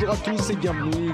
Bonjour 0.00 0.14
à 0.14 0.16
tous 0.18 0.50
et 0.50 0.56
bienvenue. 0.56 1.10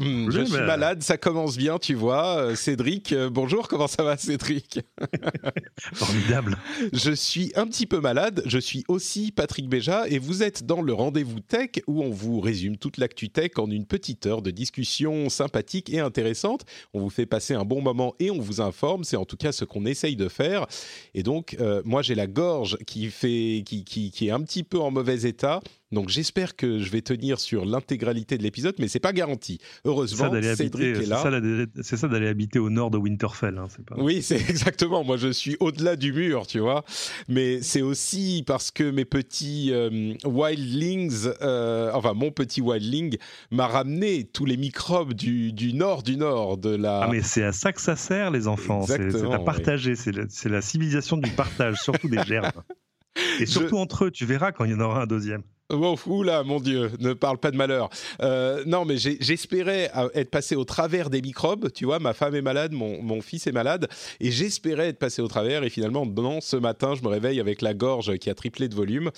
Je, 0.00 0.30
je 0.30 0.44
suis 0.44 0.62
malade, 0.62 1.00
ça 1.04 1.16
commence 1.16 1.56
bien, 1.56 1.78
tu 1.78 1.94
vois. 1.94 2.38
Euh, 2.38 2.54
Cédric, 2.56 3.12
euh, 3.12 3.30
bonjour, 3.30 3.68
comment 3.68 3.86
ça 3.86 4.02
va 4.02 4.16
Cédric? 4.16 4.80
Formidable. 5.94 6.58
Je 6.92 7.12
suis 7.12 7.52
un 7.54 7.68
petit 7.68 7.86
peu 7.86 8.00
malade, 8.00 8.42
je 8.46 8.58
suis 8.58 8.82
aussi 8.88 9.30
Patrick 9.30 9.68
Béja 9.68 10.08
et 10.08 10.18
vous 10.18 10.42
êtes 10.42 10.66
dans 10.66 10.82
le 10.82 10.92
Rendez-vous 10.92 11.38
Tech 11.38 11.70
où 11.86 12.02
on 12.02 12.10
vous 12.10 12.40
résume 12.40 12.76
toute 12.76 12.98
l'actu 12.98 13.30
tech 13.30 13.52
en 13.58 13.70
une 13.70 13.86
petite 13.86 14.26
heure 14.26 14.42
de 14.42 14.50
discussion 14.50 15.28
sympathique 15.28 15.88
et 15.94 16.00
intéressante. 16.00 16.64
On 16.94 17.00
vous 17.00 17.10
fait 17.10 17.26
passer 17.26 17.54
un 17.54 17.64
bon 17.64 17.80
moment 17.80 18.16
et 18.18 18.32
on 18.32 18.40
vous 18.40 18.60
informe, 18.60 19.04
c'est 19.04 19.16
en 19.16 19.24
tout 19.24 19.36
cas 19.36 19.52
ce 19.52 19.64
qu'on 19.64 19.86
essaye 19.86 20.16
de 20.16 20.28
faire. 20.28 20.66
Et 21.14 21.22
donc, 21.22 21.56
euh, 21.60 21.80
moi 21.84 22.02
j'ai 22.02 22.16
la 22.16 22.26
gorge 22.26 22.76
qui, 22.88 23.08
fait, 23.08 23.62
qui, 23.64 23.84
qui, 23.84 24.10
qui 24.10 24.26
est 24.26 24.32
un 24.32 24.40
petit 24.40 24.64
peu 24.64 24.80
en 24.80 24.90
mauvais 24.90 25.28
état. 25.28 25.60
Donc 25.92 26.08
j'espère 26.08 26.54
que 26.54 26.78
je 26.78 26.90
vais 26.90 27.02
tenir 27.02 27.40
sur 27.40 27.64
l'intégralité 27.64 28.38
de 28.38 28.44
l'épisode, 28.44 28.76
mais 28.78 28.86
c'est 28.86 29.00
pas 29.00 29.12
garanti. 29.12 29.58
Heureusement, 29.84 30.30
Cédric 30.30 30.60
habiter, 30.60 30.90
est 30.90 31.06
là. 31.06 31.66
C'est 31.82 31.96
ça 31.96 32.06
d'aller 32.06 32.28
habiter 32.28 32.60
au 32.60 32.70
nord 32.70 32.90
de 32.92 32.98
Winterfell. 32.98 33.58
Hein, 33.58 33.66
pas... 33.86 33.96
Oui, 33.98 34.22
c'est 34.22 34.36
exactement. 34.36 35.02
Moi, 35.02 35.16
je 35.16 35.32
suis 35.32 35.56
au-delà 35.58 35.96
du 35.96 36.12
mur, 36.12 36.46
tu 36.46 36.60
vois. 36.60 36.84
Mais 37.28 37.60
c'est 37.62 37.82
aussi 37.82 38.44
parce 38.46 38.70
que 38.70 38.88
mes 38.88 39.04
petits 39.04 39.70
euh, 39.72 40.14
wildlings, 40.24 41.28
euh, 41.42 41.90
enfin 41.92 42.14
mon 42.14 42.30
petit 42.30 42.60
wildling, 42.60 43.16
m'a 43.50 43.66
ramené 43.66 44.24
tous 44.24 44.44
les 44.44 44.56
microbes 44.56 45.14
du, 45.14 45.52
du, 45.52 45.72
nord 45.72 46.04
du 46.04 46.16
nord 46.16 46.56
de 46.56 46.70
la. 46.70 47.02
Ah 47.02 47.08
mais 47.10 47.22
c'est 47.22 47.42
à 47.42 47.52
ça 47.52 47.72
que 47.72 47.80
ça 47.80 47.96
sert, 47.96 48.30
les 48.30 48.46
enfants. 48.46 48.82
C'est 48.86 49.32
à 49.32 49.38
partager. 49.40 49.92
Oui. 49.92 50.26
C'est 50.28 50.48
la, 50.48 50.56
la 50.56 50.62
civilisation 50.62 51.16
du 51.16 51.30
partage, 51.30 51.78
surtout 51.80 52.08
des 52.08 52.22
germes. 52.22 52.52
Et 53.40 53.46
surtout 53.46 53.76
je... 53.76 53.82
entre 53.82 54.04
eux, 54.04 54.10
tu 54.12 54.24
verras 54.24 54.52
quand 54.52 54.64
il 54.64 54.70
y 54.70 54.74
en 54.74 54.80
aura 54.80 55.02
un 55.02 55.06
deuxième. 55.06 55.42
Oula, 55.70 56.42
mon 56.44 56.60
Dieu, 56.60 56.90
ne 56.98 57.12
parle 57.12 57.38
pas 57.38 57.50
de 57.50 57.56
malheur. 57.56 57.88
Euh, 58.22 58.62
non, 58.66 58.84
mais 58.84 58.96
j'espérais 58.96 59.90
être 60.14 60.30
passé 60.30 60.56
au 60.56 60.64
travers 60.64 61.10
des 61.10 61.22
microbes. 61.22 61.70
Tu 61.72 61.84
vois, 61.84 61.98
ma 61.98 62.12
femme 62.12 62.34
est 62.34 62.42
malade, 62.42 62.72
mon, 62.72 63.02
mon 63.02 63.20
fils 63.20 63.46
est 63.46 63.52
malade, 63.52 63.88
et 64.20 64.30
j'espérais 64.30 64.88
être 64.88 64.98
passé 64.98 65.22
au 65.22 65.28
travers. 65.28 65.64
Et 65.64 65.70
finalement, 65.70 66.06
non, 66.06 66.40
ce 66.40 66.56
matin, 66.56 66.94
je 66.94 67.02
me 67.02 67.08
réveille 67.08 67.40
avec 67.40 67.62
la 67.62 67.74
gorge 67.74 68.16
qui 68.18 68.30
a 68.30 68.34
triplé 68.34 68.68
de 68.68 68.74
volume. 68.74 69.10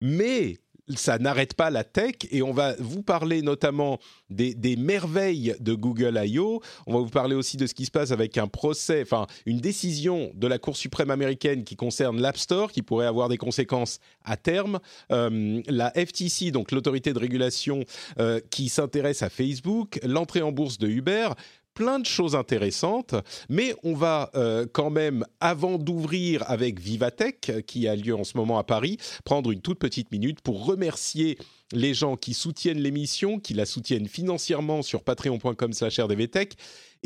Mais 0.00 0.58
ça 0.94 1.18
n'arrête 1.18 1.54
pas 1.54 1.70
la 1.70 1.84
tech 1.84 2.14
et 2.30 2.42
on 2.42 2.52
va 2.52 2.74
vous 2.78 3.02
parler 3.02 3.42
notamment 3.42 3.98
des, 4.30 4.54
des, 4.54 4.76
merveilles 4.76 5.56
de 5.60 5.74
Google 5.74 6.20
I.O. 6.24 6.60
On 6.86 6.94
va 6.94 7.00
vous 7.00 7.10
parler 7.10 7.34
aussi 7.34 7.56
de 7.56 7.66
ce 7.66 7.74
qui 7.74 7.86
se 7.86 7.90
passe 7.90 8.12
avec 8.12 8.38
un 8.38 8.46
procès, 8.46 9.02
enfin 9.02 9.26
une 9.46 9.58
décision 9.58 10.30
de 10.34 10.46
la 10.46 10.58
Cour 10.58 10.76
suprême 10.76 11.10
américaine 11.10 11.64
qui 11.64 11.76
concerne 11.76 12.20
l'App 12.20 12.36
Store, 12.36 12.70
qui 12.70 12.82
pourrait 12.82 13.06
avoir 13.06 13.28
des 13.28 13.36
conséquences 13.36 13.98
à 14.24 14.36
terme. 14.36 14.78
Euh, 15.10 15.60
la 15.66 15.90
FTC, 15.90 16.50
donc 16.50 16.70
l'autorité 16.70 17.12
de 17.12 17.18
régulation 17.18 17.84
euh, 18.18 18.40
qui 18.50 18.68
s'intéresse 18.68 19.22
à 19.22 19.30
Facebook, 19.30 19.98
l'entrée 20.02 20.42
en 20.42 20.52
bourse 20.52 20.78
de 20.78 20.88
Uber 20.88 21.30
plein 21.76 22.00
de 22.00 22.06
choses 22.06 22.34
intéressantes, 22.34 23.14
mais 23.50 23.76
on 23.84 23.94
va 23.94 24.30
euh, 24.34 24.66
quand 24.72 24.90
même, 24.90 25.24
avant 25.40 25.76
d'ouvrir 25.76 26.42
avec 26.50 26.80
Vivatech, 26.80 27.64
qui 27.66 27.86
a 27.86 27.94
lieu 27.94 28.16
en 28.16 28.24
ce 28.24 28.36
moment 28.36 28.58
à 28.58 28.64
Paris, 28.64 28.96
prendre 29.24 29.52
une 29.52 29.60
toute 29.60 29.78
petite 29.78 30.10
minute 30.10 30.40
pour 30.40 30.64
remercier 30.64 31.38
les 31.72 31.94
gens 31.94 32.16
qui 32.16 32.32
soutiennent 32.32 32.80
l'émission, 32.80 33.38
qui 33.38 33.52
la 33.52 33.66
soutiennent 33.66 34.08
financièrement 34.08 34.82
sur 34.82 35.02
patreon.com 35.02 35.72
slash 35.72 36.00
rdvtech. 36.00 36.56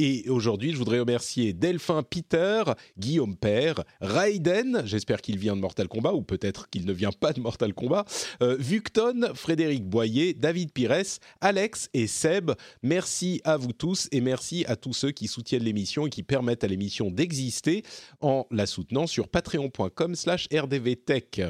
Et 0.03 0.31
aujourd'hui, 0.31 0.72
je 0.72 0.78
voudrais 0.78 0.99
remercier 0.99 1.53
Delphin 1.53 2.03
Peter, 2.03 2.62
Guillaume 2.99 3.37
Père, 3.37 3.84
Raiden, 4.00 4.81
j'espère 4.87 5.21
qu'il 5.21 5.37
vient 5.37 5.55
de 5.55 5.61
Mortal 5.61 5.88
Kombat, 5.88 6.15
ou 6.15 6.22
peut-être 6.22 6.71
qu'il 6.71 6.87
ne 6.87 6.93
vient 6.94 7.12
pas 7.12 7.34
de 7.34 7.41
Mortal 7.41 7.75
Kombat, 7.75 8.06
euh, 8.43 8.56
Vucton, 8.59 9.28
Frédéric 9.34 9.84
Boyer, 9.84 10.33
David 10.33 10.72
Pires, 10.72 11.19
Alex 11.43 11.91
et 11.93 12.06
Seb. 12.06 12.53
Merci 12.83 13.43
à 13.44 13.59
vous 13.59 13.75
tous 13.75 14.09
et 14.11 14.22
merci 14.22 14.65
à 14.69 14.77
tous 14.77 14.94
ceux 14.94 15.11
qui 15.11 15.28
soutiennent 15.28 15.65
l'émission 15.65 16.06
et 16.06 16.11
qui 16.11 16.22
permettent 16.22 16.65
à 16.65 16.69
l'émission 16.69 17.11
d'exister 17.11 17.82
en 18.22 18.47
la 18.50 18.65
soutenant 18.65 19.06
sur 19.06 19.28
patreon.com 19.28 20.15
slash 20.15 20.49
rdvtech. 20.50 21.43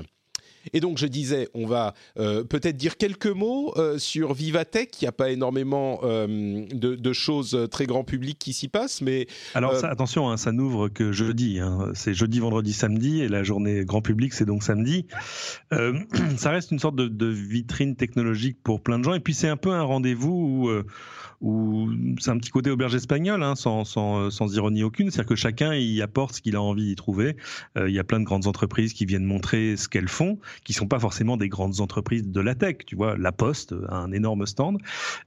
Et 0.72 0.80
donc 0.80 0.98
je 0.98 1.06
disais, 1.06 1.48
on 1.54 1.66
va 1.66 1.94
euh, 2.18 2.44
peut-être 2.44 2.76
dire 2.76 2.96
quelques 2.96 3.26
mots 3.26 3.72
euh, 3.76 3.98
sur 3.98 4.34
Vivatech. 4.34 5.00
Il 5.00 5.04
n'y 5.04 5.08
a 5.08 5.12
pas 5.12 5.30
énormément 5.30 6.00
euh, 6.02 6.66
de, 6.72 6.94
de, 6.94 7.12
choses 7.12 7.68
très 7.70 7.86
grand 7.86 8.04
public 8.04 8.38
qui 8.38 8.52
s'y 8.52 8.68
passent, 8.68 9.02
mais 9.02 9.26
alors 9.54 9.76
ça, 9.76 9.88
attention, 9.88 10.30
hein, 10.30 10.36
ça 10.36 10.52
n'ouvre 10.52 10.88
que 10.88 11.12
jeudi. 11.12 11.58
Hein. 11.58 11.90
C'est 11.94 12.14
jeudi, 12.14 12.38
vendredi, 12.38 12.72
samedi, 12.72 13.20
et 13.20 13.28
la 13.28 13.42
journée 13.42 13.84
grand 13.84 14.02
public, 14.02 14.32
c'est 14.32 14.44
donc 14.44 14.62
samedi. 14.62 15.06
ça 16.36 16.50
reste 16.50 16.70
une 16.70 16.78
sorte 16.78 16.96
de, 16.96 17.08
de, 17.08 17.26
vitrine 17.26 17.96
technologique 17.96 18.58
pour 18.62 18.80
plein 18.80 18.98
de 18.98 19.04
gens, 19.04 19.14
et 19.14 19.20
puis 19.20 19.34
c'est 19.34 19.48
un 19.48 19.56
peu 19.56 19.70
un 19.70 19.82
rendez-vous 19.82 20.30
où 20.30 20.70
où 21.40 21.88
c'est 22.18 22.30
un 22.30 22.38
petit 22.38 22.50
côté 22.50 22.70
auberge 22.70 22.94
espagnole, 22.94 23.42
hein, 23.42 23.54
sans, 23.56 23.84
sans, 23.84 24.30
sans, 24.30 24.54
ironie 24.54 24.82
aucune. 24.82 25.10
C'est-à-dire 25.10 25.28
que 25.28 25.34
chacun 25.36 25.74
y 25.74 26.02
apporte 26.02 26.36
ce 26.36 26.42
qu'il 26.42 26.54
a 26.54 26.62
envie 26.62 26.84
d'y 26.84 26.96
trouver. 26.96 27.36
Euh, 27.78 27.88
il 27.88 27.94
y 27.94 27.98
a 27.98 28.04
plein 28.04 28.20
de 28.20 28.24
grandes 28.24 28.46
entreprises 28.46 28.92
qui 28.92 29.06
viennent 29.06 29.24
montrer 29.24 29.76
ce 29.76 29.88
qu'elles 29.88 30.08
font, 30.08 30.38
qui 30.64 30.74
sont 30.74 30.86
pas 30.86 30.98
forcément 30.98 31.38
des 31.38 31.48
grandes 31.48 31.80
entreprises 31.80 32.28
de 32.28 32.40
la 32.40 32.54
tech. 32.54 32.78
Tu 32.86 32.94
vois, 32.94 33.16
La 33.16 33.32
Poste 33.32 33.74
a 33.88 33.96
un 33.96 34.12
énorme 34.12 34.44
stand. 34.46 34.78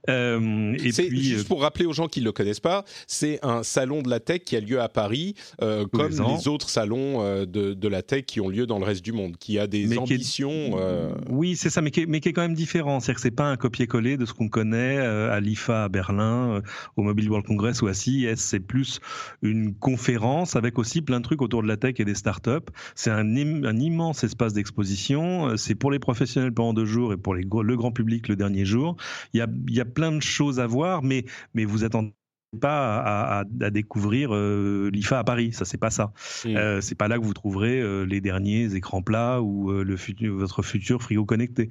Euh, 0.08 0.74
et 0.74 0.92
puis, 0.92 1.24
juste 1.24 1.48
pour 1.48 1.62
rappeler 1.62 1.84
aux 1.84 1.92
gens 1.92 2.06
qui 2.06 2.20
ne 2.20 2.26
le 2.26 2.32
connaissent 2.32 2.60
pas, 2.60 2.84
c'est 3.08 3.40
un 3.42 3.64
salon 3.64 4.02
de 4.02 4.08
la 4.08 4.20
tech 4.20 4.42
qui 4.44 4.56
a 4.56 4.60
lieu 4.60 4.80
à 4.80 4.88
Paris, 4.88 5.34
euh, 5.62 5.84
comme 5.92 6.10
les, 6.10 6.36
les, 6.36 6.48
autres 6.48 6.68
salons 6.68 7.22
euh, 7.22 7.44
de, 7.44 7.74
de, 7.74 7.88
la 7.88 8.02
tech 8.02 8.24
qui 8.24 8.40
ont 8.40 8.48
lieu 8.48 8.66
dans 8.66 8.78
le 8.78 8.84
reste 8.84 9.04
du 9.04 9.12
monde, 9.12 9.36
qui 9.36 9.58
a 9.58 9.66
des 9.66 9.86
mais 9.86 9.98
ambitions. 9.98 10.78
Est, 10.78 11.12
oui, 11.28 11.56
c'est 11.56 11.70
ça, 11.70 11.82
mais 11.82 11.90
qui, 11.90 12.02
est, 12.02 12.06
mais 12.06 12.20
qui 12.20 12.28
est 12.28 12.32
quand 12.32 12.42
même 12.42 12.54
différent. 12.54 13.00
C'est-à-dire 13.00 13.16
que 13.16 13.22
c'est 13.22 13.30
pas 13.32 13.50
un 13.50 13.56
copier-coller 13.56 14.16
de 14.16 14.26
ce 14.26 14.32
qu'on 14.32 14.48
connaît 14.48 14.98
à 14.98 15.40
l'IFA 15.40 15.84
à 15.84 15.88
Berlin 15.88 16.03
Berlin, 16.04 16.62
au 16.96 17.02
Mobile 17.02 17.28
World 17.30 17.46
Congress 17.46 17.82
ou 17.82 17.86
à 17.86 17.94
CES. 17.94 18.36
C'est 18.36 18.60
plus 18.60 19.00
une 19.42 19.74
conférence 19.74 20.56
avec 20.56 20.78
aussi 20.78 21.02
plein 21.02 21.20
de 21.20 21.24
trucs 21.24 21.42
autour 21.42 21.62
de 21.62 21.68
la 21.68 21.76
tech 21.76 21.94
et 21.98 22.04
des 22.04 22.14
startups. 22.14 22.70
C'est 22.94 23.10
un, 23.10 23.34
immense 23.34 24.24
espace 24.24 24.52
d'exposition. 24.52 25.56
C'est 25.56 25.74
pour 25.74 25.90
les 25.90 25.98
professionnels 25.98 26.52
pendant 26.52 26.74
deux 26.74 26.84
jours 26.84 27.12
et 27.12 27.16
pour 27.16 27.34
le 27.34 27.76
grand 27.76 27.92
public 27.92 28.28
le 28.28 28.36
dernier 28.36 28.64
jour. 28.64 28.96
Il 29.32 29.38
y 29.38 29.40
a, 29.40 29.46
il 29.68 29.74
y 29.74 29.80
a 29.80 29.84
plein 29.84 30.12
de 30.12 30.20
choses 30.20 30.60
à 30.60 30.66
voir, 30.66 31.02
mais, 31.02 31.24
mais 31.54 31.64
vous 31.64 31.84
attendez 31.84 32.14
pas 32.60 32.96
à, 32.98 33.40
à, 33.40 33.44
à 33.60 33.70
découvrir 33.70 34.34
euh, 34.34 34.90
l'IFA 34.92 35.18
à 35.18 35.24
Paris, 35.24 35.52
ça 35.52 35.64
c'est 35.64 35.78
pas 35.78 35.90
ça. 35.90 36.12
Mmh. 36.44 36.56
Euh, 36.56 36.80
c'est 36.80 36.94
pas 36.94 37.08
là 37.08 37.18
que 37.18 37.24
vous 37.24 37.34
trouverez 37.34 37.80
euh, 37.80 38.04
les 38.04 38.20
derniers 38.20 38.74
écrans 38.74 39.02
plats 39.02 39.40
ou 39.40 39.72
le 39.72 39.96
futur, 39.96 40.34
votre 40.36 40.62
futur 40.62 41.02
frigo 41.02 41.24
connecté. 41.24 41.70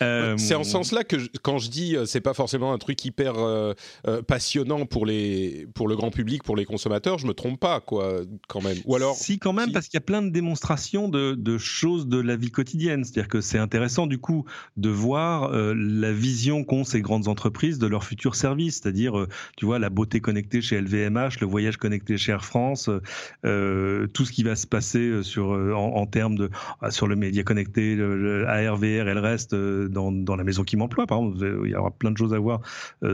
C'est 0.00 0.54
en 0.54 0.64
ce 0.64 0.70
sens-là 0.70 1.04
que 1.04 1.18
je, 1.18 1.28
quand 1.42 1.58
je 1.58 1.70
dis 1.70 1.96
c'est 2.06 2.20
pas 2.20 2.34
forcément 2.34 2.72
un 2.72 2.78
truc 2.78 3.04
hyper 3.04 3.34
passionnant 4.26 4.86
pour 4.86 5.06
les 5.06 5.66
pour 5.74 5.88
le 5.88 5.96
grand 5.96 6.10
public, 6.10 6.42
pour 6.42 6.56
les 6.56 6.64
consommateurs, 6.64 7.18
je 7.18 7.26
me 7.26 7.34
trompe 7.34 7.60
pas 7.60 7.80
quoi 7.80 8.20
quand 8.48 8.62
même. 8.62 8.78
Ou 8.86 8.96
alors 8.96 9.14
si 9.16 9.38
quand 9.38 9.52
même 9.52 9.66
si... 9.66 9.72
parce 9.72 9.88
qu'il 9.88 9.96
y 9.96 10.02
a 10.02 10.06
plein 10.06 10.22
de 10.22 10.30
démonstrations 10.30 11.08
de, 11.08 11.34
de 11.34 11.58
choses 11.58 12.06
de 12.06 12.18
la 12.18 12.36
vie 12.36 12.50
quotidienne, 12.50 13.04
c'est-à-dire 13.04 13.28
que 13.28 13.40
c'est 13.40 13.58
intéressant 13.58 14.06
du 14.06 14.18
coup 14.18 14.44
de 14.76 14.88
voir 14.88 15.50
la 15.52 16.12
vision 16.12 16.64
qu'ont 16.64 16.84
ces 16.84 17.00
grandes 17.00 17.28
entreprises 17.28 17.78
de 17.78 17.86
leur 17.86 18.04
futur 18.04 18.34
service, 18.34 18.80
c'est-à-dire 18.82 19.26
tu 19.56 19.66
vois 19.66 19.78
la 19.78 19.90
beauté 19.90 20.20
connecté 20.22 20.62
chez 20.62 20.80
LVMH, 20.80 21.40
le 21.40 21.46
voyage 21.46 21.76
connecté 21.76 22.16
chez 22.16 22.32
Air 22.32 22.44
France, 22.44 22.88
euh, 23.44 24.06
tout 24.08 24.24
ce 24.24 24.32
qui 24.32 24.42
va 24.42 24.56
se 24.56 24.66
passer 24.66 25.22
sur, 25.22 25.50
en, 25.50 26.06
termes 26.06 26.36
de 26.36 26.50
ah, 26.80 26.90
sur 26.90 27.06
le 27.06 27.16
média 27.16 27.42
connecté, 27.42 27.94
le, 27.94 28.46
ARVR 28.48 29.08
et 29.08 29.14
le 29.14 29.20
reste 29.20 29.54
dans, 29.54 30.12
dans 30.12 30.36
la 30.36 30.44
maison 30.44 30.64
qui 30.64 30.76
m'emploie. 30.76 31.06
Par 31.06 31.18
exemple, 31.18 31.62
il 31.64 31.70
y 31.70 31.74
aura 31.74 31.90
plein 31.90 32.10
de 32.10 32.16
choses 32.16 32.34
à 32.34 32.38
voir 32.38 32.60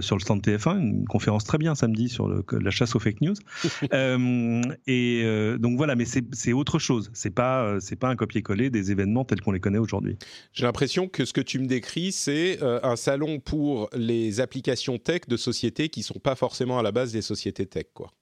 sur 0.00 0.16
le 0.16 0.20
stand 0.20 0.40
TF1, 0.43 0.78
une 0.78 1.05
conférence 1.06 1.44
très 1.44 1.58
bien 1.58 1.75
samedi 1.75 2.08
sur 2.08 2.28
le, 2.28 2.44
la 2.52 2.70
chasse 2.70 2.94
aux 2.94 3.00
fake 3.00 3.20
news. 3.20 3.34
et 4.87 5.56
donc 5.58 5.76
voilà, 5.76 5.96
mais 5.96 6.05
c'est 6.05 6.52
autre 6.52 6.78
chose. 6.78 7.10
C'est 7.14 7.34
pas 7.34 7.76
c'est 7.81 7.96
pas 7.96 8.08
un 8.08 8.16
copier-coller 8.16 8.70
des 8.70 8.90
événements 8.93 9.25
tels 9.25 9.40
qu'on 9.40 9.52
les 9.52 9.60
connaît 9.60 9.78
aujourd'hui. 9.78 10.16
J'ai 10.52 10.64
l'impression 10.64 11.08
que 11.08 11.25
ce 11.25 11.32
que 11.32 11.40
tu 11.40 11.58
me 11.58 11.66
décris, 11.66 12.12
c'est 12.12 12.58
un 12.62 12.96
salon 12.96 13.40
pour 13.40 13.88
les 13.94 14.40
applications 14.40 14.99
tech 14.99 15.22
de 15.28 15.37
sociétés 15.37 15.88
qui 15.88 16.02
sont 16.02 16.19
pas 16.19 16.34
forcément 16.34 16.78
à 16.78 16.82
la 16.82 16.93
base 16.93 16.97
des 17.06 17.22
sociétés 17.22 17.66
tech, 17.66 17.86
quoi. 17.94 18.12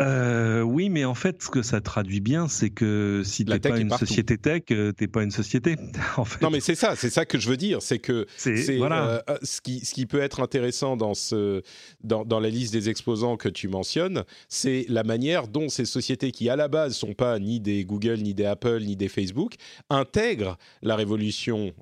Euh, 0.00 0.62
oui, 0.62 0.88
mais 0.88 1.04
en 1.04 1.14
fait, 1.14 1.42
ce 1.42 1.48
que 1.48 1.62
ça 1.62 1.80
traduit 1.80 2.20
bien, 2.20 2.48
c'est 2.48 2.70
que 2.70 3.22
si 3.24 3.44
tu 3.44 3.52
n'es 3.52 3.58
pas 3.58 3.78
une 3.78 3.90
société 3.90 4.38
tech, 4.38 4.62
euh, 4.70 4.92
tu 4.96 5.04
n'es 5.04 5.08
pas 5.08 5.22
une 5.22 5.30
société. 5.30 5.76
en 6.16 6.24
fait. 6.24 6.42
Non, 6.42 6.50
mais 6.50 6.60
c'est 6.60 6.74
ça, 6.74 6.96
c'est 6.96 7.10
ça 7.10 7.26
que 7.26 7.38
je 7.38 7.48
veux 7.48 7.56
dire. 7.56 7.82
C'est 7.82 7.98
que 7.98 8.26
c'est 8.36 8.76
voilà. 8.76 9.22
Euh, 9.28 9.36
ce, 9.42 9.60
qui, 9.60 9.84
ce 9.84 9.92
qui 9.92 10.06
peut 10.06 10.20
être 10.20 10.40
intéressant 10.40 10.96
dans, 10.96 11.14
ce, 11.14 11.62
dans, 12.02 12.24
dans, 12.24 12.40
la 12.40 12.48
liste 12.48 12.72
des 12.72 12.88
exposants 12.88 13.36
que 13.36 13.48
tu 13.48 13.68
mentionnes, 13.68 14.24
c'est 14.48 14.86
la 14.88 15.04
manière 15.04 15.48
dont 15.48 15.68
ces 15.68 15.84
sociétés 15.84 16.32
qui, 16.32 16.48
à 16.48 16.56
la 16.56 16.68
base, 16.68 16.94
sont 16.94 17.12
pas 17.12 17.38
ni 17.38 17.60
des 17.60 17.84
Google, 17.84 18.18
ni 18.20 18.32
des 18.32 18.46
Apple, 18.46 18.80
ni 18.80 18.96
des 18.96 19.08
Facebook, 19.08 19.54
intègrent 19.90 20.56
la 20.82 20.96
révolution 20.96 21.72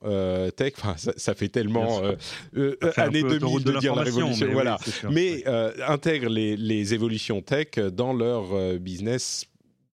tech. 0.57 0.75
Enfin, 0.79 0.97
ça, 0.97 1.35
fait 1.35 1.49
tellement 1.49 2.01
année 2.97 3.23
2000 3.23 3.65
de, 3.65 3.79
dire 3.79 3.95
la 3.95 4.03
révolution, 4.03 4.47
mais 4.47 4.53
voilà. 4.53 4.79
mais 5.11 5.45
intègrent 5.87 6.31
les, 6.31 6.57
les 6.57 6.95
évolutions 6.95 7.43
tech 7.43 7.69
dans 7.93 8.08
leur 8.13 8.53
euh, 8.55 8.79
business 8.79 9.47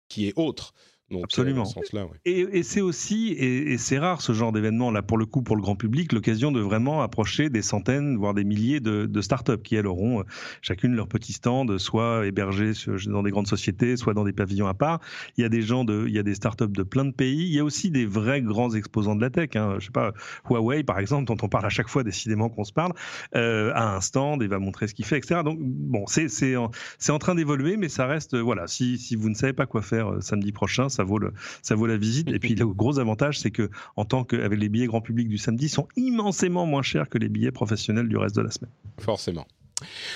qui 0.08 0.28
est 0.28 0.34
autre. 0.36 0.74
Donc, 1.14 1.24
Absolument. 1.26 1.64
Euh, 1.94 2.08
et, 2.26 2.64
c'est 2.64 2.82
aussi, 2.82 3.30
et, 3.32 3.78
c'est 3.78 4.00
rare 4.00 4.22
ce 4.22 4.34
genre 4.34 4.52
d'événement, 4.52 4.92
là 4.92 5.02
pour 5.02 5.18
le 5.18 5.26
coup, 5.26 5.42
pour 5.42 5.56
le 5.56 5.62
grand 5.62 5.76
public, 5.76 6.12
l'occasion 6.12 6.52
de 6.52 6.60
vraiment 6.60 7.02
approcher 7.02 7.50
des 7.50 7.62
centaines, 7.62 8.18
voire 8.18 8.34
des 8.34 8.44
milliers 8.44 8.80
de, 8.80 9.06
de 9.06 9.22
startups 9.22 9.62
qui, 9.64 9.76
elles, 9.76 9.88
auront 9.88 10.22
euh, 10.22 10.24
chacune 10.62 10.96
leur 10.96 11.08
petit 11.08 11.34
stand, 11.34 11.78
soit 11.78 12.26
hébergés 12.26 12.72
dans 13.08 13.24
des 13.24 13.32
grandes 13.32 13.48
sociétés, 13.48 13.96
soit 13.96 14.14
dans 14.14 14.24
des 14.24 14.34
pavillons 14.34 14.68
à 14.68 14.74
part. 14.74 15.00
Il 15.38 15.42
y 15.42 15.46
a 15.46 15.50
des 15.50 15.62
gens 15.62 15.86
de, 15.86 16.06
il 16.08 16.14
y 16.14 16.20
a 16.20 16.24
des 16.24 16.36
startups 16.36 16.68
de 16.68 16.84
plein 16.84 17.06
de 17.06 17.12
pays. 17.12 17.46
Il 17.46 17.54
y 17.54 17.60
a 17.60 17.64
aussi 17.64 17.92
des 17.92 18.06
vrais 18.06 18.42
grands 18.42 18.74
exposants 18.74 19.16
de 19.16 19.22
la 19.22 19.30
tech. 19.30 19.50
Hein. 19.56 19.76
Je 19.80 19.86
sais 19.86 19.92
pas, 19.92 20.14
Huawei, 20.50 20.84
par 20.84 21.00
exemple, 21.00 21.26
dont 21.26 21.38
on 21.42 21.48
parle 21.48 21.66
à 21.66 21.70
chaque 21.70 21.90
fois, 21.90 22.04
décidément 22.04 22.50
qu'on 22.50 22.64
se 22.64 22.74
parle, 22.74 22.94
euh, 23.36 23.72
a 23.76 23.96
un 23.96 24.02
stand 24.02 24.42
et 24.42 24.48
va 24.48 24.60
montrer 24.60 24.88
ce 24.88 24.94
qu'il 24.94 25.06
fait, 25.06 25.18
etc. 25.18 25.42
Donc, 25.46 25.60
bon, 25.62 26.06
c'est, 26.08 26.28
c'est, 26.28 26.56
en, 26.56 26.72
c'est 26.98 27.12
en 27.12 27.20
train 27.20 27.36
d'évoluer, 27.36 27.78
mais 27.78 27.90
ça 27.90 28.08
reste, 28.08 28.36
voilà, 28.36 28.68
si, 28.68 28.98
si 28.98 29.16
vous 29.16 29.30
ne 29.30 29.36
savez 29.36 29.54
pas 29.54 29.66
quoi 29.66 29.82
faire 29.82 30.12
samedi 30.22 30.52
prochain, 30.52 30.90
ça 30.90 31.03
vaut, 31.04 31.20
le, 31.20 31.34
ça 31.62 31.76
vaut 31.76 31.88
la 31.88 31.98
visite. 31.98 32.30
Et 32.30 32.40
puis 32.40 32.56
le 32.56 32.68
gros 32.68 33.00
avantage, 33.00 33.40
c'est 33.40 33.52
que 33.52 33.70
en 33.96 34.06
tant 34.06 34.24
qu'avec 34.24 34.60
les 34.60 34.70
billets 34.70 34.88
grand 34.88 35.02
public 35.02 35.28
du 35.28 35.38
samedi, 35.38 35.70
sont 35.70 35.88
immensément 35.96 36.66
moins 36.66 36.82
chers 36.82 37.10
que 37.10 37.18
les 37.18 37.30
billets 37.30 37.52
professionnels 37.52 38.08
du 38.08 38.18
reste 38.18 38.36
de 38.36 38.42
la 38.42 38.52
semaine. 38.52 38.72
Forcément. 39.00 39.46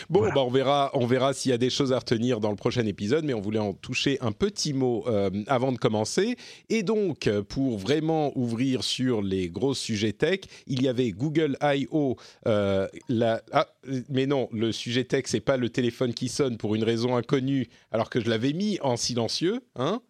Bon, 0.09 0.21
bah 0.29 0.41
on 0.41 0.49
verra, 0.49 0.91
on 0.93 1.05
verra 1.05 1.33
s'il 1.33 1.51
y 1.51 1.53
a 1.53 1.57
des 1.57 1.69
choses 1.69 1.93
à 1.93 1.99
retenir 1.99 2.39
dans 2.39 2.49
le 2.49 2.55
prochain 2.55 2.85
épisode, 2.85 3.25
mais 3.25 3.33
on 3.33 3.41
voulait 3.41 3.59
en 3.59 3.73
toucher 3.73 4.17
un 4.21 4.31
petit 4.31 4.73
mot 4.73 5.03
euh, 5.07 5.29
avant 5.47 5.71
de 5.71 5.77
commencer. 5.77 6.37
Et 6.69 6.83
donc, 6.83 7.29
pour 7.49 7.77
vraiment 7.77 8.31
ouvrir 8.37 8.83
sur 8.83 9.21
les 9.21 9.49
gros 9.49 9.73
sujets 9.73 10.13
tech, 10.13 10.41
il 10.67 10.81
y 10.81 10.87
avait 10.87 11.11
Google 11.11 11.57
I.O. 11.61 12.17
Euh, 12.47 12.87
ah, 13.51 13.67
mais 14.09 14.25
non, 14.25 14.47
le 14.51 14.71
sujet 14.71 15.03
tech, 15.03 15.23
c'est 15.25 15.39
pas 15.39 15.57
le 15.57 15.69
téléphone 15.69 16.13
qui 16.13 16.29
sonne 16.29 16.57
pour 16.57 16.75
une 16.75 16.83
raison 16.83 17.15
inconnue, 17.15 17.67
alors 17.91 18.09
que 18.09 18.19
je 18.19 18.29
l'avais 18.29 18.53
mis 18.53 18.79
en 18.81 18.97
silencieux, 18.97 19.61
hein 19.75 20.01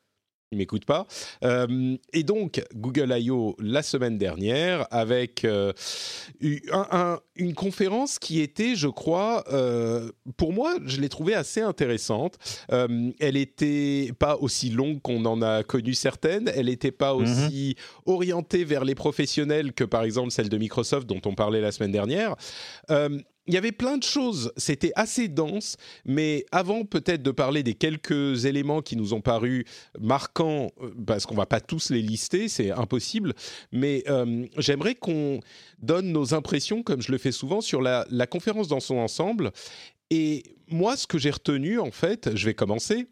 il 0.51 0.57
m'écoute 0.57 0.85
pas. 0.85 1.07
Euh, 1.43 1.97
et 2.13 2.23
donc, 2.23 2.63
Google 2.73 3.13
I.O. 3.17 3.55
la 3.59 3.81
semaine 3.83 4.17
dernière 4.17 4.87
avec 4.91 5.43
euh, 5.43 5.73
une 6.39 7.53
conférence 7.53 8.17
qui 8.17 8.39
était, 8.39 8.75
je 8.75 8.87
crois, 8.87 9.43
euh, 9.51 10.09
pour 10.37 10.53
moi, 10.53 10.75
je 10.85 11.01
l'ai 11.01 11.09
trouvée 11.09 11.35
assez 11.35 11.61
intéressante. 11.61 12.37
elle 12.69 13.33
n'était 13.33 14.11
pas 14.17 14.37
aussi 14.37 14.69
longue 14.69 15.01
qu'on 15.01 15.25
en 15.25 15.41
a 15.41 15.63
connu 15.63 15.93
certaines. 15.93 16.49
Elle 16.55 16.67
n'était 16.67 16.91
pas 16.91 17.13
mhm. 17.13 17.21
aussi 17.21 17.75
orientée 18.05 18.63
vers 18.63 18.85
les 18.85 18.95
professionnels 18.95 19.73
que, 19.73 19.83
par 19.83 20.03
exemple, 20.03 20.31
celle 20.31 20.49
de 20.49 20.57
Microsoft 20.57 21.07
dont 21.07 21.21
on 21.25 21.35
parlait 21.35 21.61
la 21.61 21.71
semaine 21.71 21.91
dernière 21.91 22.35
il 23.47 23.53
y 23.53 23.57
avait 23.57 23.71
plein 23.71 23.97
de 23.97 24.03
choses, 24.03 24.51
c'était 24.57 24.91
assez 24.95 25.29
dense, 25.29 25.77
mais 26.05 26.45
avant 26.51 26.83
peut-être 26.83 27.23
de 27.23 27.31
parler 27.31 27.63
des 27.63 27.73
quelques 27.73 28.45
éléments 28.45 28.81
qui 28.81 28.97
nous 28.97 29.13
ont 29.13 29.21
paru 29.21 29.65
marquants, 29.99 30.71
euh, 30.81 30.91
parce 31.05 31.25
qu'on 31.25 31.35
va 31.35 31.45
pas 31.45 31.61
tous 31.61 31.89
les 31.89 32.01
lister, 32.01 32.49
c'est 32.49 32.71
impossible, 32.71 33.33
mais 33.71 34.03
euh, 34.09 34.45
j'aimerais 34.57 34.95
qu'on 34.95 35.39
donne 35.79 36.11
nos 36.11 36.33
impressions, 36.33 36.83
comme 36.83 37.01
je 37.01 37.11
le 37.11 37.17
fais 37.17 37.31
souvent, 37.31 37.61
sur 37.61 37.81
la, 37.81 38.05
conférence 38.29 38.67
dans 38.67 38.81
son 38.81 38.97
ensemble. 38.97 39.51
Et 40.09 40.43
moi, 40.67 40.97
ce 40.97 41.07
que 41.07 41.17
j'ai 41.17 41.31
retenu, 41.31 41.79
en 41.79 41.91
fait, 41.91 42.35
je 42.35 42.45
vais 42.45 42.53
commencer, 42.53 43.07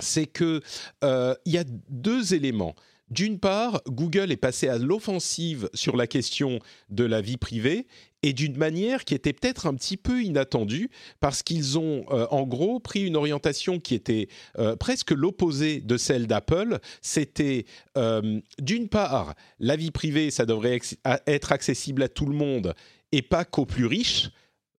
c'est 0.00 0.26
que 0.26 0.62
euh, 1.04 1.34
il 1.44 1.52
y 1.52 1.58
a 1.58 1.64
deux 1.90 2.32
éléments. 2.32 2.74
D'une 3.12 3.38
part, 3.38 3.82
Google 3.88 4.32
est 4.32 4.38
passé 4.38 4.68
à 4.68 4.78
l'offensive 4.78 5.68
sur 5.74 5.98
la 5.98 6.06
question 6.06 6.60
de 6.88 7.04
la 7.04 7.20
vie 7.20 7.36
privée 7.36 7.86
et 8.22 8.32
d'une 8.32 8.56
manière 8.56 9.04
qui 9.04 9.14
était 9.14 9.34
peut-être 9.34 9.66
un 9.66 9.74
petit 9.74 9.98
peu 9.98 10.22
inattendue 10.22 10.88
parce 11.20 11.42
qu'ils 11.42 11.78
ont 11.78 12.06
euh, 12.10 12.26
en 12.30 12.46
gros 12.46 12.80
pris 12.80 13.02
une 13.02 13.16
orientation 13.16 13.80
qui 13.80 13.94
était 13.94 14.28
euh, 14.58 14.76
presque 14.76 15.10
l'opposé 15.10 15.82
de 15.82 15.98
celle 15.98 16.26
d'Apple. 16.26 16.78
C'était 17.02 17.66
euh, 17.98 18.40
d'une 18.58 18.88
part 18.88 19.34
la 19.60 19.76
vie 19.76 19.90
privée, 19.90 20.30
ça 20.30 20.46
devrait 20.46 20.80
être 21.26 21.52
accessible 21.52 22.02
à 22.04 22.08
tout 22.08 22.24
le 22.24 22.34
monde 22.34 22.72
et 23.12 23.20
pas 23.20 23.44
qu'aux 23.44 23.66
plus 23.66 23.84
riches. 23.84 24.30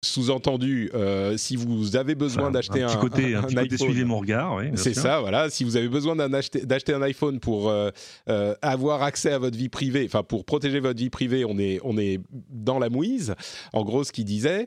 Sous-entendu, 0.05 0.91
euh, 0.95 1.37
si 1.37 1.55
vous 1.55 1.95
avez 1.95 2.17
besoin 2.17 2.51
d'acheter 2.51 2.83
un, 2.83 2.89
petit 2.89 2.99
côté, 2.99 3.35
un, 3.37 3.43
petit 3.43 3.79
suivez 3.79 4.05
mon 4.05 4.19
regard, 4.19 4.57
oui, 4.57 4.73
c'est 4.75 4.95
ça, 4.95 5.21
voilà. 5.21 5.49
Si 5.49 5.63
vous 5.63 5.77
avez 5.77 5.89
besoin 5.89 6.17
d'acheter 6.17 6.93
un 6.93 7.03
iPhone 7.03 7.39
pour 7.39 7.71
euh, 7.71 7.91
euh, 8.29 8.55
avoir 8.63 9.05
accès 9.05 9.31
à 9.31 9.39
votre 9.39 9.57
vie 9.57 9.69
privée, 9.69 10.05
enfin 10.05 10.25
pour 10.25 10.45
protéger 10.45 10.81
votre 10.81 10.99
vie 10.99 11.09
privée, 11.11 11.45
on 11.45 11.57
est 11.57 11.79
on 11.85 11.97
est 11.99 12.21
dans 12.51 12.81
la 12.81 12.91
mouise. 12.91 13.37
En 13.73 13.85
gros, 13.85 14.03
ce 14.03 14.11
qu'il 14.11 14.25
disait. 14.25 14.67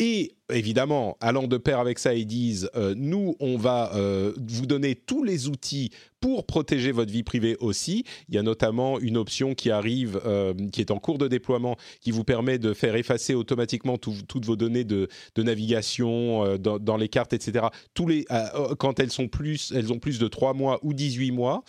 et 0.00 0.32
évidemment, 0.50 1.16
allant 1.20 1.46
de 1.46 1.56
pair 1.56 1.78
avec 1.78 1.98
ça, 1.98 2.14
ils 2.14 2.26
disent 2.26 2.70
nous, 2.96 3.34
on 3.40 3.56
va 3.56 3.92
vous 4.36 4.66
donner 4.66 4.94
tous 4.94 5.24
les 5.24 5.48
outils 5.48 5.90
pour 6.20 6.46
protéger 6.46 6.92
votre 6.92 7.12
vie 7.12 7.22
privée 7.22 7.56
aussi. 7.60 8.04
Il 8.28 8.34
y 8.34 8.38
a 8.38 8.42
notamment 8.42 8.98
une 8.98 9.16
option 9.16 9.54
qui 9.54 9.70
arrive, 9.70 10.20
euh, 10.24 10.54
qui 10.72 10.80
est 10.80 10.90
en 10.90 10.98
cours 10.98 11.18
de 11.18 11.28
déploiement, 11.28 11.76
qui 12.00 12.10
vous 12.10 12.24
permet 12.24 12.58
de 12.58 12.74
faire 12.74 12.96
effacer 12.96 13.34
automatiquement 13.34 13.96
toutes 13.98 14.44
vos 14.44 14.56
données 14.56 14.84
de, 14.84 15.08
navigation 15.36 16.44
euh, 16.44 16.58
dans, 16.58 16.96
les 16.96 17.08
cartes, 17.08 17.32
etc. 17.32 17.66
Tous 17.94 18.08
les, 18.08 18.24
euh, 18.30 18.74
quand 18.76 18.98
elles, 18.98 19.12
sont 19.12 19.28
plus, 19.28 19.72
elles 19.74 19.92
ont 19.92 19.98
plus 19.98 20.18
de 20.18 20.26
3 20.26 20.54
mois 20.54 20.80
ou 20.82 20.94
18 20.94 21.30
mois, 21.30 21.62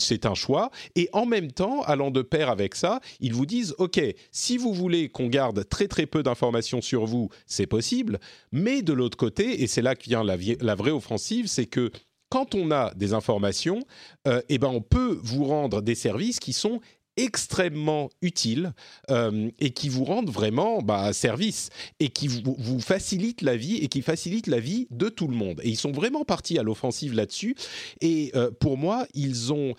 c'est 0.00 0.26
un 0.26 0.34
choix. 0.34 0.70
Et 0.96 1.08
en 1.12 1.26
même 1.26 1.52
temps, 1.52 1.82
allant 1.82 2.10
de 2.10 2.22
pair 2.22 2.50
avec 2.50 2.74
ça, 2.74 3.00
ils 3.20 3.32
vous 3.32 3.46
disent, 3.46 3.74
OK, 3.78 4.00
si 4.32 4.56
vous 4.56 4.72
voulez 4.72 5.08
qu'on 5.08 5.28
garde 5.28 5.68
très 5.68 5.88
très 5.88 6.06
peu 6.06 6.22
d'informations 6.22 6.80
sur 6.80 7.04
vous, 7.04 7.28
c'est 7.46 7.66
possible. 7.66 7.87
Mais 8.52 8.82
de 8.82 8.92
l'autre 8.92 9.16
côté, 9.16 9.62
et 9.62 9.66
c'est 9.66 9.82
là 9.82 9.94
que 9.94 10.04
vient 10.04 10.24
la, 10.24 10.74
vraie 10.74 10.90
offensive, 10.90 11.46
c'est 11.46 11.66
que 11.66 11.90
quand 12.30 12.54
on 12.54 12.70
a 12.70 12.92
des 12.94 13.14
informations, 13.14 13.80
euh, 14.26 14.42
eh 14.48 14.58
ben 14.58 14.68
on 14.68 14.82
peut 14.82 15.18
vous 15.22 15.44
rendre 15.44 15.80
des 15.80 15.94
services 15.94 16.40
qui 16.40 16.52
sont 16.52 16.80
extrêmement 17.18 18.08
utiles 18.22 18.72
euh, 19.10 19.50
et 19.58 19.70
qui 19.70 19.88
vous 19.88 20.04
rendent 20.04 20.30
vraiment 20.30 20.80
bah, 20.80 21.12
service 21.12 21.70
et 22.00 22.08
qui 22.08 22.28
vous, 22.28 22.80
facilitent 22.80 23.42
la 23.42 23.56
vie 23.56 23.76
et 23.76 23.88
qui 23.88 24.02
facilitent 24.02 24.46
la 24.46 24.60
vie 24.60 24.86
de 24.90 25.08
tout 25.08 25.28
le 25.28 25.34
monde. 25.34 25.60
Et 25.62 25.68
ils 25.68 25.76
sont 25.76 25.92
vraiment 25.92 26.24
partis 26.24 26.58
à 26.58 26.62
l'offensive 26.62 27.14
là-dessus. 27.14 27.56
Et 28.00 28.30
euh, 28.34 28.50
pour 28.50 28.78
moi, 28.78 29.06
ils 29.14 29.52
ont 29.52 29.74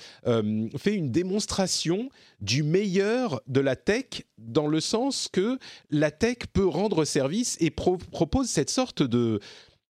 fait 0.78 0.94
une 0.94 1.12
démonstration 1.12 2.10
du 2.42 2.64
meilleur 2.64 3.42
de 3.48 3.60
la 3.60 3.76
tech 3.76 4.24
dans 4.38 4.68
le 4.68 4.80
sens 4.80 5.30
que 5.32 5.58
la 5.90 6.12
tech 6.12 6.38
peut 6.54 6.68
rendre 6.68 7.06
service 7.06 7.58
et 7.60 7.70
propose 7.70 8.48
cette 8.48 8.70
sorte 8.70 9.02
de 9.04 9.40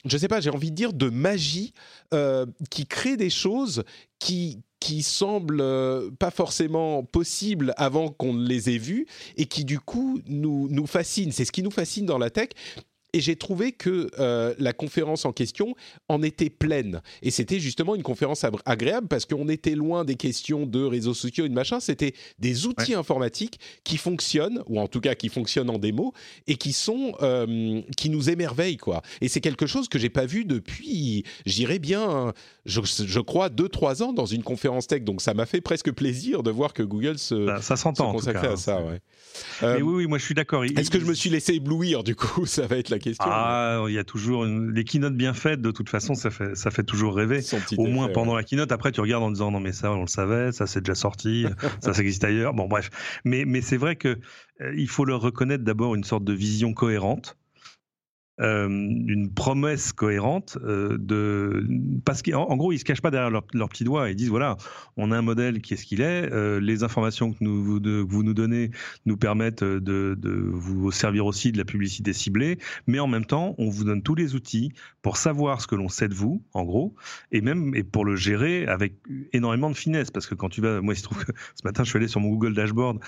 je 0.05 0.17
sais 0.17 0.27
pas, 0.27 0.39
j'ai 0.39 0.49
envie 0.49 0.71
de 0.71 0.75
dire 0.75 0.93
de 0.93 1.09
magie 1.09 1.73
euh, 2.13 2.45
qui 2.69 2.85
crée 2.85 3.17
des 3.17 3.29
choses 3.29 3.83
qui 4.19 4.61
qui 4.87 5.03
semblent 5.03 5.59
euh, 5.59 6.09
pas 6.17 6.31
forcément 6.31 7.03
possibles 7.03 7.73
avant 7.75 8.07
qu'on 8.07 8.33
les 8.33 8.69
ait 8.69 8.77
vues 8.77 9.05
et 9.35 9.45
qui 9.45 9.65
du 9.65 9.81
coup 9.81 10.21
nous 10.27 10.69
nous 10.69 10.87
fascinent. 10.87 11.33
C'est 11.33 11.43
ce 11.43 11.51
qui 11.51 11.61
nous 11.61 11.71
fascine 11.71 12.05
dans 12.05 12.17
la 12.17 12.29
tech. 12.29 12.51
Et 13.13 13.21
j'ai 13.21 13.35
trouvé 13.35 13.71
que 13.71 14.09
euh, 14.19 14.53
la 14.59 14.73
conférence 14.73 15.25
en 15.25 15.31
question 15.31 15.75
en 16.09 16.21
était 16.23 16.49
pleine. 16.49 17.01
Et 17.21 17.31
c'était 17.31 17.59
justement 17.59 17.95
une 17.95 18.03
conférence 18.03 18.45
agréable 18.65 19.07
parce 19.07 19.25
qu'on 19.25 19.47
était 19.49 19.75
loin 19.75 20.03
des 20.05 20.15
questions 20.15 20.65
de 20.65 20.83
réseaux 20.83 21.13
sociaux 21.13 21.45
et 21.45 21.49
de 21.49 21.53
machin. 21.53 21.79
C'était 21.79 22.13
des 22.39 22.67
outils 22.67 22.93
informatiques 22.93 23.59
qui 23.83 23.97
fonctionnent, 23.97 24.61
ou 24.67 24.79
en 24.79 24.87
tout 24.87 24.99
cas 24.99 25.15
qui 25.15 25.29
fonctionnent 25.29 25.69
en 25.69 25.79
démo, 25.79 26.13
et 26.47 26.55
qui 26.55 26.73
sont 26.73 27.13
euh, 27.21 27.81
qui 27.95 28.09
nous 28.09 28.29
émerveillent 28.29 28.77
quoi. 28.77 29.01
Et 29.21 29.29
c'est 29.29 29.41
quelque 29.41 29.67
chose 29.67 29.87
que 29.87 29.97
j'ai 29.99 30.09
pas 30.09 30.25
vu 30.25 30.43
depuis, 30.43 31.23
j'irais 31.45 31.79
bien, 31.79 32.33
je, 32.65 32.81
je, 32.83 33.19
crois 33.19 33.49
deux 33.49 33.69
trois 33.69 34.03
ans 34.03 34.13
dans 34.13 34.25
une 34.25 34.43
conférence 34.43 34.87
tech. 34.87 35.03
Donc 35.03 35.21
ça 35.21 35.33
m'a 35.33 35.45
fait 35.45 35.61
presque 35.61 35.91
plaisir 35.91 36.43
de 36.43 36.51
voir 36.51 36.73
que 36.73 36.83
Google 36.83 37.17
se, 37.17 37.47
ça, 37.61 37.75
consacrait 37.93 38.47
à 38.47 38.57
ça. 38.57 38.81
Ouais. 38.81 39.01
oui, 39.61 39.81
oui, 39.81 40.07
moi 40.07 40.17
je 40.17 40.25
suis 40.25 40.35
d'accord. 40.35 40.65
Est-ce 40.65 40.91
que 40.91 40.99
je 40.99 41.05
me 41.05 41.13
suis 41.13 41.29
laissé 41.29 41.53
éblouir 41.53 42.03
du 42.03 42.15
coup? 42.15 42.45
Ça 42.57 42.65
va 42.65 42.77
être 42.77 42.89
la 42.89 42.96
question. 42.99 43.25
Ah, 43.27 43.85
il 43.87 43.93
y 43.93 43.99
a 43.99 44.03
toujours 44.03 44.45
une... 44.45 44.71
les 44.71 44.83
keynotes 44.83 45.15
bien 45.15 45.33
faites. 45.33 45.61
De 45.61 45.71
toute 45.71 45.89
façon, 45.89 46.15
ça 46.15 46.29
fait 46.29 46.55
ça 46.55 46.71
fait 46.71 46.83
toujours 46.83 47.15
rêver. 47.15 47.41
Au 47.77 47.87
moins 47.87 48.09
pendant 48.09 48.35
la 48.35 48.43
keynote. 48.43 48.71
Après, 48.71 48.91
tu 48.91 49.01
regardes 49.01 49.23
en 49.23 49.31
disant 49.31 49.51
non 49.51 49.59
mais 49.59 49.71
ça 49.71 49.91
on 49.91 50.01
le 50.01 50.07
savait, 50.07 50.51
ça 50.51 50.67
c'est 50.67 50.81
déjà 50.81 50.95
sorti, 50.95 51.45
ça 51.81 51.93
ça 51.93 52.01
existe 52.01 52.23
ailleurs. 52.23 52.53
Bon 52.53 52.67
bref, 52.67 52.89
mais 53.25 53.45
mais 53.45 53.61
c'est 53.61 53.77
vrai 53.77 53.95
que 53.95 54.17
euh, 54.61 54.73
il 54.75 54.87
faut 54.87 55.05
leur 55.05 55.21
reconnaître 55.21 55.63
d'abord 55.63 55.95
une 55.95 56.03
sorte 56.03 56.23
de 56.23 56.33
vision 56.33 56.73
cohérente 56.73 57.37
euh, 58.39 58.67
une 58.67 59.33
promesse 59.33 59.93
cohérente 59.93 60.59
euh, 60.63 60.95
de 60.99 61.65
parce 62.05 62.21
qu'en 62.21 62.55
gros 62.55 62.71
ils 62.71 62.77
se 62.77 62.85
cachent 62.85 63.01
pas 63.01 63.09
derrière 63.09 63.31
leurs 63.31 63.45
leur 63.53 63.67
petits 63.67 63.83
doigts 63.83 64.11
ils 64.11 64.15
disent 64.15 64.29
voilà 64.29 64.57
on 64.95 65.11
a 65.11 65.17
un 65.17 65.23
modèle 65.23 65.59
qui 65.59 65.73
est 65.73 65.77
ce 65.77 65.87
qu'il 65.87 66.01
est 66.01 66.31
euh, 66.31 66.59
les 66.59 66.83
informations 66.83 67.33
que, 67.33 67.37
nous, 67.41 67.63
vous, 67.63 67.79
de, 67.79 67.93
vous 68.07 68.21
nous 68.21 68.35
donnez 68.35 68.69
nous 69.07 69.17
permettent 69.17 69.63
de, 69.63 70.13
de, 70.15 70.51
vous 70.53 70.91
servir 70.91 71.25
aussi 71.25 71.51
de 71.51 71.57
la 71.57 71.65
publicité 71.65 72.13
ciblée 72.13 72.59
mais 72.85 72.99
en 72.99 73.07
même 73.07 73.25
temps 73.25 73.55
on 73.57 73.71
vous 73.71 73.85
donne 73.85 74.03
tous 74.03 74.13
les 74.13 74.35
outils 74.35 74.71
pour 75.01 75.17
savoir 75.17 75.59
ce 75.59 75.65
que 75.65 75.73
l'on 75.73 75.89
sait 75.89 76.07
de 76.07 76.13
vous 76.13 76.43
en 76.53 76.63
gros 76.63 76.93
et 77.31 77.41
même 77.41 77.73
et 77.73 77.81
pour 77.81 78.05
le 78.05 78.15
gérer 78.15 78.67
avec 78.67 78.93
énormément 79.33 79.71
de 79.71 79.75
finesse 79.75 80.11
parce 80.11 80.27
que 80.27 80.35
quand 80.35 80.49
tu 80.49 80.61
vas 80.61 80.79
moi 80.79 80.93
il 80.93 80.97
se 80.97 81.03
trouve 81.03 81.25
que 81.25 81.31
ce 81.55 81.65
matin 81.65 81.83
je 81.83 81.89
suis 81.89 81.97
allé 81.97 82.07
sur 82.07 82.19
mon 82.19 82.29
Google 82.29 82.53
Dashboard 82.53 82.99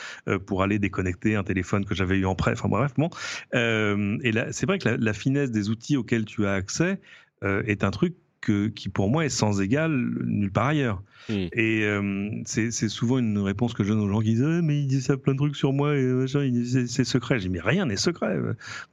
pour 0.47 0.63
aller 0.63 0.79
déconnecter 0.79 1.35
un 1.35 1.43
téléphone 1.43 1.85
que 1.85 1.93
j'avais 1.93 2.17
eu 2.17 2.25
en 2.25 2.33
prêt 2.33 2.53
enfin 2.53 2.67
bref 2.67 2.93
bon 2.97 3.11
et 3.53 4.31
là 4.31 4.51
c'est 4.51 4.65
vrai 4.65 4.79
que 4.79 4.89
la, 4.89 4.97
la 4.97 5.13
finesse 5.19 5.51
des 5.51 5.69
outils 5.69 5.97
auxquels 5.97 6.25
tu 6.25 6.45
as 6.45 6.53
accès 6.53 6.99
euh, 7.43 7.63
est 7.65 7.83
un 7.83 7.91
truc 7.91 8.15
que, 8.41 8.67
qui 8.67 8.89
pour 8.89 9.09
moi 9.09 9.25
est 9.25 9.29
sans 9.29 9.61
égal 9.61 9.91
nulle 9.91 10.51
part 10.51 10.67
ailleurs. 10.67 11.03
Hmm. 11.27 11.47
Et 11.53 11.83
euh, 11.83 12.41
c'est 12.45 12.71
souvent 12.71 13.19
une 13.19 13.37
réponse 13.37 13.73
que 13.73 13.83
je 13.83 13.89
donne 13.89 13.99
aux 13.99 14.09
gens 14.09 14.21
qui 14.21 14.33
disent 14.33 14.43
ah, 14.43 14.61
mais 14.61 14.79
il 14.79 14.87
dit 14.87 15.01
ça 15.01 15.17
plein 15.17 15.33
de 15.33 15.37
trucs 15.37 15.55
sur 15.55 15.73
moi 15.73 15.95
et 15.95 16.25
c'est 16.27 17.03
secret. 17.03 17.39
J'ai 17.39 17.49
mais 17.49 17.59
rien 17.59 17.85
n'est 17.85 17.97
secret. 17.97 18.37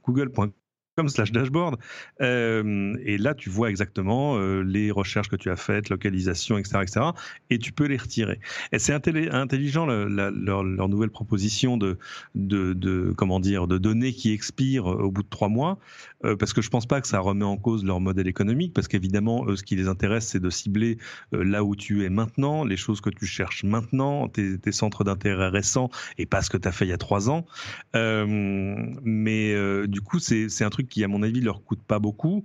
Google.com 0.05 0.51
comme 0.97 1.09
slash 1.09 1.31
dashboard. 1.31 1.77
Euh, 2.21 2.97
et 3.05 3.19
là, 3.19 3.35
tu 3.35 3.51
vois 3.51 3.69
exactement 3.69 4.37
euh, 4.37 4.63
les 4.63 4.89
recherches 4.89 5.29
que 5.29 5.35
tu 5.35 5.51
as 5.51 5.55
faites, 5.55 5.89
localisation, 5.89 6.57
etc., 6.57 6.79
etc. 6.81 7.05
Et 7.51 7.59
tu 7.59 7.71
peux 7.71 7.85
les 7.85 7.97
retirer. 7.97 8.39
Et 8.71 8.79
c'est 8.79 8.93
intelligent 8.93 9.85
leur, 9.85 10.63
nouvelle 10.89 11.11
proposition 11.11 11.77
de, 11.77 11.99
de, 12.33 12.73
de, 12.73 13.13
comment 13.15 13.39
dire, 13.39 13.67
de 13.67 13.77
données 13.77 14.11
qui 14.11 14.33
expirent 14.33 14.87
au 14.87 15.11
bout 15.11 15.21
de 15.21 15.29
trois 15.29 15.49
mois, 15.49 15.77
euh, 16.23 16.35
parce 16.35 16.53
que 16.53 16.61
je 16.61 16.69
pense 16.69 16.85
pas 16.85 17.01
que 17.01 17.07
ça 17.07 17.19
remet 17.19 17.45
en 17.45 17.57
cause 17.57 17.85
leur 17.85 17.99
modèle 17.99 18.27
économique, 18.27 18.73
parce 18.73 18.87
qu'évidemment, 18.87 19.45
ce 19.55 19.63
qui 19.63 19.75
les 19.75 19.87
intéresse, 19.87 20.27
c'est 20.27 20.39
de 20.39 20.49
cibler 20.49 20.97
là 21.31 21.63
où 21.63 21.75
tu 21.75 22.03
es 22.03 22.09
maintenant, 22.09 22.63
les 22.63 22.77
choses 22.77 23.01
que 23.01 23.09
tu 23.09 23.25
cherches 23.25 23.63
maintenant, 23.63 24.27
tes, 24.27 24.59
centres 24.71 25.03
d'intérêt 25.03 25.49
récents, 25.49 25.89
et 26.17 26.25
pas 26.25 26.41
ce 26.41 26.49
que 26.49 26.57
tu 26.57 26.67
as 26.67 26.71
fait 26.71 26.85
il 26.85 26.89
y 26.89 26.93
a 26.93 26.97
trois 26.97 27.29
ans. 27.29 27.45
mais 27.93 29.87
du 29.87 30.01
coup, 30.01 30.19
c'est 30.19 30.63
un 30.63 30.69
truc 30.69 30.89
qui, 30.89 31.03
à 31.03 31.07
mon 31.07 31.23
avis, 31.23 31.41
leur 31.41 31.63
coûte 31.63 31.81
pas 31.87 31.99
beaucoup 31.99 32.43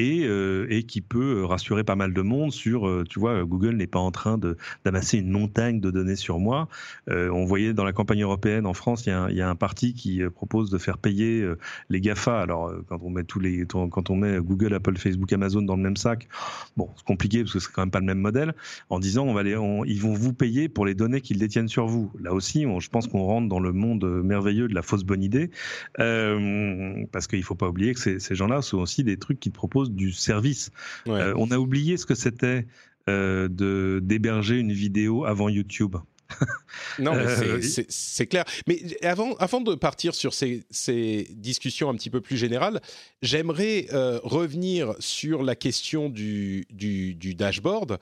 et, 0.00 0.24
euh, 0.24 0.80
qui 0.86 1.00
peut 1.00 1.44
rassurer 1.44 1.84
pas 1.84 1.96
mal 1.96 2.12
de 2.12 2.22
monde 2.22 2.52
sur, 2.52 2.88
euh, 2.88 3.04
tu 3.08 3.18
vois, 3.18 3.44
Google 3.44 3.76
n'est 3.76 3.86
pas 3.86 3.98
en 3.98 4.10
train 4.10 4.38
d'amasser 4.84 5.18
une 5.18 5.30
montagne 5.30 5.80
de 5.80 5.90
données 5.90 6.16
sur 6.16 6.38
moi. 6.38 6.68
Euh, 7.08 7.30
on 7.30 7.44
voyait 7.44 7.74
dans 7.74 7.84
la 7.84 7.92
campagne 7.92 8.22
européenne 8.22 8.66
en 8.66 8.74
France, 8.74 9.06
il 9.06 9.10
y, 9.30 9.36
y 9.36 9.42
a 9.42 9.48
un 9.48 9.54
parti 9.54 9.94
qui 9.94 10.22
propose 10.34 10.70
de 10.70 10.78
faire 10.78 10.98
payer 10.98 11.46
les 11.88 12.00
GAFA. 12.00 12.40
Alors, 12.40 12.72
quand 12.88 12.98
on 13.02 13.09
met 13.10 13.24
tous 13.24 13.40
les, 13.40 13.66
quand 13.66 14.10
on 14.10 14.16
met 14.16 14.38
Google, 14.38 14.74
Apple, 14.74 14.96
Facebook, 14.96 15.32
Amazon 15.32 15.62
dans 15.62 15.76
le 15.76 15.82
même 15.82 15.96
sac, 15.96 16.28
bon, 16.76 16.88
c'est 16.96 17.04
compliqué 17.04 17.42
parce 17.42 17.52
que 17.52 17.58
c'est 17.58 17.72
quand 17.72 17.82
même 17.82 17.90
pas 17.90 18.00
le 18.00 18.06
même 18.06 18.20
modèle. 18.20 18.54
En 18.88 18.98
disant, 18.98 19.26
on 19.26 19.34
va 19.34 19.42
les, 19.42 19.56
ils 19.86 20.00
vont 20.00 20.14
vous 20.14 20.32
payer 20.32 20.68
pour 20.68 20.86
les 20.86 20.94
données 20.94 21.20
qu'ils 21.20 21.38
détiennent 21.38 21.68
sur 21.68 21.86
vous. 21.86 22.12
Là 22.20 22.32
aussi, 22.32 22.66
je 22.78 22.88
pense 22.88 23.06
qu'on 23.06 23.22
rentre 23.22 23.48
dans 23.48 23.60
le 23.60 23.72
monde 23.72 24.04
merveilleux 24.24 24.68
de 24.68 24.74
la 24.74 24.82
fausse 24.82 25.04
bonne 25.04 25.22
idée, 25.22 25.50
parce 25.96 27.26
qu'il 27.26 27.42
faut 27.42 27.54
pas 27.54 27.68
oublier 27.68 27.94
que 27.94 28.00
ces, 28.00 28.18
ces 28.18 28.34
gens-là 28.34 28.62
sont 28.62 28.78
aussi 28.78 29.04
des 29.04 29.16
trucs 29.16 29.40
qui 29.40 29.50
te 29.50 29.54
proposent 29.56 29.90
du 29.92 30.12
service. 30.12 30.70
Euh, 31.08 31.34
on 31.36 31.50
a 31.50 31.58
oublié 31.58 31.96
ce 31.96 32.06
que 32.06 32.14
c'était 32.14 32.66
euh, 33.08 33.48
de 33.48 34.00
d'héberger 34.02 34.58
une 34.58 34.72
vidéo 34.72 35.24
avant 35.24 35.48
YouTube. 35.48 35.96
non, 36.98 37.14
euh, 37.14 37.60
c'est 37.60 38.26
clair. 38.26 38.44
Mais 38.66 38.80
avant, 39.02 39.34
avant 39.34 39.60
de 39.60 39.74
partir 39.74 40.14
sur 40.14 40.34
ces, 40.34 40.64
ces 40.70 41.28
discussions 41.30 41.90
un 41.90 41.94
petit 41.94 42.10
peu 42.10 42.20
plus 42.20 42.36
générales, 42.36 42.80
j'aimerais 43.22 43.86
revenir 44.22 44.94
sur 44.98 45.42
la 45.42 45.54
question 45.54 46.08
du, 46.08 46.66
du, 46.70 47.34
dashboard 47.34 47.98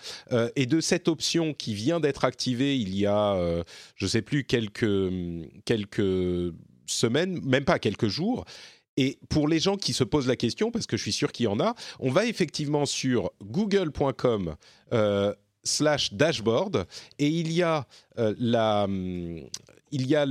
et 0.56 0.66
de 0.66 0.80
cette 0.80 1.08
option 1.08 1.54
qui 1.54 1.74
vient 1.74 2.00
d'être 2.00 2.24
activée 2.24 2.76
il 2.76 2.94
y 2.94 3.06
a, 3.06 3.36
je 3.96 4.04
ne 4.04 4.08
sais 4.08 4.22
plus, 4.22 4.44
quelques, 4.44 5.12
quelques 5.64 6.52
semaines, 6.86 7.40
même 7.44 7.64
pas 7.64 7.78
quelques 7.78 8.08
jours, 8.08 8.44
et 8.98 9.20
pour 9.28 9.46
les 9.46 9.60
gens 9.60 9.76
qui 9.76 9.92
se 9.92 10.02
posent 10.02 10.26
la 10.26 10.34
question, 10.34 10.72
parce 10.72 10.88
que 10.88 10.96
je 10.96 11.02
suis 11.02 11.12
sûr 11.12 11.30
qu'il 11.30 11.44
y 11.44 11.46
en 11.46 11.60
a, 11.60 11.74
on 12.00 12.10
va 12.10 12.26
effectivement 12.26 12.84
sur 12.84 13.30
google.com 13.44 14.56
euh, 14.92 15.32
slash 15.68 16.12
dashboard 16.12 16.86
et 17.18 17.28
il 17.28 17.52
y 17.52 17.62
a 17.62 17.86
euh, 18.18 18.34
la... 18.38 18.84
Hum, 18.84 19.40
il 19.90 20.06
y 20.06 20.16
a 20.16 20.26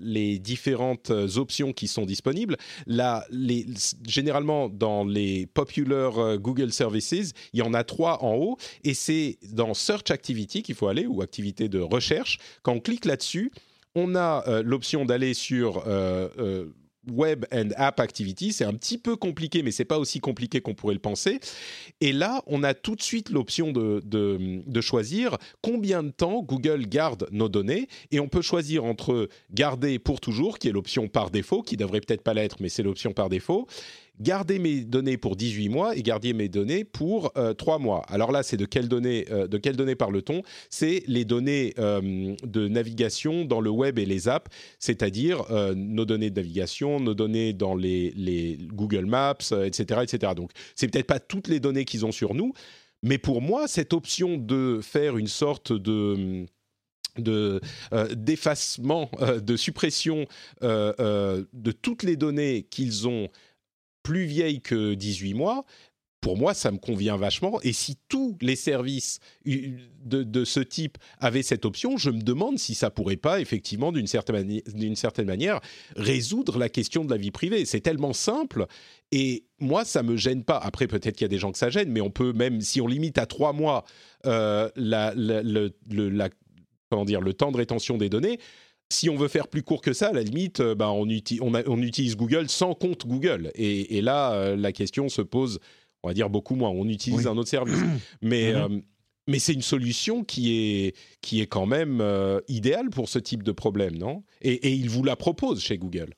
les 0.00 0.38
différentes 0.38 1.10
options 1.10 1.72
qui 1.72 1.88
sont 1.88 2.06
disponibles. 2.06 2.56
les, 2.86 3.66
généralement, 4.06 4.68
dans 4.68 5.04
les 5.04 5.46
popular 5.46 6.16
euh, 6.16 6.36
Google 6.38 6.72
Services, 6.72 7.32
il 7.52 7.58
y 7.58 7.62
en 7.62 7.74
a 7.74 7.82
trois 7.82 8.22
en 8.22 8.34
haut, 8.36 8.58
et 8.84 8.94
c'est 8.94 9.38
dans 9.50 9.74
Search 9.74 10.12
Activity 10.12 10.62
qu'il 10.62 10.76
faut 10.76 10.86
aller, 10.86 11.06
ou 11.06 11.22
activité 11.22 11.68
de 11.68 11.80
recherche. 11.80 12.38
Quand 12.62 12.74
on 12.74 12.78
clique 12.78 13.04
là-dessus, 13.04 13.50
on 13.96 14.14
a 14.14 14.62
l'option 14.62 15.04
d'aller 15.04 15.34
sur 15.34 15.82
Web 17.10 17.46
and 17.52 17.70
App 17.76 18.00
Activity. 18.00 18.52
C'est 18.52 18.64
un 18.64 18.74
petit 18.74 18.98
peu 18.98 19.16
compliqué, 19.16 19.62
mais 19.62 19.70
c'est 19.70 19.84
pas 19.84 19.98
aussi 19.98 20.20
compliqué 20.20 20.60
qu'on 20.60 20.74
pourrait 20.74 20.94
le 20.94 21.00
penser. 21.00 21.40
Et 22.00 22.12
là, 22.12 22.42
on 22.46 22.62
a 22.62 22.74
tout 22.74 22.96
de 22.96 23.02
suite 23.02 23.30
l'option 23.30 23.72
de, 23.72 24.00
de, 24.04 24.80
choisir 24.80 25.36
combien 25.60 26.02
de 26.02 26.10
temps 26.10 26.42
Google 26.42 26.86
garde 26.86 27.28
nos 27.30 27.48
données. 27.48 27.88
Et 28.10 28.20
on 28.20 28.28
peut 28.28 28.42
choisir 28.42 28.84
entre 28.84 29.28
garder 29.52 29.98
pour 29.98 30.20
toujours, 30.20 30.58
qui 30.58 30.68
est 30.68 30.72
l'option 30.72 31.08
par 31.08 31.30
défaut, 31.30 31.62
qui 31.62 31.76
devrait 31.76 32.00
peut-être 32.00 32.22
pas 32.22 32.34
l'être, 32.34 32.56
mais 32.60 32.68
c'est 32.68 32.82
l'option 32.82 33.12
par 33.12 33.28
défaut, 33.28 33.66
garder 34.22 34.58
mes 34.58 34.82
données 34.82 35.16
pour 35.16 35.36
18 35.36 35.68
mois 35.68 35.96
et 35.96 36.02
garder 36.02 36.32
mes 36.32 36.48
données 36.48 36.84
pour 36.84 37.32
euh, 37.36 37.52
3 37.52 37.78
mois. 37.78 38.02
Alors 38.08 38.32
là, 38.32 38.42
c'est 38.42 38.56
de 38.56 38.64
quelles 38.64 38.88
données, 38.88 39.26
euh, 39.30 39.48
de 39.48 39.58
données 39.58 39.96
parle-t-on? 39.96 40.42
C'est 40.70 41.02
les 41.06 41.24
données 41.24 41.74
euh, 41.78 42.34
de 42.44 42.68
navigation 42.68 43.44
dans 43.44 43.60
le 43.60 43.70
web 43.70 43.98
et 43.98 44.06
les 44.06 44.28
apps, 44.28 44.50
c'est-à-dire 44.78 45.44
euh, 45.50 45.74
nos 45.74 46.04
données 46.04 46.30
de 46.30 46.36
navigation, 46.36 47.00
nos 47.00 47.14
données 47.14 47.52
dans 47.52 47.74
les, 47.74 48.58
Google 48.72 49.06
Maps, 49.06 49.36
etc., 49.64 50.00
etc. 50.02 50.32
Donc, 50.36 50.52
c'est 50.76 50.88
peut-être 50.88 51.06
pas 51.06 51.20
toutes 51.20 51.48
les 51.48 51.60
données 51.60 51.84
qu'ils 51.84 52.06
ont 52.06 52.12
sur 52.12 52.34
nous, 52.34 52.52
mais 53.02 53.18
pour 53.18 53.42
moi, 53.42 53.66
cette 53.66 53.92
option 53.92 54.36
de 54.38 54.80
faire 54.82 55.18
une 55.18 55.26
sorte 55.26 55.72
de 55.72 56.46
d'effacement, 57.18 59.10
de 59.20 59.56
suppression 59.56 60.24
de 60.62 61.72
toutes 61.82 62.04
les 62.04 62.16
données 62.16 62.66
qu'ils 62.70 63.06
ont 63.06 63.28
plus 64.02 64.24
vieille 64.24 64.60
que 64.60 64.94
18 64.94 65.34
mois, 65.34 65.64
pour 66.22 66.38
moi, 66.38 66.54
ça 66.54 66.70
me 66.70 66.78
convient 66.78 67.16
vachement. 67.16 67.60
Et 67.62 67.72
si 67.72 67.98
tous 68.08 68.38
les 68.40 68.54
services 68.54 69.18
de, 69.44 70.44
ce 70.44 70.60
type 70.60 70.96
avaient 71.18 71.42
cette 71.42 71.64
option, 71.64 71.96
je 71.96 72.10
me 72.10 72.22
demande 72.22 72.60
si 72.60 72.76
ça 72.76 72.90
pourrait 72.90 73.16
pas, 73.16 73.40
effectivement, 73.40 73.90
d'une 73.90 74.06
certaine, 74.06 74.46
manière, 75.26 75.60
résoudre 75.96 76.58
la 76.58 76.68
question 76.68 77.04
de 77.04 77.10
la 77.10 77.16
vie 77.16 77.32
privée. 77.32 77.64
C'est 77.64 77.80
tellement 77.80 78.12
simple. 78.12 78.66
Et 79.10 79.46
moi, 79.58 79.84
ça 79.84 80.04
me 80.04 80.16
gêne 80.16 80.44
pas. 80.44 80.58
Après, 80.58 80.86
peut-être 80.86 81.16
qu'il 81.16 81.24
y 81.24 81.26
a 81.26 81.28
des 81.28 81.38
gens 81.38 81.50
que 81.50 81.58
ça 81.58 81.70
gêne, 81.70 81.90
mais 81.90 82.00
on 82.00 82.10
peut 82.10 82.32
même, 82.32 82.60
si 82.60 82.80
on 82.80 82.86
limite 82.86 83.18
à 83.18 83.26
trois 83.26 83.52
mois 83.52 83.84
euh, 84.24 84.70
le 84.76 85.68
temps 87.32 87.50
de 87.50 87.56
rétention 87.56 87.98
des 87.98 88.08
données, 88.08 88.38
si 88.92 89.10
on 89.10 89.16
veut 89.16 89.28
faire 89.28 89.48
plus 89.48 89.62
court 89.62 89.80
que 89.80 89.92
ça, 89.92 90.08
à 90.08 90.12
la 90.12 90.22
limite, 90.22 90.60
euh, 90.60 90.74
bah, 90.74 90.90
on, 90.92 91.08
utilise 91.08 92.16
Google 92.16 92.48
sans 92.48 92.74
compte 92.74 93.06
Google. 93.06 93.50
Et, 93.54 94.00
là, 94.00 94.32
euh, 94.32 94.56
la 94.56 94.72
question 94.72 95.08
se 95.08 95.22
pose, 95.22 95.58
on 96.02 96.08
va 96.08 96.14
dire 96.14 96.30
beaucoup 96.30 96.54
moins. 96.54 96.70
On 96.70 96.86
utilise 96.88 97.26
un 97.26 97.36
autre 97.36 97.48
service. 97.48 97.78
Mais, 98.22 98.52
mhm. 98.52 98.56
euh, 98.56 98.80
mais 99.28 99.38
c'est 99.38 99.52
une 99.52 99.62
solution 99.62 100.24
qui 100.24 100.52
est, 100.56 100.96
qui 101.20 101.40
est 101.40 101.46
quand 101.46 101.64
même 101.64 102.02
idéale 102.48 102.90
pour 102.90 103.08
ce 103.08 103.20
type 103.20 103.44
de 103.44 103.52
problème, 103.52 103.96
non? 103.96 104.24
Et, 104.40 104.54
et 104.54 104.72
ils 104.72 104.90
vous 104.90 105.04
la 105.04 105.14
proposent 105.14 105.62
chez 105.62 105.78
Google. 105.78 106.12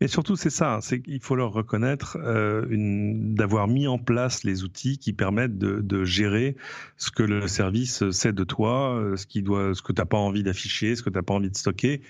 Mais 0.00 0.08
surtout, 0.08 0.36
c'est 0.36 0.50
ça, 0.50 0.78
c'est 0.82 1.00
qu'il 1.00 1.20
faut 1.20 1.34
leur 1.34 1.52
reconnaître 1.52 2.18
euh, 2.20 2.66
d'avoir 2.70 3.68
mis 3.68 3.86
en 3.86 3.98
place 3.98 4.44
les 4.44 4.64
outils 4.64 4.98
qui 4.98 5.12
permettent 5.12 5.58
de, 5.58 6.04
gérer 6.04 6.56
ce 6.96 7.10
que 7.10 7.22
le 7.22 7.46
service 7.46 8.10
sait 8.10 8.32
de 8.32 8.44
toi, 8.44 8.96
euh, 8.96 9.16
ce, 9.16 9.26
qui 9.26 9.42
doit, 9.42 9.74
ce 9.74 9.82
que 9.82 9.92
tu 9.92 10.00
n'as 10.00 10.06
pas 10.06 10.18
envie 10.18 10.42
d'afficher, 10.42 10.96
ce 10.96 11.02
que 11.02 11.10
tu 11.10 11.16
n'as 11.16 11.22
pas 11.22 11.34
envie 11.34 11.50
de 11.50 11.56
stocker, 11.56 12.02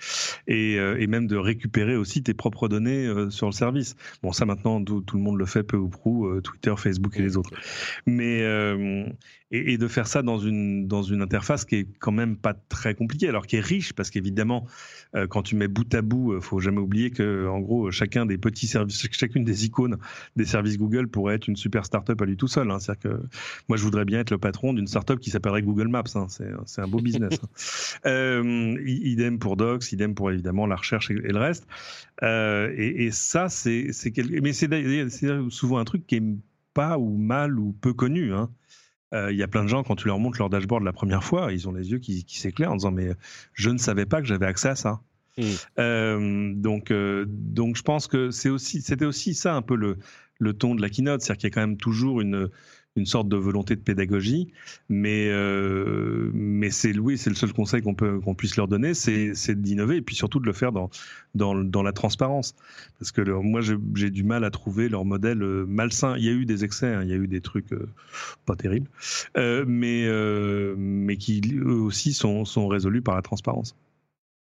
et, 0.46 0.78
euh, 0.78 0.98
et, 0.98 1.06
même 1.06 1.26
de 1.26 1.36
récupérer 1.36 1.96
aussi 1.96 2.22
tes 2.22 2.34
propres 2.34 2.68
données 2.68 3.30
sur 3.30 3.46
le 3.46 3.52
service. 3.52 3.96
Bon, 4.22 4.32
ça 4.32 4.46
maintenant, 4.46 4.82
tout, 4.82 5.02
tout, 5.02 5.16
le 5.16 5.22
monde 5.22 5.38
le 5.38 5.46
fait 5.46 5.62
peu 5.62 5.76
ou 5.76 5.88
prou, 5.88 6.40
Twitter, 6.40 6.74
Facebook 6.76 7.18
et 7.18 7.22
les 7.22 7.36
autres. 7.36 7.50
Mais 8.06 8.42
et, 9.52 9.76
de 9.76 9.86
faire 9.86 10.06
ça 10.06 10.22
dans 10.22 10.38
une, 10.38 10.88
dans 10.88 11.02
une 11.02 11.20
interface 11.20 11.64
qui 11.64 11.76
est 11.76 11.86
quand 11.98 12.12
même 12.12 12.36
pas 12.36 12.54
très 12.54 12.94
compliquée, 12.94 13.28
alors 13.28 13.46
qui 13.46 13.56
est 13.56 13.60
riche, 13.60 13.92
parce 13.92 14.10
qu'évidemment, 14.10 14.66
euh, 15.14 15.26
quand 15.26 15.42
tu 15.42 15.56
mets 15.56 15.68
bout 15.68 15.92
à 15.94 16.00
bout, 16.00 16.32
il 16.32 16.36
euh, 16.36 16.40
faut 16.40 16.58
jamais 16.58 16.80
oublier 16.80 17.10
que, 17.10 17.46
en 17.46 17.60
gros, 17.60 17.90
chacun 17.90 18.24
des 18.24 18.38
petits 18.38 18.66
services, 18.66 19.06
chacune 19.12 19.44
des 19.44 19.66
icônes 19.66 19.98
des 20.36 20.46
services 20.46 20.78
Google 20.78 21.08
pourrait 21.08 21.34
être 21.34 21.48
une 21.48 21.56
super 21.56 21.84
startup 21.84 22.20
à 22.20 22.24
lui 22.24 22.36
tout 22.36 22.48
seul. 22.48 22.70
Hein. 22.70 22.78
C'est-à-dire 22.78 23.10
que 23.10 23.22
moi, 23.68 23.76
je 23.76 23.82
voudrais 23.82 24.06
bien 24.06 24.20
être 24.20 24.30
le 24.30 24.38
patron 24.38 24.72
d'une 24.72 24.86
startup 24.86 25.20
qui 25.20 25.30
s'appellerait 25.30 25.62
Google 25.62 25.88
Maps. 25.88 26.04
Hein. 26.14 26.26
C'est 26.28 26.80
un 26.80 26.88
beau 26.88 27.00
business. 27.00 27.34
hein. 27.42 27.48
euh, 28.06 28.82
idem 28.86 29.38
pour 29.38 29.56
Docs, 29.56 29.92
idem 29.92 30.14
pour 30.14 30.30
évidemment 30.30 30.66
la 30.66 30.76
recherche 30.76 31.10
et, 31.10 31.14
le 31.14 31.38
reste. 31.38 31.66
Euh, 32.22 32.72
et, 32.76 33.04
et, 33.04 33.10
ça, 33.10 33.48
c'est 33.48 33.92
quelque... 34.12 34.40
mais 34.40 34.52
c'est 34.52 34.70
souvent 35.50 35.78
un 35.78 35.84
truc 35.84 36.06
qui 36.06 36.16
est 36.16 36.22
pas 36.74 36.98
ou 36.98 37.16
mal 37.16 37.58
ou 37.58 37.72
peu 37.72 37.92
connu. 37.92 38.32
Hein. 38.32 38.50
Euh, 39.12 39.30
il 39.30 39.38
y 39.38 39.42
a 39.42 39.48
plein 39.48 39.62
de 39.62 39.68
gens, 39.68 39.82
quand 39.82 39.96
tu 39.96 40.06
leur 40.06 40.18
montres 40.18 40.38
leur 40.38 40.48
dashboard 40.48 40.84
la 40.84 40.92
première 40.92 41.22
fois, 41.22 41.52
ils 41.52 41.68
ont 41.68 41.72
les 41.72 41.90
yeux 41.90 41.98
qui, 41.98 42.24
s'éclairent 42.28 42.72
en 42.72 42.76
disant 42.76 42.92
Mais 42.92 43.10
je 43.52 43.70
ne 43.70 43.78
savais 43.78 44.06
pas 44.06 44.20
que 44.20 44.26
j'avais 44.26 44.46
accès 44.46 44.68
à 44.68 44.76
ça. 44.76 45.00
Mmh. 45.38 45.42
Euh, 45.78 46.52
donc, 46.54 46.90
euh, 46.90 47.24
donc, 47.28 47.76
je 47.76 47.82
pense 47.82 48.06
que 48.06 48.30
c'est 48.30 48.48
aussi, 48.48 48.82
c'était 48.82 49.04
aussi 49.04 49.34
ça 49.34 49.54
un 49.54 49.62
peu 49.62 49.76
le, 49.76 49.98
le 50.38 50.52
ton 50.52 50.74
de 50.74 50.82
la 50.82 50.90
keynote, 50.90 51.22
c'est-à-dire 51.22 51.40
qu'il 51.40 51.48
y 51.48 51.52
a 51.52 51.54
quand 51.54 51.66
même 51.66 51.76
toujours 51.76 52.20
une, 52.20 52.48
une 52.96 53.06
sorte 53.06 53.28
de 53.28 53.36
volonté 53.36 53.74
de 53.74 53.80
pédagogie, 53.80 54.48
mais 54.88 55.28
euh, 55.30 56.30
mais 56.34 56.70
c'est 56.70 56.96
oui, 56.98 57.16
c'est 57.16 57.30
le 57.30 57.36
seul 57.36 57.52
conseil 57.52 57.80
qu'on 57.80 57.94
peut 57.94 58.20
qu'on 58.20 58.34
puisse 58.34 58.56
leur 58.56 58.68
donner, 58.68 58.92
c'est 58.94 59.62
d'innover 59.62 59.96
et 59.96 60.02
puis 60.02 60.14
surtout 60.14 60.40
de 60.40 60.46
le 60.46 60.52
faire 60.52 60.72
dans 60.72 60.90
dans, 61.34 61.54
dans 61.54 61.82
la 61.82 61.92
transparence, 61.92 62.54
parce 62.98 63.10
que 63.10 63.22
moi 63.22 63.60
j'ai 63.62 64.10
du 64.10 64.24
mal 64.24 64.44
à 64.44 64.50
trouver 64.50 64.88
leur 64.88 65.04
modèle 65.04 65.42
euh, 65.42 65.64
malsain. 65.66 66.16
Il 66.18 66.24
y 66.24 66.28
a 66.28 66.32
eu 66.32 66.44
des 66.44 66.64
excès, 66.64 66.94
hein, 66.94 67.02
il 67.02 67.08
y 67.08 67.12
a 67.12 67.16
eu 67.16 67.28
des 67.28 67.40
trucs 67.40 67.72
euh, 67.72 67.88
pas 68.44 68.56
terribles, 68.56 68.88
mais 69.36 70.06
mais 70.76 71.16
qui 71.16 71.40
eux 71.54 71.80
aussi 71.80 72.12
sont 72.12 72.44
sont 72.44 72.68
résolus 72.68 73.02
par 73.02 73.14
la 73.14 73.22
transparence. 73.22 73.74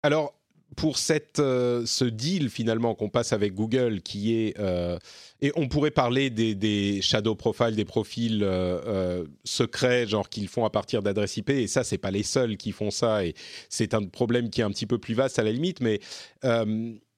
Alors 0.03 0.33
pour 0.75 0.97
cette, 0.97 1.39
euh, 1.39 1.85
ce 1.85 2.05
deal 2.05 2.49
finalement 2.49 2.95
qu'on 2.95 3.09
passe 3.09 3.33
avec 3.33 3.53
Google, 3.53 4.01
qui 4.01 4.35
est 4.35 4.59
euh, 4.59 4.97
et 5.41 5.51
on 5.55 5.67
pourrait 5.67 5.91
parler 5.91 6.29
des, 6.29 7.01
shadow 7.01 7.35
profiles, 7.35 7.75
des 7.75 7.85
profils 7.85 8.41
euh, 8.43 9.25
secrets, 9.43 10.07
genre 10.07 10.29
qu'ils 10.29 10.47
font 10.47 10.65
à 10.65 10.69
partir 10.69 11.01
d'adresses 11.03 11.37
IP, 11.37 11.49
et 11.49 11.67
ça 11.67 11.83
c'est 11.83 11.97
pas 11.97 12.11
les 12.11 12.23
seuls 12.23 12.57
qui 12.57 12.71
font 12.71 12.91
ça, 12.91 13.25
et 13.25 13.33
c'est 13.69 13.93
un 13.93 14.05
problème 14.05 14.49
qui 14.49 14.61
est 14.61 14.63
un 14.63 14.71
petit 14.71 14.85
peu 14.85 14.97
plus 14.97 15.13
vaste 15.13 15.39
à 15.39 15.43
la 15.43 15.51
limite, 15.51 15.81
mais 15.81 15.99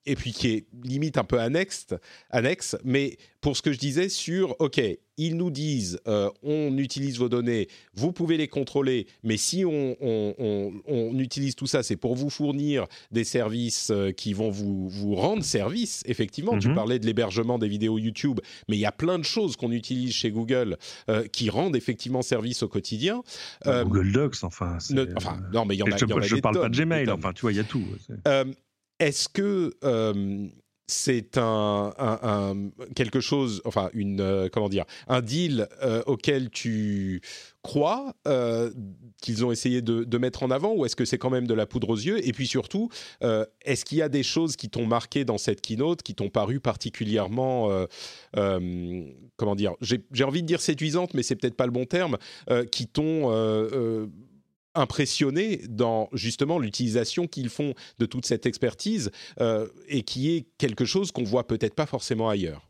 et 0.05 0.15
puis 0.15 0.31
qui 0.31 0.47
est 0.49 0.65
limite 0.83 1.17
un 1.17 1.23
peu 1.23 1.39
annexe, 1.39 1.87
annexe. 2.29 2.77
Mais 2.83 3.17
pour 3.41 3.55
ce 3.55 3.61
que 3.61 3.71
je 3.71 3.77
disais 3.77 4.09
sur, 4.09 4.55
OK, 4.59 4.81
ils 5.17 5.37
nous 5.37 5.51
disent, 5.51 5.99
euh, 6.07 6.29
on 6.43 6.77
utilise 6.77 7.19
vos 7.19 7.29
données, 7.29 7.67
vous 7.93 8.11
pouvez 8.11 8.37
les 8.37 8.47
contrôler, 8.47 9.07
mais 9.23 9.37
si 9.37 9.63
on, 9.65 9.95
utilise 11.19 11.55
tout 11.55 11.67
ça, 11.67 11.83
c'est 11.83 11.95
pour 11.95 12.15
vous 12.15 12.29
fournir 12.29 12.85
des 13.11 13.23
services 13.23 13.89
euh, 13.91 14.11
qui 14.11 14.33
vont 14.33 14.49
vous, 14.49 14.89
vous 14.89 15.15
rendre 15.15 15.43
service. 15.43 16.03
Effectivement, 16.05 16.57
tu 16.57 16.69
mhm. 16.69 16.75
parlais 16.75 16.99
de 16.99 17.05
l'hébergement 17.05 17.57
des 17.57 17.67
vidéos 17.67 17.97
YouTube, 17.97 18.39
mais 18.67 18.77
il 18.77 18.79
y 18.79 18.85
a 18.85 18.91
plein 18.91 19.17
de 19.17 19.23
choses 19.23 19.55
qu'on 19.55 19.71
utilise 19.71 20.13
chez 20.13 20.31
Google 20.31 20.77
euh, 21.09 21.25
qui 21.27 21.49
rendent 21.49 21.75
effectivement 21.75 22.21
service 22.21 22.63
au 22.63 22.67
quotidien. 22.67 23.23
Google 23.65 24.11
Docs, 24.11 24.43
enfin. 24.43 24.77
enfin, 25.15 25.39
non, 25.53 25.65
mais 25.65 25.75
il 25.75 25.79
y 25.79 25.83
en 25.83 25.91
a. 25.91 25.97
Je, 25.97 26.05
ne 26.35 26.41
parle 26.41 26.59
pas 26.59 26.69
de 26.69 26.75
Gmail, 26.75 27.09
enfin, 27.09 27.31
tu 27.33 27.41
vois, 27.41 27.51
il 27.51 27.57
y 27.57 27.59
a 27.59 27.63
tout. 27.63 27.83
Est-ce 28.99 29.27
que 29.27 29.73
euh, 29.83 30.47
c'est 30.87 31.37
un, 31.37 31.91
quelque 32.95 33.19
chose, 33.19 33.61
enfin 33.65 33.89
une 33.93 34.21
euh, 34.21 34.47
comment 34.49 34.69
dire, 34.69 34.85
un 35.07 35.21
deal 35.21 35.67
euh, 35.81 36.01
auquel 36.05 36.49
tu 36.49 37.21
crois 37.61 38.13
qu'ils 39.21 39.43
ont 39.43 39.51
essayé 39.51 39.81
de, 39.81 40.17
mettre 40.17 40.43
en 40.43 40.51
avant, 40.51 40.73
ou 40.75 40.85
est-ce 40.85 40.95
que 40.95 41.03
c'est 41.03 41.17
quand 41.17 41.31
même 41.31 41.47
de 41.47 41.53
la 41.53 41.65
poudre 41.65 41.89
aux 41.89 41.97
yeux? 41.97 42.25
Et 42.25 42.31
puis 42.31 42.47
surtout, 42.47 42.89
est-ce 43.21 43.83
qu'il 43.83 43.97
y 43.97 44.03
a 44.03 44.09
des 44.09 44.21
choses 44.21 44.55
qui 44.55 44.69
t'ont 44.69 44.85
marqué 44.85 45.25
dans 45.25 45.39
cette 45.39 45.61
keynote, 45.61 46.03
qui 46.03 46.13
t'ont 46.13 46.29
paru 46.29 46.59
particulièrement, 46.59 47.87
comment 48.33 49.55
dire, 49.55 49.73
j'ai 49.81 50.23
envie 50.23 50.43
de 50.43 50.47
dire 50.47 50.61
séduisantes, 50.61 51.15
mais 51.15 51.23
c'est 51.23 51.35
peut-être 51.35 51.57
pas 51.57 51.65
le 51.65 51.71
bon 51.71 51.85
terme, 51.85 52.17
qui 52.71 52.85
t'ont 52.87 53.31
impressionné 54.75 55.61
dans 55.69 56.09
justement 56.13 56.59
l'utilisation 56.59 57.27
qu'ils 57.27 57.49
font 57.49 57.73
de 57.99 58.05
toute 58.05 58.25
cette 58.25 58.45
expertise 58.45 59.11
euh, 59.39 59.67
et 59.87 60.03
qui 60.03 60.35
est 60.35 60.47
quelque 60.57 60.85
chose 60.85 61.11
qu'on 61.11 61.23
voit 61.23 61.47
peut-être 61.47 61.75
pas 61.75 61.85
forcément 61.85 62.29
ailleurs. 62.29 62.69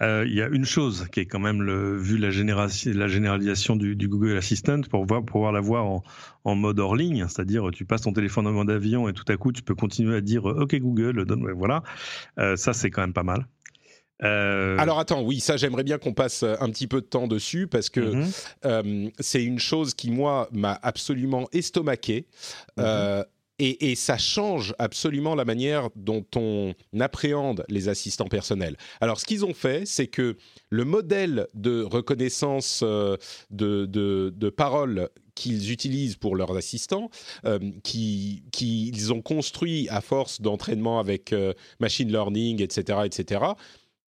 Euh, 0.00 0.24
il 0.26 0.34
y 0.34 0.42
a 0.42 0.48
une 0.48 0.64
chose 0.64 1.06
qui 1.12 1.20
est 1.20 1.26
quand 1.26 1.38
même 1.38 1.62
vu 1.98 2.16
la, 2.16 2.30
la 2.30 3.08
généralisation 3.08 3.76
du, 3.76 4.08
Google 4.08 4.36
Assistant 4.36 4.80
pour 4.82 5.04
voir 5.06 5.24
pouvoir 5.24 5.52
l'avoir 5.52 5.84
en, 5.84 6.02
en 6.44 6.54
mode 6.54 6.80
hors 6.80 6.96
ligne, 6.96 7.26
c'est-à-dire 7.28 7.70
tu 7.72 7.84
passes 7.84 8.02
ton 8.02 8.12
téléphone 8.12 8.46
en 8.46 8.52
mode 8.52 8.70
avion 8.70 9.08
et 9.08 9.12
tout 9.12 9.24
à 9.28 9.36
coup 9.36 9.52
tu 9.52 9.62
peux 9.62 9.74
continuer 9.74 10.16
à 10.16 10.20
dire 10.20 10.46
OK 10.46 10.74
Google 10.76 11.24
voilà 11.54 11.82
euh, 12.38 12.56
ça 12.56 12.72
c'est 12.72 12.90
quand 12.90 13.02
même 13.02 13.12
pas 13.12 13.22
mal. 13.22 13.46
Euh, 14.22 14.76
Alors 14.78 14.98
attends, 14.98 15.22
oui, 15.22 15.40
ça 15.40 15.56
j'aimerais 15.56 15.84
bien 15.84 15.98
qu'on 15.98 16.12
passe 16.12 16.42
euh, 16.42 16.54
un 16.60 16.70
petit 16.70 16.86
peu 16.86 17.00
de 17.00 17.06
temps 17.06 17.26
dessus 17.26 17.66
parce 17.66 17.88
que 17.88 18.00
mhm. 18.00 18.30
euh, 18.64 19.08
c'est 19.18 19.42
une 19.42 19.58
chose 19.58 19.94
qui 19.94 20.10
moi 20.10 20.48
m'a 20.52 20.78
absolument 20.82 21.48
estomaqué. 21.52 22.26
Mhm. 22.76 23.24
et, 23.58 23.94
ça 23.94 24.16
change 24.16 24.74
absolument 24.78 25.34
la 25.34 25.44
manière 25.44 25.90
dont 25.94 26.24
on 26.34 26.74
appréhende 26.98 27.64
les 27.68 27.88
assistants 27.90 28.28
personnels. 28.28 28.76
Alors, 29.02 29.20
ce 29.20 29.26
qu'ils 29.26 29.44
ont 29.44 29.52
fait, 29.52 29.86
c'est 29.86 30.06
que 30.06 30.38
le 30.70 30.84
modèle 30.84 31.46
de 31.52 31.82
reconnaissance 31.82 32.82
de, 32.82 33.18
de, 33.50 34.50
paroles 34.50 35.10
qu'ils 35.34 35.72
utilisent 35.72 36.16
pour 36.16 36.36
leurs 36.36 36.56
assistants, 36.56 37.10
qu'ils 37.82 39.12
ont 39.12 39.20
construit 39.20 39.88
à 39.90 40.00
force 40.00 40.40
d'entraînement 40.40 40.98
avec 40.98 41.34
machine 41.80 42.10
learning, 42.10 42.62
etc., 42.62 43.00
etc., 43.04 43.40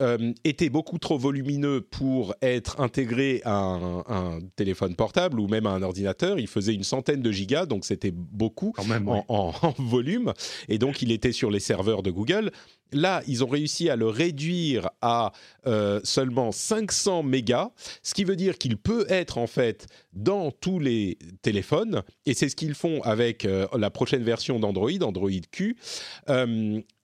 euh, 0.03 0.35
était 0.45 0.69
beaucoup 0.69 0.99
trop 0.99 1.17
volumineux 1.17 1.81
pour 1.81 2.35
être 2.43 2.81
intégré 2.83 3.41
à 3.47 3.55
un, 3.55 4.41
téléphone 4.55 4.95
portable 4.95 5.41
ou 5.41 5.49
même 5.49 5.65
à 5.65 5.71
un 5.71 5.83
ordinateur. 5.83 6.39
Il 6.39 6.49
faisait 6.49 6.75
une 6.75 6.85
centaine 6.85 7.23
de 7.23 7.33
gigas, 7.33 7.65
donc 7.65 7.87
c'était 7.87 8.13
beaucoup 8.13 8.75
en, 9.29 9.53
volume. 9.79 10.35
Et 10.69 10.77
donc, 10.77 11.01
il 11.01 11.13
était 11.13 11.33
sur 11.33 11.51
les 11.51 11.61
serveurs 11.61 12.03
de 12.03 12.11
Google. 12.11 12.51
Là, 12.93 13.23
ils 13.27 13.43
ont 13.43 13.49
réussi 13.49 13.89
à 13.89 13.97
le 13.97 14.07
réduire 14.07 14.91
à 15.01 15.33
euh, 15.67 15.99
seulement 16.05 16.53
500 16.53 17.23
mégas, 17.23 17.71
ce 18.03 18.13
qui 18.13 18.25
veut 18.25 18.37
dire 18.37 18.59
qu'il 18.59 18.77
peut 18.77 19.07
être 19.09 19.39
en 19.39 19.47
fait 19.47 19.87
dans 20.13 20.51
tous 20.51 20.79
les 20.79 21.17
téléphones, 21.41 22.03
et 22.27 22.35
c'est 22.35 22.51
ce 22.51 22.55
qu'ils 22.55 22.75
font 22.75 23.01
avec 23.03 23.47
euh, 23.47 23.67
la 23.77 23.91
prochaine 23.91 24.23
version 24.23 24.61
d'Android, 24.61 24.91
Android 25.01 25.31
Q. 25.51 25.77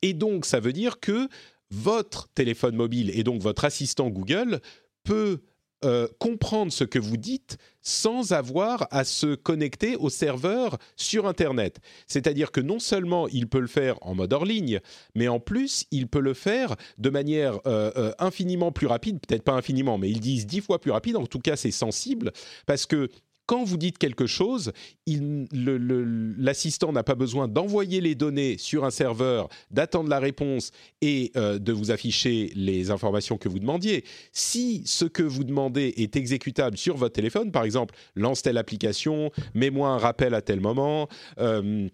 et 0.02 0.12
donc, 0.12 0.44
ça 0.44 0.60
veut 0.60 0.74
dire 0.74 1.00
que 1.00 1.28
votre 1.72 2.28
téléphone 2.34 2.76
mobile 2.76 3.10
et 3.14 3.24
donc 3.24 3.40
votre 3.40 3.64
assistant 3.64 4.10
Google 4.10 4.60
peut 5.04 5.40
euh, 5.84 6.06
comprendre 6.20 6.70
ce 6.70 6.84
que 6.84 7.00
vous 7.00 7.16
dites 7.16 7.56
sans 7.80 8.32
avoir 8.32 8.86
à 8.92 9.02
se 9.02 9.34
connecter 9.34 9.96
au 9.96 10.10
serveur 10.10 10.78
sur 10.94 11.26
Internet. 11.26 11.80
C'est-à-dire 12.06 12.52
que 12.52 12.60
non 12.60 12.78
seulement 12.78 13.26
il 13.26 13.48
peut 13.48 13.58
le 13.58 13.66
faire 13.66 13.96
en 14.02 14.14
mode 14.14 14.32
hors 14.32 14.44
ligne, 14.44 14.78
mais 15.16 15.26
en 15.26 15.40
plus 15.40 15.86
il 15.90 16.06
peut 16.06 16.20
le 16.20 16.34
faire 16.34 16.76
de 16.98 17.10
manière 17.10 17.58
euh, 17.66 17.90
euh, 17.96 18.12
infiniment 18.20 18.70
plus 18.70 18.86
rapide, 18.86 19.18
peut-être 19.26 19.42
pas 19.42 19.54
infiniment, 19.54 19.98
mais 19.98 20.08
ils 20.08 20.20
disent 20.20 20.46
dix 20.46 20.60
fois 20.60 20.78
plus 20.78 20.92
rapide, 20.92 21.16
en 21.16 21.26
tout 21.26 21.40
cas 21.40 21.56
c'est 21.56 21.72
sensible, 21.72 22.30
parce 22.64 22.86
que 22.86 23.08
quand 23.46 23.64
vous 23.64 23.76
dites 23.76 23.98
quelque 23.98 24.26
chose, 24.26 24.72
l'assistant 25.06 26.92
n'a 26.92 27.02
pas 27.02 27.14
besoin 27.14 27.48
d'envoyer 27.48 28.00
les 28.00 28.14
données 28.14 28.56
sur 28.58 28.84
un 28.84 28.90
serveur, 28.90 29.48
d'attendre 29.70 30.08
la 30.08 30.18
réponse 30.18 30.70
et 31.00 31.32
euh, 31.36 31.58
de 31.58 31.72
vous 31.72 31.90
afficher 31.90 32.52
les 32.54 32.90
informations 32.90 33.36
que 33.38 33.48
vous 33.48 33.58
demandiez. 33.58 34.04
Si 34.32 34.82
ce 34.86 35.04
que 35.04 35.22
vous 35.22 35.44
demandez 35.44 35.92
est 35.96 36.16
exécutable 36.16 36.76
sur 36.76 36.96
votre 36.96 37.14
téléphone, 37.14 37.50
par 37.50 37.64
exemple, 37.64 37.94
lance 38.14 38.42
telle 38.42 38.58
application, 38.58 39.30
mets-moi 39.54 39.88
un 39.88 39.98
rappel 39.98 40.34
à 40.34 40.42
tel 40.42 40.60
moment. 40.60 41.08
Euh, 41.38 41.88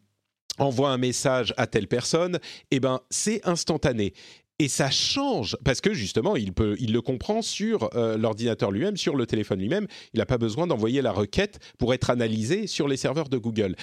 envoie 0.58 0.90
un 0.90 0.98
message 0.98 1.54
à 1.56 1.66
telle 1.68 1.86
personne, 1.86 2.38
eh 2.72 2.80
ben 2.80 3.00
c'est 3.10 3.46
instantané 3.46 4.12
et 4.58 4.68
ça 4.68 4.90
change 4.90 5.56
parce 5.64 5.80
que 5.80 5.94
justement 5.94 6.36
il 6.36 6.52
le 6.56 7.00
comprend 7.00 7.42
sur 7.42 7.90
euh, 7.94 8.16
l'ordinateur 8.16 8.70
lui-même 8.70 8.96
sur 8.96 9.16
le 9.16 9.26
téléphone 9.26 9.60
lui-même. 9.60 9.86
Il 10.14 10.18
n'a 10.18 10.26
pas 10.26 10.38
besoin 10.38 10.66
d'envoyer 10.66 11.02
la 11.02 11.12
requête 11.12 11.58
pour 11.78 11.94
être 11.94 12.10
analysé 12.10 12.66
sur 12.66 12.88
les 12.88 12.96
serveurs 12.96 13.28
de 13.28 13.38
Google. 13.38 13.76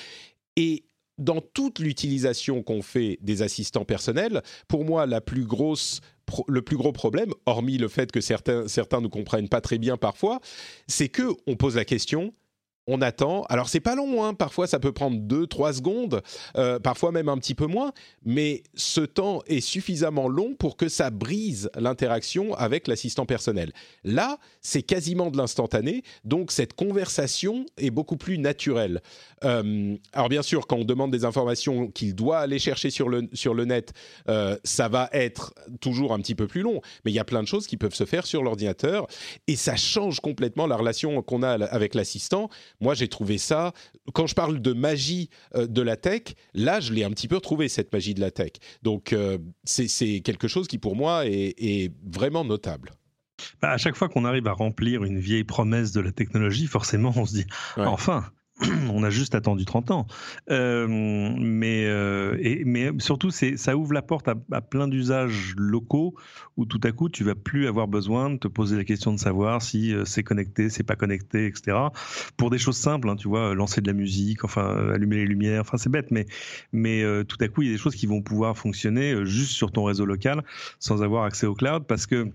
Et 0.57 0.85
dans 1.17 1.39
toute 1.39 1.79
l'utilisation 1.79 2.61
qu'on 2.61 2.81
fait 2.81 3.17
des 3.21 3.41
assistants 3.41 3.85
personnels, 3.85 4.41
pour 4.67 4.83
moi, 4.83 5.05
le 5.05 5.21
plus 5.21 5.45
gros 5.45 6.91
problème, 6.91 7.31
hormis 7.45 7.77
le 7.77 7.87
fait 7.87 8.11
que 8.11 8.19
certains, 8.19 8.67
certains 8.67 8.99
ne 8.99 9.07
comprennent 9.07 9.47
pas 9.47 9.61
très 9.61 9.77
bien 9.77 9.95
parfois, 9.95 10.41
c'est 10.87 11.09
que 11.09 11.29
on 11.47 11.55
pose 11.55 11.77
la 11.77 11.85
question 11.85 12.33
on 12.87 13.01
attend. 13.01 13.43
Alors 13.49 13.69
c'est 13.69 13.79
pas 13.79 13.95
long, 13.95 14.23
hein. 14.23 14.33
parfois 14.33 14.67
ça 14.67 14.79
peut 14.79 14.91
prendre 14.91 15.17
2-3 15.17 15.73
secondes, 15.73 16.21
euh, 16.57 16.79
parfois 16.79 17.11
même 17.11 17.29
un 17.29 17.37
petit 17.37 17.55
peu 17.55 17.65
moins, 17.65 17.91
mais 18.23 18.63
ce 18.75 19.01
temps 19.01 19.41
est 19.47 19.61
suffisamment 19.61 20.27
long 20.27 20.55
pour 20.55 20.77
que 20.77 20.87
ça 20.87 21.09
brise 21.09 21.69
l'interaction 21.75 22.53
avec 22.55 22.87
l'assistant 22.87 23.25
personnel. 23.25 23.71
Là, 24.03 24.37
c'est 24.61 24.83
quasiment 24.83 25.31
de 25.31 25.37
l'instantané, 25.37 26.03
donc 26.23 26.51
cette 26.51 26.73
conversation 26.73 27.65
est 27.77 27.91
beaucoup 27.91 28.17
plus 28.17 28.37
naturelle. 28.37 29.01
Euh, 29.43 29.95
alors 30.13 30.29
bien 30.29 30.43
sûr, 30.43 30.67
quand 30.67 30.77
on 30.77 30.85
demande 30.85 31.11
des 31.11 31.25
informations 31.25 31.87
qu'il 31.87 32.15
doit 32.15 32.39
aller 32.39 32.59
chercher 32.59 32.89
sur 32.89 33.09
le, 33.09 33.27
sur 33.33 33.53
le 33.53 33.65
net, 33.65 33.93
euh, 34.29 34.57
ça 34.63 34.87
va 34.89 35.09
être 35.11 35.53
toujours 35.81 36.13
un 36.13 36.19
petit 36.19 36.35
peu 36.35 36.47
plus 36.47 36.61
long, 36.61 36.81
mais 37.03 37.11
il 37.11 37.15
y 37.15 37.19
a 37.19 37.25
plein 37.25 37.41
de 37.41 37.47
choses 37.47 37.67
qui 37.67 37.77
peuvent 37.77 37.95
se 37.95 38.05
faire 38.05 38.27
sur 38.27 38.43
l'ordinateur, 38.43 39.07
et 39.47 39.55
ça 39.55 39.75
change 39.75 40.19
complètement 40.19 40.67
la 40.67 40.75
relation 40.75 41.21
qu'on 41.21 41.41
a 41.41 41.65
avec 41.65 41.95
l'assistant 41.95 42.49
moi, 42.81 42.93
j'ai 42.93 43.07
trouvé 43.07 43.37
ça. 43.37 43.73
Quand 44.13 44.27
je 44.27 44.35
parle 44.35 44.61
de 44.61 44.73
magie 44.73 45.29
euh, 45.55 45.67
de 45.67 45.81
la 45.81 45.95
tech, 45.95 46.35
là, 46.53 46.79
je 46.79 46.93
l'ai 46.93 47.03
un 47.03 47.11
petit 47.11 47.27
peu 47.27 47.35
retrouvé 47.35 47.67
cette 47.69 47.91
magie 47.91 48.13
de 48.13 48.21
la 48.21 48.31
tech. 48.31 48.53
Donc, 48.83 49.13
euh, 49.13 49.37
c'est 49.63 50.19
quelque 50.21 50.47
chose 50.47 50.67
qui, 50.67 50.77
pour 50.77 50.95
moi, 50.95 51.25
est, 51.25 51.91
vraiment 52.05 52.45
notable. 52.45 52.91
Bah, 53.61 53.71
à 53.71 53.77
chaque 53.77 53.95
fois 53.95 54.07
qu'on 54.07 54.25
arrive 54.25 54.47
à 54.47 54.53
remplir 54.53 55.03
une 55.03 55.19
vieille 55.19 55.43
promesse 55.43 55.91
de 55.91 55.99
la 55.99 56.11
technologie, 56.11 56.67
forcément, 56.67 57.11
on 57.15 57.25
se 57.25 57.33
dit 57.33 57.45
enfin, 57.77 58.25
on 58.93 59.03
a 59.03 59.09
juste 59.09 59.35
attendu 59.35 59.65
30 59.65 59.91
ans. 59.91 60.07
Euh, 60.49 60.87
mais, 60.87 61.85
euh, 61.85 62.37
mais 62.65 62.91
surtout, 62.99 63.29
ça 63.31 63.75
ouvre 63.75 63.93
la 63.93 64.01
porte 64.01 64.27
à, 64.27 64.61
plein 64.61 64.87
d'usages 64.87 65.53
locaux 65.57 66.15
où 66.55 66.65
tout 66.65 66.79
à 66.83 66.91
coup, 66.91 67.09
tu 67.09 67.23
vas 67.23 67.35
plus 67.35 67.67
avoir 67.67 67.87
besoin 67.87 68.29
de 68.29 68.37
te 68.37 68.47
poser 68.47 68.77
la 68.77 68.85
question 68.85 69.11
de 69.11 69.19
savoir 69.19 69.61
si 69.61 69.93
euh, 69.93 70.05
c'est 70.05 70.23
connecté, 70.23 70.69
c'est 70.69 70.83
pas 70.83 70.95
connecté, 70.95 71.47
etc. 71.47 71.77
Pour 72.37 72.49
des 72.49 72.57
choses 72.57 72.77
simples, 72.77 73.09
hein, 73.09 73.17
tu 73.17 73.27
vois, 73.27 73.53
lancer 73.53 73.81
de 73.81 73.87
la 73.87 73.93
musique, 73.93 74.45
enfin, 74.45 74.91
allumer 74.93 75.17
les 75.17 75.25
lumières, 75.25 75.61
enfin, 75.61 75.77
c'est 75.77 75.89
bête, 75.89 76.11
mais, 76.11 76.25
mais 76.71 77.03
tout 77.25 77.37
à 77.41 77.47
coup, 77.47 77.61
il 77.61 77.67
y 77.67 77.69
a 77.69 77.73
des 77.73 77.79
choses 77.79 77.95
qui 77.95 78.07
vont 78.07 78.21
pouvoir 78.21 78.57
fonctionner 78.57 79.25
juste 79.25 79.51
sur 79.51 79.71
ton 79.71 79.83
réseau 79.83 80.05
local 80.05 80.43
sans 80.79 81.03
avoir 81.03 81.25
accès 81.25 81.45
au 81.45 81.53
cloud 81.53 81.85
parce 81.87 82.05
que 82.05 82.29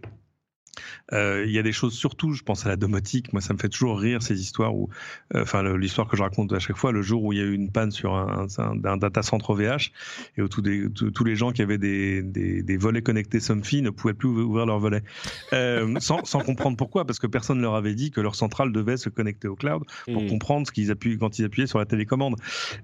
il 1.12 1.50
y 1.50 1.58
a 1.58 1.62
des 1.62 1.72
choses, 1.72 1.94
surtout, 1.94 2.32
je 2.32 2.42
pense 2.42 2.66
à 2.66 2.68
la 2.68 2.76
domotique. 2.76 3.32
Moi, 3.32 3.40
ça 3.40 3.52
me 3.52 3.58
fait 3.58 3.68
toujours 3.68 3.98
rire 3.98 4.22
ces 4.22 4.40
histoires 4.40 4.74
où, 4.74 4.88
euh, 5.34 5.42
enfin, 5.42 5.62
l'histoire 5.76 6.08
que 6.08 6.16
je 6.16 6.22
raconte 6.22 6.52
à 6.52 6.58
chaque 6.58 6.76
fois, 6.76 6.92
le 6.92 7.02
jour 7.02 7.22
où 7.24 7.32
il 7.32 7.38
y 7.38 7.42
a 7.42 7.44
eu 7.44 7.54
une 7.54 7.70
panne 7.70 7.90
sur 7.90 8.14
un, 8.14 8.46
un, 8.58 8.96
data 8.96 9.22
center 9.22 9.46
OVH 9.48 9.90
et 10.36 10.42
où 10.42 10.48
tous, 10.48 11.24
les 11.24 11.36
gens 11.36 11.52
qui 11.52 11.62
avaient 11.62 11.78
des, 11.78 12.22
des, 12.22 12.76
volets 12.76 13.02
connectés 13.02 13.40
Somfy 13.40 13.82
ne 13.82 13.90
pouvaient 13.90 14.14
plus 14.14 14.28
ouvrir 14.28 14.66
leurs 14.66 14.78
volets, 14.78 15.02
euh, 15.52 15.94
sans, 16.00 16.24
sans, 16.24 16.40
comprendre 16.40 16.76
pourquoi, 16.76 17.04
parce 17.04 17.18
que 17.18 17.26
personne 17.26 17.58
ne 17.58 17.62
leur 17.62 17.74
avait 17.74 17.94
dit 17.94 18.10
que 18.10 18.20
leur 18.20 18.34
centrale 18.34 18.72
devait 18.72 18.96
se 18.96 19.08
connecter 19.08 19.48
au 19.48 19.56
cloud 19.56 19.82
pour 20.04 20.22
mmh. 20.22 20.28
comprendre 20.28 20.66
ce 20.66 20.72
qu'ils 20.72 20.90
appuient 20.90 21.18
quand 21.18 21.38
ils 21.38 21.44
appuyaient 21.44 21.66
sur 21.66 21.78
la 21.78 21.86
télécommande. 21.86 22.36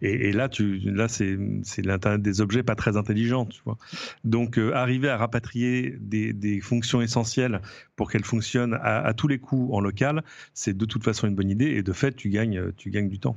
Et, 0.02 0.32
là, 0.32 0.48
tu, 0.48 0.78
là, 0.78 1.08
c'est 1.08 1.36
l'internet 1.78 2.22
des 2.22 2.40
objets 2.40 2.62
pas 2.62 2.74
très 2.74 2.96
intelligent, 2.96 3.46
tu 3.46 3.60
vois. 3.64 3.78
Donc, 4.24 4.58
arriver 4.58 5.08
à 5.08 5.16
rapatrier 5.16 5.96
des, 6.00 6.32
des 6.32 6.60
fonctions 6.60 7.00
essentielles 7.00 7.60
pour 7.96 8.10
qu'elle 8.10 8.24
fonctionne 8.24 8.78
à, 8.82 9.12
tous 9.14 9.26
les 9.28 9.38
coups 9.38 9.74
en 9.74 9.80
local, 9.80 10.22
c'est 10.54 10.76
de 10.76 10.84
toute 10.84 11.02
façon 11.02 11.26
une 11.26 11.34
bonne 11.34 11.50
idée 11.50 11.70
et 11.70 11.82
de 11.82 11.92
fait, 11.92 12.14
tu 12.14 12.28
gagnes, 12.28 12.72
tu 12.76 12.90
gagnes 12.90 13.08
du 13.08 13.18
temps. 13.18 13.36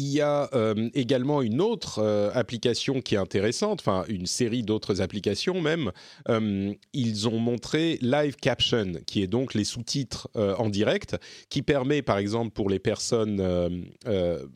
Il 0.00 0.06
y 0.06 0.20
a 0.20 0.48
euh, 0.54 0.90
également 0.94 1.42
une 1.42 1.60
autre 1.60 1.98
euh, 1.98 2.30
application 2.32 3.00
qui 3.00 3.16
est 3.16 3.18
intéressante, 3.18 3.80
enfin 3.80 4.04
une 4.08 4.26
série 4.26 4.62
d'autres 4.62 5.00
applications 5.00 5.60
même. 5.60 5.90
Euh, 6.28 6.72
ils 6.92 7.26
ont 7.26 7.40
montré 7.40 7.98
Live 8.00 8.36
Caption, 8.36 8.92
qui 9.08 9.22
est 9.22 9.26
donc 9.26 9.54
les 9.54 9.64
sous-titres 9.64 10.28
en 10.36 10.68
direct, 10.68 11.16
qui 11.48 11.62
permet 11.62 12.02
par 12.02 12.18
exemple 12.18 12.50
pour 12.50 12.70
les 12.70 12.78
personnes 12.78 13.42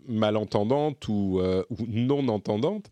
malentendantes 0.07 1.09
ou, 1.09 1.41
ou 1.41 1.87
non 1.89 2.29
entendantes 2.29 2.89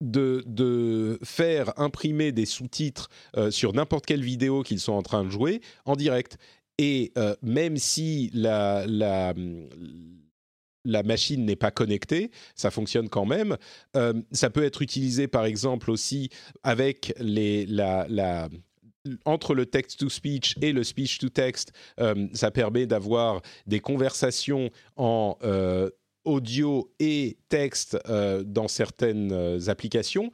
de, 0.00 1.18
faire 1.22 1.78
imprimer 1.78 2.32
des 2.32 2.46
sous-titres 2.46 3.08
euh, 3.36 3.50
sur 3.50 3.72
n'importe 3.72 4.06
quelle 4.06 4.22
vidéo 4.22 4.62
qu'ils 4.62 4.80
sont 4.80 4.92
en 4.92 5.02
train 5.02 5.24
de 5.24 5.30
jouer 5.30 5.60
en 5.84 5.96
direct. 5.96 6.38
Et 6.78 7.12
euh, 7.16 7.34
même 7.42 7.78
si 7.78 8.30
la, 8.34 8.84
la, 8.86 9.32
la 10.84 11.02
machine 11.02 11.44
n'est 11.46 11.56
pas 11.56 11.70
connectée, 11.70 12.30
ça 12.54 12.70
fonctionne 12.70 13.08
quand 13.08 13.24
même. 13.24 13.56
Euh, 13.96 14.12
ça 14.32 14.50
peut 14.50 14.64
être 14.64 14.82
utilisé 14.82 15.26
par 15.26 15.46
exemple 15.46 15.90
aussi 15.90 16.28
avec 16.62 17.14
les, 17.18 17.64
la, 17.66 18.06
la 18.08 18.48
entre 19.24 19.54
le 19.54 19.66
text-to-speech 19.66 20.56
et 20.62 20.72
le 20.72 20.82
speech-to-text, 20.82 21.70
ça 22.32 22.50
permet 22.50 22.86
d'avoir 22.86 23.40
des 23.64 23.78
conversations 23.78 24.68
en 24.96 25.38
audio 26.26 26.90
et 26.98 27.38
texte 27.48 27.98
euh, 28.08 28.42
dans 28.44 28.68
certaines 28.68 29.32
euh, 29.32 29.68
applications. 29.68 30.30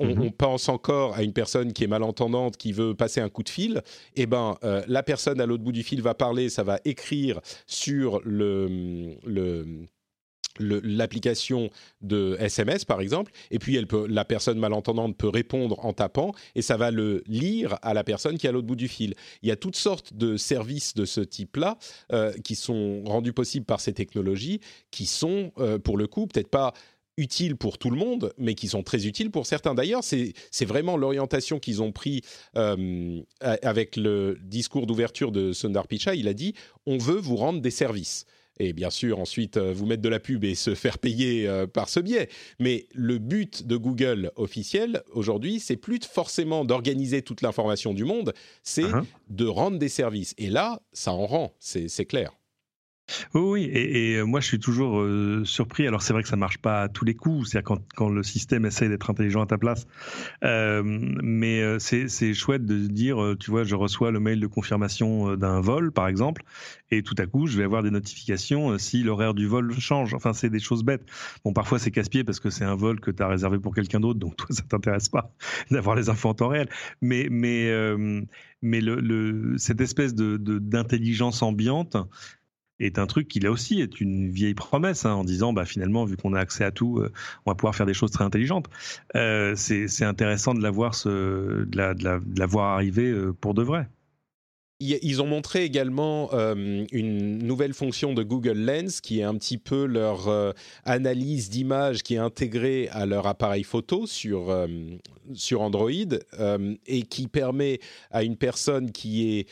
Mhm. 0.00 0.22
On, 0.22 0.30
pense 0.30 0.70
encore 0.70 1.14
à 1.14 1.22
une 1.22 1.34
personne 1.34 1.74
qui 1.74 1.84
est 1.84 1.88
malentendante, 1.88 2.56
qui 2.56 2.72
veut 2.72 2.94
passer 2.94 3.20
un 3.20 3.28
coup 3.28 3.42
de 3.42 3.50
fil, 3.50 3.82
et 4.16 4.22
eh 4.22 4.26
ben 4.26 4.56
euh, 4.64 4.82
la 4.88 5.02
personne 5.02 5.42
à 5.42 5.46
l'autre 5.46 5.62
bout 5.62 5.72
du 5.72 5.82
fil 5.82 6.00
va 6.00 6.14
parler, 6.14 6.48
ça 6.48 6.62
va 6.62 6.80
écrire 6.86 7.40
sur 7.66 8.22
le, 8.24 9.14
le 9.26 9.84
l'application 10.58 11.70
de 12.00 12.36
SMS 12.40 12.84
par 12.84 13.00
exemple, 13.00 13.32
et 13.50 13.58
puis 13.58 13.78
la 14.08 14.24
personne 14.24 14.58
malentendante 14.58 15.16
peut 15.16 15.28
répondre 15.28 15.84
en 15.84 15.92
tapant, 15.92 16.32
et 16.54 16.62
ça 16.62 16.76
va 16.76 16.90
le 16.90 17.22
lire 17.26 17.78
à 17.82 17.94
la 17.94 18.04
personne 18.04 18.38
qui 18.38 18.46
est 18.46 18.50
à 18.50 18.52
l'autre 18.52 18.66
bout 18.66 18.76
du 18.76 18.88
fil. 18.88 19.14
Il 19.42 19.48
y 19.48 19.52
a 19.52 19.56
toutes 19.56 19.76
sortes 19.76 20.14
de 20.14 20.36
services 20.36 20.94
de 20.94 21.04
ce 21.04 21.20
type-là 21.20 21.78
euh, 22.12 22.32
qui 22.44 22.54
sont 22.54 23.02
rendus 23.04 23.32
possibles 23.32 23.66
par 23.66 23.80
ces 23.80 23.92
technologies, 23.92 24.60
qui 24.90 25.06
sont 25.06 25.52
euh, 25.58 25.78
pour 25.78 25.96
le 25.96 26.06
coup 26.06 26.26
peut-être 26.26 26.50
pas 26.50 26.72
utiles 27.18 27.56
pour 27.56 27.78
tout 27.78 27.90
le 27.90 27.96
monde, 27.96 28.32
mais 28.38 28.54
qui 28.54 28.68
sont 28.68 28.82
très 28.82 29.06
utiles 29.06 29.30
pour 29.30 29.44
certains. 29.44 29.74
D'ailleurs, 29.74 30.02
c'est 30.04 30.64
vraiment 30.64 30.96
l'orientation 30.96 31.58
qu'ils 31.58 31.82
ont 31.82 31.92
pris 31.92 32.22
euh, 32.56 33.20
avec 33.40 33.96
le 33.96 34.38
discours 34.40 34.86
d'ouverture 34.86 35.32
de 35.32 35.52
Sundar 35.52 35.88
Pichai. 35.88 36.16
Il 36.16 36.28
a 36.28 36.32
dit 36.32 36.54
on 36.86 36.96
veut 36.96 37.18
vous 37.18 37.36
rendre 37.36 37.60
des 37.60 37.72
services 37.72 38.24
et 38.58 38.72
bien 38.72 38.90
sûr 38.90 39.18
ensuite 39.18 39.56
euh, 39.56 39.72
vous 39.72 39.86
mettre 39.86 40.02
de 40.02 40.08
la 40.08 40.20
pub 40.20 40.44
et 40.44 40.54
se 40.54 40.74
faire 40.74 40.98
payer 40.98 41.48
euh, 41.48 41.66
par 41.66 41.88
ce 41.88 42.00
biais. 42.00 42.28
Mais 42.58 42.86
le 42.94 43.18
but 43.18 43.66
de 43.66 43.76
Google 43.76 44.30
officiel 44.36 45.02
aujourd'hui, 45.12 45.60
c'est 45.60 45.76
plus 45.76 46.00
forcément 46.04 46.64
d'organiser 46.64 47.22
toute 47.22 47.42
l'information 47.42 47.94
du 47.94 48.04
monde, 48.04 48.32
c'est 48.62 48.82
uh-huh. 48.82 49.04
de 49.30 49.46
rendre 49.46 49.78
des 49.78 49.88
services. 49.88 50.34
Et 50.38 50.48
là, 50.48 50.80
ça 50.92 51.12
en 51.12 51.26
rend, 51.26 51.54
c'est 51.58 52.06
clair. 52.06 52.37
Oui, 53.34 53.64
et, 53.72 54.16
euh, 54.16 54.24
moi 54.24 54.40
je 54.40 54.46
suis 54.46 54.58
toujours 54.58 55.00
euh, 55.00 55.42
surpris. 55.44 55.86
Alors 55.86 56.02
c'est 56.02 56.12
vrai 56.12 56.22
que 56.22 56.28
ça 56.28 56.36
marche 56.36 56.58
pas 56.58 56.82
à 56.82 56.88
tous 56.88 57.04
les 57.04 57.14
coups, 57.14 57.50
c'est-à-dire 57.50 57.76
quand, 57.94 58.08
le 58.08 58.22
système 58.22 58.64
essaie 58.66 58.88
d'être 58.88 59.10
intelligent 59.10 59.42
à 59.42 59.46
ta 59.46 59.58
place. 59.58 59.86
Euh, 60.44 60.82
mais 60.84 61.78
c'est 61.78 62.34
chouette 62.34 62.64
de 62.64 62.86
dire, 62.86 63.34
tu 63.38 63.50
vois, 63.50 63.64
je 63.64 63.74
reçois 63.74 64.10
le 64.10 64.20
mail 64.20 64.40
de 64.40 64.46
confirmation 64.46 65.36
d'un 65.36 65.60
vol, 65.60 65.92
par 65.92 66.08
exemple, 66.08 66.42
et 66.90 67.02
tout 67.02 67.14
à 67.18 67.26
coup 67.26 67.46
je 67.46 67.58
vais 67.58 67.64
avoir 67.64 67.82
des 67.82 67.90
notifications 67.90 68.78
si 68.78 69.02
l'horaire 69.02 69.34
du 69.34 69.46
vol 69.46 69.72
change. 69.78 70.14
Enfin, 70.14 70.32
c'est 70.32 70.50
des 70.50 70.60
choses 70.60 70.84
bêtes. 70.84 71.04
Bon, 71.44 71.52
parfois 71.52 71.78
c'est 71.78 71.90
casse-pied 71.90 72.24
parce 72.24 72.40
que 72.40 72.50
c'est 72.50 72.64
un 72.64 72.76
vol 72.76 73.00
que 73.00 73.10
tu 73.10 73.22
as 73.22 73.28
réservé 73.28 73.58
pour 73.58 73.74
quelqu'un 73.74 74.00
d'autre, 74.00 74.18
donc 74.18 74.36
toi 74.36 74.46
ça 74.50 74.62
t'intéresse 74.68 75.08
pas 75.08 75.32
d'avoir 75.70 75.96
les 75.96 76.08
infos 76.08 76.28
en 76.28 76.34
temps 76.34 76.48
réel. 76.48 76.68
Mais 77.00 77.28
mais 77.30 77.72
mais 78.62 78.80
cette 79.56 79.80
espèce 79.80 80.14
de 80.14 80.36
d'intelligence 80.58 81.42
ambiante 81.42 81.96
est 82.80 82.98
un 82.98 83.06
truc 83.06 83.28
qui 83.28 83.40
là 83.40 83.50
aussi 83.50 83.80
est 83.80 84.00
une 84.00 84.30
vieille 84.30 84.54
promesse 84.54 85.04
hein, 85.04 85.12
en 85.12 85.24
disant 85.24 85.52
bah 85.52 85.64
finalement 85.64 86.04
vu 86.04 86.16
qu'on 86.16 86.34
a 86.34 86.40
accès 86.40 86.64
à 86.64 86.70
tout 86.70 86.98
euh, 86.98 87.12
on 87.46 87.50
va 87.50 87.54
pouvoir 87.54 87.74
faire 87.74 87.86
des 87.86 87.94
choses 87.94 88.10
très 88.10 88.24
intelligentes. 88.24 88.68
Euh, 89.16 89.54
c'est 89.56 90.04
intéressant 90.04 90.54
de 90.54 90.62
la 90.62 90.70
voir 90.70 90.92
de 91.04 91.68
la, 91.74 91.94
de 91.94 92.04
la, 92.04 92.46
voir 92.46 92.74
arriver 92.74 93.10
euh, 93.10 93.32
pour 93.32 93.54
de 93.54 93.62
vrai 93.62 93.88
ils 94.80 95.20
ont 95.20 95.26
montré 95.26 95.64
également 95.64 96.30
euh, 96.32 96.84
une 96.92 97.38
nouvelle 97.38 97.74
fonction 97.74 98.14
de 98.14 98.22
Google 98.22 98.58
Lens 98.58 99.00
qui 99.00 99.18
est 99.18 99.24
un 99.24 99.34
petit 99.34 99.58
peu 99.58 99.86
leur 99.86 100.28
euh, 100.28 100.52
analyse 100.84 101.50
d'image 101.50 102.04
qui 102.04 102.14
est 102.14 102.18
intégrée 102.18 102.88
à 102.92 103.04
leur 103.04 103.26
appareil 103.26 103.64
photo 103.64 104.06
sur, 104.06 104.50
euh, 104.50 104.68
sur 105.34 105.62
Android 105.62 105.90
et 106.86 107.02
qui 107.02 107.26
permet 107.26 107.80
à 108.12 108.22
une 108.22 108.36
personne 108.36 108.92
qui 108.92 109.38
est 109.38 109.48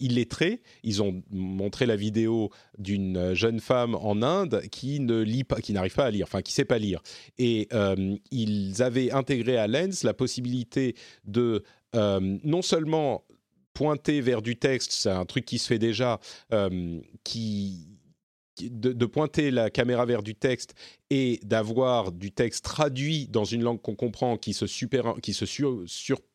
illettrée, 0.00 0.62
ils 0.84 1.02
ont 1.02 1.22
montré 1.30 1.86
la 1.86 1.96
vidéo 1.96 2.50
d'une 2.78 3.34
jeune 3.34 3.60
femme 3.60 3.94
en 3.94 4.22
Inde 4.22 4.62
qui 4.70 5.00
ne 5.00 5.20
lit 5.20 5.44
pas, 5.44 5.60
qui 5.60 5.72
n'arrive 5.72 5.94
pas 5.94 6.06
à 6.06 6.10
lire, 6.10 6.26
enfin 6.28 6.42
qui 6.42 6.52
sait 6.52 6.64
pas 6.64 6.78
lire. 6.78 7.02
Et 7.38 7.68
ils 8.30 8.82
avaient 8.82 9.10
intégré 9.10 9.56
à 9.56 9.66
Lens 9.66 10.04
la 10.04 10.14
possibilité 10.14 10.94
de 11.24 11.64
non 11.94 12.62
seulement 12.62 13.24
pointer 13.80 14.20
vers 14.20 14.42
du 14.42 14.56
texte, 14.56 14.92
c'est 14.92 15.08
un 15.08 15.24
truc 15.24 15.46
qui 15.46 15.58
se 15.58 15.66
fait 15.66 15.78
déjà, 15.78 16.20
euh, 16.52 17.00
qui 17.24 17.88
de, 18.60 19.06
pointer 19.06 19.50
la 19.50 19.70
caméra 19.70 20.04
vers 20.04 20.22
du 20.22 20.34
texte 20.34 20.74
et 21.08 21.40
d'avoir 21.44 22.12
du 22.12 22.30
texte 22.30 22.62
traduit 22.62 23.26
dans 23.28 23.44
une 23.44 23.62
langue 23.62 23.80
qu'on 23.80 23.94
comprend 23.94 24.36
qui 24.36 24.52
se, 24.52 24.66
super, 24.66 25.14
qui 25.22 25.32
se 25.32 25.46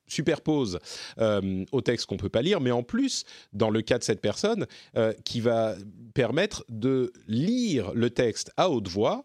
superpose 0.07 0.79
euh, 1.19 1.63
au 1.71 1.81
texte 1.81 2.07
qu'on 2.07 2.17
peut 2.17 2.29
pas 2.29 2.41
lire, 2.41 2.61
mais 2.61 2.71
en 2.71 2.81
plus, 2.81 3.25
dans 3.53 3.69
le 3.69 3.83
cas 3.83 3.99
de 3.99 4.03
cette 4.03 4.21
personne, 4.21 4.65
euh, 4.97 5.13
qui 5.23 5.39
va 5.39 5.75
permettre 6.15 6.65
de 6.67 7.13
lire 7.27 7.93
le 7.93 8.09
texte 8.09 8.51
à 8.57 8.71
haute 8.71 8.87
voix 8.87 9.23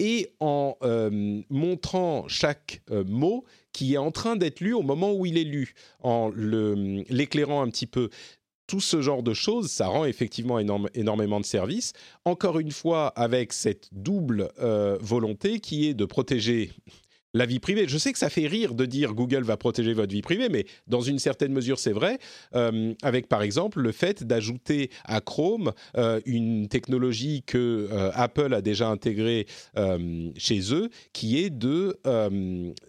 et 0.00 0.34
en 0.38 0.76
montrant 1.48 2.28
chaque 2.28 2.82
mot 2.90 3.46
qui 3.74 3.94
est 3.94 3.98
en 3.98 4.10
train 4.10 4.36
d'être 4.36 4.60
lu 4.60 4.72
au 4.72 4.80
moment 4.80 5.12
où 5.12 5.26
il 5.26 5.36
est 5.36 5.44
lu, 5.44 5.74
en 6.02 6.30
l'éclairant 6.34 7.60
un 7.60 7.68
petit 7.68 7.86
peu 7.86 8.08
tout 8.66 8.80
ce 8.80 9.02
genre 9.02 9.22
de 9.22 9.34
choses, 9.34 9.70
ça 9.70 9.88
rend 9.88 10.06
effectivement 10.06 10.58
énormément 10.58 11.40
de 11.40 11.44
services. 11.44 11.92
Encore 12.24 12.58
une 12.58 12.70
fois, 12.70 13.08
avec 13.08 13.52
cette 13.52 13.88
double 13.92 14.50
euh, 14.58 14.96
volonté 15.02 15.60
qui 15.60 15.86
est 15.86 15.92
de 15.92 16.06
protéger 16.06 16.70
la 17.34 17.46
vie 17.46 17.58
privée. 17.58 17.86
Je 17.88 17.98
sais 17.98 18.12
que 18.12 18.18
ça 18.18 18.30
fait 18.30 18.46
rire 18.46 18.74
de 18.74 18.86
dire 18.86 19.12
Google 19.12 19.42
va 19.42 19.56
protéger 19.56 19.92
votre 19.92 20.12
vie 20.12 20.22
privée, 20.22 20.48
mais 20.48 20.64
dans 20.86 21.00
une 21.00 21.18
certaine 21.18 21.52
mesure, 21.52 21.78
c'est 21.78 21.92
vrai. 21.92 22.18
Euh, 22.54 22.94
avec 23.02 23.28
par 23.28 23.42
exemple 23.42 23.80
le 23.80 23.92
fait 23.92 24.24
d'ajouter 24.24 24.90
à 25.04 25.20
Chrome 25.20 25.72
euh, 25.96 26.20
une 26.24 26.68
technologie 26.68 27.42
que 27.44 27.88
euh, 27.90 28.10
Apple 28.14 28.54
a 28.54 28.62
déjà 28.62 28.88
intégrée 28.88 29.46
chez 30.36 30.72
eux, 30.72 30.90
qui 31.12 31.38
est 31.38 31.50
de 31.50 31.98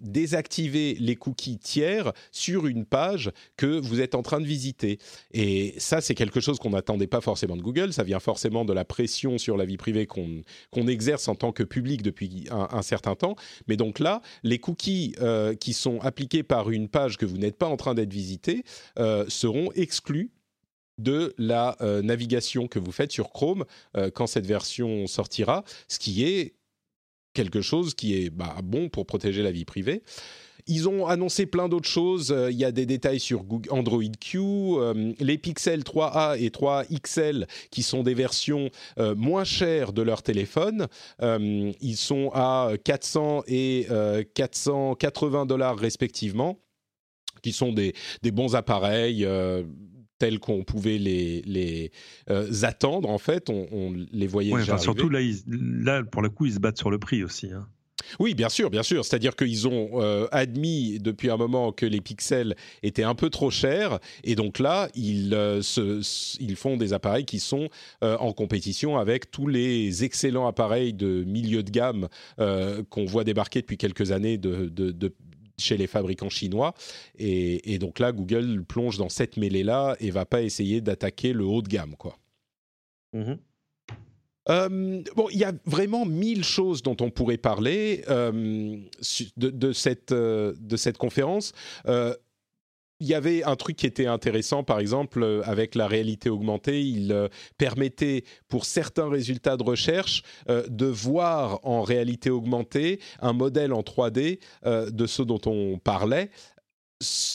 désactiver 0.01 0.95
les 0.99 1.15
cookies 1.15 1.57
tiers 1.57 2.13
sur 2.31 2.67
une 2.67 2.85
page 2.85 3.31
que 3.57 3.79
vous 3.79 4.01
êtes 4.01 4.13
en 4.13 4.21
train 4.21 4.39
de 4.39 4.45
visiter. 4.45 4.99
Et 5.31 5.73
ça, 5.77 6.01
c'est 6.01 6.13
quelque 6.13 6.39
chose 6.39 6.59
qu'on 6.59 6.69
n'attendait 6.69 7.07
pas 7.07 7.21
forcément 7.21 7.57
de 7.57 7.61
Google. 7.61 7.91
Ça 7.93 8.03
vient 8.03 8.19
forcément 8.19 8.65
de 8.65 8.73
la 8.73 8.85
pression 8.85 9.37
sur 9.37 9.57
la 9.57 9.65
vie 9.65 9.77
privée 9.77 10.05
qu'on 10.05 10.87
exerce 10.87 11.27
en 11.27 11.35
tant 11.35 11.51
que 11.51 11.63
public 11.63 12.03
depuis 12.03 12.45
un, 12.51 12.67
un 12.71 12.81
certain 12.83 13.15
temps. 13.15 13.35
Mais 13.67 13.77
donc 13.77 13.99
là, 13.99 14.21
les 14.43 14.59
cookies 14.59 15.15
euh, 15.21 15.55
qui 15.55 15.73
sont 15.73 15.99
appliqués 16.01 16.43
par 16.43 16.69
une 16.69 16.89
page 16.89 17.17
que 17.17 17.25
vous 17.25 17.37
n'êtes 17.37 17.57
pas 17.57 17.67
en 17.67 17.77
train 17.77 17.93
d'être 17.93 18.11
visité 18.11 18.63
euh, 18.99 19.25
seront 19.27 19.71
exclus 19.73 20.31
de 20.97 21.33
la 21.37 21.75
euh, 21.81 22.01
navigation 22.01 22.67
que 22.67 22.79
vous 22.79 22.91
faites 22.91 23.11
sur 23.11 23.31
Chrome 23.31 23.65
quand 24.13 24.27
cette 24.27 24.45
version 24.45 25.07
sortira, 25.07 25.63
ce 25.87 25.99
qui 25.99 26.23
est 26.23 26.55
quelque 27.33 27.61
chose 27.61 27.93
qui 27.93 28.15
est 28.15 28.29
bah, 28.29 28.55
bon 28.63 28.89
pour 28.89 29.05
protéger 29.05 29.43
la 29.43 29.51
vie 29.51 29.65
privée. 29.65 30.03
Ils 30.67 30.89
ont 30.89 31.05
annoncé 31.05 31.45
plein 31.45 31.69
d'autres 31.69 31.87
choses. 31.87 32.31
Euh, 32.31 32.51
il 32.51 32.57
y 32.57 32.65
a 32.65 32.71
des 32.71 32.87
détails 32.87 33.19
sur 33.19 33.45
Android 33.69 34.01
Q, 34.19 34.39
euh, 34.39 35.13
les 35.19 35.37
Pixel 35.37 35.81
3a 35.81 36.41
et 36.41 36.49
3 36.49 36.85
XL 36.85 37.45
qui 37.69 37.83
sont 37.83 38.01
des 38.01 38.15
versions 38.15 38.71
euh, 38.97 39.13
moins 39.15 39.43
chères 39.43 39.93
de 39.93 40.01
leur 40.01 40.23
téléphone. 40.23 40.87
ils 41.21 41.97
sont 41.97 42.31
à 42.33 42.71
400 42.83 43.43
et 43.47 43.87
480 44.33 45.45
dollars 45.45 45.77
respectivement, 45.77 46.59
qui 47.43 47.51
sont 47.51 47.71
des, 47.71 47.93
bons 48.31 48.55
appareils 48.55 49.27
tels 50.17 50.39
qu'on 50.39 50.63
pouvait 50.63 50.97
les, 50.97 51.41
les 51.45 51.91
attendre 52.65 53.09
en 53.09 53.17
fait. 53.17 53.49
On, 53.49 53.93
les 54.11 54.27
voyait 54.27 54.55
déjà 54.55 54.77
Surtout 54.77 55.09
là, 55.09 55.19
là, 55.47 56.03
pour 56.03 56.21
le 56.21 56.29
coup, 56.29 56.45
ils 56.45 56.53
se 56.53 56.59
battent 56.59 56.77
sur 56.77 56.91
le 56.91 56.97
prix 56.97 57.23
aussi. 57.23 57.51
Hein. 57.51 57.67
Oui, 58.19 58.33
bien 58.33 58.49
sûr, 58.49 58.69
bien 58.69 58.83
sûr. 58.83 59.05
C'est-à-dire 59.05 59.35
qu'ils 59.35 59.67
ont 59.67 60.01
euh, 60.01 60.27
admis 60.31 60.99
depuis 60.99 61.29
un 61.29 61.37
moment 61.37 61.71
que 61.71 61.85
les 61.85 62.01
pixels 62.01 62.55
étaient 62.83 63.03
un 63.03 63.15
peu 63.15 63.29
trop 63.29 63.49
chers, 63.49 63.99
et 64.23 64.35
donc 64.35 64.59
là, 64.59 64.89
ils, 64.95 65.33
euh, 65.33 65.61
font 66.55 66.77
des 66.77 66.93
appareils 66.93 67.25
qui 67.25 67.39
sont 67.39 67.69
euh, 68.03 68.17
en 68.17 68.31
compétition 68.31 68.97
avec 68.97 69.31
tous 69.31 69.47
les 69.47 70.03
excellents 70.03 70.47
appareils 70.47 70.93
de 70.93 71.23
milieu 71.23 71.63
de 71.63 71.69
gamme 71.69 72.07
qu'on 72.37 73.05
voit 73.05 73.23
débarquer 73.23 73.61
depuis 73.61 73.77
quelques 73.77 74.11
années 74.11 74.39
chez 75.57 75.77
les 75.77 75.87
fabricants 75.87 76.29
chinois. 76.29 76.73
Et, 77.17 77.77
donc 77.79 77.99
là, 77.99 78.11
Google 78.11 78.63
plonge 78.63 78.97
dans 78.97 79.09
cette 79.09 79.37
mêlée-là 79.37 79.95
et 79.99 80.11
va 80.11 80.25
pas 80.25 80.41
essayer 80.41 80.81
d'attaquer 80.81 81.33
le 81.33 81.45
haut 81.45 81.61
de 81.61 81.67
gamme, 81.67 81.95
quoi. 81.97 82.17
Mmh 83.13 83.33
euh, 84.49 85.01
bon, 85.15 85.27
il 85.31 85.39
y 85.39 85.43
a 85.43 85.53
vraiment 85.65 86.05
mille 86.05 86.43
choses 86.43 86.83
dont 86.83 86.97
on 87.01 87.09
pourrait 87.09 87.37
parler 87.37 88.03
euh, 88.09 88.77
de, 89.37 89.73
cette, 89.73 90.11
euh, 90.11 90.53
de 90.59 90.77
cette 90.77 90.97
conférence. 90.97 91.53
il 91.87 93.07
y 93.07 93.13
avait 93.13 93.43
un 93.43 93.55
truc 93.55 93.75
qui 93.75 93.87
était 93.87 94.05
intéressant, 94.05 94.63
par 94.63 94.79
exemple, 94.79 95.41
avec 95.45 95.75
la 95.75 95.87
réalité 95.87 96.29
augmentée, 96.29 96.81
il 96.81 97.29
permettait 97.57 98.23
pour 98.47 98.65
certains 98.65 99.09
résultats 99.09 99.57
de 99.57 99.63
recherche 99.63 100.23
de 100.47 100.85
voir 100.85 101.59
en 101.63 101.81
réalité 101.81 102.29
augmentée 102.29 102.99
un 103.19 103.33
modèle 103.33 103.73
en 103.73 103.81
3D 103.81 104.39
de 104.65 105.05
ce 105.07 105.23
dont 105.23 105.41
on 105.45 105.77
parlait 105.77 106.29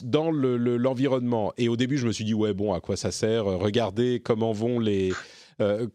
dans 0.03 0.31
l'environnement. 0.31 1.53
Le, 1.59 1.63
Et 1.63 1.69
au 1.69 1.77
début, 1.77 1.99
je 1.99 2.07
me 2.07 2.13
suis 2.13 2.25
dit, 2.25 2.33
ouais, 2.33 2.55
bon, 2.55 2.73
à 2.73 2.81
quoi 2.81 2.97
ça 2.97 3.11
sert? 3.11 3.45
Regardez 3.45 4.21
comment 4.21 4.53
vont 4.53 4.79
les 4.79 5.13
euh, 5.61 5.87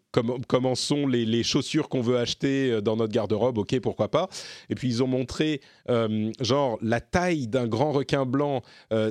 comment 0.48 0.76
sont 0.76 1.08
les, 1.08 1.44
chaussures 1.44 1.90
qu'on 1.90 2.02
veut 2.02 2.18
acheter 2.18 2.72
euh, 2.72 2.82
dans 2.82 2.96
notre 2.96 3.14
garde-robe, 3.14 3.58
ok, 3.58 3.80
pourquoi 3.80 4.10
pas. 4.10 4.30
Et 4.70 4.76
puis 4.76 4.88
ils 4.88 5.04
ont 5.04 5.08
montré 5.08 5.62
euh, 5.90 6.32
genre 6.40 6.78
la 6.82 7.02
taille 7.02 7.48
d'un 7.48 7.68
grand 7.68 7.92
requin 7.92 8.26
blanc 8.26 8.62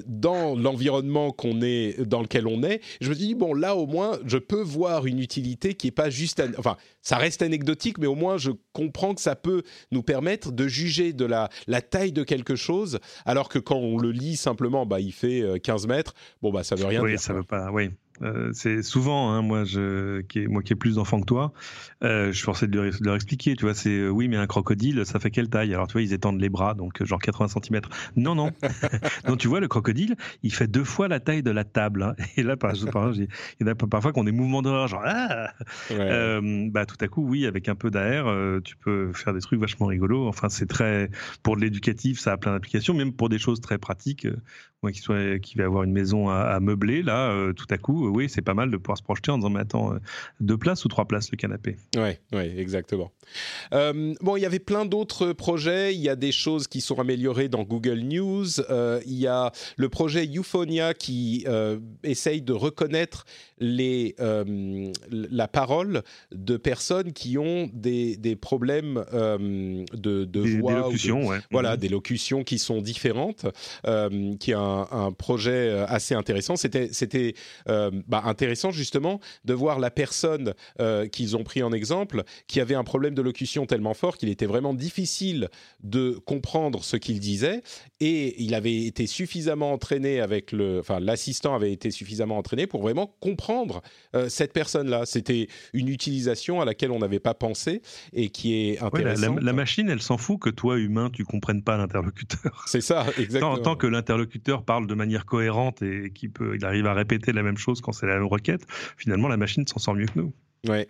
dans 0.06 0.56
l'environnement 0.56 1.30
qu'on 1.30 1.60
est, 1.62 2.00
dans 2.06 2.22
lequel 2.22 2.46
on 2.46 2.62
est. 2.62 2.80
Je 3.00 3.10
me 3.10 3.14
dis 3.14 3.34
bon 3.34 3.54
là 3.54 3.76
au 3.76 3.86
moins 3.86 4.18
je 4.24 4.38
peux 4.38 4.62
voir 4.62 5.06
une 5.06 5.18
utilité 5.18 5.74
qui 5.74 5.88
est 5.88 5.92
pas 5.92 6.10
juste, 6.10 6.42
enfin 6.58 6.76
ça 7.02 7.16
reste 7.16 7.42
anecdotique, 7.42 7.98
mais 7.98 8.06
au 8.06 8.14
moins 8.14 8.36
je 8.36 8.50
comprends 8.72 9.14
que 9.14 9.20
ça 9.20 9.36
peut 9.36 9.62
nous 9.90 10.02
permettre 10.02 10.52
de 10.52 10.66
juger 10.66 11.12
de 11.12 11.24
la, 11.24 11.48
la 11.66 11.82
taille 11.82 12.12
de 12.12 12.22
quelque 12.22 12.56
chose, 12.56 12.98
alors 13.26 13.48
que 13.48 13.58
quand 13.58 13.76
on 13.76 13.98
le 13.98 14.10
lit 14.10 14.36
simplement, 14.36 14.86
bah 14.86 15.00
il 15.00 15.12
fait 15.12 15.42
15 15.62 15.86
mètres. 15.86 16.14
Bon 16.42 16.50
bah 16.50 16.64
ça 16.64 16.74
veut 16.74 16.86
rien 16.86 17.00
dire. 17.00 17.10
Oui, 17.10 17.18
ça 17.18 17.32
veut 17.32 17.42
pas. 17.42 17.70
Oui. 17.70 17.90
Euh, 18.22 18.50
c'est 18.52 18.82
souvent, 18.82 19.30
hein, 19.30 19.42
moi, 19.42 19.64
je, 19.64 20.20
qui 20.22 20.40
est, 20.40 20.46
moi 20.46 20.62
qui 20.62 20.72
ai 20.72 20.76
plus 20.76 20.96
d'enfants 20.96 21.20
que 21.20 21.26
toi, 21.26 21.52
euh, 22.04 22.30
je 22.32 22.42
forçais 22.42 22.68
de, 22.68 22.90
de, 22.90 23.04
leur 23.04 23.16
expliquer, 23.16 23.56
tu 23.56 23.64
vois, 23.64 23.74
c'est 23.74 23.90
euh, 23.90 24.08
oui, 24.08 24.28
mais 24.28 24.36
un 24.36 24.46
crocodile, 24.46 25.04
ça 25.04 25.18
fait 25.18 25.30
quelle 25.30 25.48
taille? 25.48 25.74
Alors, 25.74 25.88
tu 25.88 25.94
vois, 25.94 26.02
ils 26.02 26.12
étendent 26.12 26.40
les 26.40 26.48
bras, 26.48 26.74
donc 26.74 27.02
genre 27.02 27.20
80 27.20 27.48
cm. 27.48 27.80
Non, 28.16 28.34
non. 28.34 28.50
donc, 29.26 29.38
tu 29.38 29.48
vois, 29.48 29.60
le 29.60 29.68
crocodile, 29.68 30.16
il 30.42 30.52
fait 30.52 30.68
deux 30.68 30.84
fois 30.84 31.08
la 31.08 31.20
taille 31.20 31.42
de 31.42 31.50
la 31.50 31.64
table. 31.64 32.02
Hein. 32.02 32.14
Et 32.36 32.42
là, 32.42 32.56
par, 32.56 32.72
par 32.92 33.12
il 33.12 33.28
y 33.60 33.68
a 33.68 33.74
parfois 33.74 34.12
qu'on 34.12 34.26
est 34.26 34.32
mouvements 34.32 34.62
de 34.62 34.86
genre, 34.86 35.02
ah 35.04 35.50
bah, 35.90 36.86
tout 36.86 36.96
à 37.00 37.08
coup, 37.08 37.26
oui, 37.26 37.46
avec 37.46 37.68
un 37.68 37.74
peu 37.74 37.90
d'air, 37.90 38.26
tu 38.62 38.76
peux 38.76 39.12
faire 39.12 39.34
des 39.34 39.40
trucs 39.40 39.60
vachement 39.60 39.86
rigolos. 39.86 40.28
Enfin, 40.28 40.48
c'est 40.48 40.66
très, 40.66 41.10
pour 41.42 41.56
de 41.56 41.62
l'éducatif, 41.62 42.20
ça 42.20 42.32
a 42.32 42.36
plein 42.36 42.52
d'applications, 42.52 42.94
même 42.94 43.12
pour 43.12 43.28
des 43.28 43.38
choses 43.38 43.60
très 43.60 43.78
pratiques. 43.78 44.26
moi 44.82 44.92
qui, 44.92 45.00
soit, 45.00 45.38
qui 45.38 45.56
vais 45.56 45.64
avoir 45.64 45.82
une 45.82 45.92
maison 45.92 46.28
à, 46.28 46.40
à 46.40 46.60
meubler, 46.60 47.02
là, 47.02 47.52
tout 47.54 47.66
à 47.70 47.78
coup, 47.78 48.03
oui, 48.08 48.28
c'est 48.28 48.42
pas 48.42 48.54
mal 48.54 48.70
de 48.70 48.76
pouvoir 48.76 48.98
se 48.98 49.02
projeter 49.02 49.30
en 49.30 49.38
disant, 49.38 49.50
mais 49.50 49.60
attends, 49.60 49.94
euh, 49.94 49.98
deux 50.40 50.56
places 50.56 50.84
ou 50.84 50.88
trois 50.88 51.06
places 51.06 51.30
le 51.30 51.36
canapé? 51.36 51.76
Oui, 51.96 52.10
ouais, 52.32 52.58
exactement. 52.58 53.12
Euh, 53.72 54.14
bon, 54.20 54.36
il 54.36 54.40
y 54.40 54.46
avait 54.46 54.58
plein 54.58 54.84
d'autres 54.84 55.32
projets. 55.32 55.94
Il 55.94 56.00
y 56.00 56.08
a 56.08 56.16
des 56.16 56.32
choses 56.32 56.66
qui 56.68 56.80
sont 56.80 56.98
améliorées 56.98 57.48
dans 57.48 57.62
Google 57.62 58.00
News. 58.00 58.60
Euh, 58.70 59.00
il 59.06 59.18
y 59.18 59.26
a 59.26 59.52
le 59.76 59.88
projet 59.88 60.26
Euphonia 60.26 60.94
qui 60.94 61.46
essaye 62.02 62.42
de 62.42 62.52
reconnaître 62.52 63.26
les, 63.58 64.14
la 65.10 65.48
parole 65.48 66.02
de 66.32 66.56
personnes 66.56 67.12
qui 67.12 67.38
ont 67.38 67.70
des, 67.72 68.16
des 68.16 68.36
problèmes 68.36 69.04
de, 69.12 70.24
de 70.24 70.40
voix. 70.40 70.74
Des 70.74 70.80
Voilà, 71.50 71.72
mhm. 71.72 71.76
des 71.76 71.88
locutions 71.88 72.44
qui 72.44 72.58
sont 72.58 72.80
différentes, 72.80 73.46
qui 74.40 74.50
est 74.50 74.54
un, 74.54 74.86
un, 74.90 75.12
projet 75.12 75.70
assez 75.88 76.14
intéressant. 76.14 76.56
C'était, 76.56 76.88
c'était 76.92 77.34
bah, 77.66 78.22
intéressant 78.24 78.70
justement 78.70 79.20
de 79.44 79.54
voir 79.54 79.78
la 79.78 79.90
personne 79.90 80.54
euh, 80.80 81.06
qu'ils 81.06 81.36
ont 81.36 81.44
pris 81.44 81.62
en 81.62 81.72
exemple 81.72 82.24
qui 82.46 82.60
avait 82.60 82.74
un 82.74 82.84
problème 82.84 83.14
de 83.14 83.22
locution 83.22 83.66
tellement 83.66 83.94
fort 83.94 84.16
qu'il 84.16 84.28
était 84.28 84.46
vraiment 84.46 84.74
difficile 84.74 85.48
de 85.82 86.18
comprendre 86.24 86.84
ce 86.84 86.96
qu'il 86.96 87.20
disait 87.20 87.62
et 88.00 88.42
il 88.42 88.54
avait 88.54 88.84
été 88.84 89.06
suffisamment 89.06 89.72
entraîné 89.72 90.20
avec 90.20 90.52
le, 90.52 90.80
enfin 90.80 91.00
l'assistant 91.00 91.54
avait 91.54 91.72
été 91.72 91.90
suffisamment 91.90 92.38
entraîné 92.38 92.66
pour 92.66 92.82
vraiment 92.82 93.14
comprendre 93.20 93.43
euh, 94.14 94.28
cette 94.28 94.52
personne-là. 94.52 95.06
C'était 95.06 95.48
une 95.72 95.88
utilisation 95.88 96.60
à 96.60 96.64
laquelle 96.64 96.90
on 96.90 96.98
n'avait 96.98 97.20
pas 97.20 97.34
pensé 97.34 97.82
et 98.12 98.28
qui 98.28 98.54
est 98.54 98.82
intéressante. 98.82 99.42
la, 99.42 99.52
machine, 99.52 99.88
elle 99.88 100.02
s'en 100.02 100.18
fout 100.18 100.38
que 100.40 100.50
toi 100.50 100.78
humain 100.78 101.10
tu 101.12 101.24
comprennes 101.24 101.62
pas 101.62 101.76
l'interlocuteur. 101.76 102.64
C'est 102.66 102.80
ça, 102.80 103.06
exactement. 103.18 103.56
Tant, 103.56 103.62
tant 103.62 103.76
que 103.76 103.86
l'interlocuteur 103.86 104.64
parle 104.64 104.86
de 104.86 104.94
manière 104.94 105.26
cohérente 105.26 105.82
et 105.82 106.10
qu'il 106.10 106.30
peut, 106.30 106.56
il 106.56 106.64
arrive 106.64 106.86
à 106.86 106.94
répéter 106.94 107.32
la 107.32 107.42
même 107.42 107.58
chose 107.58 107.80
quand 107.80 107.92
c'est 107.92 108.06
la 108.06 108.14
même 108.14 108.26
requête, 108.26 108.62
finalement 108.96 109.28
la 109.28 109.36
machine 109.36 109.66
s'en 109.66 109.78
sort 109.78 109.94
mieux 109.94 110.06
que 110.06 110.18
nous. 110.18 110.32
Ouais. 110.68 110.88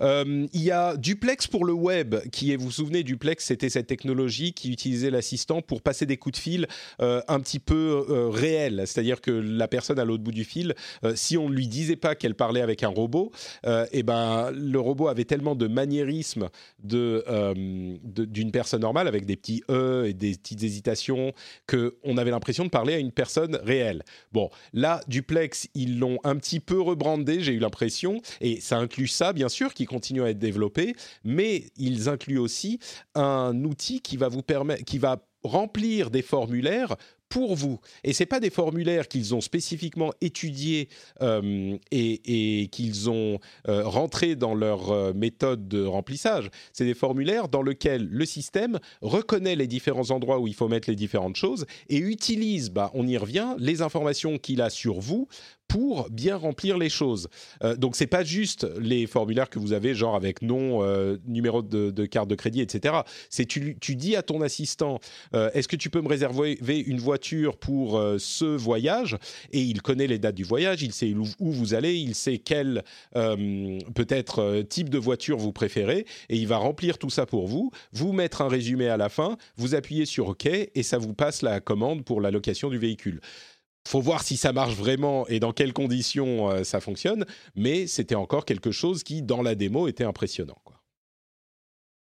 Euh, 0.00 0.46
il 0.52 0.62
y 0.62 0.70
a 0.70 0.96
Duplex 0.96 1.46
pour 1.46 1.64
le 1.64 1.72
web, 1.72 2.16
qui 2.30 2.52
est, 2.52 2.56
vous 2.56 2.66
vous 2.66 2.70
souvenez, 2.70 3.02
Duplex, 3.02 3.44
c'était 3.44 3.68
cette 3.68 3.86
technologie 3.86 4.52
qui 4.52 4.70
utilisait 4.70 5.10
l'assistant 5.10 5.62
pour 5.62 5.82
passer 5.82 6.06
des 6.06 6.16
coups 6.16 6.38
de 6.38 6.42
fil 6.42 6.66
euh, 7.00 7.20
un 7.28 7.40
petit 7.40 7.58
peu 7.58 8.06
euh, 8.08 8.28
réels, 8.28 8.82
c'est-à-dire 8.86 9.20
que 9.20 9.30
la 9.30 9.68
personne 9.68 9.98
à 9.98 10.04
l'autre 10.04 10.22
bout 10.22 10.32
du 10.32 10.44
fil, 10.44 10.74
si 11.14 11.36
on 11.36 11.48
ne 11.48 11.54
lui 11.54 11.66
disait 11.66 11.96
pas 11.96 12.14
qu'elle 12.14 12.34
parlait 12.34 12.60
avec 12.60 12.82
un 12.82 12.88
robot, 12.88 13.32
et 13.66 13.86
eh 13.92 14.02
ben 14.02 14.50
le 14.50 14.78
robot 14.78 15.08
avait 15.08 15.24
tellement 15.24 15.54
de 15.54 15.66
maniérisme 15.66 16.48
de, 16.82 17.24
d'une 18.04 18.50
personne 18.50 18.82
normale 18.82 19.08
avec 19.08 19.26
des 19.26 19.36
petits 19.36 19.62
e 19.70 20.06
et 20.06 20.12
des 20.12 20.36
petites 20.36 20.62
hésitations 20.62 21.32
que 21.66 21.96
on 22.04 22.16
avait 22.16 22.30
l'impression 22.30 22.64
de 22.64 22.70
parler 22.70 22.94
à 22.94 22.98
une 22.98 23.12
personne 23.12 23.58
réelle. 23.62 24.02
Bon, 24.32 24.50
là, 24.72 25.00
Duplex, 25.08 25.68
ils 25.74 25.98
l'ont 25.98 26.18
un 26.24 26.36
petit 26.36 26.60
peu 26.60 26.80
rebrandé, 26.80 27.42
j'ai 27.42 27.52
eu 27.52 27.58
l'impression, 27.58 28.22
et 28.40 28.60
ça 28.60 28.78
inclut 28.78 29.08
ça, 29.08 29.32
bien 29.32 29.48
sûr, 29.50 29.74
qui 29.74 29.84
continue 29.84 30.22
à 30.22 30.30
être 30.30 30.38
développé, 30.38 30.94
mais 31.24 31.64
ils 31.76 32.08
incluent 32.08 32.38
aussi 32.38 32.78
un 33.14 33.64
outil 33.64 34.00
qui 34.00 34.16
va 34.16 34.28
vous 34.28 34.42
permettre, 34.42 34.84
qui 34.84 34.96
va 34.96 35.22
remplir 35.42 36.10
des 36.10 36.22
formulaires 36.22 36.96
pour 37.30 37.54
vous. 37.54 37.80
Et 38.04 38.12
c'est 38.12 38.26
pas 38.26 38.40
des 38.40 38.50
formulaires 38.50 39.08
qu'ils 39.08 39.34
ont 39.34 39.40
spécifiquement 39.40 40.12
étudiés 40.20 40.88
euh, 41.22 41.78
et, 41.92 42.68
qu'ils 42.72 43.08
ont 43.08 43.38
euh, 43.68 43.84
rentrés 43.86 44.34
dans 44.34 44.54
leur 44.54 44.90
euh, 44.90 45.12
méthode 45.14 45.68
de 45.68 45.84
remplissage. 45.84 46.50
C'est 46.72 46.84
des 46.84 46.94
formulaires 46.94 47.48
dans 47.48 47.62
lesquels 47.62 48.06
le 48.10 48.26
système 48.26 48.80
reconnaît 49.00 49.54
les 49.54 49.68
différents 49.68 50.10
endroits 50.10 50.40
où 50.40 50.48
il 50.48 50.54
faut 50.54 50.68
mettre 50.68 50.90
les 50.90 50.96
différentes 50.96 51.36
choses 51.36 51.66
et 51.88 51.98
utilise, 51.98 52.70
bah, 52.70 52.90
on 52.94 53.06
y 53.06 53.16
revient, 53.16 53.54
les 53.58 53.80
informations 53.80 54.36
qu'il 54.36 54.60
a 54.60 54.68
sur 54.68 54.98
vous 54.98 55.28
pour 55.70 56.10
bien 56.10 56.36
remplir 56.36 56.76
les 56.76 56.88
choses. 56.88 57.28
Euh, 57.62 57.76
donc 57.76 57.94
c'est 57.94 58.08
pas 58.08 58.24
juste 58.24 58.66
les 58.80 59.06
formulaires 59.06 59.48
que 59.48 59.60
vous 59.60 59.72
avez 59.72 59.94
genre 59.94 60.16
avec 60.16 60.42
nom, 60.42 60.82
euh, 60.82 61.16
numéro 61.26 61.62
de, 61.62 62.06
carte 62.06 62.28
de 62.28 62.34
crédit, 62.34 62.60
etc. 62.60 62.96
C'est 63.30 63.46
tu, 63.46 63.76
tu 63.80 63.94
dis 63.94 64.16
à 64.16 64.22
ton 64.22 64.40
assistant 64.40 64.98
euh, 65.32 65.48
est-ce 65.54 65.68
que 65.68 65.76
tu 65.76 65.88
peux 65.88 66.00
me 66.00 66.08
réserver 66.08 66.58
une 66.86 66.98
voiture 66.98 67.56
pour 67.56 67.98
euh, 67.98 68.16
ce 68.18 68.44
voyage? 68.44 69.16
Et 69.52 69.60
il 69.60 69.80
connaît 69.80 70.08
les 70.08 70.18
dates 70.18 70.34
du 70.34 70.42
voyage, 70.42 70.82
il 70.82 70.92
sait 70.92 71.14
où, 71.14 71.52
vous 71.52 71.74
allez, 71.74 71.94
il 71.94 72.16
sait 72.16 72.38
quel 72.38 72.82
peut-être 73.12 74.62
type 74.68 74.88
de 74.88 74.98
voiture 74.98 75.38
vous 75.38 75.52
préférez 75.52 76.04
et 76.28 76.36
il 76.36 76.48
va 76.48 76.56
remplir 76.56 76.98
tout 76.98 77.10
ça 77.10 77.26
pour 77.26 77.46
vous, 77.46 77.70
vous 77.92 78.12
mettre 78.12 78.42
un 78.42 78.48
résumé 78.48 78.88
à 78.88 78.96
la 78.96 79.08
fin, 79.08 79.36
vous 79.56 79.74
appuyez 79.74 80.06
sur 80.06 80.28
OK 80.28 80.46
et 80.46 80.82
ça 80.82 80.98
vous 80.98 81.14
passe 81.14 81.42
la 81.42 81.60
commande 81.60 82.04
pour 82.04 82.20
la 82.20 82.30
location 82.30 82.70
du 82.70 82.78
véhicule 82.78 83.20
faut 83.86 84.00
voir 84.00 84.22
si 84.22 84.36
ça 84.36 84.52
marche 84.52 84.74
vraiment 84.74 85.26
et 85.28 85.40
dans 85.40 85.52
quelles 85.52 85.72
conditions 85.72 86.50
euh, 86.50 86.64
ça 86.64 86.80
fonctionne, 86.80 87.24
mais 87.54 87.86
c'était 87.86 88.14
encore 88.14 88.44
quelque 88.44 88.70
chose 88.70 89.02
qui, 89.02 89.22
dans 89.22 89.42
la 89.42 89.54
démo, 89.54 89.88
était 89.88 90.04
impressionnant. 90.04 90.58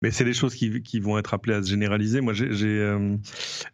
Mais 0.01 0.11
c'est 0.11 0.23
des 0.23 0.33
choses 0.33 0.55
qui, 0.55 0.81
qui, 0.81 0.99
vont 0.99 1.17
être 1.17 1.33
appelées 1.33 1.55
à 1.55 1.61
se 1.61 1.69
généraliser. 1.69 2.21
Moi, 2.21 2.33
j'ai, 2.33 2.47
euh, 2.63 3.17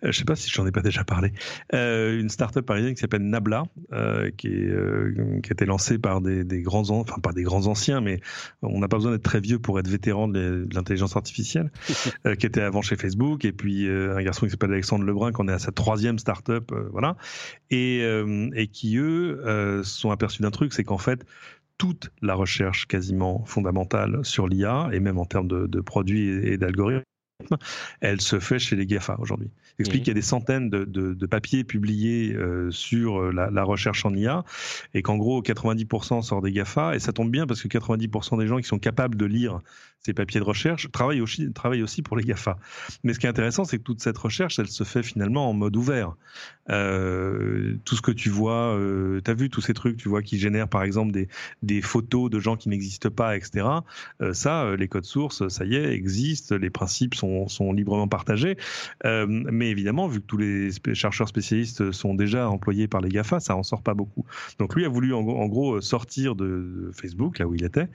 je 0.02 0.12
sais 0.12 0.26
pas 0.26 0.36
si 0.36 0.50
j'en 0.50 0.66
ai 0.66 0.72
pas 0.72 0.82
déjà 0.82 1.04
parlé, 1.04 1.34
euh, 1.74 2.20
une 2.20 2.30
start-up 2.30 2.66
parisienne 2.66 2.96
qui 2.96 3.02
s'appelle 3.02 3.22
Nabla, 3.22 3.64
euh, 3.94 4.32
qui, 4.36 4.48
est, 4.48 4.70
euh, 4.70 5.40
qui 5.44 5.52
a 5.52 5.54
été 5.54 5.66
lancée 5.66 6.00
par 6.00 6.22
des, 6.22 6.44
des, 6.44 6.62
grands, 6.62 6.90
enfin 6.90 7.20
pas 7.22 7.32
des 7.32 7.44
grands 7.44 7.68
anciens, 7.68 8.02
mais 8.02 8.22
on 8.64 8.80
n'a 8.80 8.88
pas 8.88 8.98
besoin 8.98 9.12
d'être 9.12 9.24
très 9.24 9.40
vieux 9.40 9.60
pour 9.60 9.80
être 9.80 9.88
vétéran 9.88 10.28
de, 10.28 10.68
l'intelligence 10.74 11.16
artificielle, 11.16 11.72
euh, 12.26 12.36
qui 12.36 12.48
était 12.48 12.62
avant 12.62 12.82
chez 12.82 12.96
Facebook, 12.96 13.46
et 13.46 13.52
puis 13.52 13.88
un 13.88 14.22
garçon 14.24 14.46
qui 14.46 14.52
s'appelle 14.52 14.72
Alexandre 14.72 15.06
Lebrun, 15.06 15.32
qui 15.32 15.42
en 15.42 15.48
est 15.48 15.54
à 15.54 15.60
sa 15.60 15.72
troisième 15.72 16.18
start-up, 16.18 16.72
voilà, 16.92 17.18
et, 17.70 18.02
et 18.56 18.68
qui 18.68 18.98
eux 18.98 19.82
sont 19.84 20.12
aperçus 20.12 20.42
d'un 20.42 20.52
truc, 20.52 20.74
c'est 20.74 20.84
qu'en 20.84 20.98
fait 20.98 21.26
toute 21.78 22.10
la 22.22 22.36
recherche 22.36 22.88
quasiment 22.88 23.44
fondamentale 23.46 24.24
sur 24.24 24.48
l'IA, 24.48 24.90
et 24.94 25.00
même 25.00 25.18
en 25.18 25.26
termes 25.26 25.48
de, 25.48 25.82
produits 25.82 26.30
et 26.30 26.58
d'algorithmes, 26.58 27.04
elle 28.00 28.22
se 28.22 28.40
fait 28.40 28.60
chez 28.60 28.76
les 28.76 28.86
GAFA 28.86 29.18
aujourd'hui. 29.20 29.50
Explique 29.78 30.04
qu'il 30.04 30.12
y 30.12 30.12
a 30.12 30.16
des 30.16 30.22
centaines 30.22 30.70
de, 30.70 31.26
papiers 31.26 31.64
publiés 31.64 32.34
euh, 32.34 32.72
sur 32.72 33.20
euh, 33.22 33.32
la, 33.32 33.64
recherche 33.64 34.06
en 34.06 34.14
IA 34.14 34.46
et 34.94 35.02
qu'en 35.02 35.18
gros 35.18 35.42
90% 35.42 36.22
sort 36.22 36.42
des 36.42 36.54
GAFA 36.54 36.96
et 36.96 37.00
ça 37.00 37.12
tombe 37.12 37.30
bien 37.30 37.46
parce 37.46 37.62
que 37.62 37.68
90% 37.68 38.40
des 38.40 38.48
gens 38.48 38.58
qui 38.58 38.68
sont 38.68 38.80
capables 38.80 39.18
de 39.18 39.26
lire 39.26 39.60
ces 40.06 40.14
papiers 40.14 40.40
de 40.40 40.46
recherche 40.46 40.92
travaillent 40.92 41.22
aussi, 41.22 41.52
travaillent 41.54 41.84
aussi 41.84 42.02
pour 42.02 42.18
les 42.18 42.24
GAFA. 42.24 42.58
Mais 43.04 43.14
ce 43.14 43.20
qui 43.20 43.26
est 43.26 43.30
intéressant, 43.30 43.64
c'est 43.66 43.78
que 43.78 43.84
toute 43.84 44.02
cette 44.02 44.18
recherche, 44.18 44.60
elle 44.60 44.68
se 44.68 44.84
fait 44.84 45.04
finalement 45.04 45.50
en 45.50 45.54
mode 45.54 45.76
ouvert. 45.76 46.16
Euh, 46.70 47.78
tout 47.86 47.96
ce 47.96 48.02
que 48.02 48.12
tu 48.12 48.30
vois, 48.30 48.78
tu 49.24 49.30
as 49.30 49.34
vu 49.34 49.50
tous 49.50 49.62
ces 49.62 49.74
trucs, 49.74 49.98
tu 49.98 50.10
vois, 50.10 50.22
qui 50.22 50.40
génèrent 50.40 50.68
par 50.68 50.84
exemple 50.84 51.12
des, 51.12 51.28
des 51.62 51.82
photos 51.82 52.30
de 52.30 52.40
gens 52.40 52.56
qui 52.56 52.70
n'existent 52.70 53.10
pas, 53.10 53.38
etc. 53.38 53.68
ça, 54.34 54.76
les 54.76 54.88
codes 54.88 55.06
sources, 55.06 55.48
ça 55.48 55.66
y 55.66 55.76
est, 55.76 55.92
existent, 55.94 56.56
les 56.56 56.70
principes 56.70 57.16
sont 57.16 57.36
sont, 57.48 57.74
librement 57.74 58.08
partagés. 58.08 58.58
Euh, 59.06 59.26
mais 59.28 59.70
évidemment, 59.70 60.08
vu 60.08 60.22
que 60.22 60.26
tous 60.26 60.38
les 60.38 60.70
chercheurs 60.94 61.28
spécialistes 61.28 61.92
sont 61.92 62.14
déjà 62.14 62.50
employés 62.50 62.88
par 62.88 63.02
les 63.02 63.10
GAFA, 63.10 63.40
ça 63.40 63.56
en 63.56 63.64
sort 63.64 63.82
pas 63.82 63.94
beaucoup. 63.94 64.26
Donc 64.60 64.76
lui 64.76 64.86
a 64.86 64.90
voulu 64.90 65.14
en, 65.14 65.48
gros 65.48 65.82
sortir 65.82 66.36
de, 66.36 66.92
Facebook, 66.94 67.40
là 67.40 67.48
où 67.48 67.56
il 67.56 67.64
était, 67.64 67.88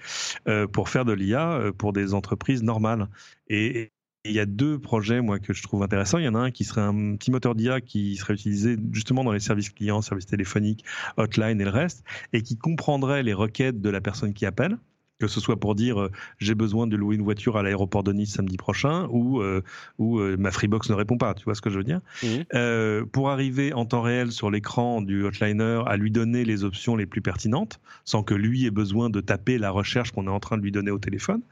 euh, 0.48 0.66
pour 0.66 0.88
faire 0.88 1.04
de 1.04 1.12
l'IA 1.12 1.52
euh, 1.52 1.72
pour 1.72 1.92
des 1.92 1.99
entreprises 2.14 2.62
normales. 2.62 3.08
Et, 3.48 3.92
il 4.26 4.32
y 4.32 4.40
a 4.40 4.44
deux 4.44 4.78
projets, 4.78 5.22
moi, 5.22 5.38
que 5.38 5.54
je 5.54 5.62
trouve 5.62 5.82
intéressants. 5.82 6.18
Il 6.18 6.24
y 6.24 6.28
en 6.28 6.34
a 6.34 6.40
un 6.40 6.50
qui 6.50 6.64
serait 6.64 6.82
un 6.82 7.16
petit 7.16 7.30
moteur 7.30 7.54
d'IA 7.54 7.80
qui 7.80 8.16
serait 8.16 8.34
utilisé 8.34 8.76
justement 8.92 9.24
dans 9.24 9.32
les 9.32 9.40
services 9.40 9.70
clients, 9.70 10.02
services 10.02 10.26
téléphoniques, 10.26 10.84
hotline 11.16 11.58
et 11.58 11.64
le 11.64 11.70
reste, 11.70 12.04
et 12.34 12.42
qui 12.42 12.58
comprendrait 12.58 13.22
les 13.22 13.32
requêtes 13.32 13.80
de 13.80 13.88
la 13.88 14.02
personne 14.02 14.34
qui 14.34 14.44
appelle 14.44 14.76
que 15.20 15.28
ce 15.28 15.38
soit 15.38 15.60
pour 15.60 15.74
dire 15.74 16.00
euh, 16.00 16.10
j'ai 16.38 16.54
besoin 16.54 16.86
de 16.86 16.96
louer 16.96 17.14
une 17.14 17.22
voiture 17.22 17.56
à 17.56 17.62
l'aéroport 17.62 18.02
de 18.02 18.12
Nice 18.12 18.32
samedi 18.32 18.56
prochain 18.56 19.06
ou 19.10 19.40
euh, 19.40 19.62
ou 19.98 20.18
euh, 20.18 20.36
ma 20.38 20.50
Freebox 20.50 20.88
ne 20.88 20.94
répond 20.94 21.18
pas, 21.18 21.34
tu 21.34 21.44
vois 21.44 21.54
ce 21.54 21.60
que 21.60 21.70
je 21.70 21.78
veux 21.78 21.84
dire 21.84 22.00
mmh. 22.22 23.06
Pour 23.12 23.30
arriver 23.30 23.72
en 23.72 23.84
temps 23.84 24.00
réel 24.00 24.32
sur 24.32 24.50
l'écran 24.50 25.02
du 25.02 25.24
hotliner 25.24 25.82
à 25.86 25.96
lui 25.96 26.10
donner 26.10 26.44
les 26.44 26.64
options 26.64 26.96
les 26.96 27.04
plus 27.04 27.20
pertinentes, 27.20 27.80
sans 28.04 28.22
que 28.22 28.34
lui 28.34 28.64
ait 28.64 28.70
besoin 28.70 29.10
de 29.10 29.20
taper 29.20 29.58
la 29.58 29.70
recherche 29.70 30.12
qu'on 30.12 30.26
est 30.26 30.30
en 30.30 30.40
train 30.40 30.56
de 30.56 30.62
lui 30.62 30.72
donner 30.72 30.90
au 30.90 30.98
téléphone, 30.98 31.42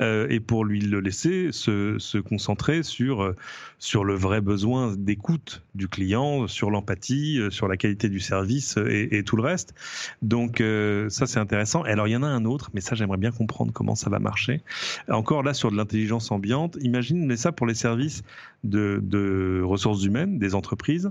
et 0.00 0.40
pour 0.40 0.64
lui 0.64 0.80
le 0.80 1.00
laisser 1.00 1.52
se, 1.52 1.98
se 1.98 2.16
concentrer 2.16 2.82
sur 2.82 3.34
sur 3.78 4.04
le 4.04 4.14
vrai 4.14 4.40
besoin 4.40 4.94
d'écoute 4.96 5.62
du 5.74 5.88
client, 5.88 6.46
sur 6.46 6.70
l'empathie, 6.70 7.40
sur 7.50 7.68
la 7.68 7.76
qualité 7.76 8.08
du 8.08 8.20
service 8.20 8.78
et, 8.78 9.18
et 9.18 9.24
tout 9.24 9.36
le 9.36 9.42
reste. 9.42 9.74
Donc 10.22 10.62
ça 11.08 11.26
c'est 11.26 11.40
intéressant. 11.40 11.84
Et 11.84 11.90
alors 11.90 12.08
il 12.08 12.12
y 12.12 12.16
en 12.16 12.22
a 12.22 12.28
un 12.28 12.46
autre, 12.46 12.70
mais 12.72 12.80
ça 12.80 12.94
j'aime 12.94 13.09
bien 13.16 13.30
comprendre 13.30 13.72
comment 13.72 13.94
ça 13.94 14.10
va 14.10 14.18
marcher. 14.18 14.62
Encore 15.08 15.42
là, 15.42 15.54
sur 15.54 15.70
de 15.70 15.76
l'intelligence 15.76 16.30
ambiante, 16.30 16.76
imagine, 16.80 17.26
mais 17.26 17.36
ça 17.36 17.52
pour 17.52 17.66
les 17.66 17.74
services 17.74 18.22
de, 18.64 19.62
ressources 19.64 20.04
humaines 20.04 20.38
des 20.38 20.54
entreprises, 20.54 21.10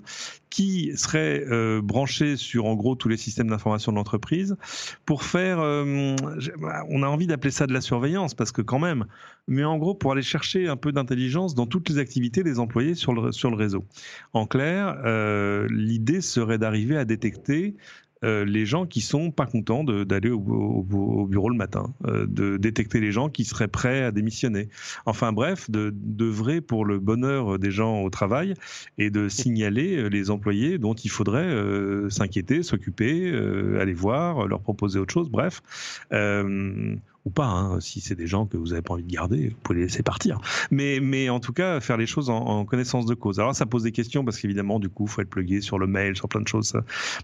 qui 0.49 0.91
seraient 0.95 1.43
euh, 1.49 1.81
branchés 1.81 2.35
sur 2.35 2.65
en 2.65 2.75
gros 2.75 2.95
tous 2.95 3.09
les 3.09 3.17
systèmes 3.17 3.49
d'information 3.49 3.91
de 3.91 3.97
l'entreprise 3.97 4.55
pour 5.05 5.23
faire, 5.23 5.59
euh, 5.59 6.15
on 6.89 7.03
a 7.03 7.07
envie 7.07 7.27
d'appeler 7.27 7.51
ça 7.51 7.67
de 7.67 7.73
la 7.73 7.81
surveillance 7.81 8.33
parce 8.33 8.51
que 8.51 8.61
quand 8.61 8.79
même, 8.79 9.05
mais 9.47 9.63
en 9.63 9.77
gros 9.77 9.93
pour 9.93 10.11
aller 10.11 10.21
chercher 10.21 10.67
un 10.67 10.77
peu 10.77 10.91
d'intelligence 10.91 11.55
dans 11.55 11.65
toutes 11.65 11.89
les 11.89 11.97
activités 11.97 12.43
des 12.43 12.59
employés 12.59 12.95
sur 12.95 13.13
le, 13.13 13.31
sur 13.31 13.49
le 13.49 13.55
réseau. 13.55 13.85
En 14.33 14.45
clair, 14.45 14.99
euh, 15.05 15.67
l'idée 15.69 16.21
serait 16.21 16.57
d'arriver 16.57 16.97
à 16.97 17.05
détecter 17.05 17.75
euh, 18.25 18.43
les 18.43 18.65
gens 18.65 18.85
qui 18.85 18.99
sont 19.01 19.31
pas 19.31 19.45
contents 19.45 19.83
d'aller 19.83 20.29
au, 20.29 20.39
bureau 21.29 21.49
le 21.49 21.55
matin, 21.55 21.93
euh, 22.05 22.25
de 22.27 22.57
détecter 22.57 22.99
les 22.99 23.11
gens 23.11 23.29
qui 23.29 23.45
seraient 23.45 23.69
prêts 23.69 24.03
à 24.03 24.11
démissionner. 24.11 24.69
Enfin 25.05 25.31
bref, 25.31 25.69
de 25.69 25.91
pour 26.59 26.85
le 26.85 26.99
bonheur 26.99 27.59
des 27.59 27.71
gens 27.71 28.01
au 28.01 28.09
travail 28.09 28.53
et 28.97 29.09
de 29.09 29.29
signaler 29.29 30.09
les 30.09 30.31
employés 30.31 30.77
dont 30.77 30.93
il 30.93 31.09
faudrait 31.09 31.43
euh, 31.43 32.09
s'inquiéter, 32.09 32.63
s'occuper, 32.63 33.29
aller 33.79 33.93
voir, 33.93 34.47
leur 34.47 34.61
proposer 34.61 34.99
autre 34.99 35.13
chose. 35.13 35.29
Bref 35.29 35.61
ou 37.25 37.29
pas. 37.29 37.47
Hein. 37.47 37.79
Si 37.79 38.01
c'est 38.01 38.15
des 38.15 38.27
gens 38.27 38.45
que 38.45 38.57
vous 38.57 38.67
n'avez 38.67 38.81
pas 38.81 38.93
envie 38.93 39.03
de 39.03 39.11
garder, 39.11 39.49
vous 39.49 39.55
pouvez 39.63 39.79
les 39.79 39.85
laisser 39.85 40.03
partir. 40.03 40.39
Mais, 40.71 40.99
mais 40.99 41.29
en 41.29 41.39
tout 41.39 41.53
cas, 41.53 41.79
faire 41.79 41.97
les 41.97 42.07
choses 42.07 42.29
en, 42.29 42.65
connaissance 42.65 43.05
de 43.05 43.13
cause. 43.13 43.39
Alors 43.39 43.55
ça 43.55 43.65
pose 43.65 43.83
des 43.83 43.91
questions 43.91 44.23
parce 44.23 44.39
qu'évidemment, 44.39 44.79
du 44.79 44.89
coup, 44.89 45.05
il 45.05 45.09
faut 45.09 45.21
être 45.21 45.29
plugué 45.29 45.61
sur 45.61 45.79
le 45.79 45.87
mail, 45.87 46.15
sur 46.15 46.27
plein 46.27 46.41
de 46.41 46.47
choses. 46.47 46.73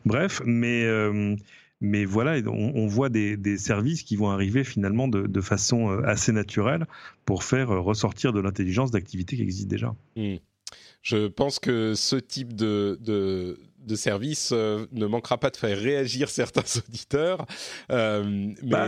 Bref, 0.05 0.41
mais 0.45 0.85
euh, 0.85 1.35
mais 1.81 2.05
voilà, 2.05 2.37
on, 2.47 2.87
voit 2.87 3.09
des, 3.09 3.57
services 3.57 4.03
qui 4.03 4.15
vont 4.15 4.29
arriver 4.29 4.63
finalement 4.63 5.07
de, 5.07 5.41
façon 5.41 5.91
euh, 5.91 6.01
assez 6.05 6.31
naturelle 6.31 6.87
pour 7.25 7.43
faire 7.43 7.69
ressortir 7.69 8.33
de 8.33 8.39
l'intelligence 8.39 8.91
d'activités 8.91 9.35
qui 9.35 9.41
existent 9.41 9.69
déjà. 9.69 9.95
Mmh. 10.15 10.35
Je 11.05 11.27
pense 11.27 11.59
que 11.59 11.93
ce 11.93 12.15
type 12.15 12.55
de, 12.55 12.97
de, 12.99 13.59
de 13.85 13.95
service 13.95 14.49
euh, 14.51 14.87
ne 14.91 15.05
manquera 15.05 15.37
pas 15.37 15.51
de 15.51 15.55
faire 15.55 15.77
réagir 15.77 16.29
certains 16.29 16.63
auditeurs. 16.87 17.45
Euh, 17.91 18.23
mais 18.63 18.71
bah, 18.71 18.87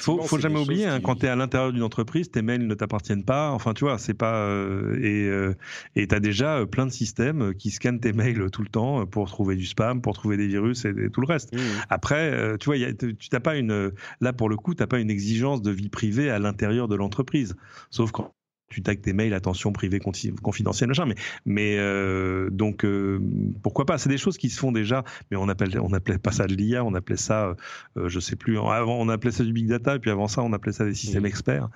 faut, 0.00 0.22
faut 0.22 0.38
jamais 0.38 0.58
oublier, 0.58 0.86
hein, 0.86 1.00
quand 1.02 1.16
tu 1.16 1.26
es 1.26 1.28
à 1.28 1.36
l'intérieur 1.36 1.70
d'une 1.70 1.82
entreprise, 1.82 2.30
tes 2.30 2.40
mails 2.40 2.66
ne 2.66 2.72
t'appartiennent 2.72 3.26
pas. 3.26 3.50
Enfin, 3.50 3.74
tu 3.74 3.84
vois, 3.84 3.98
c'est 3.98 4.14
pas. 4.14 4.46
Euh, 4.46 4.98
et 5.02 6.00
et 6.00 6.08
tu 6.08 6.14
as 6.14 6.20
déjà 6.20 6.64
plein 6.64 6.86
de 6.86 6.92
systèmes 6.92 7.54
qui 7.54 7.70
scannent 7.70 8.00
tes 8.00 8.14
mails 8.14 8.50
tout 8.50 8.62
le 8.62 8.68
temps 8.68 9.04
pour 9.04 9.28
trouver 9.28 9.54
du 9.54 9.66
spam, 9.66 10.00
pour 10.00 10.14
trouver 10.14 10.38
des 10.38 10.46
virus 10.46 10.86
et, 10.86 10.94
tout 11.12 11.20
le 11.20 11.26
reste. 11.26 11.54
Mmh. 11.54 11.58
Après, 11.90 12.56
tu 12.58 12.66
vois, 12.66 12.78
y 12.78 12.86
a, 12.86 12.94
tu 12.94 13.14
n'as 13.30 13.40
pas 13.40 13.56
une. 13.56 13.92
Là, 14.22 14.32
pour 14.32 14.48
le 14.48 14.56
coup, 14.56 14.74
tu 14.74 14.82
n'as 14.82 14.86
pas 14.86 14.98
une 14.98 15.10
exigence 15.10 15.60
de 15.60 15.70
vie 15.70 15.90
privée 15.90 16.30
à 16.30 16.38
l'intérieur 16.38 16.88
de 16.88 16.96
l'entreprise. 16.96 17.54
Sauf 17.90 18.12
quand 18.12 18.32
tu 18.74 18.82
tags 18.82 18.96
tes 18.96 19.12
mails, 19.12 19.34
attention, 19.34 19.72
privé, 19.72 20.00
confidentiel, 20.00 20.88
machin. 20.88 21.06
Mais, 21.06 21.14
mais 21.46 21.76
euh, 21.78 22.50
donc, 22.50 22.84
euh, 22.84 23.20
pourquoi 23.62 23.86
pas? 23.86 23.98
C'est 23.98 24.08
des 24.08 24.18
choses 24.18 24.36
qui 24.36 24.50
se 24.50 24.58
font 24.58 24.72
déjà, 24.72 25.04
mais 25.30 25.36
on 25.36 25.48
appelle, 25.48 25.78
on 25.80 25.92
appelait 25.92 26.18
pas 26.18 26.32
ça 26.32 26.48
de 26.48 26.54
l'IA, 26.54 26.84
on 26.84 26.94
appelait 26.94 27.16
ça, 27.16 27.54
euh, 27.96 28.08
je 28.08 28.18
sais 28.18 28.34
plus, 28.34 28.58
avant 28.58 28.98
on 28.98 29.08
appelait 29.08 29.30
ça 29.30 29.44
du 29.44 29.52
big 29.52 29.68
data, 29.68 29.94
et 29.94 29.98
puis 30.00 30.10
avant 30.10 30.26
ça, 30.26 30.42
on 30.42 30.52
appelait 30.52 30.72
ça 30.72 30.84
des 30.84 30.94
systèmes 30.94 31.22
mmh. 31.22 31.26
experts, 31.26 31.68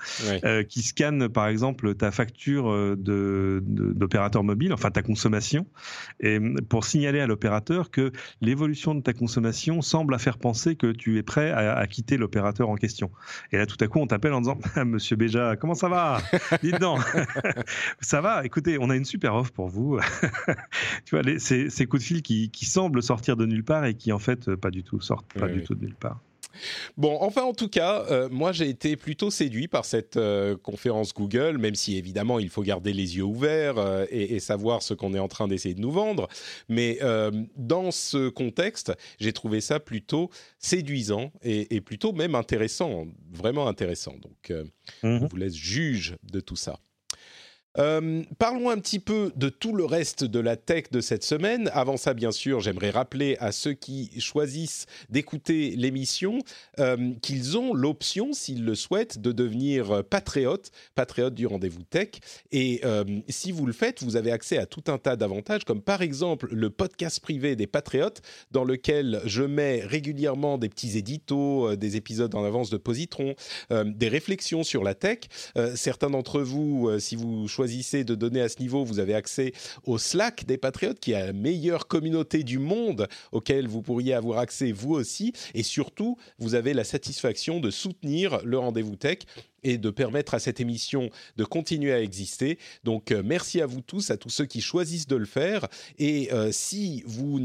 qui 0.69 0.83
scannent, 0.83 1.29
par 1.29 1.47
exemple, 1.47 1.95
ta 1.95 2.11
facture 2.11 2.97
de, 2.97 3.63
d'opérateur 3.65 4.43
mobile, 4.43 4.73
enfin 4.73 4.91
ta 4.91 5.03
consommation, 5.03 5.67
et 6.19 6.41
pour 6.69 6.85
signaler 6.85 7.21
à 7.21 7.29
l'opérateur 7.29 7.91
que 7.91 8.11
l'évolution 8.41 8.95
de 8.95 9.03
ta 9.03 9.13
consommation 9.13 9.83
semble 9.83 10.15
à 10.15 10.19
faire 10.19 10.39
penser 10.39 10.75
que 10.75 10.91
tu 10.91 11.19
es 11.19 11.23
prêt 11.23 11.51
à, 11.51 11.77
à 11.77 11.87
quitter 11.87 12.17
l'opérateur 12.17 12.69
en 12.69 12.75
question. 12.75 13.13
Et 13.53 13.57
là, 13.57 13.67
tout 13.67 13.77
à 13.81 13.87
coup, 13.87 14.01
on 14.01 14.07
t'appelle 14.09 14.33
en 14.33 14.41
disant, 14.41 14.59
Monsieur 14.85 15.15
Béja, 15.15 15.55
comment 15.57 15.75
ça 15.75 15.89
va? 15.89 16.21
Non, 16.97 17.03
ça 18.01 18.21
va. 18.21 18.45
Écoutez, 18.45 18.79
on 18.81 18.91
a 18.91 18.97
une 18.97 19.05
super 19.05 19.35
offre 19.35 19.53
pour 19.53 19.69
vous. 19.69 19.99
tu 21.05 21.17
vois, 21.17 21.23
ces, 21.39 21.87
coups 21.87 22.03
de 22.03 22.07
fil 22.07 22.23
qui, 22.23 22.65
semblent 22.65 23.03
sortir 23.03 23.37
de 23.37 23.47
nulle 23.47 23.65
part 23.65 23.85
et 23.85 23.95
qui 23.95 24.13
en 24.13 24.19
fait 24.19 24.55
pas 24.55 24.71
du 24.71 24.85
tout 24.85 25.01
sortent 25.01 25.33
pas 25.35 25.49
du 25.49 25.63
tout 25.63 25.75
de 25.75 25.85
nulle 25.85 25.95
part. 25.95 26.21
Bon, 26.97 27.19
enfin 27.21 27.43
en 27.43 27.53
tout 27.53 27.69
cas, 27.69 28.05
euh, 28.11 28.29
moi 28.31 28.53
j'ai 28.53 28.69
été 28.69 28.97
plutôt 28.97 29.31
séduit 29.31 29.69
par 29.69 29.85
cette 29.85 30.17
euh, 30.17 30.57
conférence 30.57 31.15
Google, 31.15 31.59
même 31.59 31.75
si 31.75 31.97
évidemment 31.97 32.39
il 32.39 32.49
faut 32.49 32.63
garder 32.63 32.93
les 32.93 33.17
yeux 33.17 33.25
ouverts 33.25 33.79
euh, 33.79 34.07
et, 34.11 34.41
savoir 34.41 34.83
ce 34.83 34.95
qu'on 34.95 35.15
est 35.15 35.19
en 35.19 35.29
train 35.29 35.49
d'essayer 35.49 35.75
de 35.75 35.81
nous 35.81 35.91
vendre. 35.91 36.29
Mais 36.69 36.99
dans 37.57 37.91
ce 37.91 38.29
contexte, 38.29 38.93
j'ai 39.19 39.33
trouvé 39.33 39.61
ça 39.61 39.81
plutôt 39.81 40.31
séduisant 40.59 41.33
et, 41.43 41.81
plutôt 41.81 42.13
même 42.13 42.35
intéressant, 42.35 43.07
vraiment 43.33 43.67
intéressant. 43.69 44.15
Donc, 44.23 44.51
mmh 45.03 45.19
je 45.21 45.27
vous 45.27 45.37
laisse 45.37 45.55
juge 45.55 46.17
de 46.23 46.41
tout 46.41 46.57
ça. 46.57 46.79
Euh, 47.79 48.23
parlons 48.39 48.71
un 48.71 48.79
petit 48.79 48.99
peu 48.99 49.33
de 49.37 49.49
tout 49.49 49.75
le 49.75 49.85
reste 49.85 50.25
de 50.25 50.41
la 50.41 50.57
tech 50.57 50.85
de 50.91 51.01
cette 51.01 51.23
semaine. 51.23 51.71
Avant 51.73 51.97
ça, 51.97 52.13
bien 52.13 52.33
sûr, 52.33 52.61
j'aimerais 52.61 52.91
rappeler 52.91 53.37
à 53.39 53.53
ceux 53.53 53.73
qui 53.73 54.11
choisissent 54.21 54.87
d'écouter 55.11 55.75
l'émission 55.77 56.41
euh, 56.81 57.13
qu'ils 57.23 57.57
ont 57.57 57.75
l'option, 57.75 58.33
s'ils 58.33 58.65
le 58.65 58.75
souhaitent, 58.75 59.21
de 59.21 59.33
devenir 59.33 60.05
patriote, 60.05 60.71
patriote 60.95 61.35
du 61.35 61.47
rendez-vous 61.47 61.83
tech. 61.83 62.09
Et 62.51 62.81
euh, 62.85 63.05
si 63.29 63.53
vous 63.53 63.67
le 63.67 63.73
faites, 63.73 64.03
vous 64.03 64.17
avez 64.17 64.33
accès 64.33 64.59
à 64.59 64.67
tout 64.67 64.85
un 64.89 64.99
tas 64.99 65.17
d'avantages, 65.17 65.65
comme 65.65 65.83
par 65.83 66.03
exemple 66.03 66.49
le 66.51 66.71
podcast 66.71 67.21
privé 67.21 67.55
des 67.55 67.67
patriotes, 67.67 68.23
dans 68.51 68.65
lequel 68.65 69.21
je 69.25 69.43
mets 69.43 69.81
régulièrement 69.85 70.59
des 70.59 70.69
petits 70.69 70.99
éditos, 70.99 71.77
des 71.77 71.97
épisodes 71.97 72.35
en 72.35 72.45
avance 72.45 72.71
de 72.71 72.77
Positron, 72.77 73.35
des 73.71 74.09
réflexions 74.09 74.63
sur 74.63 74.83
la 74.83 74.95
tech. 74.95 75.21
certains 75.75 76.11
d'entre 76.11 76.41
vous, 76.41 76.91
si 76.99 77.17
vous 77.17 77.47
choisissez 77.49 77.68
de 77.69 78.15
donner 78.15 78.41
à 78.41 78.49
ce 78.49 78.61
niveau, 78.61 78.85
vous 78.85 78.99
avez 78.99 79.15
accès 79.15 79.53
au 79.85 79.99
Slack 79.99 80.47
des 80.47 80.57
Patriotes, 80.57 81.01
qui 81.01 81.13
est 81.13 81.27
la 81.27 81.33
meilleure 81.33 81.87
communauté 81.87 82.43
du 82.43 82.59
monde 82.59 83.09
auquel 83.31 83.69
vous 83.69 83.83
pourriez 83.83 84.15
avoir 84.15 84.39
accès 84.39 84.73
vous 84.73 84.95
aussi. 84.95 85.33
Et 85.55 85.63
surtout, 85.63 86.17
vous 86.39 86.55
avez 86.55 86.73
la 86.73 86.85
satisfaction 86.85 87.61
de 87.61 87.71
soutenir 87.71 88.41
le 88.45 88.59
rendez-vous 88.59 88.97
tech 88.97 89.19
et 89.63 89.79
de 89.79 89.91
permettre 89.91 90.35
à 90.35 90.39
cette 90.39 90.61
émission 90.61 91.11
de 91.37 91.45
continuer 91.45 91.93
à 91.93 92.01
exister. 92.01 92.59
Donc 92.85 93.13
euh, 93.13 93.23
merci 93.25 93.61
à 93.61 93.67
vous 93.67 93.81
tous, 93.81 94.11
à 94.11 94.17
tous 94.17 94.31
ceux 94.31 94.47
qui 94.47 94.61
choisissent 94.61 95.07
de 95.07 95.17
le 95.17 95.27
faire. 95.27 95.67
Et 95.99 96.33
euh, 96.33 96.51
si 96.53 97.03
vous 97.07 97.39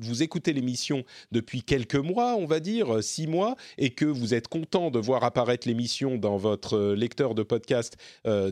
vous 0.00 0.22
écoutez 0.22 0.52
l'émission 0.52 1.04
depuis 1.32 1.62
quelques 1.62 1.96
mois, 1.96 2.36
on 2.36 2.46
va 2.46 2.60
dire 2.60 2.96
euh, 2.96 3.02
six 3.02 3.26
mois, 3.26 3.56
et 3.78 3.90
que 3.90 4.04
vous 4.04 4.34
êtes 4.34 4.48
content 4.48 4.90
de 4.90 4.98
voir 4.98 5.24
apparaître 5.24 5.66
l'émission 5.66 6.16
dans 6.16 6.36
votre 6.36 6.92
lecteur 6.92 7.34
de 7.34 7.42
podcast 7.42 7.96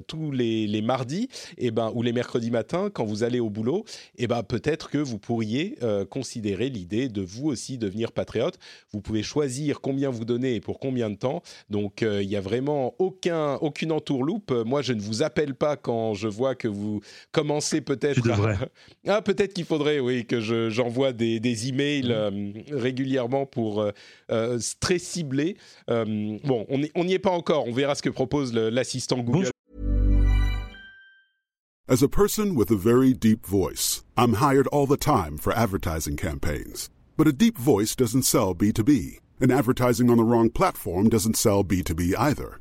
tous 0.06 0.30
les, 0.30 0.82
mardis, 0.82 1.28
et 1.56 1.66
eh 1.66 1.70
ben 1.70 1.92
ou 1.94 2.02
les 2.02 2.12
mercredis 2.12 2.50
matins 2.50 2.90
quand 2.92 3.04
vous 3.04 3.22
allez 3.22 3.40
au 3.40 3.50
boulot, 3.50 3.84
et 4.16 4.24
eh 4.24 4.26
ben 4.26 4.42
peut-être 4.42 4.90
que 4.90 4.98
vous 4.98 5.18
pourriez 5.18 5.76
considérer 6.10 6.68
l'idée 6.68 7.08
de 7.08 7.22
vous 7.22 7.48
aussi 7.48 7.78
devenir 7.78 8.12
patriote. 8.12 8.58
Vous 8.92 9.00
pouvez 9.00 9.22
choisir 9.22 9.80
combien 9.80 10.10
vous 10.10 10.24
donnez 10.24 10.56
et 10.56 10.60
pour 10.60 10.78
combien 10.78 11.10
de 11.10 11.16
temps. 11.16 11.42
Donc 11.70 12.02
il 12.02 12.28
y 12.28 12.36
a 12.36 12.40
vraiment 12.40 12.87
aucun, 12.98 13.54
aucune 13.56 13.92
entourloupe. 13.92 14.50
Moi, 14.50 14.82
je 14.82 14.92
ne 14.92 15.00
vous 15.00 15.22
appelle 15.22 15.54
pas 15.54 15.76
quand 15.76 16.14
je 16.14 16.28
vois 16.28 16.54
que 16.54 16.68
vous 16.68 17.00
commencez 17.32 17.80
peut-être. 17.80 18.22
ah, 19.06 19.22
peut-être 19.22 19.54
qu'il 19.54 19.64
faudrait, 19.64 20.00
oui, 20.00 20.24
que 20.26 20.40
j'envoie 20.70 21.12
des, 21.12 21.40
des, 21.40 21.68
emails 21.68 22.08
mm. 22.08 22.10
euh, 22.10 22.52
régulièrement 22.72 23.46
pour 23.46 23.80
euh, 23.80 23.90
euh, 24.30 24.58
très 24.80 24.98
cibler. 24.98 25.56
bon, 25.88 26.66
on 26.68 27.04
n'y 27.04 27.12
est 27.12 27.18
pas 27.18 27.30
encore. 27.30 27.66
On 27.66 27.72
verra 27.72 27.94
ce 27.94 28.02
que 28.02 28.10
propose 28.10 28.52
l'assistant 28.54 29.18
Google. 29.18 29.50
As 31.90 32.02
a 32.02 32.08
person 32.08 32.54
with 32.54 32.70
a 32.70 32.76
very 32.76 33.14
deep 33.14 33.46
voice, 33.46 34.04
I'm 34.14 34.34
hired 34.34 34.66
all 34.66 34.86
the 34.86 34.98
time 34.98 35.38
for 35.38 35.54
advertising 35.54 36.18
campaigns. 36.18 36.90
But 37.16 37.26
a 37.26 37.32
deep 37.32 37.56
voice 37.56 37.96
doesn't 37.96 38.24
sell 38.24 38.54
B2B, 38.54 39.20
and 39.40 39.50
advertising 39.50 40.10
on 40.10 40.18
the 40.18 40.22
wrong 40.22 40.50
platform 40.50 41.08
doesn't 41.08 41.38
sell 41.38 41.64
B2B 41.64 42.12
either. 42.18 42.60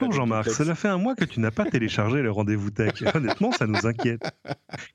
Bonjour 0.00 0.14
Jean-Marc, 0.22 0.50
cela 0.50 0.76
fait 0.76 0.86
un 0.86 0.96
mois 0.96 1.16
que 1.16 1.24
tu 1.24 1.40
n'as 1.40 1.50
pas 1.50 1.64
téléchargé 1.64 2.22
le 2.22 2.30
rendez-vous 2.30 2.70
tech. 2.70 2.92
Honnêtement, 3.14 3.50
ça 3.50 3.66
nous 3.66 3.84
inquiète. 3.84 4.22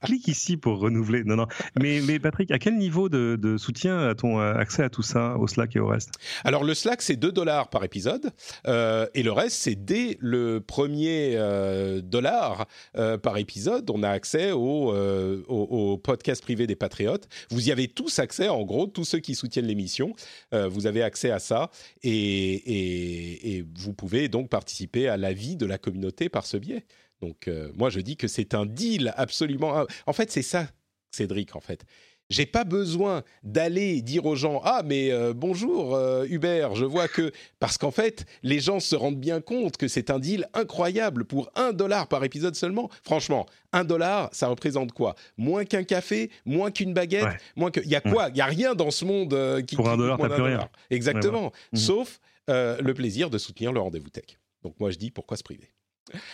Clique 0.02 0.30
ici 0.30 0.56
pour 0.56 0.80
renouveler. 0.80 1.26
Non, 1.26 1.36
non. 1.36 1.48
Mais, 1.78 2.00
mais 2.00 2.20
Patrick, 2.20 2.52
à 2.52 2.58
quel 2.58 2.78
niveau 2.78 3.10
de, 3.10 3.38
de 3.38 3.58
soutien 3.58 4.00
a-t-on 4.08 4.40
accès 4.40 4.82
à 4.82 4.90
tout 4.90 5.02
ça, 5.02 5.36
au 5.38 5.46
Slack 5.48 5.76
et 5.76 5.82
au 5.82 5.88
reste? 5.88 6.12
Alors 6.46 6.64
le 6.64 6.74
Slack, 6.74 7.02
c'est 7.02 7.18
2 7.18 7.34
dollars 7.34 7.70
par 7.70 7.84
épisode. 7.84 8.32
Euh, 8.66 9.06
et 9.14 9.24
le 9.24 9.34
reste, 9.34 9.58
c'est 9.58 9.76
dès 9.76 10.18
le 10.22 10.62
premier 10.62 11.34
euh, 11.36 12.00
dollar 12.00 12.66
euh, 12.96 13.18
par 13.18 13.38
épisode, 13.38 13.90
on 13.90 14.04
a 14.04 14.10
accès 14.10 14.52
au, 14.52 14.94
au, 14.94 15.44
au, 15.48 15.98
podcast 15.98 16.42
privé 16.42 16.66
des 16.66 16.78
Patriotes. 16.78 17.28
Vous 17.50 17.68
y 17.68 17.74
avez 17.74 17.90
tous 17.90 18.20
accès, 18.20 18.48
en 18.48 18.64
gros, 18.64 18.88
tous 18.88 19.04
ceux 19.04 19.20
qui 19.20 19.36
soutiennent 19.36 19.68
l'émission, 19.68 20.14
vous 20.54 20.88
avez 20.88 21.04
accès 21.04 21.30
à 21.30 21.40
ça. 21.40 21.72
Et, 22.04 22.10
et, 22.12 23.58
et 23.58 23.66
vous 23.76 23.92
pouvez 23.92 24.30
donc 24.30 24.50
participer 24.50 24.93
à 24.96 25.18
la 25.18 25.34
vie 25.34 25.56
de 25.56 25.66
la 25.66 25.78
communauté 25.78 26.30
par 26.30 26.46
ce 26.46 26.58
biais. 26.58 26.86
Donc 27.22 27.48
euh, 27.48 27.72
moi 27.76 27.90
je 27.90 28.00
dis 28.00 28.18
que 28.18 28.28
c'est 28.28 28.54
un 28.54 28.66
deal 28.66 29.14
absolument. 29.16 29.86
En 30.06 30.14
fait 30.14 30.32
c'est 30.32 30.42
ça, 30.42 30.68
Cédric. 31.12 31.56
En 31.56 31.62
fait, 31.62 31.86
j'ai 32.30 32.46
pas 32.46 32.66
besoin 32.66 33.24
d'aller 33.44 34.02
dire 34.02 34.26
aux 34.26 34.36
gens 34.36 34.62
ah 34.66 34.82
mais 34.86 35.12
euh, 35.12 35.34
bonjour 35.34 35.96
euh, 35.96 36.26
Hubert, 36.30 36.76
je 36.76 36.84
vois 36.84 37.08
que 37.08 37.32
parce 37.60 37.78
qu'en 37.78 37.92
fait 37.92 38.26
les 38.44 38.60
gens 38.60 38.82
se 38.82 38.96
rendent 38.96 39.20
bien 39.20 39.40
compte 39.40 39.78
que 39.78 39.88
c'est 39.88 40.10
un 40.10 40.20
deal 40.20 40.48
incroyable 40.54 41.24
pour 41.24 41.50
un 41.56 41.72
dollar 41.72 42.08
par 42.08 42.24
épisode 42.26 42.56
seulement. 42.56 42.90
Franchement, 43.04 43.46
un 43.72 43.86
dollar, 43.86 44.30
ça 44.34 44.48
représente 44.48 44.92
quoi? 44.92 45.16
Moins 45.38 45.64
qu'un 45.64 45.84
café, 45.84 46.30
moins 46.46 46.72
qu'une 46.72 46.94
baguette, 46.94 47.38
moins 47.56 47.72
que. 47.72 47.80
Il 47.80 47.90
y 47.90 47.96
a 47.96 48.02
quoi? 48.02 48.30
Il 48.30 48.38
y 48.38 48.42
a 48.42 48.46
rien 48.46 48.76
dans 48.76 48.92
ce 48.92 49.06
monde 49.06 49.64
qui 49.66 49.76
pour 49.78 49.90
un 49.90 49.98
dollar, 49.98 50.18
t'as 50.18 50.30
plus 50.30 50.44
rien. 50.44 50.70
Exactement. 50.90 51.52
Mhm. 51.72 51.80
Sauf 51.80 52.20
le 52.48 52.92
plaisir 52.92 53.30
de 53.30 53.38
soutenir 53.38 53.72
le 53.72 53.80
rendez-vous 53.80 54.10
tech. 54.10 54.38
Donc 54.64 54.80
moi 54.80 54.92
je 54.92 54.98
dis 54.98 55.12
pourquoi 55.12 55.38
se 55.38 55.44
priver? 55.44 55.72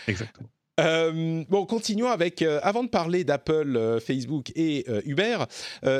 Exactement. 0.06 0.48
Euh, 0.80 1.44
bon, 1.48 1.66
continuons 1.66 2.08
avec, 2.08 2.42
euh, 2.42 2.58
avant 2.62 2.82
de 2.82 2.88
parler 2.88 3.24
d'Apple, 3.24 3.76
euh, 3.76 4.00
Facebook 4.00 4.50
et 4.56 4.86
Uber, 5.04 5.38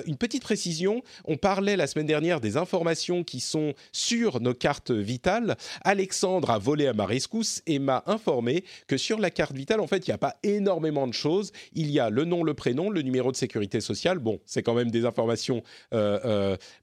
une 0.06 0.16
petite 0.16 0.42
précision. 0.42 1.02
On 1.24 1.36
parlait 1.36 1.76
la 1.76 1.86
semaine 1.86 2.06
dernière 2.06 2.40
des 2.40 2.56
informations 2.56 3.24
qui 3.24 3.40
sont 3.40 3.74
sur 3.92 4.40
nos 4.40 4.54
cartes 4.54 4.90
vitales. 4.90 5.56
Alexandre 5.82 6.50
a 6.50 6.58
volé 6.58 6.86
à 6.86 6.92
ma 6.92 7.06
rescousse 7.06 7.62
et 7.66 7.78
m'a 7.78 8.02
informé 8.06 8.64
que 8.86 8.96
sur 8.96 9.18
la 9.18 9.30
carte 9.30 9.52
vitale, 9.52 9.80
en 9.80 9.86
fait, 9.86 10.06
il 10.06 10.10
n'y 10.10 10.14
a 10.14 10.18
pas 10.18 10.36
énormément 10.42 11.06
de 11.06 11.12
choses. 11.12 11.52
Il 11.72 11.90
y 11.90 12.00
a 12.00 12.10
le 12.10 12.24
nom, 12.24 12.42
le 12.42 12.54
prénom, 12.54 12.90
le 12.90 13.02
numéro 13.02 13.30
de 13.30 13.36
sécurité 13.36 13.80
sociale. 13.80 14.18
Bon, 14.18 14.40
c'est 14.46 14.62
quand 14.62 14.74
même 14.74 14.90
des 14.90 15.04
informations 15.04 15.62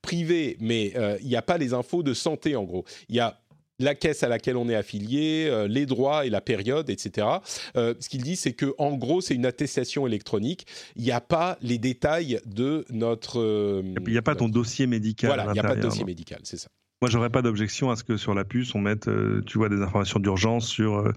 privées, 0.02 0.58
mais 0.60 0.94
il 1.22 1.28
n'y 1.28 1.36
a 1.36 1.42
pas 1.42 1.58
les 1.58 1.74
infos 1.74 2.04
de 2.04 2.14
santé, 2.14 2.56
en 2.56 2.64
gros. 2.64 2.86
Il 3.10 3.16
y 3.16 3.20
a 3.20 3.40
la 3.80 3.96
caisse 3.96 4.24
à 4.24 4.28
laquelle 4.30 4.58
on 4.58 4.70
est 4.70 4.76
affilié, 4.76 5.48
euh, 5.50 5.68
les 5.68 5.86
droits 5.86 6.26
et 6.26 6.30
la 6.30 6.42
période, 6.42 6.90
etc. 6.90 7.28
Euh, 7.76 7.94
ce 8.00 8.10
qu'il 8.10 8.24
dit, 8.24 8.36
c'est 8.36 8.54
que 8.54 8.74
en 8.78 8.96
gros, 8.96 9.22
c'est 9.22 9.36
une 9.36 9.46
attestation 9.46 10.08
électronique. 10.08 10.66
Il 10.96 11.04
n'y 11.04 11.12
a 11.12 11.22
pas 11.22 11.58
les 11.62 11.78
détails 11.78 12.40
de 12.46 12.86
notre. 12.90 13.40
Euh, 13.40 13.84
il 14.06 14.12
n'y 14.12 14.18
a 14.18 14.24
pas 14.24 14.36
ton 14.36 14.50
dossier 14.50 14.88
médical. 14.88 15.30
Voilà, 15.30 15.46
il 15.48 15.54
n'y 15.54 15.60
a 15.60 15.64
pas 15.64 15.76
de 15.76 15.82
dossier 15.82 16.06
médical, 16.06 16.40
c'est 16.44 16.58
ça. 16.58 16.70
Moi, 17.00 17.12
j'aurais 17.12 17.30
pas 17.30 17.44
d'objection 17.44 17.92
à 17.92 17.96
ce 17.96 18.04
que 18.04 18.18
sur 18.18 18.34
la 18.34 18.44
puce, 18.44 18.74
on 18.74 18.80
mette, 18.80 19.08
tu 19.46 19.60
vois, 19.60 19.70
des 19.70 19.84
informations 19.84 20.20
d'urgence 20.20 20.68
sur 20.68 21.14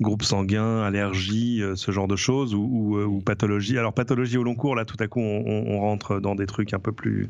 groupe 0.00 0.22
sanguin, 0.22 0.82
allergie, 0.82 1.60
ce 1.74 1.90
genre 1.90 2.06
de 2.06 2.14
choses, 2.14 2.54
ou, 2.54 3.20
pathologie. 3.26 3.76
Alors, 3.76 3.92
pathologie 3.92 4.36
au 4.36 4.44
long 4.44 4.54
cours, 4.54 4.76
là, 4.76 4.84
tout 4.84 4.96
à 5.00 5.08
coup, 5.08 5.18
on, 5.18 5.80
rentre 5.80 6.20
dans 6.20 6.36
des 6.36 6.46
trucs 6.46 6.72
un 6.74 6.78
peu 6.78 6.92
plus, 6.92 7.28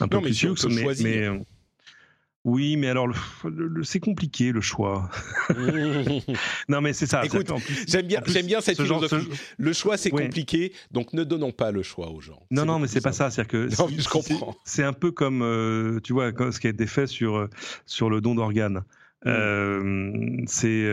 un 0.00 0.08
peu 0.08 0.20
plus 0.20 0.66
mais, 0.68 0.84
mais 1.00 1.28
oui, 2.48 2.76
mais 2.76 2.88
alors 2.88 3.08
c'est 3.82 4.00
compliqué 4.00 4.52
le 4.52 4.60
choix. 4.60 5.10
non, 6.68 6.80
mais 6.80 6.94
c'est 6.94 7.06
ça. 7.06 7.24
Écoute, 7.24 7.50
j'aime 7.86 8.06
bien, 8.06 8.20
j'aime 8.26 8.46
bien 8.46 8.60
cette 8.60 8.80
philosophie. 8.80 9.28
Le 9.58 9.72
choix 9.74 9.96
c'est 9.96 10.10
compliqué, 10.10 10.72
donc 10.90 11.12
ne 11.12 11.24
donnons 11.24 11.52
pas 11.52 11.70
le 11.70 11.82
choix 11.82 12.10
aux 12.10 12.20
gens. 12.20 12.42
Non, 12.50 12.64
non, 12.64 12.78
mais 12.78 12.88
c'est 12.88 13.02
pas 13.02 13.12
ça. 13.12 13.30
C'est-à-dire 13.30 13.50
que 13.50 13.68
je 13.68 14.08
comprends. 14.08 14.56
C'est 14.64 14.82
un 14.82 14.94
peu 14.94 15.10
comme, 15.10 15.42
euh, 15.42 16.00
tu 16.02 16.12
vois, 16.12 16.32
ce 16.50 16.58
qui 16.58 16.66
a 16.66 16.70
été 16.70 16.86
fait 16.86 17.06
sur 17.06 17.36
euh, 17.36 17.50
sur 17.84 18.08
le 18.08 18.20
don 18.20 18.34
d'organes. 18.34 18.82
Mm. 19.24 19.28
Euh, 19.30 20.36
c'est 20.46 20.90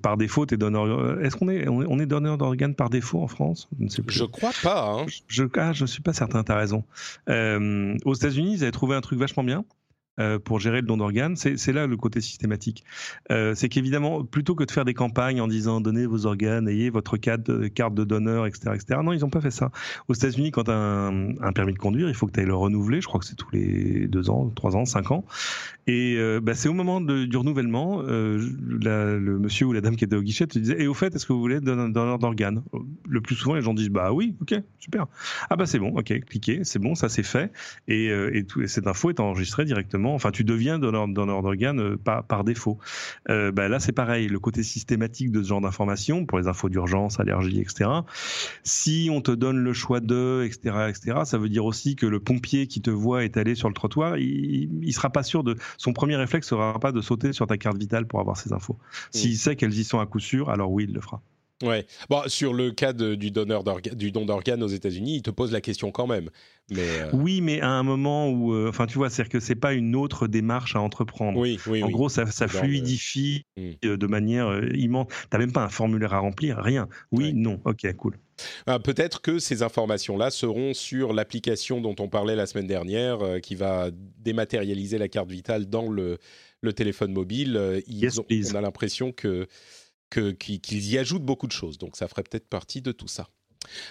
par 0.00 0.16
défaut, 0.16 0.46
es 0.50 0.56
donneur. 0.56 1.20
Est-ce 1.22 1.36
qu'on 1.36 1.50
est 1.50 1.68
on 1.68 1.98
est 1.98 2.06
donneur 2.06 2.38
d'organes 2.38 2.74
par 2.74 2.88
défaut 2.88 3.20
en 3.20 3.28
France? 3.28 3.68
Je 3.78 3.84
ne 3.84 3.88
sais 3.90 4.02
plus. 4.02 4.16
Je 4.16 4.24
crois 4.24 4.52
pas. 4.62 4.90
Hein. 4.90 5.06
Je, 5.28 5.44
ah, 5.56 5.72
je 5.74 5.84
suis 5.84 6.02
pas 6.02 6.14
certain. 6.14 6.42
T'as 6.44 6.56
raison. 6.56 6.84
aux 7.28 8.14
États-Unis, 8.14 8.54
ils 8.54 8.62
avaient 8.62 8.72
trouvé 8.72 8.96
un 8.96 9.02
truc 9.02 9.18
vachement 9.18 9.44
bien. 9.44 9.66
Euh, 10.20 10.38
pour 10.38 10.60
gérer 10.60 10.82
le 10.82 10.86
don 10.86 10.98
d'organes. 10.98 11.36
C'est 11.36 11.72
là 11.72 11.86
le 11.86 11.96
côté 11.96 12.20
systématique. 12.20 12.84
Euh, 13.30 13.54
c'est 13.54 13.70
qu'évidemment, 13.70 14.24
plutôt 14.24 14.54
que 14.54 14.62
de 14.62 14.70
faire 14.70 14.84
des 14.84 14.92
campagnes 14.92 15.40
en 15.40 15.48
disant 15.48 15.80
donnez 15.80 16.04
vos 16.04 16.26
organes, 16.26 16.68
ayez 16.68 16.90
votre 16.90 17.16
carte 17.16 17.44
de, 17.44 17.66
carte 17.68 17.94
de 17.94 18.04
donneur, 18.04 18.44
etc., 18.44 18.72
etc. 18.74 19.00
Non, 19.02 19.14
ils 19.14 19.20
n'ont 19.20 19.30
pas 19.30 19.40
fait 19.40 19.50
ça. 19.50 19.70
Aux 20.08 20.14
États-Unis, 20.14 20.50
quand 20.50 20.64
tu 20.64 20.70
as 20.70 20.74
un, 20.74 21.52
permis 21.54 21.72
de 21.72 21.78
conduire, 21.78 22.10
il 22.10 22.14
faut 22.14 22.26
que 22.26 22.32
tu 22.32 22.40
ailles 22.40 22.46
le 22.46 22.54
renouveler. 22.54 23.00
Je 23.00 23.06
crois 23.06 23.20
que 23.20 23.26
c'est 23.26 23.36
tous 23.36 23.48
les 23.54 24.06
deux 24.06 24.28
ans, 24.28 24.52
trois 24.54 24.76
ans, 24.76 24.84
cinq 24.84 25.12
ans. 25.12 25.24
Et 25.86 26.16
euh, 26.18 26.40
bah, 26.42 26.52
c'est 26.54 26.68
au 26.68 26.74
moment 26.74 27.00
du 27.00 27.34
renouvellement, 27.34 28.02
le 28.02 29.38
monsieur 29.38 29.64
ou 29.64 29.72
la 29.72 29.80
dame 29.80 29.96
qui 29.96 30.04
était 30.04 30.16
au 30.16 30.22
guichet 30.22 30.46
te 30.46 30.58
disait 30.58 30.78
et 30.78 30.88
au 30.88 30.94
fait, 30.94 31.14
est-ce 31.14 31.24
que 31.24 31.32
vous 31.32 31.40
voulez 31.40 31.56
un 31.56 31.88
donneur 31.88 32.18
d'organes? 32.18 32.62
Le 33.08 33.22
plus 33.22 33.34
souvent, 33.34 33.54
les 33.54 33.62
gens 33.62 33.72
disent 33.72 33.88
bah 33.88 34.12
oui, 34.12 34.36
ok, 34.42 34.56
super. 34.78 35.06
Ah 35.48 35.56
bah 35.56 35.64
c'est 35.64 35.78
bon, 35.78 35.96
ok, 35.96 36.20
cliquez, 36.26 36.64
c'est 36.64 36.78
bon, 36.78 36.94
ça 36.94 37.08
c'est 37.08 37.22
fait. 37.22 37.50
Et 37.88 38.12
cette 38.66 38.86
info 38.86 39.08
est 39.08 39.18
enregistrée 39.18 39.64
directement 39.64 40.01
enfin 40.10 40.30
tu 40.30 40.44
deviens 40.44 40.78
donneur, 40.78 41.08
d'organes 41.08 41.80
euh, 41.80 41.96
par, 41.96 42.24
par, 42.24 42.44
défaut. 42.44 42.78
Euh, 43.28 43.52
bah, 43.52 43.68
là 43.68 43.80
c'est 43.80 43.92
pareil, 43.92 44.28
le 44.28 44.38
côté 44.38 44.62
systématique 44.62 45.30
de 45.30 45.42
ce 45.42 45.48
genre 45.48 45.60
d'informations 45.60 46.26
pour 46.26 46.38
les 46.38 46.48
infos 46.48 46.68
d'urgence, 46.68 47.20
allergie, 47.20 47.60
etc. 47.60 47.90
Si 48.62 49.08
on 49.12 49.20
te 49.20 49.32
donne 49.32 49.58
le 49.58 49.72
choix 49.72 50.00
de, 50.00 50.44
etc., 50.44 50.88
etc., 50.88 51.20
ça 51.24 51.38
veut 51.38 51.48
dire 51.48 51.64
aussi 51.64 51.96
que 51.96 52.06
le 52.06 52.20
pompier 52.20 52.66
qui 52.66 52.80
te 52.80 52.90
voit 52.90 53.24
étalé 53.24 53.54
sur 53.54 53.68
le 53.68 53.74
trottoir, 53.74 54.18
il, 54.18 54.70
il 54.82 54.92
sera 54.92 55.10
pas 55.10 55.22
sûr 55.22 55.44
de, 55.44 55.56
son 55.78 55.92
premier 55.92 56.16
réflexe 56.16 56.48
sera 56.48 56.78
pas 56.78 56.92
de 56.92 57.00
sauter 57.00 57.32
sur 57.32 57.46
ta 57.46 57.56
carte 57.56 57.78
vitale 57.78 58.06
pour 58.06 58.20
avoir 58.20 58.36
ces 58.36 58.52
infos. 58.52 58.78
S'il 59.10 59.36
sait 59.36 59.56
qu'elles 59.56 59.78
y 59.78 59.84
sont 59.84 60.00
à 60.00 60.06
coup 60.06 60.20
sûr, 60.20 60.50
alors 60.50 60.70
oui, 60.70 60.86
il 60.88 60.94
le 60.94 61.00
fera. 61.00 61.22
Ouais. 61.62 61.86
Bon, 62.10 62.22
sur 62.26 62.52
le 62.52 62.70
cas 62.70 62.92
du, 62.92 63.30
donneur 63.30 63.64
du 63.64 64.12
don 64.12 64.24
d'organes 64.24 64.62
aux 64.62 64.68
États-Unis, 64.68 65.16
il 65.16 65.22
te 65.22 65.30
pose 65.30 65.52
la 65.52 65.60
question 65.60 65.90
quand 65.90 66.06
même. 66.06 66.28
Mais 66.70 67.00
euh, 67.00 67.10
Oui, 67.12 67.40
mais 67.40 67.60
à 67.60 67.70
un 67.70 67.82
moment 67.82 68.28
où, 68.28 68.52
euh, 68.52 68.68
enfin, 68.68 68.86
tu 68.86 68.98
vois, 68.98 69.10
c'est-à-dire 69.10 69.30
que 69.32 69.40
c'est 69.40 69.54
pas 69.54 69.72
une 69.72 69.96
autre 69.96 70.26
démarche 70.26 70.76
à 70.76 70.80
entreprendre. 70.80 71.38
Oui, 71.38 71.58
oui, 71.66 71.82
en 71.82 71.90
gros, 71.90 72.08
ça, 72.08 72.26
ça 72.26 72.48
fluidifie 72.48 73.44
hmm. 73.56 73.96
de 73.96 74.06
manière 74.06 74.62
immense. 74.74 75.08
T'as 75.30 75.38
même 75.38 75.52
pas 75.52 75.62
un 75.62 75.68
formulaire 75.68 76.14
à 76.14 76.18
remplir, 76.18 76.58
rien. 76.58 76.88
Oui, 77.10 77.32
non, 77.34 77.60
ok, 77.64 77.92
cool. 77.96 78.18
Ah, 78.66 78.78
peut-être 78.78 79.20
que 79.20 79.38
ces 79.38 79.62
informations-là 79.62 80.30
seront 80.30 80.74
sur 80.74 81.12
l'application 81.12 81.80
dont 81.80 81.94
on 81.98 82.08
parlait 82.08 82.36
la 82.36 82.46
semaine 82.46 82.66
dernière, 82.66 83.20
euh, 83.22 83.38
qui 83.38 83.54
va 83.54 83.90
dématérialiser 84.18 84.98
la 84.98 85.08
carte 85.08 85.30
vitale 85.30 85.66
dans 85.66 85.88
le, 85.88 86.18
le 86.60 86.72
téléphone 86.72 87.12
mobile. 87.12 87.82
Ils 87.86 88.20
on 88.20 88.54
a 88.54 88.60
l'impression 88.60 89.12
que 89.12 89.46
qu'ils 90.12 90.92
y 90.92 90.98
ajoutent 90.98 91.24
beaucoup 91.24 91.46
de 91.46 91.52
choses. 91.52 91.78
Donc 91.78 91.96
ça 91.96 92.08
ferait 92.08 92.22
peut-être 92.22 92.48
partie 92.48 92.82
de 92.82 92.92
tout 92.92 93.08
ça. 93.08 93.28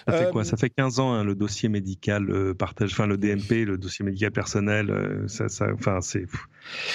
Ça 0.06 0.12
fait 0.12 0.30
quoi? 0.30 0.42
Euh, 0.42 0.44
Ça 0.44 0.56
fait 0.56 0.70
15 0.70 1.00
ans, 1.00 1.12
hein, 1.12 1.24
le 1.24 1.34
dossier 1.34 1.68
médical 1.68 2.30
euh, 2.30 2.54
partage, 2.54 2.92
enfin 2.92 3.06
le 3.06 3.16
DMP, 3.16 3.64
le 3.64 3.78
dossier 3.78 4.04
médical 4.04 4.30
personnel, 4.30 4.90
euh, 4.90 5.28
ça, 5.28 5.46
enfin 5.72 6.00
c'est. 6.00 6.26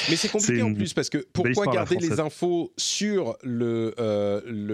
Mais 0.10 0.16
c'est 0.16 0.30
compliqué 0.30 0.62
en 0.62 0.74
plus 0.74 0.94
parce 0.94 1.10
que 1.10 1.26
pourquoi 1.34 1.66
garder 1.68 1.98
les 1.98 2.20
infos 2.20 2.74
sur 2.78 3.38
le 3.44 3.94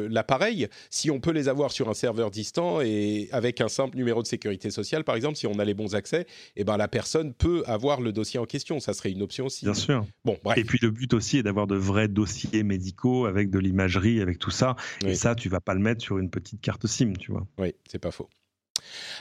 l'appareil 0.10 0.68
si 0.90 1.10
on 1.10 1.20
peut 1.20 1.32
les 1.32 1.48
avoir 1.48 1.72
sur 1.72 1.90
un 1.90 1.94
serveur 1.94 2.32
distant 2.32 2.82
et 2.82 3.30
avec 3.32 3.62
un 3.62 3.68
simple 3.68 3.98
numéro 3.98 4.22
de 4.22 4.28
sécurité 4.28 4.70
sociale, 4.70 5.04
par 5.04 5.16
exemple, 5.16 5.38
si 5.38 5.48
on 5.48 5.58
a 5.60 5.66
les 5.66 5.74
bons 5.74 5.96
accès, 5.96 6.22
et 6.22 6.62
eh 6.62 6.64
ben 6.64 6.78
la 6.78 6.88
personne 6.88 7.34
peut 7.34 7.64
avoir 7.66 8.02
le 8.02 8.12
dossier 8.12 8.40
en 8.40 8.46
question. 8.46 8.80
Ça 8.80 8.94
serait 8.94 9.12
une 9.12 9.22
option 9.22 9.46
aussi. 9.46 9.66
Bien 9.66 9.74
sûr. 9.74 10.06
Bon, 10.26 10.38
bref. 10.44 10.58
Et 10.58 10.64
puis 10.64 10.80
le 10.82 10.92
but 10.92 11.14
aussi 11.14 11.40
est 11.40 11.44
d'avoir 11.44 11.68
de 11.68 11.76
vrais 11.76 12.08
dossiers 12.08 12.64
médicaux 12.64 13.26
avec 13.26 13.50
de 13.50 13.60
l'imagerie, 13.60 14.22
avec 14.22 14.40
tout 14.40 14.52
ça. 14.52 14.76
Et 15.06 15.16
ça, 15.16 15.36
tu 15.36 15.50
vas 15.50 15.60
pas 15.60 15.74
le 15.74 15.80
mettre 15.80 16.02
sur 16.02 16.18
une 16.18 16.30
petite 16.30 16.62
carte 16.62 16.86
SIM, 16.88 17.14
tu 17.18 17.32
vois. 17.32 17.46
Oui 17.58 17.74
c'est 17.94 18.00
pas 18.00 18.10
faux. 18.10 18.28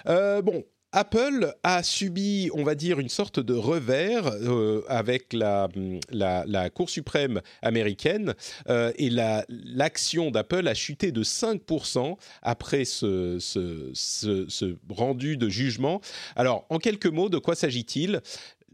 Euh, 0.08 0.40
bon, 0.40 0.64
Apple 0.92 1.54
a 1.62 1.82
subi, 1.82 2.48
on 2.54 2.64
va 2.64 2.74
dire, 2.74 2.98
une 2.98 3.10
sorte 3.10 3.38
de 3.38 3.52
revers 3.52 4.26
euh, 4.28 4.82
avec 4.88 5.34
la, 5.34 5.68
Cour 6.74 6.88
suprême 6.88 7.42
américaine 7.60 8.34
euh, 8.70 8.92
et 8.96 9.10
l'action 9.10 10.30
d'Apple 10.30 10.66
a 10.66 10.74
chuté 10.74 11.12
de 11.12 11.22
5% 11.22 12.16
après 12.40 12.86
ce, 12.86 13.38
rendu 14.88 15.36
de 15.36 15.50
jugement. 15.50 16.00
Alors, 16.34 16.64
en 16.70 16.78
quelques 16.78 17.06
mots, 17.06 17.28
de 17.28 17.38
quoi 17.38 17.54
s'agit-il? 17.54 18.22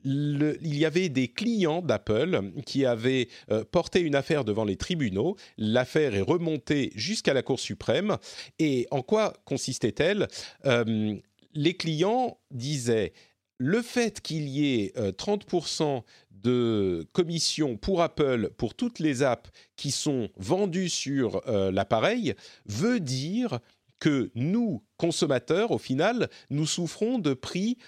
Il 0.05 0.77
y 0.77 0.85
avait 0.85 1.09
des 1.09 1.29
clients 1.29 1.83
d'Apple 1.83 2.53
qui 2.67 2.85
avaient 2.85 3.29
euh, 3.51 3.65
porté 3.65 4.01
une 4.01 4.15
affaire 4.15 4.45
devant 4.45 4.65
les 4.65 4.77
tribunaux. 4.77 5.37
L'affaire 5.57 6.15
est 6.15 6.23
remontée 6.23 6.93
jusqu'à 6.95 7.35
la 7.35 7.43
Cour 7.43 7.61
suprême. 7.61 8.17
Et 8.59 8.87
en 8.91 9.03
quoi 9.03 9.35
consistait-elle? 9.45 10.29
Euh, 10.67 11.15
Les 11.55 11.75
clients 11.75 12.39
disaient 12.51 13.13
le 13.59 13.83
fait 13.83 14.21
qu'il 14.21 14.49
y 14.49 14.83
ait 14.83 14.93
30% 14.97 16.03
de 16.31 17.05
commission 17.13 17.77
pour 17.77 18.03
Apple 18.03 18.51
pour 18.57 18.75
toutes 18.75 19.01
les 19.01 19.25
apps 19.25 19.51
qui 19.75 19.91
sont 19.91 20.29
vendues 20.37 20.89
sur 20.89 21.43
l'appareil 21.49 22.35
veut 22.67 23.01
dire 23.01 23.59
que 23.99 24.31
nous, 24.35 24.83
consommateurs, 24.97 25.71
au 25.71 25.79
final, 25.79 26.29
nous 26.51 26.67
souffrons 26.67 27.19
de 27.19 27.35
prix 27.35 27.79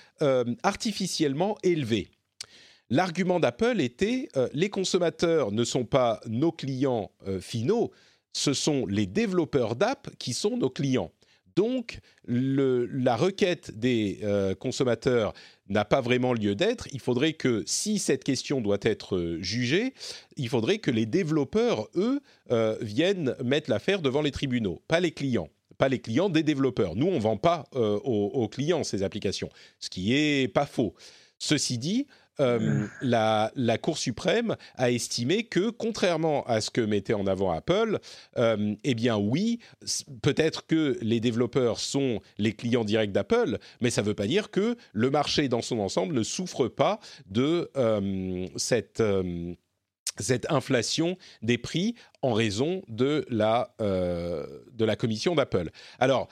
artificiellement 0.63 1.57
élevés. 1.63 2.09
L'argument 2.89 3.39
d'Apple 3.39 3.81
était 3.81 4.29
les 4.53 4.71
consommateurs 4.71 5.53
ne 5.53 5.65
sont 5.65 5.85
pas 5.85 6.21
nos 6.27 6.53
clients 6.53 7.11
finaux, 7.41 7.93
ce 8.33 8.53
sont 8.53 8.87
les 8.87 9.07
développeurs 9.07 9.77
d'app 9.77 10.11
qui 10.19 10.33
sont 10.33 10.57
nos 10.57 10.71
clients. 10.71 11.13
Donc, 11.57 11.99
la 12.27 13.17
requête 13.17 13.77
des 13.79 14.21
euh, 14.23 14.55
consommateurs 14.55 15.35
n'a 15.69 15.85
pas 15.85 16.01
vraiment 16.01 16.33
lieu 16.33 16.55
d'être. 16.55 16.87
Il 16.93 17.01
faudrait 17.01 17.33
que, 17.33 17.63
si 17.67 17.99
cette 17.99 18.25
question 18.25 18.61
doit 18.61 18.79
être 18.83 19.17
euh, 19.17 19.43
jugée, 19.43 19.95
il 20.37 20.49
faudrait 20.49 20.79
que 20.79 20.91
les 20.91 21.07
développeurs, 21.07 21.89
eux, 21.97 22.21
euh, 22.51 22.77
viennent 22.81 23.35
mettre 23.45 23.69
l'affaire 23.69 24.01
devant 24.01 24.23
les 24.23 24.31
tribunaux, 24.31 24.81
pas 24.89 25.01
les 25.01 25.11
clients 25.11 25.51
pas 25.81 25.89
les 25.89 25.99
clients 25.99 26.29
des 26.29 26.43
développeurs. 26.43 26.95
Nous, 26.95 27.07
on 27.07 27.15
ne 27.15 27.21
vend 27.21 27.39
pas 27.39 27.65
aux, 27.73 28.49
clients 28.49 28.85
ces 28.85 29.03
applications, 29.03 29.49
ce 29.79 29.89
qui 29.89 30.15
est 30.15 30.47
pas 30.47 30.67
faux. 30.67 30.95
Ceci 31.39 31.79
dit, 31.79 32.07
euh, 32.41 32.87
la, 33.01 33.79
Cour 33.81 33.97
suprême 33.99 34.57
a 34.77 34.91
estimé 34.91 35.45
que, 35.45 35.71
contrairement 35.71 36.45
à 36.45 36.61
ce 36.61 36.71
que 36.71 36.81
mettait 36.81 37.15
en 37.15 37.27
avant 37.27 37.51
Apple, 37.51 37.99
euh, 38.37 38.75
eh 38.85 38.95
bien 38.95 39.17
oui, 39.17 39.59
peut-être 40.23 40.67
que 40.67 40.99
les 41.01 41.21
développeurs 41.21 41.79
sont 41.79 42.21
les 42.37 42.53
clients 42.53 42.85
directs 42.85 43.13
d'Apple, 43.13 43.59
mais 43.81 43.91
ça 43.91 44.03
ne 44.03 44.07
veut 44.07 44.15
pas 44.15 44.27
dire 44.27 44.51
que 44.51 44.77
le 44.93 45.11
marché 45.11 45.49
dans 45.49 45.63
son 45.63 45.79
ensemble 45.79 46.15
ne 46.15 46.23
souffre 46.23 46.69
pas 46.69 47.01
de 47.27 47.71
euh, 47.77 48.47
cette 48.57 49.03
cette 50.21 50.51
inflation 50.51 51.17
des 51.43 51.59
prix 51.59 51.95
en 52.23 52.33
raison 52.33 52.83
de 52.89 53.25
la, 53.29 53.75
de 53.79 54.85
la 54.85 54.97
commission 54.97 55.35
d'Apple. 55.35 55.71
Alors, 55.99 56.29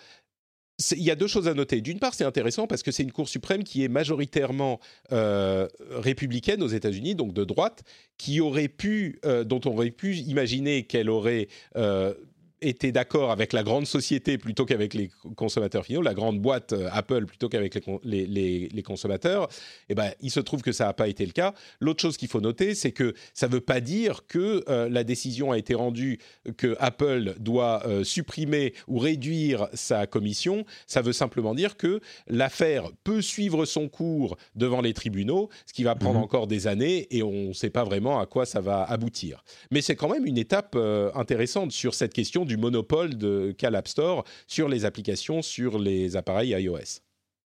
il 0.93 1.03
y 1.03 1.11
a 1.11 1.17
deux 1.17 1.27
choses 1.27 1.49
à 1.49 1.55
noter. 1.55 1.81
D'une 1.81 1.99
part, 1.99 2.15
c'est 2.15 2.25
intéressant 2.25 2.67
parce 2.67 2.83
que 2.83 2.93
c'est 2.93 3.03
une 3.03 3.13
Cour 3.13 3.29
suprême 3.29 3.65
qui 3.65 3.83
est 3.83 3.89
majoritairement 3.89 4.81
euh, 5.13 5.67
républicaine 5.91 6.63
aux 6.63 6.69
États-Unis, 6.69 7.15
donc 7.15 7.33
de 7.33 7.45
droite, 7.45 7.83
qui 8.17 8.41
aurait 8.41 8.69
pu, 8.69 9.19
euh, 9.25 9.43
dont 9.45 9.61
on 9.65 9.73
aurait 9.73 9.91
pu 9.91 10.17
imaginer 10.17 10.85
qu'elle 10.85 11.11
aurait 11.11 11.49
euh, 11.77 12.15
était 12.61 12.93
d'accord 12.93 13.31
avec 13.31 13.53
la 13.53 13.63
grande 13.63 13.87
société 13.87 14.39
plutôt 14.39 14.65
qu'avec 14.65 14.95
les 14.95 15.11
consommateurs 15.37 15.85
finaux, 15.85 16.03
la 16.03 16.15
grande 16.15 16.41
boîte 16.41 16.73
euh, 16.73 16.89
Apple 16.93 17.27
plutôt 17.27 17.49
qu'avec 17.49 17.79
les, 18.03 18.27
les, 18.27 18.69
les, 18.69 18.83
consommateurs, 18.83 19.49
eh 19.89 19.95
ben, 19.95 20.13
il 20.21 20.31
se 20.31 20.41
trouve 20.41 20.63
que 20.63 20.73
ça 20.73 20.87
n'a 20.87 20.93
pas 20.93 21.09
été 21.09 21.25
le 21.25 21.33
cas. 21.33 21.55
L'autre 21.81 22.01
chose 22.01 22.17
qu'il 22.17 22.29
faut 22.29 22.41
noter, 22.41 22.75
c'est 22.75 22.93
que 22.93 23.15
ça 23.35 23.49
ne 23.49 23.53
veut 23.53 23.61
pas 23.61 23.81
dire 23.81 24.27
que 24.27 24.65
euh, 24.69 24.89
la 24.89 25.05
décision 25.05 25.53
a 25.53 25.59
été 25.59 25.75
rendue 25.75 26.19
que 26.57 26.77
Apple 26.81 27.35
doit 27.39 27.87
euh, 27.87 28.05
supprimer 28.05 28.75
ou 28.87 28.99
réduire 28.99 29.69
sa 29.75 30.07
commission. 30.07 30.65
Ça 30.87 31.03
veut 31.03 31.13
simplement 31.13 31.55
dire 31.55 31.77
que 31.77 32.01
l'affaire 32.27 32.91
peut 33.05 33.23
suivre 33.23 33.65
son 33.65 33.89
cours 33.89 34.37
devant 34.55 34.81
les 34.81 34.95
tribunaux, 34.95 35.49
ce 35.67 35.73
qui 35.73 35.85
va 35.85 35.95
prendre 35.95 36.19
mhm. 36.19 36.25
encore 36.25 36.47
des 36.47 36.67
années 36.67 37.07
et 37.11 37.23
on 37.23 37.49
ne 37.49 37.53
sait 37.53 37.71
pas 37.71 37.85
vraiment 37.85 38.21
à 38.21 38.27
quoi 38.27 38.47
ça 38.47 38.61
va 38.61 38.83
aboutir. 38.85 39.45
Mais 39.71 39.81
c'est 39.81 39.97
quand 39.97 40.09
même 40.09 40.27
une 40.27 40.39
étape 40.39 40.77
intéressante 41.15 41.73
sur 41.73 41.95
cette 41.95 42.13
question 42.13 42.45
du 42.49 42.57
monopole 42.57 43.17
de 43.17 43.55
qu'a 43.57 43.71
l'App 43.71 43.87
Store 43.87 44.25
sur 44.49 44.69
les 44.69 44.85
applications 44.85 45.43
sur 45.43 45.79
les 45.79 46.17
appareils 46.17 46.51
iOS. 46.51 47.01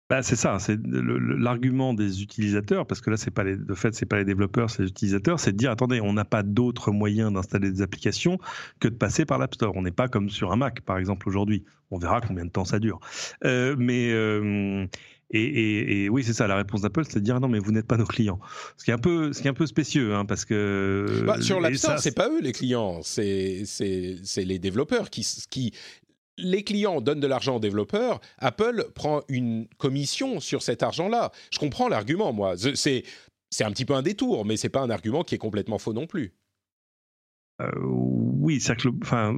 Bah, 0.08 0.22
c'est 0.22 0.36
ça, 0.36 0.60
c'est 0.60 0.78
l'argument 0.86 1.96
des 1.96 2.22
utilisateurs, 2.22 2.86
parce 2.86 3.02
que 3.02 3.10
là, 3.10 3.18
c'est 3.18 3.32
pas 3.32 3.44
les, 3.44 3.58
de 3.58 3.74
fait, 3.74 3.96
c'est 3.96 4.06
pas 4.06 4.18
les 4.18 4.26
développeurs, 4.26 4.70
c'est 4.70 4.84
les 4.84 4.90
utilisateurs, 4.90 5.40
c'est 5.40 5.52
de 5.52 5.58
dire 5.58 5.72
attendez, 5.72 6.00
on 6.00 6.14
n'a 6.14 6.26
pas 6.26 6.44
d'autre 6.44 6.92
moyen 6.92 7.32
d'installer 7.32 7.72
des 7.72 7.82
applications 7.82 8.38
que 8.80 8.88
de 8.88 8.94
passer 8.94 9.26
par 9.26 9.40
l'App 9.40 9.56
Store. 9.56 9.76
On 9.76 9.82
n'est 9.82 9.90
pas 9.90 10.08
comme 10.08 10.30
sur 10.30 10.52
un 10.52 10.58
Mac, 10.58 10.82
par 10.82 11.00
exemple, 11.00 11.28
aujourd'hui. 11.28 11.64
On 11.90 11.98
verra 11.98 12.22
combien 12.22 12.46
de 12.46 12.52
temps 12.52 12.66
ça 12.66 12.78
dure. 12.78 13.00
Euh, 13.46 13.76
mais 13.80 14.12
euh, 14.12 14.86
et, 15.36 16.10
oui, 16.10 16.24
c'est 16.24 16.34
ça, 16.34 16.48
la 16.48 16.56
réponse 16.56 16.82
d'Apple, 16.82 17.04
c'est 17.08 17.20
de 17.20 17.26
dire 17.26 17.40
non, 17.40 17.48
mais 17.48 17.60
vous 17.60 17.72
n'êtes 17.72 17.88
pas 17.88 17.98
nos 17.98 18.06
clients. 18.06 18.40
Ce 18.78 18.84
qui 18.84 18.92
est 18.92 18.94
un 18.94 19.00
peu, 19.00 19.34
ce 19.34 19.42
qui 19.42 19.48
est 19.48 19.52
un 19.52 19.56
peu 19.56 19.68
spécieux, 19.68 20.16
hein, 20.16 20.26
parce 20.26 20.46
que. 20.46 21.24
Bah, 21.26 21.42
sur 21.42 21.60
l'App 21.60 21.76
Store, 21.76 22.00
c'est 22.00 22.16
pas 22.16 22.30
eux 22.30 22.42
les 22.42 22.52
clients, 22.52 23.02
c'est 23.04 23.64
les 24.38 24.60
développeurs 24.60 25.10
qui, 25.10 25.26
qui. 25.50 25.74
Les 26.38 26.64
clients 26.64 27.00
donnent 27.00 27.22
de 27.22 27.28
l'argent 27.28 27.56
aux 27.56 27.60
développeurs, 27.62 28.20
Apple 28.40 28.88
prend 28.94 29.22
une 29.30 29.68
commission 29.78 30.42
sur 30.42 30.62
cet 30.64 30.84
argent-là. 30.84 31.32
Je 31.50 31.60
comprends 31.60 31.88
l'argument, 31.88 32.34
moi. 32.34 32.56
C'est 32.58 33.04
un 33.62 33.72
petit 33.72 33.86
peu 33.86 33.94
un 33.94 34.02
détour, 34.02 34.44
mais 34.44 34.58
c'est 34.58 34.70
pas 34.70 34.82
un 34.82 34.90
argument 34.90 35.24
qui 35.24 35.36
est 35.36 35.38
complètement 35.38 35.78
faux 35.78 35.94
non 35.94 36.08
plus. 36.08 36.34
Euh, 37.62 37.72
oui, 37.84 38.62
enfin, 39.02 39.34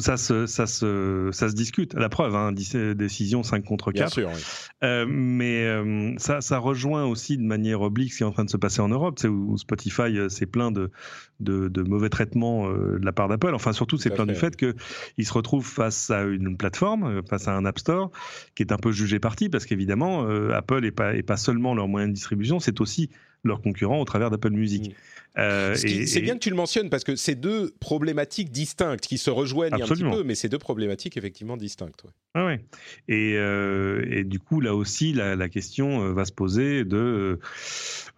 ça 0.00 0.16
se, 0.16 0.46
ça, 0.46 0.66
se, 0.66 1.28
ça 1.32 1.48
se 1.48 1.54
discute. 1.54 1.94
La 1.94 2.08
preuve, 2.08 2.34
hein, 2.34 2.50
décision 2.52 3.44
5 3.44 3.64
contre 3.64 3.92
4. 3.92 3.94
Bien 3.94 4.08
sûr, 4.08 4.28
oui. 4.34 4.40
euh, 4.82 5.06
mais 5.08 5.64
euh, 5.64 6.14
ça, 6.16 6.40
ça 6.40 6.58
rejoint 6.58 7.04
aussi 7.04 7.38
de 7.38 7.44
manière 7.44 7.80
oblique 7.80 8.12
ce 8.12 8.18
qui 8.18 8.22
est 8.24 8.26
en 8.26 8.32
train 8.32 8.44
de 8.44 8.50
se 8.50 8.56
passer 8.56 8.80
en 8.80 8.88
Europe, 8.88 9.20
où 9.24 9.56
Spotify 9.56 10.28
s'est 10.28 10.46
plein 10.46 10.72
de, 10.72 10.90
de, 11.38 11.68
de, 11.68 11.82
mauvais 11.82 12.08
traitements 12.08 12.68
de 12.68 13.00
la 13.00 13.12
part 13.12 13.28
d'Apple. 13.28 13.54
Enfin, 13.54 13.72
surtout, 13.72 13.98
c'est 13.98 14.10
plein 14.10 14.26
du 14.26 14.34
fait 14.34 14.56
qu'ils 14.56 15.26
se 15.26 15.32
retrouvent 15.32 15.66
face 15.66 16.10
à 16.10 16.24
une 16.24 16.56
plateforme, 16.56 17.22
face 17.28 17.46
à 17.46 17.54
un 17.54 17.64
App 17.64 17.78
Store, 17.78 18.10
qui 18.56 18.64
est 18.64 18.72
un 18.72 18.78
peu 18.78 18.90
jugé 18.90 19.20
parti, 19.20 19.48
parce 19.48 19.64
qu'évidemment, 19.64 20.26
Apple 20.50 20.80
n'est 20.80 20.90
pas, 20.90 21.14
est 21.14 21.22
pas 21.22 21.36
seulement 21.36 21.74
leur 21.76 21.86
moyen 21.86 22.08
de 22.08 22.14
distribution, 22.14 22.58
c'est 22.58 22.80
aussi 22.80 23.10
leurs 23.44 23.60
concurrents 23.60 24.00
au 24.00 24.04
travers 24.04 24.30
d'Apple 24.30 24.50
Music. 24.50 24.90
Mm. 24.90 24.94
Euh, 25.36 25.74
c'est 25.74 26.20
bien 26.20 26.34
que 26.34 26.40
tu 26.40 26.50
le 26.50 26.56
mentionnes 26.56 26.90
parce 26.90 27.04
que 27.04 27.16
c'est 27.16 27.34
deux 27.34 27.72
problématiques 27.80 28.50
distinctes 28.50 29.06
qui 29.06 29.18
se 29.18 29.30
rejoignent 29.30 29.74
un 29.74 29.86
petit 29.86 30.04
peu, 30.04 30.22
mais 30.22 30.34
c'est 30.34 30.48
deux 30.48 30.58
problématiques 30.58 31.16
effectivement 31.16 31.56
distinctes. 31.56 32.04
Ah 32.36 32.46
ouais. 32.46 32.64
Et, 33.06 33.34
euh, 33.36 34.04
et, 34.10 34.24
du 34.24 34.40
coup, 34.40 34.60
là 34.60 34.74
aussi, 34.74 35.12
la, 35.12 35.36
la 35.36 35.48
question 35.48 36.02
euh, 36.02 36.12
va 36.12 36.24
se 36.24 36.32
poser 36.32 36.84
de, 36.84 37.38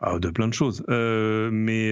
euh, 0.02 0.18
de 0.18 0.30
plein 0.30 0.48
de 0.48 0.54
choses. 0.54 0.82
Mais, 0.88 1.90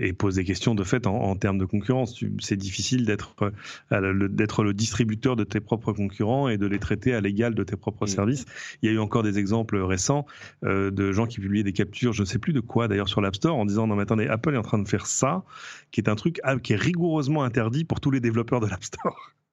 et 0.00 0.12
pose 0.12 0.36
des 0.36 0.44
questions 0.44 0.76
de 0.76 0.84
fait 0.84 1.08
en, 1.08 1.14
en 1.14 1.34
termes 1.34 1.58
de 1.58 1.64
concurrence. 1.64 2.22
C'est 2.40 2.56
difficile 2.56 3.04
d'être 3.04 3.52
d'être 3.90 4.62
le 4.62 4.74
distributeur 4.74 5.34
de 5.34 5.44
tes 5.44 5.60
propres 5.60 5.92
concurrents 5.92 6.48
et 6.48 6.56
de 6.56 6.66
les 6.66 6.78
traiter 6.78 7.14
à 7.14 7.20
l'égal 7.20 7.54
de 7.54 7.64
tes 7.64 7.76
propres 7.76 8.04
mm. 8.04 8.08
services. 8.08 8.44
Il 8.82 8.88
y 8.88 8.92
a 8.92 8.94
eu 8.94 8.98
encore 8.98 9.24
des 9.24 9.38
exemples 9.38 9.76
récents 9.78 10.26
de 10.62 11.12
gens 11.12 11.26
qui 11.26 11.40
publiaient 11.40 11.64
des 11.64 11.72
captures, 11.72 12.12
je 12.12 12.22
ne 12.22 12.26
sais 12.26 12.38
plus 12.38 12.52
de 12.52 12.60
quoi 12.60 12.86
d'ailleurs, 12.86 13.08
sur 13.08 13.20
l'App 13.20 13.34
Store 13.34 13.56
en 13.56 13.66
disant 13.66 13.88
non, 13.88 13.96
mais 13.96 14.02
attendez, 14.02 14.23
Apple 14.28 14.54
est 14.54 14.58
en 14.58 14.62
train 14.62 14.78
de 14.78 14.88
faire 14.88 15.06
ça, 15.06 15.44
qui 15.90 16.00
est 16.00 16.08
un 16.08 16.16
truc 16.16 16.40
ah, 16.44 16.56
qui 16.58 16.72
est 16.72 16.76
rigoureusement 16.76 17.44
interdit 17.44 17.84
pour 17.84 18.00
tous 18.00 18.10
les 18.10 18.20
développeurs 18.20 18.60
de 18.60 18.66
l'App 18.66 18.84
Store. 18.84 19.34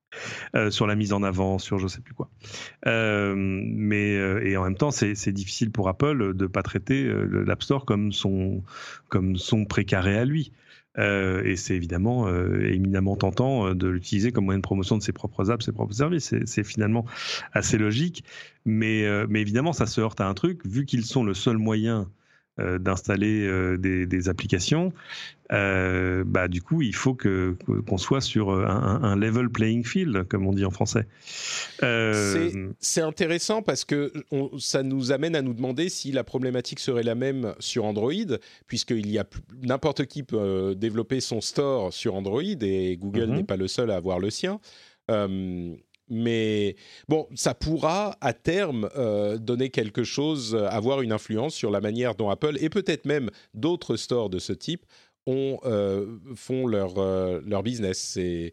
Euh, 0.55 0.72
sur 0.72 0.88
la 0.88 0.95
mise 0.95 1.13
en 1.13 1.24
avant, 1.24 1.57
sur 1.57 1.78
je 1.78 1.88
sais 1.88 2.01
plus 2.01 2.13
quoi. 2.13 2.30
Euh, 2.86 3.34
mais 3.38 4.17
euh, 4.17 4.45
et 4.45 4.57
en 4.57 4.63
même 4.63 4.76
temps, 4.76 4.91
c'est 4.91 5.32
difficile 5.32 5.72
pour 5.72 5.88
Apple 5.88 6.34
de 6.34 6.47
pas 6.47 6.63
traiter 6.63 7.09
l'App 7.30 7.63
Store 7.63 7.86
comme 7.86 8.11
son 8.11 8.61
comme 9.07 9.38
son 9.38 9.63
précaré 9.63 10.17
à 10.17 10.26
lui. 10.26 10.51
et 10.97 11.55
c'est 11.55 11.76
évidemment 11.76 12.28
éminemment 12.30 13.15
tentant 13.15 13.74
de 13.74 13.88
l'utiliser 13.88 14.34
comme 14.34 14.45
moyen 14.45 14.57
de 14.57 14.63
promotion 14.63 14.97
de 14.97 15.03
ses 15.03 15.13
propres 15.13 15.49
apps, 15.49 15.63
ses 15.63 15.72
propres 15.72 15.93
services. 15.93 16.36
C'est 16.45 16.63
finalement 16.65 17.05
assez 17.53 17.78
logique, 17.78 18.26
mais 18.65 19.07
mais 19.28 19.39
évidemment, 19.39 19.72
ça 19.72 19.86
se 19.86 20.01
heurte 20.01 20.19
à 20.19 20.28
un 20.28 20.34
truc 20.34 20.65
vu 20.65 20.86
qu'ils 20.86 21.05
sont 21.05 21.24
le 21.24 21.34
seul 21.34 21.57
moyen 21.57 22.09
euh, 22.62 22.80
d'installer 22.80 23.45
euh, 23.45 23.78
des, 23.78 24.30
applications, 24.30 24.93
euh, 25.51 26.24
bah, 26.26 26.47
du 26.47 26.62
coup, 26.62 26.82
il 26.82 26.95
faut 26.95 27.14
que, 27.14 27.57
qu'on 27.88 27.97
soit 27.97 28.22
sur 28.22 28.51
un, 28.51 29.16
level 29.16 29.49
playing 29.49 29.84
field, 29.84 30.28
comme 30.28 30.47
on 30.47 30.53
dit 30.53 30.66
en 30.66 30.70
français. 30.70 31.07
C'est 31.80 33.01
intéressant 33.01 33.62
parce 33.62 33.84
que 33.86 34.14
ça 34.59 34.84
nous 34.84 35.12
amène 35.12 35.36
à 35.36 35.41
nous 35.41 35.53
demander 35.53 35.89
si 35.89 36.12
la 36.12 36.24
problématique 36.24 36.80
serait 36.80 37.03
la 37.03 37.16
même 37.16 37.53
sur 37.59 37.86
Android, 37.86 38.12
puisqu'il 38.68 39.09
y 39.09 39.18
a 39.18 39.26
n'importe 39.64 40.05
qui 40.05 40.24
peut 40.24 40.76
développer 40.76 41.20
son 41.20 41.41
store 41.41 41.91
sur 41.93 42.16
Android 42.16 42.41
et 42.41 42.97
Google 42.97 43.28
mhm. 43.28 43.36
n'est 43.38 43.43
pas 43.43 43.57
le 43.57 43.68
seul 43.68 43.91
à 43.91 43.95
avoir 43.95 44.20
le 44.20 44.30
sien. 44.30 44.59
Mais 46.12 46.76
bon, 47.07 47.26
ça 47.36 47.55
pourra 47.55 48.18
à 48.20 48.34
terme 48.34 48.89
euh, 48.97 49.38
donner 49.38 49.70
quelque 49.70 50.03
chose, 50.03 50.53
euh, 50.53 50.68
avoir 50.68 51.01
une 51.01 51.14
influence 51.14 51.55
sur 51.55 51.72
la 51.72 51.80
manière 51.80 52.16
dont 52.16 52.30
Apple 52.30 52.57
et 52.59 52.70
peut-être 52.70 53.05
même 53.05 53.30
d'autres 53.53 53.95
stores 53.95 54.30
de 54.30 54.38
ce 54.38 54.51
type 54.51 54.86
ont, 55.26 55.57
euh, 55.64 56.18
font 56.36 56.68
leur, 56.68 56.95
leur 57.41 57.64
business. 57.64 58.18
Il 58.18 58.51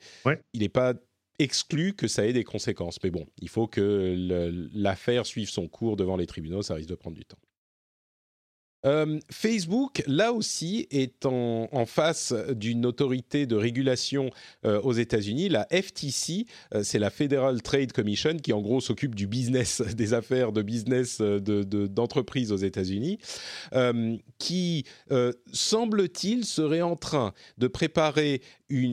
n'est 0.54 0.68
pas 0.68 0.94
exclu 1.40 1.94
que 1.94 2.06
ça 2.06 2.26
ait 2.26 2.32
des 2.32 2.44
conséquences. 2.44 2.98
Mais 3.02 3.10
bon, 3.10 3.26
il 3.42 3.48
faut 3.48 3.66
que 3.66 4.14
l'affaire 4.72 5.26
suive 5.26 5.50
son 5.50 5.66
cours 5.66 5.96
devant 5.96 6.16
les 6.16 6.26
tribunaux, 6.26 6.62
ça 6.62 6.74
risque 6.74 6.90
de 6.90 6.94
prendre 6.94 7.16
du 7.16 7.24
temps. 7.24 7.38
Euh, 8.86 9.18
Facebook, 9.30 10.02
là 10.06 10.32
aussi, 10.32 10.86
est 10.90 11.26
en, 11.26 11.68
face 11.86 12.34
d'une 12.50 12.86
autorité 12.86 13.46
de 13.46 13.56
régulation 13.56 14.30
euh, 14.64 14.80
aux 14.82 14.92
États-Unis, 14.92 15.48
la 15.48 15.66
FTC, 15.70 16.46
euh, 16.74 16.82
c'est 16.82 16.98
la 16.98 17.10
Federal 17.10 17.62
Trade 17.62 17.92
Commission, 17.92 18.36
qui 18.36 18.52
en 18.52 18.60
gros 18.60 18.80
s'occupe 18.80 19.14
du 19.14 19.26
business, 19.26 19.80
des 19.96 20.14
affaires 20.14 20.52
de 20.52 20.62
business 20.62 21.20
d'entreprises 21.20 22.52
aux 22.52 22.56
États-Unis, 22.56 23.18
qui, 24.38 24.84
semble-t-il, 25.52 26.44
serait 26.44 26.82
en 26.82 26.96
train 26.96 27.32
de 27.58 27.66
préparer 27.66 28.42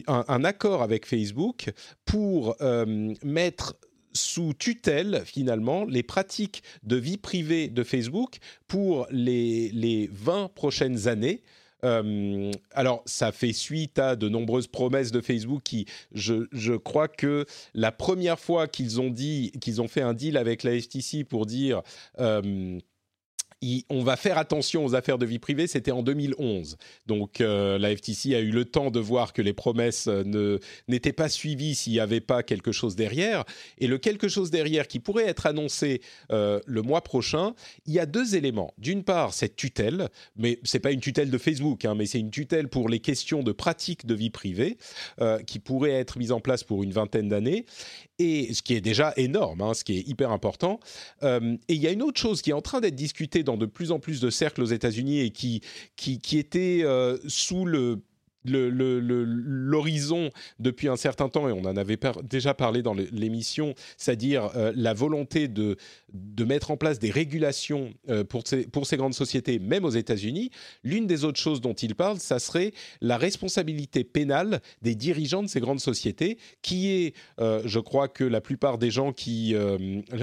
un, 0.08 0.44
accord 0.44 0.82
avec 0.82 1.06
Facebook 1.06 1.72
pour 2.06 2.56
mettre 3.24 3.76
sous 4.16 4.54
tutelle 4.54 5.22
finalement 5.26 5.86
les 5.86 6.04
pratiques 6.04 6.64
de 6.84 6.96
vie 6.96 7.18
privée 7.18 7.68
de 7.68 7.84
Facebook 7.84 8.38
pour 8.68 9.06
les, 9.12 9.70
les 9.70 10.10
20 10.12 10.50
prochaines 10.56 11.08
années. 11.08 11.44
Euh, 11.84 12.52
alors, 12.72 13.04
ça 13.06 13.32
fait 13.32 13.54
suite 13.54 14.00
à 14.00 14.16
de 14.16 14.28
nombreuses 14.28 14.68
promesses 14.68 15.12
de 15.12 15.22
Facebook 15.22 15.62
qui, 15.64 15.86
je, 16.14 16.48
je 16.52 16.74
crois 16.74 17.08
que 17.08 17.46
la 17.74 17.92
première 17.92 18.40
fois 18.40 18.68
qu'ils 18.68 19.00
ont 19.00 19.12
dit, 19.12 19.52
qu'ils 19.62 19.82
ont 19.82 19.88
fait 19.88 20.02
un 20.02 20.14
deal 20.14 20.38
avec 20.38 20.64
la 20.64 20.80
FTC 20.80 21.24
pour 21.24 21.46
dire 21.46 21.84
euh, 22.20 22.80
on 23.90 24.04
va 24.04 24.16
faire 24.16 24.38
attention 24.38 24.86
aux 24.86 24.96
affaires 24.96 25.18
de 25.18 25.26
vie 25.26 25.40
privée, 25.40 25.68
c'était 25.68 25.92
en 25.92 26.04
2011. 26.04 26.78
Donc 27.08 27.42
euh, 27.42 27.78
la 27.78 27.96
FTC 27.96 28.36
a 28.36 28.40
eu 28.40 28.52
le 28.52 28.66
temps 28.66 28.92
de 28.92 29.00
voir 29.00 29.34
que 29.34 29.42
les 29.42 29.54
promesses 29.54 30.08
euh, 30.08 30.60
n'étaient 30.88 31.14
pas 31.14 31.30
suivies 31.30 31.76
s'il 31.76 31.94
n'y 31.94 32.00
avait 32.00 32.22
pas 32.22 32.44
quelque 32.44 32.72
chose 32.72 32.96
derrière. 32.96 33.46
Et 33.78 33.88
le 33.88 33.98
quelque 33.98 34.28
chose 34.28 34.52
derrière 34.52 34.88
qui 34.88 35.00
pourrait 35.00 35.26
être 35.26 35.46
annoncé 35.46 36.02
euh, 36.32 36.60
le 36.66 36.82
mois 36.82 37.02
prochain, 37.02 37.54
il 37.86 37.94
y 37.94 38.00
a 38.00 38.06
deux 38.06 38.36
éléments. 38.36 38.74
D'une 38.78 39.04
part, 39.04 39.34
cette 39.34 39.56
tutelle, 39.56 40.10
mais 40.36 40.60
ce 40.64 40.78
n'est 40.78 40.82
pas 40.82 40.92
une 40.92 41.00
tutelle 41.00 41.32
de 41.32 41.38
Facebook, 41.38 41.86
hein, 41.86 41.96
mais 41.96 42.06
c'est 42.06 42.20
une 42.20 42.32
tutelle 42.32 42.68
pour 42.68 42.90
les 42.90 43.00
questions 43.00 43.42
de 43.42 43.52
pratique 43.52 44.06
de 44.06 44.14
vie 44.14 44.30
privée 44.30 44.78
qui 45.48 45.60
pourrait 45.60 45.92
être 45.92 46.18
mise 46.18 46.32
en 46.32 46.40
place 46.40 46.64
pour 46.64 46.84
une 46.84 46.92
vingtaine 46.92 47.30
d'années 47.30 47.66
et 48.20 48.54
ce 48.54 48.62
qui 48.62 48.74
est 48.74 48.82
déjà 48.82 49.14
énorme, 49.18 49.62
hein, 49.62 49.74
ce 49.74 49.84
qui 49.84 49.98
est 49.98 50.08
hyper 50.08 50.32
important. 50.32 50.80
Et 51.22 51.58
il 51.70 51.78
y 51.78 51.88
a 51.88 51.92
une 51.92 52.02
autre 52.02 52.20
chose 52.20 52.42
qui 52.42 52.50
est 52.50 52.54
en 52.54 52.62
train 52.62 52.82
d'être 52.82 52.96
discutée 52.96 53.44
dans 53.46 53.56
de 53.56 53.66
plus 53.66 53.92
en 53.92 54.00
plus 54.00 54.20
de 54.20 54.30
cercles 54.30 54.62
aux 54.62 54.66
États-Unis 54.66 55.22
et 55.22 55.30
qui, 55.30 55.62
qui, 55.96 56.38
était 56.38 56.82
euh, 56.84 57.18
sous 57.28 57.66
le 57.66 58.02
l'horizon 58.46 60.30
depuis 60.60 60.88
un 60.88 60.96
certain 60.96 61.30
temps, 61.30 61.50
et 61.50 61.52
on 61.52 61.66
en 61.66 61.78
avait 61.78 61.98
déjà 62.24 62.54
parlé 62.54 62.82
dans 62.82 62.94
l'émission, 62.94 63.74
c'est-à-dire 63.98 64.52
euh, 64.56 64.72
la 64.76 64.94
volonté 64.94 65.48
de, 65.48 65.78
de 66.14 66.44
mettre 66.44 66.72
en 66.72 66.78
place 66.78 67.00
des 67.00 67.12
régulations 67.12 67.94
euh, 68.10 68.24
pour, 68.24 68.48
ces, 68.48 68.66
pour 68.68 68.86
ces 68.86 68.98
grandes 68.98 69.14
sociétés, 69.14 69.60
même 69.60 69.86
aux 69.86 69.90
États-Unis, 69.90 70.52
l'une 70.84 71.08
des 71.08 71.24
autres 71.24 71.40
choses 71.40 71.62
dont 71.62 71.74
il 71.74 71.96
parle, 71.96 72.20
ça 72.20 72.40
serait 72.40 72.72
la 73.02 73.18
responsabilité 73.18 74.04
pénale 74.04 74.62
des 74.82 74.96
dirigeants 74.96 75.44
de 75.44 75.48
ces 75.48 75.60
grandes 75.60 75.80
sociétés, 75.80 76.38
qui 76.62 76.92
est, 76.92 77.16
euh, 77.40 77.62
je 77.66 77.80
crois 77.80 78.08
que 78.08 78.24
la 78.24 78.42
plupart 78.42 78.78
des 78.78 78.92
gens 78.92 79.14
qui, 79.14 79.56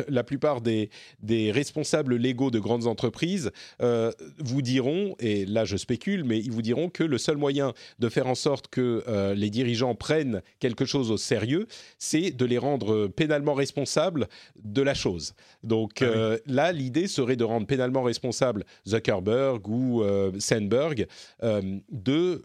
la 0.09 0.25
plupart 0.25 0.61
des, 0.61 0.91
des 1.23 1.51
responsables 1.51 2.16
légaux 2.16 2.51
de 2.51 2.59
grandes 2.59 2.87
entreprises 2.87 3.51
vous 4.39 4.62
diront, 4.62 5.14
et 5.18 5.47
là 5.47 5.64
je 5.64 5.77
spécule, 5.77 6.25
mais 6.25 6.39
ils 6.39 6.51
vous 6.51 6.62
diront 6.62 6.89
que 6.89 7.05
le 7.05 7.18
seul 7.18 7.37
moyen 7.37 7.73
de 7.99 8.09
faire 8.12 8.26
en 8.26 8.34
sorte 8.34 8.68
que 8.68 9.02
euh, 9.08 9.34
les 9.34 9.50
dirigeants 9.50 9.94
prennent 9.94 10.42
quelque 10.60 10.84
chose 10.84 11.10
au 11.10 11.16
sérieux, 11.16 11.66
c'est 11.98 12.30
de 12.30 12.44
les 12.44 12.58
rendre 12.58 13.08
pénalement 13.08 13.54
responsables 13.54 14.28
de 14.56 14.82
la 14.82 14.94
chose. 14.94 15.34
Donc 15.62 16.02
ah 16.02 16.04
euh, 16.04 16.38
là, 16.46 16.72
l'idée 16.72 17.08
serait 17.08 17.36
de 17.36 17.44
rendre 17.44 17.66
pénalement 17.66 18.02
responsables 18.02 18.64
Zuckerberg 18.86 19.66
ou 19.68 20.02
euh, 20.02 20.32
Sandberg 20.38 21.06
de 21.90 22.42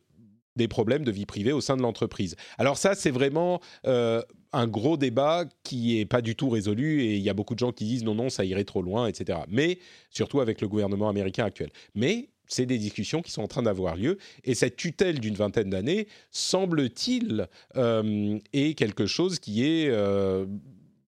des 0.55 0.67
problèmes 0.67 1.03
de 1.03 1.11
vie 1.11 1.27
privée 1.27 1.51
au 1.51 1.61
sein 1.61 1.77
de 1.77 1.83
l'entreprise. 1.83 2.35
Alors 2.57 2.79
ça, 2.79 2.95
c'est 2.95 3.11
vraiment 3.11 3.61
un 3.83 4.67
gros 4.67 4.97
débat 4.97 5.45
qui 5.63 5.97
n'est 5.97 6.07
pas 6.07 6.23
du 6.23 6.35
tout 6.35 6.49
résolu 6.49 7.03
et 7.03 7.15
il 7.15 7.21
y 7.21 7.29
a 7.29 7.35
beaucoup 7.35 7.53
de 7.53 7.59
gens 7.59 7.71
qui 7.71 7.85
disent 7.85 8.03
non, 8.03 8.15
non, 8.15 8.29
ça 8.29 8.43
irait 8.43 8.63
trop 8.63 8.81
loin, 8.81 9.05
etc. 9.05 9.37
Mais 9.49 9.77
surtout 10.09 10.39
avec 10.39 10.59
le 10.59 10.67
gouvernement 10.67 11.09
américain 11.09 11.45
actuel. 11.45 11.69
Mais 11.93 12.29
c'est 12.47 12.65
des 12.65 12.77
discussions 12.77 13.21
qui 13.21 13.31
sont 13.31 13.41
en 13.41 13.47
train 13.47 13.63
d'avoir 13.63 13.95
lieu. 13.95 14.17
Et 14.43 14.55
cette 14.55 14.75
tutelle 14.75 15.19
d'une 15.19 15.35
vingtaine 15.35 15.69
d'années, 15.69 16.07
semble-t-il, 16.31 17.47
euh, 17.75 18.39
est 18.53 18.77
quelque 18.77 19.05
chose 19.05 19.39
qui 19.39 19.65
est 19.65 19.89
euh, 19.89 20.45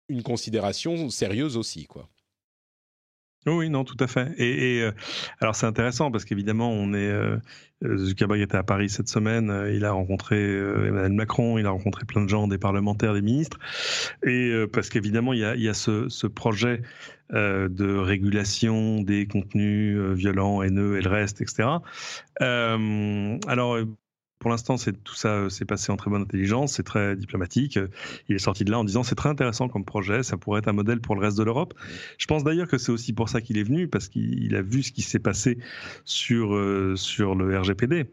une 0.10 0.24
considération 0.24 1.10
sérieuse 1.10 1.58
aussi. 1.58 1.88
Oui, 3.46 3.70
non, 3.70 3.84
tout 3.84 3.98
à 4.00 4.08
fait. 4.08 4.34
Et, 4.38 4.82
euh, 4.82 4.92
alors 5.40 5.56
c'est 5.56 5.68
intéressant 5.68 6.10
parce 6.12 6.26
qu'évidemment, 6.26 6.72
on 6.72 6.94
est 6.94 7.14
Zuckerberg 7.84 8.42
était 8.42 8.58
à 8.58 8.64
Paris 8.64 8.90
cette 8.90 9.10
semaine. 9.10 9.54
il 9.72 9.86
a 9.86 9.92
rencontré 9.92 10.36
Emmanuel 10.58 11.14
Macron, 11.14 11.58
il 11.60 11.68
a 11.68 11.70
rencontré 11.70 12.06
plein 12.06 12.24
de 12.24 12.30
gens, 12.30 12.48
des 12.48 12.58
parlementaires, 12.58 13.14
des 13.14 13.22
ministres. 13.22 13.60
Et 14.26 14.52
parce 14.74 14.90
qu'évidemment, 14.90 15.34
il 15.34 15.40
y 15.40 15.46
a, 15.46 15.56
il 15.56 15.62
y 15.62 15.70
a 15.70 15.76
ce, 15.76 16.10
ce 16.10 16.26
projet 16.26 16.82
euh, 17.34 17.70
de 17.70 17.98
régulation 17.98 19.02
des 19.02 19.26
contenus 19.26 19.98
euh, 19.98 20.14
violents, 20.14 20.62
haineux 20.62 20.98
et 20.98 21.02
le 21.02 21.10
reste, 21.10 21.42
etc. 21.42 21.70
Euh, 22.42 23.40
alors, 23.48 23.80
pour 24.40 24.50
l'instant, 24.52 24.78
c'est 24.78 25.04
tout 25.04 25.16
ça 25.16 25.50
s'est 25.50 25.66
passé 25.66 25.92
en 25.92 25.98
très 25.98 26.12
bonne 26.12 26.24
intelligence, 26.24 26.74
c'est 26.74 26.84
très 26.84 27.16
diplomatique. 27.16 27.80
Il 28.30 28.36
est 28.36 28.40
sorti 28.40 28.64
de 28.64 28.72
là 28.72 28.80
en 28.80 28.84
disant 28.84 29.04
c'est 29.04 29.16
très 29.16 29.30
intéressant 29.30 29.70
comme 29.70 29.86
projet, 29.86 30.24
ça 30.24 30.38
pourrait 30.38 30.60
être 30.60 30.68
un 30.68 30.74
modèle 30.74 31.02
pour 31.02 31.16
le 31.16 31.22
reste 31.22 31.38
de 31.38 31.44
l'Europe. 31.44 31.74
Je 32.18 32.28
pense 32.28 32.44
d'ailleurs 32.44 32.68
que 32.68 32.78
c'est 32.78 32.92
aussi 32.92 33.14
pour 33.14 33.30
ça 33.30 33.42
qu'il 33.42 33.58
est 33.58 33.64
venu 33.64 33.88
parce 33.88 34.08
qu'il 34.08 34.56
a 34.56 34.62
vu 34.62 34.84
ce 34.84 34.92
qui 34.92 35.02
s'est 35.02 35.20
passé 35.20 35.58
sur 36.04 36.58
sur 36.96 37.36
le 37.36 37.60
RGPD 37.60 38.06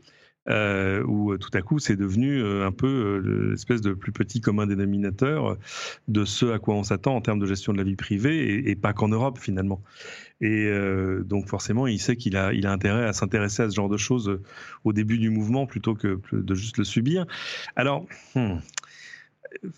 euh, 0.49 1.05
où 1.05 1.33
euh, 1.33 1.39
tout 1.39 1.51
à 1.55 1.63
coup 1.63 1.79
c'est 1.79 1.95
devenu 1.95 2.43
euh, 2.43 2.67
un 2.67 2.73
peu 2.73 2.87
euh, 2.87 3.51
l'espèce 3.51 3.81
de 3.81 3.93
plus 3.93 4.11
petit 4.11 4.41
commun 4.41 4.67
dénominateur 4.67 5.57
de 6.09 6.25
ce 6.25 6.47
à 6.47 6.59
quoi 6.59 6.75
on 6.75 6.83
s'attend 6.83 7.15
en 7.15 7.21
termes 7.21 7.39
de 7.39 7.47
gestion 7.47 7.73
de 7.73 7.79
la 7.79 7.85
vie 7.85 7.95
privée 7.95 8.69
et, 8.69 8.75
pas 8.75 8.93
qu'en 8.93 9.09
Europe 9.09 9.39
finalement. 9.39 9.81
Et 10.41 10.69
donc 11.25 11.49
forcément, 11.49 11.87
il 11.87 12.01
sait 12.01 12.17
qu'il 12.17 12.37
a, 12.37 12.53
il 12.53 12.67
a 12.67 12.73
intérêt 12.73 13.05
à 13.05 13.13
s'intéresser 13.13 13.63
à 13.63 13.71
ce 13.71 13.77
genre 13.77 13.89
de 13.89 13.97
choses 13.97 14.41
au 14.83 14.93
début 14.93 15.19
du 15.19 15.31
mouvement 15.31 15.67
plutôt 15.67 15.95
que 15.95 16.21
de 16.33 16.55
juste 16.55 16.79
le 16.79 16.85
subir. 16.85 17.27
Alors, 17.77 18.07
hmm, 18.35 18.57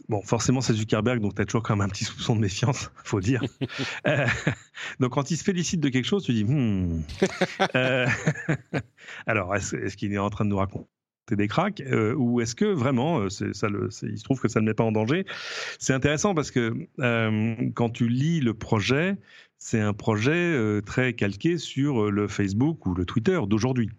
bon, 0.09 0.23
forcément, 0.23 0.61
c'est 0.61 0.75
Zuckerberg, 0.75 1.21
donc 1.21 1.35
tu 1.35 1.43
as 1.43 1.45
toujours 1.45 1.63
quand 1.63 1.77
même 1.77 1.87
un 1.87 1.89
petit 1.89 2.05
soupçon 2.05 2.37
de 2.37 2.41
méfiance, 2.41 2.91
faut 3.05 3.21
dire. 3.21 3.43
Euh, 4.07 4.27
donc, 5.01 5.13
quand 5.13 5.31
il 5.31 5.37
se 5.37 5.45
félicite 5.45 5.81
de 5.81 5.89
quelque 5.89 6.05
chose, 6.05 6.25
tu 6.25 6.33
dis, 6.33 6.45
hmm. 6.45 7.03
euh, 7.75 8.07
alors, 9.27 9.55
est-ce 9.55 9.97
qu'il 9.97 10.13
est 10.13 10.19
en 10.19 10.31
train 10.31 10.45
de 10.45 10.51
nous 10.51 10.57
raconter 10.57 10.87
des 11.31 11.49
cracks 11.49 11.81
euh, 11.81 12.15
ou 12.15 12.41
est-ce 12.41 12.55
que 12.55 12.67
vraiment 12.67 13.29
ça 13.31 13.69
le, 13.69 13.89
il 14.03 14.19
se 14.19 14.25
trouve 14.25 14.41
que 14.41 14.49
ça 14.49 14.61
ne 14.61 14.67
met 14.67 14.75
pas 14.75 14.85
en 14.85 14.93
danger? 14.93 15.25
C'est 15.79 15.95
intéressant 15.95 16.35
parce 16.35 16.51
que 16.51 16.75
quand 17.75 17.91
tu 17.91 18.09
lis 18.09 18.41
le 18.41 18.53
projet, 18.53 19.17
c'est 19.59 19.81
un 19.81 19.95
projet 19.95 20.81
très 20.85 21.15
calqué 21.15 21.57
sur 21.57 22.11
le 22.11 22.29
Facebook 22.29 22.85
ou 22.87 22.95
le 22.95 23.07
Twitter 23.07 23.41
d'aujourd'hui. 23.47 23.91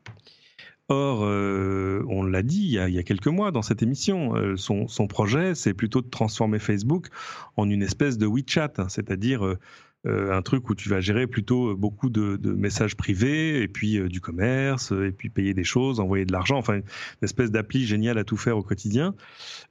Or, 0.87 1.23
euh, 1.23 2.05
on 2.09 2.23
l'a 2.23 2.43
dit 2.43 2.61
il 2.61 2.69
y, 2.69 2.99
a, 2.99 3.03
quelques 3.03 3.27
mois 3.27 3.49
dans 3.49 3.63
cette 3.63 3.81
émission, 3.81 4.35
euh, 4.35 4.55
son, 4.55 5.07
projet, 5.07 5.55
c'est 5.55 5.73
plutôt 5.73 6.01
de 6.01 6.09
transformer 6.09 6.59
Facebook 6.59 7.07
en 7.55 7.67
une 7.69 7.81
espèce 7.81 8.19
de 8.19 8.27
WeChat, 8.27 8.73
hein, 8.77 8.87
c'est-à-dire 8.87 9.43
euh, 9.43 9.57
un 10.05 10.43
truc 10.43 10.69
où 10.69 10.75
tu 10.75 10.87
vas 10.87 11.01
gérer 11.01 11.25
plutôt 11.25 11.75
beaucoup 11.75 12.11
de, 12.11 12.37
messages 12.53 12.95
privés, 12.95 13.63
et 13.63 13.67
puis 13.67 13.99
du 14.07 14.21
commerce, 14.21 14.91
et 14.91 15.11
puis 15.11 15.29
payer 15.29 15.55
des 15.55 15.63
choses, 15.63 15.99
envoyer 15.99 16.25
de 16.25 16.31
l'argent, 16.31 16.57
enfin 16.57 16.75
une 16.75 16.83
espèce 17.23 17.49
d'appli 17.49 17.83
géniale 17.83 18.19
à 18.19 18.23
tout 18.23 18.37
faire 18.37 18.55
au 18.55 18.61
quotidien. 18.61 19.15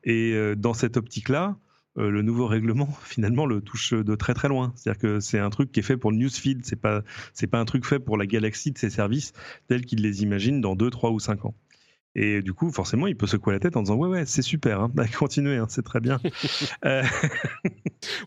Et 0.03 0.35
dans 0.57 0.75
cette 0.75 0.97
optique-là, 0.97 1.57
euh, 1.97 2.11
le 2.11 2.23
nouveau 2.23 2.47
règlement 2.47 2.89
finalement 3.05 3.47
le 3.47 3.61
touche 3.61 3.93
de 3.93 4.15
très 4.15 4.35
très 4.35 4.49
loin. 4.49 4.73
C'est-à-dire 4.77 5.01
que 5.01 5.21
c'est 5.21 5.39
un 5.39 5.51
truc 5.51 5.73
qui 5.73 5.81
est 5.81 5.85
fait 5.85 5.97
pour 5.97 6.11
le 6.11 6.19
newsfeed, 6.19 6.65
c'est 6.65 6.81
pas 6.81 7.03
c'est 7.33 7.47
pas 7.47 7.59
un 7.59 7.65
truc 7.65 7.85
fait 7.85 7.99
pour 7.99 8.17
la 8.17 8.27
galaxie 8.27 8.73
de 8.73 8.79
ses 8.79 8.91
services 8.91 9.33
tels 9.69 9.85
qu'il 9.85 10.03
les 10.03 10.23
imagine 10.23 10.61
dans 10.61 10.77
2, 10.77 10.91
3 10.91 11.11
ou 11.11 11.21
5 11.21 11.45
ans. 11.45 11.55
Et 12.17 12.43
du 12.43 12.53
coup, 12.53 12.71
forcément, 12.71 13.09
il 13.09 13.17
peut 13.17 13.27
secouer 13.27 13.55
la 13.55 13.61
tête 13.61 13.77
en 13.77 13.83
disant 13.83 13.97
ouais 13.97 14.09
ouais 14.09 14.27
c'est 14.27 14.43
super, 14.43 14.81
hein. 14.81 14.91
bah, 14.95 15.07
continuez, 15.09 15.57
hein, 15.57 15.67
c'est 15.69 15.85
très 15.85 16.01
bien. 16.01 16.21
Euh, 16.85 17.03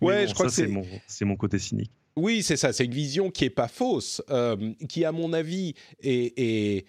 ouais, 0.01 0.28
je 0.28 0.34
crois 0.34 0.47
que 0.47 0.51
c'est 0.51 0.68
mon 0.68 0.84
c'est 1.05 1.26
mon 1.26 1.36
côté 1.36 1.59
cynique. 1.59 1.91
Oui, 2.15 2.41
c'est 2.41 2.57
ça. 2.57 2.74
C'est 2.74 2.86
une 2.86 2.93
vision 2.93 3.30
qui 3.30 3.45
est 3.45 3.51
pas 3.51 3.68
fausse, 3.68 4.24
euh, 4.32 4.74
qui 4.89 5.05
à 5.05 5.11
mon 5.11 5.34
avis 5.34 5.76
est, 6.01 6.34
est 6.38 6.86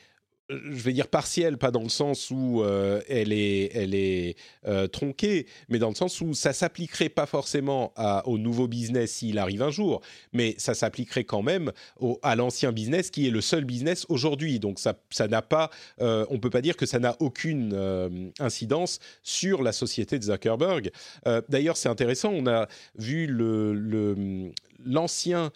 je 0.48 0.82
vais 0.82 0.92
dire 0.92 1.08
partielle, 1.08 1.58
pas 1.58 1.70
dans 1.70 1.82
le 1.82 1.88
sens 1.88 2.30
où 2.30 2.62
euh, 2.62 3.00
elle 3.08 3.32
est, 3.32 4.36
euh, 4.66 4.86
tronquée, 4.86 5.46
mais 5.68 5.78
dans 5.78 5.90
le 5.90 5.94
sens 5.94 6.20
où 6.20 6.34
ça 6.34 6.52
s'appliquerait 6.52 7.08
pas 7.08 7.26
forcément 7.26 7.92
au 8.24 8.38
nouveau 8.38 8.66
business 8.68 9.12
s'il 9.12 9.38
arrive 9.38 9.62
un 9.62 9.70
jour, 9.70 10.00
mais 10.32 10.54
ça 10.58 10.74
s'appliquerait 10.74 11.24
quand 11.24 11.42
même 11.42 11.72
à 12.22 12.36
l'ancien 12.36 12.72
business 12.72 13.10
qui 13.10 13.26
est 13.26 13.30
le 13.30 13.40
seul 13.40 13.64
business 13.64 14.06
aujourd'hui. 14.08 14.58
Donc 14.58 14.78
ça, 14.78 14.94
ça 15.10 15.28
pas, 15.42 15.70
euh, 16.00 16.26
on 16.30 16.38
peut 16.38 16.50
pas 16.50 16.62
dire 16.62 16.76
que 16.76 16.86
ça 16.86 16.98
n'a 16.98 17.16
aucune 17.20 18.32
incidence 18.38 18.98
sur 19.22 19.62
la 19.62 19.72
société 19.72 20.18
de 20.18 20.24
Zuckerberg. 20.24 20.90
D'ailleurs, 21.48 21.76
c'est 21.76 21.88
intéressant, 21.88 22.30
on 22.30 22.46
a 22.46 22.66
vu 22.96 23.26
l'ancien 24.84 25.52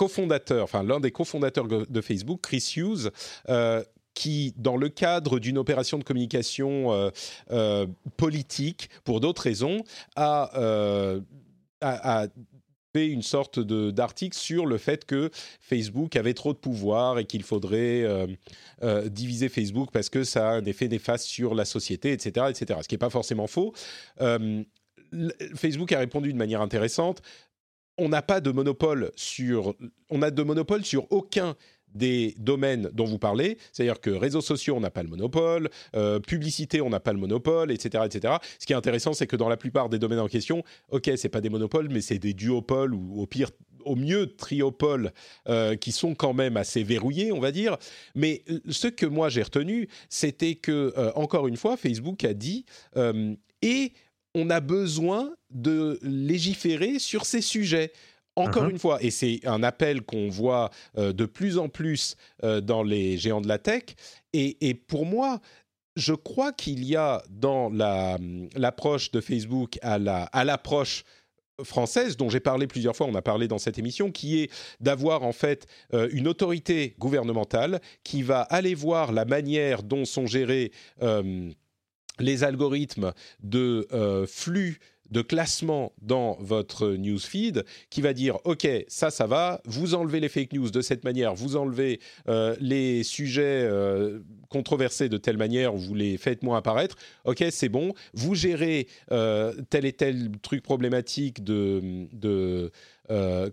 cofondateur, 0.00 0.64
enfin 0.64 0.82
l'un 0.82 0.98
des 0.98 1.10
cofondateurs 1.10 1.68
de 1.68 2.00
Facebook, 2.00 2.40
Chris 2.40 2.72
Hughes, 2.76 3.10
qui, 4.14 4.54
dans 4.56 4.76
le 4.76 4.88
cadre 4.88 5.38
d'une 5.38 5.58
opération 5.58 5.98
de 5.98 6.04
communication 6.04 7.10
politique, 8.16 8.88
pour 9.04 9.20
d'autres 9.20 9.42
raisons, 9.42 9.84
a, 10.16 10.50
a, 11.82 12.26
fait 12.92 13.08
une 13.08 13.22
sorte 13.22 13.60
d'article 13.60 14.36
sur 14.36 14.66
le 14.66 14.78
fait 14.78 15.04
que 15.04 15.30
Facebook 15.60 16.16
avait 16.16 16.34
trop 16.34 16.52
de 16.52 16.58
pouvoir 16.58 17.18
et 17.18 17.24
qu'il 17.24 17.42
faudrait 17.42 18.02
euh, 18.02 18.26
euh, 18.82 19.08
diviser 19.08 19.48
Facebook 19.48 19.90
parce 19.92 20.08
que 20.08 20.24
ça 20.24 20.50
a 20.50 20.52
un 20.54 20.64
effet 20.64 20.88
néfaste 20.88 21.26
sur 21.26 21.54
la 21.54 21.64
société, 21.64 22.12
etc., 22.12 22.46
etc. 22.48 22.80
Ce 22.82 22.88
qui 22.88 22.94
n'est 22.94 22.98
pas 22.98 23.10
forcément 23.10 23.46
faux. 23.46 23.72
Euh, 24.20 24.62
Facebook 25.54 25.92
a 25.92 25.98
répondu 25.98 26.32
de 26.32 26.38
manière 26.38 26.60
intéressante. 26.60 27.22
On 28.02 28.08
n'a 28.08 28.22
pas 28.22 28.40
de 28.40 28.50
monopole 28.50 29.10
sur, 29.14 29.74
on 30.08 30.22
a 30.22 30.30
de 30.30 30.42
monopole 30.42 30.86
sur 30.86 31.06
aucun 31.12 31.54
des 31.94 32.34
domaines 32.38 32.88
dont 32.94 33.04
vous 33.04 33.18
parlez, 33.18 33.58
c'est-à-dire 33.72 34.00
que 34.00 34.08
réseaux 34.08 34.40
sociaux, 34.40 34.74
on 34.74 34.80
n'a 34.80 34.90
pas 34.90 35.02
le 35.02 35.10
monopole, 35.10 35.68
euh, 35.94 36.18
publicité, 36.18 36.80
on 36.80 36.88
n'a 36.88 37.00
pas 37.00 37.12
le 37.12 37.18
monopole, 37.18 37.70
etc., 37.70 38.04
etc. 38.06 38.34
Ce 38.58 38.64
qui 38.64 38.72
est 38.72 38.76
intéressant, 38.76 39.12
c'est 39.12 39.26
que 39.26 39.36
dans 39.36 39.50
la 39.50 39.58
plupart 39.58 39.90
des 39.90 39.98
domaines 39.98 40.20
en 40.20 40.28
question, 40.28 40.62
ok, 40.88 41.10
c'est 41.16 41.28
pas 41.28 41.42
des 41.42 41.50
monopoles, 41.50 41.88
mais 41.90 42.00
c'est 42.00 42.18
des 42.18 42.32
duopoles 42.32 42.94
ou 42.94 43.20
au 43.20 43.26
pire, 43.26 43.50
au 43.84 43.96
mieux 43.96 44.34
triopoles 44.34 45.12
euh, 45.48 45.76
qui 45.76 45.92
sont 45.92 46.14
quand 46.14 46.32
même 46.32 46.56
assez 46.56 46.82
verrouillés, 46.82 47.32
on 47.32 47.40
va 47.40 47.52
dire. 47.52 47.76
Mais 48.14 48.44
ce 48.70 48.86
que 48.86 49.04
moi 49.04 49.28
j'ai 49.28 49.42
retenu, 49.42 49.88
c'était 50.08 50.54
que 50.54 50.94
euh, 50.96 51.12
encore 51.16 51.48
une 51.48 51.56
fois, 51.56 51.76
Facebook 51.76 52.24
a 52.24 52.32
dit 52.32 52.64
et 53.62 53.92
on 54.34 54.50
a 54.50 54.60
besoin 54.60 55.34
de 55.50 55.98
légiférer 56.02 56.98
sur 56.98 57.26
ces 57.26 57.40
sujets. 57.40 57.92
Encore 58.36 58.64
uh-huh. 58.64 58.70
une 58.70 58.78
fois, 58.78 59.02
et 59.02 59.10
c'est 59.10 59.40
un 59.44 59.62
appel 59.62 60.02
qu'on 60.02 60.28
voit 60.28 60.70
euh, 60.96 61.12
de 61.12 61.26
plus 61.26 61.58
en 61.58 61.68
plus 61.68 62.16
euh, 62.44 62.60
dans 62.60 62.82
les 62.82 63.18
géants 63.18 63.40
de 63.40 63.48
la 63.48 63.58
tech, 63.58 63.82
et, 64.32 64.74
pour 64.74 65.04
moi, 65.04 65.40
je 65.96 66.14
crois 66.14 66.52
qu'il 66.52 66.84
y 66.84 66.94
a 66.94 67.20
dans 67.28 67.68
l'approche 68.54 69.10
de 69.10 69.20
Facebook 69.20 69.78
à 69.82 69.98
l'approche 70.44 71.04
française 71.64 72.16
dont 72.16 72.30
j'ai 72.30 72.40
parlé 72.40 72.68
plusieurs 72.68 72.94
fois, 72.94 73.06
on 73.06 73.14
a 73.16 73.22
parlé 73.22 73.48
dans 73.48 73.58
cette 73.58 73.78
émission, 73.78 74.12
qui 74.12 74.40
est 74.40 74.50
d'avoir 74.80 75.24
en 75.24 75.32
fait 75.32 75.66
euh, 75.92 76.08
une 76.12 76.28
autorité 76.28 76.94
gouvernementale 76.98 77.80
qui 78.04 78.22
va 78.22 78.42
aller 78.42 78.74
voir 78.74 79.12
la 79.12 79.24
manière 79.24 79.82
dont 79.82 80.04
sont 80.04 80.26
gérés 80.26 80.70
les 82.20 82.44
algorithmes 82.44 83.12
de 83.42 83.86
flux 84.28 84.78
de 85.10 85.22
classement 85.22 85.92
dans 86.02 86.36
votre 86.40 86.90
newsfeed 86.90 87.64
qui 87.90 88.00
va 88.00 88.12
dire 88.12 88.38
ok 88.44 88.66
ça 88.88 89.10
ça 89.10 89.26
va 89.26 89.60
vous 89.64 89.94
enlevez 89.94 90.20
les 90.20 90.28
fake 90.28 90.52
news 90.52 90.70
de 90.70 90.80
cette 90.80 91.04
manière 91.04 91.34
vous 91.34 91.56
enlevez 91.56 92.00
euh, 92.28 92.54
les 92.60 93.02
sujets 93.02 93.62
euh, 93.64 94.20
controversés 94.48 95.08
de 95.08 95.16
telle 95.16 95.36
manière 95.36 95.72
vous 95.72 95.94
les 95.94 96.16
faites 96.16 96.42
moins 96.42 96.58
apparaître 96.58 96.96
ok 97.24 97.44
c'est 97.50 97.68
bon 97.68 97.92
vous 98.14 98.34
gérez 98.34 98.86
euh, 99.10 99.52
tel 99.68 99.84
et 99.84 99.92
tel 99.92 100.30
truc 100.42 100.62
problématique 100.62 101.42
de, 101.42 102.06
de 102.12 102.70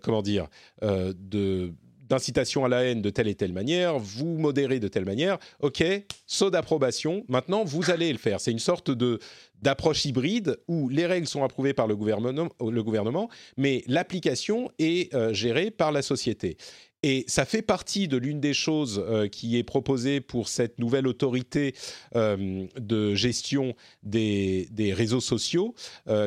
comment 0.02 0.22
dire 0.22 0.46
de 0.80 1.72
d'incitation 2.08 2.64
à 2.64 2.68
la 2.68 2.84
haine 2.84 3.02
de 3.02 3.10
telle 3.10 3.28
et 3.28 3.34
telle 3.34 3.52
manière, 3.52 3.98
vous 3.98 4.38
modérez 4.38 4.80
de 4.80 4.88
telle 4.88 5.04
manière, 5.04 5.38
ok, 5.60 5.84
saut 6.26 6.50
d'approbation, 6.50 7.24
maintenant 7.28 7.64
vous 7.64 7.90
allez 7.90 8.10
le 8.12 8.18
faire. 8.18 8.40
C'est 8.40 8.52
une 8.52 8.58
sorte 8.58 8.90
de 8.90 9.18
d'approche 9.60 10.04
hybride 10.04 10.56
où 10.68 10.88
les 10.88 11.04
règles 11.04 11.26
sont 11.26 11.42
approuvées 11.42 11.74
par 11.74 11.88
le 11.88 11.96
gouvernement, 11.96 12.48
le 12.60 12.82
gouvernement 12.84 13.28
mais 13.56 13.82
l'application 13.86 14.70
est 14.78 15.12
euh, 15.14 15.32
gérée 15.32 15.70
par 15.70 15.92
la 15.92 16.02
société. 16.02 16.56
Et 17.04 17.24
ça 17.28 17.44
fait 17.44 17.62
partie 17.62 18.08
de 18.08 18.16
l'une 18.16 18.40
des 18.40 18.54
choses 18.54 19.04
euh, 19.06 19.28
qui 19.28 19.56
est 19.56 19.62
proposée 19.62 20.20
pour 20.20 20.48
cette 20.48 20.80
nouvelle 20.80 21.06
autorité 21.06 21.74
euh, 22.16 22.66
de 22.76 23.14
gestion 23.14 23.74
des, 24.02 24.68
des 24.72 24.92
réseaux 24.92 25.20
sociaux, 25.20 25.74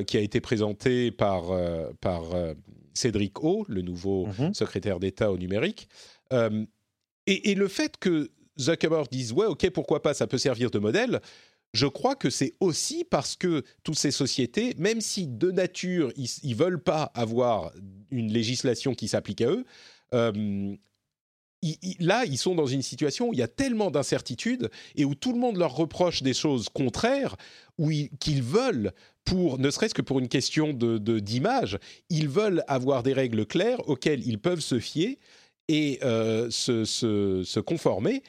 qui 0.07 0.17
a 0.17 0.21
été 0.21 0.39
présentée 0.39 1.11
par, 1.11 1.51
par 1.99 2.23
Cédric 2.93 3.43
O, 3.43 3.65
le 3.67 3.81
nouveau 3.81 4.27
mhm. 4.27 4.53
secrétaire 4.53 4.99
d'État 4.99 5.31
au 5.31 5.37
numérique. 5.37 5.87
Euh, 6.33 6.65
et, 7.27 7.55
le 7.55 7.67
fait 7.67 7.97
que 7.97 8.31
Zuckerberg 8.59 9.07
dise 9.09 9.31
ouais, 9.31 9.45
ok, 9.45 9.69
pourquoi 9.69 10.01
pas, 10.01 10.13
ça 10.13 10.27
peut 10.27 10.37
servir 10.37 10.71
de 10.71 10.79
modèle. 10.79 11.21
Je 11.73 11.87
crois 11.87 12.15
que 12.15 12.29
c'est 12.29 12.53
aussi 12.59 13.05
parce 13.05 13.37
que 13.37 13.63
toutes 13.83 13.97
ces 13.97 14.11
sociétés, 14.11 14.73
même 14.77 14.99
si 14.99 15.27
de 15.27 15.51
nature 15.51 16.11
ils, 16.17 16.29
ne 16.43 16.55
veulent 16.55 16.81
pas 16.81 17.03
avoir 17.13 17.71
une 18.09 18.31
législation 18.31 18.93
qui 18.93 19.07
s'applique 19.07 19.41
à 19.41 19.47
eux, 19.47 19.65
euh, 20.13 20.75
là, 21.99 22.25
ils 22.25 22.37
sont 22.37 22.55
dans 22.55 22.65
une 22.65 22.81
situation 22.81 23.29
où 23.29 23.33
il 23.33 23.39
y 23.39 23.43
a 23.43 23.47
tellement 23.47 23.91
d'incertitudes 23.91 24.69
et 24.95 25.05
où 25.05 25.15
tout 25.15 25.31
le 25.31 25.39
monde 25.39 25.57
leur 25.57 25.75
reproche 25.75 26.23
des 26.23 26.33
choses 26.33 26.69
contraires, 26.69 27.35
où 27.77 27.91
qu'ils 28.19 28.43
veulent, 28.43 28.91
pour 29.25 29.59
ne 29.59 29.69
serait-ce 29.69 29.93
que 29.93 30.01
pour 30.01 30.19
une 30.19 30.27
question 30.27 30.73
de 30.73 31.19
d'image, 31.19 31.77
ils 32.09 32.27
veulent 32.27 32.63
avoir 32.67 33.03
des 33.03 33.13
règles 33.13 33.45
claires 33.45 33.87
auxquelles 33.87 34.25
ils 34.27 34.39
peuvent 34.39 34.61
se 34.61 34.79
fier 34.79 35.17
et 35.67 35.99
euh, 36.03 36.49
se, 36.49 36.83
se, 36.83 37.59
conformer 37.59 38.23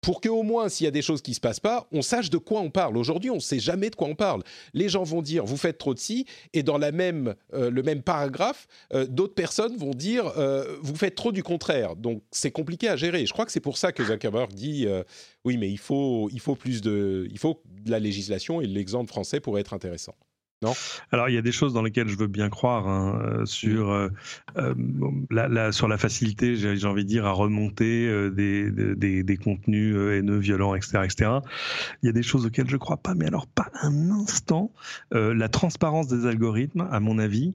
pour 0.00 0.20
qu'au 0.20 0.42
moins, 0.42 0.68
s'il 0.68 0.84
y 0.84 0.88
a 0.88 0.92
des 0.92 1.02
choses 1.02 1.22
qui 1.22 1.34
se 1.34 1.40
passent 1.40 1.60
pas, 1.60 1.86
on 1.92 2.02
sache 2.02 2.30
de 2.30 2.38
quoi 2.38 2.60
on 2.60 2.70
parle. 2.70 2.96
Aujourd'hui, 2.96 3.30
on 3.30 3.36
ne 3.36 3.40
sait 3.40 3.58
jamais 3.58 3.90
de 3.90 3.96
quoi 3.96 4.08
on 4.08 4.14
parle. 4.14 4.42
Les 4.74 4.88
gens 4.88 5.02
vont 5.02 5.22
dire, 5.22 5.44
vous 5.44 5.56
faites 5.56 5.78
trop 5.78 5.94
de 5.94 5.98
ci, 5.98 6.26
et 6.52 6.62
dans 6.62 6.80
euh, 6.80 7.34
le 7.70 7.82
même 7.82 8.02
paragraphe, 8.02 8.66
euh, 8.94 9.06
d'autres 9.06 9.34
personnes 9.34 9.76
vont 9.76 9.90
dire, 9.90 10.32
euh, 10.38 10.76
vous 10.82 10.94
faites 10.94 11.14
trop 11.14 11.32
du 11.32 11.42
contraire. 11.42 11.96
Donc, 11.96 12.22
c'est 12.30 12.50
compliqué 12.50 12.88
à 12.88 12.96
gérer. 12.96 13.26
Je 13.26 13.32
crois 13.32 13.44
que 13.44 13.52
c'est 13.52 13.60
pour 13.60 13.76
ça 13.76 13.92
que 13.92 14.04
Zuckerberg 14.04 14.52
dit, 14.52 14.86
oui, 15.44 15.56
mais 15.56 15.70
il 15.70 15.78
faut, 15.78 16.28
il 16.32 16.40
faut 16.40 16.54
plus 16.54 16.80
de, 16.80 17.26
il 17.30 17.38
faut 17.38 17.62
de 17.64 17.90
la 17.90 17.98
législation, 17.98 18.60
et 18.60 18.66
l'exemple 18.66 19.08
français 19.08 19.40
pourrait 19.40 19.62
être 19.62 19.74
intéressant. 19.74 20.14
Non 20.60 20.72
Alors 21.12 21.28
il 21.28 21.36
y 21.36 21.38
a 21.38 21.42
des 21.42 21.52
choses 21.52 21.72
dans 21.72 21.82
lesquelles 21.82 22.08
je 22.08 22.16
veux 22.16 22.26
bien 22.26 22.48
croire 22.48 22.88
hein, 22.88 23.20
euh, 23.22 23.46
sur 23.46 23.90
euh, 23.90 24.08
euh, 24.56 24.74
la, 25.30 25.70
sur 25.70 25.86
la 25.86 25.98
facilité, 25.98 26.56
j'ai 26.56 26.86
envie 26.86 27.04
de 27.04 27.08
dire, 27.08 27.26
à 27.26 27.32
remonter 27.32 28.08
des, 28.30 28.70
des, 28.70 29.22
des, 29.22 29.36
contenus 29.36 29.94
haineux, 29.94 30.38
violents, 30.38 30.74
etc., 30.74 31.02
etc. 31.04 31.30
Il 32.02 32.06
y 32.06 32.08
a 32.08 32.12
des 32.12 32.24
choses 32.24 32.46
auxquelles 32.46 32.68
je 32.68 32.74
ne 32.74 32.78
crois 32.78 32.96
pas, 32.96 33.14
mais 33.14 33.26
alors 33.26 33.46
pas 33.46 33.70
un 33.82 34.10
instant. 34.10 34.72
la 35.12 35.48
transparence 35.48 36.08
des 36.08 36.26
algorithmes, 36.26 36.88
à 36.90 36.98
mon 36.98 37.18
avis, 37.18 37.54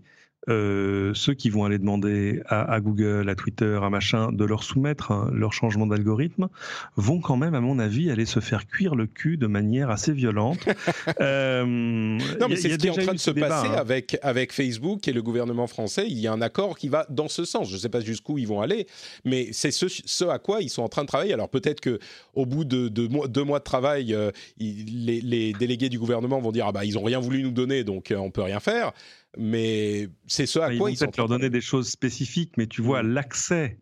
euh, 0.50 1.14
ceux 1.14 1.34
qui 1.34 1.50
vont 1.50 1.64
aller 1.64 1.78
demander 1.78 2.42
à, 2.48 2.80
Google, 2.82 3.30
à 3.30 3.36
Twitter, 3.36 3.80
à 3.82 3.90
machin, 3.90 4.32
de 4.32 4.44
leur 4.44 4.64
soumettre 4.64 5.12
hein, 5.12 5.30
leur 5.34 5.54
changement 5.54 5.88
d'algorithme, 5.88 6.50
vont 6.96 7.20
quand 7.20 7.38
même, 7.38 7.56
à 7.56 7.62
mon 7.62 7.80
avis, 7.80 8.12
aller 8.12 8.26
se 8.26 8.40
faire 8.40 8.68
cuire 8.68 8.96
le 8.96 9.08
cul 9.08 9.38
de 9.38 9.48
manière 9.48 9.90
assez 9.90 10.12
violente. 10.12 10.60
euh, 11.22 11.64
non, 11.66 12.48
mais 12.50 12.56
c'est 12.56 12.70
ce 12.70 12.78
qui 12.78 12.88
est 12.88 12.90
en 12.90 12.96
train 12.96 13.14
de 13.14 13.20
se 13.20 13.32
passer 13.32 13.68
hein. 13.68 13.78
avec, 13.78 14.18
avec 14.22 14.52
Facebook 14.52 15.08
et 15.08 15.14
le 15.14 15.22
gouvernement 15.22 15.68
français. 15.68 16.06
Il 16.08 16.20
y 16.20 16.28
a 16.28 16.34
un 16.34 16.42
accord 16.42 16.78
qui 16.78 16.90
va 16.90 17.06
dans 17.10 17.30
ce 17.30 17.46
sens. 17.46 17.70
Je 17.70 17.76
ne 17.76 17.80
sais 17.80 17.90
pas 17.90 18.02
jusqu'où 18.02 18.38
ils 18.38 18.48
vont 18.48 18.62
aller, 18.62 18.88
mais 19.24 19.50
c'est 19.52 19.72
ce, 19.72 19.88
ce, 19.88 20.26
à 20.26 20.40
quoi 20.40 20.62
ils 20.62 20.70
sont 20.70 20.84
en 20.84 20.90
train 20.90 21.04
de 21.04 21.08
travailler. 21.08 21.34
Alors 21.34 21.50
peut-être 21.50 21.80
que 21.80 22.00
au 22.34 22.46
bout 22.46 22.66
de, 22.66 22.88
deux 22.90 23.44
mois 23.44 23.60
de 23.60 23.64
travail, 23.64 24.14
euh, 24.14 24.32
les, 24.60 25.22
les, 25.22 25.54
délégués 25.54 25.90
du 25.90 26.00
gouvernement 26.00 26.40
vont 26.40 26.52
dire 26.52 26.68
ah 26.68 26.72
bah 26.72 26.86
ils 26.86 26.98
ont 26.98 27.04
rien 27.04 27.20
voulu 27.20 27.44
nous 27.44 27.52
donner, 27.52 27.84
donc 27.84 28.14
on 28.16 28.32
peut 28.32 28.42
rien 28.42 28.60
faire 28.60 28.94
mais 29.38 30.10
c'est 30.28 30.46
ce 30.46 30.60
à 30.60 30.76
quoi 30.76 30.92
ils, 30.92 30.98
peut-être 30.98 31.18
leur 31.18 31.28
donner 31.28 31.50
des 31.50 31.62
choses 31.62 31.90
spécifiques, 31.90 32.54
mais 32.58 32.68
tu 32.68 32.82
vois, 32.82 33.04
mmh. 33.04 33.08
l'accès 33.14 33.80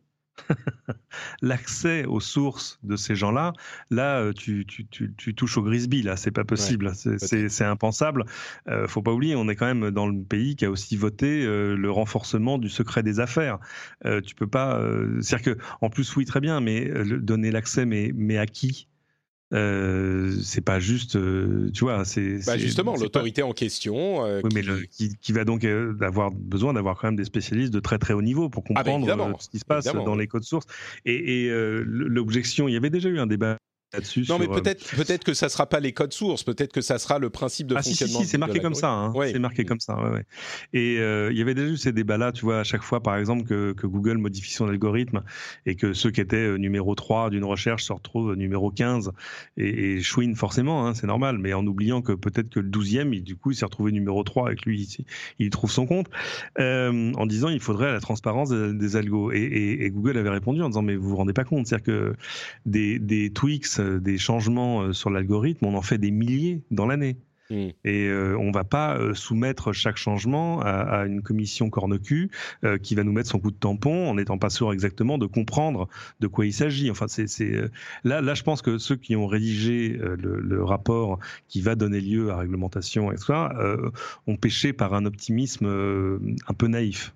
l'accès 1.42 2.06
aux 2.06 2.20
sources 2.20 2.80
de 2.84 2.96
ces 2.96 3.16
gens-là, 3.16 3.54
là, 3.90 4.20
euh, 4.20 4.34
tu, 4.34 4.66
tu, 4.66 4.88
tu, 4.88 5.36
touches 5.36 5.58
au 5.58 5.62
Grisby, 5.62 6.02
là, 6.02 6.16
c'est 6.16 6.32
pas 6.32 6.44
possible, 6.44 6.92
c'est 6.96 7.64
impensable. 7.64 8.26
Euh, 8.68 8.88
faut 8.88 9.02
pas 9.02 9.14
oublier, 9.14 9.36
on 9.36 9.48
est 9.50 9.56
quand 9.56 9.66
même 9.66 9.92
dans 9.92 10.08
le 10.08 10.24
pays 10.24 10.56
qui 10.56 10.66
a 10.66 10.72
aussi 10.72 10.96
voté 10.98 11.46
euh, 11.46 11.76
le 11.76 11.92
renforcement 11.92 12.58
du 12.58 12.70
secret 12.70 13.04
des 13.04 13.20
affaires. 13.20 13.60
Euh, 14.06 14.22
tu 14.22 14.36
peux 14.36 14.48
pas, 14.48 14.82
c'est-à-dire 15.22 15.56
que, 15.56 15.62
en 15.82 15.90
plus, 15.90 16.16
oui, 16.16 16.26
très 16.26 16.40
bien, 16.40 16.60
mais 16.60 16.92
donner 17.06 17.52
l'accès, 17.52 17.86
mais, 17.86 18.12
mais 18.16 18.38
à 18.38 18.46
qui? 18.46 18.88
Euh, 19.54 20.32
c'est 20.42 20.62
pas 20.62 20.80
juste, 20.80 21.16
euh, 21.16 21.70
tu 21.74 21.84
vois, 21.84 22.06
c'est. 22.06 22.46
Bah 22.46 22.58
justement, 22.58 22.96
l'autorité 22.96 23.44
en 23.44 23.52
question. 23.52 24.26
Euh, 24.26 24.42
oui, 24.44 24.52
mais 24.54 24.64
qui... 24.88 25.34
va 25.34 25.44
donc 25.44 25.66
avoir 25.66 26.32
besoin 26.32 26.74
d'avoir 26.74 26.98
quand 26.98 27.08
même 27.08 27.16
des 27.16 27.26
spécialistes 27.26 27.74
de 27.74 27.80
très 27.80 27.98
très 27.98 28.14
haut 28.14 28.22
niveau 28.22 28.50
pour 28.50 28.64
ah, 28.70 28.84
bah, 28.84 28.92
comprendre 28.92 29.42
ce 29.42 29.50
qui 29.50 29.60
se 29.60 29.66
passe 29.66 29.86
dans 29.86 30.16
les 30.16 30.28
codes 30.28 30.44
sources. 30.44 30.68
Et, 31.06 31.46
et 31.46 31.50
l'objection, 31.84 32.68
il 32.68 32.74
y 32.74 32.78
avait 32.78 32.90
déjà 32.90 33.10
eu 33.10 33.20
un 33.20 33.28
débat 33.28 33.58
non, 34.30 34.40
mais 34.40 34.48
peut-être 34.48 34.96
peut-être 34.96 35.24
que 35.24 35.34
ça 35.34 35.50
sera 35.50 35.68
pas 35.68 35.80
les 35.80 35.92
codes 35.92 36.14
sources, 36.14 36.44
peut-être 36.44 36.72
que 36.72 36.82
ça 36.82 36.98
sera 36.98 37.20
le 37.20 37.30
principe 37.30 37.68
de 37.68 37.76
ah, 37.76 37.84
fonctionnement. 37.84 38.20
Si, 38.20 38.26
si, 38.26 38.32
c'est 38.32 38.38
marqué 38.38 38.60
comme 38.60 38.74
ça. 38.74 38.90
Hein. 38.90 39.14
C'est 39.32 39.40
marqué 39.40 39.66
comme 39.66 39.80
ça. 39.80 39.96
Ouais, 40.02 40.10
ouais. 40.10 40.26
Et 40.74 41.00
euh, 41.00 41.32
il 41.32 41.38
y 41.38 41.42
avait 41.42 41.54
déjà 41.54 41.68
eu 41.68 41.78
ces 41.78 41.92
débats-là, 41.92 42.32
tu 42.32 42.46
vois, 42.46 42.60
à 42.60 42.64
chaque 42.64 42.84
fois, 42.84 43.02
par 43.02 43.18
exemple, 43.18 43.44
que, 43.44 43.74
que 43.74 43.88
Google 43.88 44.18
modifie 44.18 44.54
son 44.54 44.68
algorithme 44.68 45.24
et 45.66 45.76
que 45.76 45.94
ceux 45.94 46.12
qui 46.12 46.22
étaient 46.22 46.38
euh, 46.38 46.58
numéro 46.58 46.96
3 46.96 47.30
d'une 47.30 47.44
recherche 47.44 47.84
se 47.84 47.94
retrouvent 47.94 48.36
numéro 48.36 48.72
15 48.72 49.12
et, 49.58 49.96
et 49.96 50.02
chouine 50.02 50.36
forcément, 50.36 50.88
hein, 50.88 50.94
c'est 50.94 51.08
normal, 51.08 51.38
mais 51.38 51.54
en 51.54 51.66
oubliant 51.66 52.02
que 52.02 52.14
peut-être 52.14 52.50
que 52.50 52.60
le 52.60 52.70
12e, 52.70 53.14
il, 53.14 53.24
du 53.24 53.36
coup, 53.36 53.52
il 53.52 53.56
s'est 53.56 53.66
retrouvé 53.66 53.92
numéro 53.92 54.24
3 54.24 54.48
avec 54.48 54.66
lui, 54.66 54.82
il, 54.82 55.06
il 55.40 55.50
trouve 55.50 55.72
son 55.72 55.86
compte, 55.86 56.08
euh, 56.60 57.12
en 57.14 57.26
disant 57.26 57.50
il 57.50 57.60
faudrait 57.60 57.92
la 57.92 58.00
transparence 58.00 58.50
des, 58.50 58.96
algos. 58.96 59.32
Et, 59.32 59.40
et, 59.40 59.86
et, 59.86 59.90
Google 59.90 60.18
avait 60.18 60.30
répondu 60.30 60.62
en 60.62 60.70
disant 60.70 60.82
mais 60.82 60.96
vous 60.96 61.10
vous 61.10 61.16
rendez 61.16 61.34
pas 61.34 61.44
compte, 61.44 61.68
c'est-à-dire 61.68 61.86
que 61.86 62.16
des, 62.66 63.00
des 63.00 63.32
tweaks, 63.32 63.81
des 63.82 64.18
changements 64.18 64.82
euh, 64.82 64.94
sur 64.94 65.10
l'algorithme, 65.10 65.66
on 65.66 65.76
en 65.76 65.82
fait 65.82 65.98
des 65.98 66.12
milliers 66.12 66.64
dans 66.72 66.86
l'année. 66.86 67.18
Mm. 67.50 67.70
Et 67.84 68.08
euh, 68.08 68.38
on 68.40 68.52
va 68.52 68.64
pas 68.64 68.96
euh, 68.98 69.14
soumettre 69.14 69.74
chaque 69.74 69.98
changement 69.98 70.62
à, 70.62 71.06
une 71.06 71.22
commission 71.22 71.70
corne-cul 71.70 72.30
qui 72.82 72.96
va 72.96 73.04
nous 73.04 73.12
mettre 73.12 73.30
son 73.30 73.40
coup 73.40 73.52
de 73.52 73.58
tampon 73.58 74.10
en 74.10 74.16
n'étant 74.16 74.38
pas 74.38 74.50
sûr 74.50 74.72
exactement 74.72 75.18
de 75.18 75.26
comprendre 75.26 75.90
de 76.20 76.28
quoi 76.28 76.46
il 76.46 76.54
s'agit. 76.54 76.90
Enfin, 76.92 77.08
c'est 77.08 77.26
là, 78.04 78.22
là, 78.22 78.34
je 78.34 78.44
pense 78.44 78.62
que 78.62 78.78
ceux 78.78 78.96
qui 78.96 79.16
ont 79.16 79.28
rédigé 79.28 79.90
le, 80.00 80.64
rapport 80.64 81.20
qui 81.48 81.62
va 81.62 81.76
donner 81.76 82.00
lieu 82.00 82.32
à 82.32 82.38
réglementation, 82.38 83.12
etc., 83.12 83.34
ont 84.28 84.38
péché 84.38 84.74
par 84.74 84.94
un 84.94 85.06
optimisme 85.06 85.66
un 85.66 86.54
peu 86.54 86.68
naïf. 86.68 87.14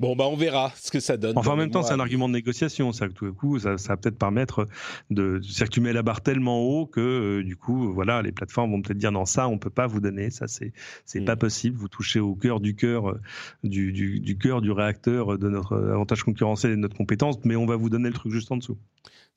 Bon, 0.00 0.16
bah 0.16 0.24
on 0.26 0.34
verra 0.34 0.72
ce 0.80 0.90
que 0.90 0.98
ça 0.98 1.18
donne. 1.18 1.36
Enfin, 1.36 1.52
en 1.52 1.56
même 1.56 1.70
temps, 1.70 1.82
c'est 1.82 1.92
un 1.92 2.00
argument 2.00 2.26
de 2.26 2.32
négociation. 2.32 2.90
Ça, 2.90 3.06
tout 3.10 3.34
coup, 3.34 3.58
ça, 3.58 3.76
ça 3.76 3.90
va 3.90 3.96
peut-être 3.98 4.18
permettre 4.18 4.66
de. 5.10 5.42
C'est 5.46 5.66
que 5.66 5.70
tu 5.70 5.82
mets 5.82 5.92
la 5.92 6.02
barre 6.02 6.22
tellement 6.22 6.62
haut 6.62 6.86
que, 6.86 7.00
euh, 7.00 7.44
du 7.44 7.54
coup, 7.54 7.92
voilà, 7.92 8.22
les 8.22 8.32
plateformes 8.32 8.70
vont 8.70 8.80
peut-être 8.80 8.96
dire 8.96 9.12
non, 9.12 9.26
ça, 9.26 9.46
on 9.46 9.58
peut 9.58 9.68
pas 9.68 9.86
vous 9.86 10.00
donner. 10.00 10.30
Ça, 10.30 10.48
c'est 10.48 10.72
c'est 11.04 11.20
pas 11.20 11.34
mm. 11.34 11.38
possible. 11.38 11.76
Vous 11.76 11.88
touchez 11.88 12.18
au 12.18 12.34
cœur 12.34 12.60
du 12.60 12.74
cœur 12.74 13.10
euh, 13.10 13.20
du, 13.62 13.92
du, 13.92 14.20
du 14.20 14.38
cœur 14.38 14.62
du 14.62 14.70
réacteur 14.70 15.38
de 15.38 15.48
notre 15.50 15.76
avantage 15.76 16.22
concurrentiel 16.22 16.72
et 16.72 16.76
de 16.76 16.80
notre 16.80 16.96
compétence, 16.96 17.36
mais 17.44 17.56
on 17.56 17.66
va 17.66 17.76
vous 17.76 17.90
donner 17.90 18.08
le 18.08 18.14
truc 18.14 18.32
juste 18.32 18.50
en 18.50 18.56
dessous. 18.56 18.78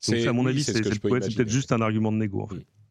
Donc, 0.08 0.26
à 0.26 0.32
mon 0.32 0.46
avis, 0.46 0.64
c'est 0.64 0.80
peut-être 0.98 1.50
juste 1.50 1.72
un 1.72 1.82
argument 1.82 2.10
de 2.10 2.16
négo. 2.16 2.40
En 2.40 2.46
fait. 2.46 2.56
Mm. 2.56 2.83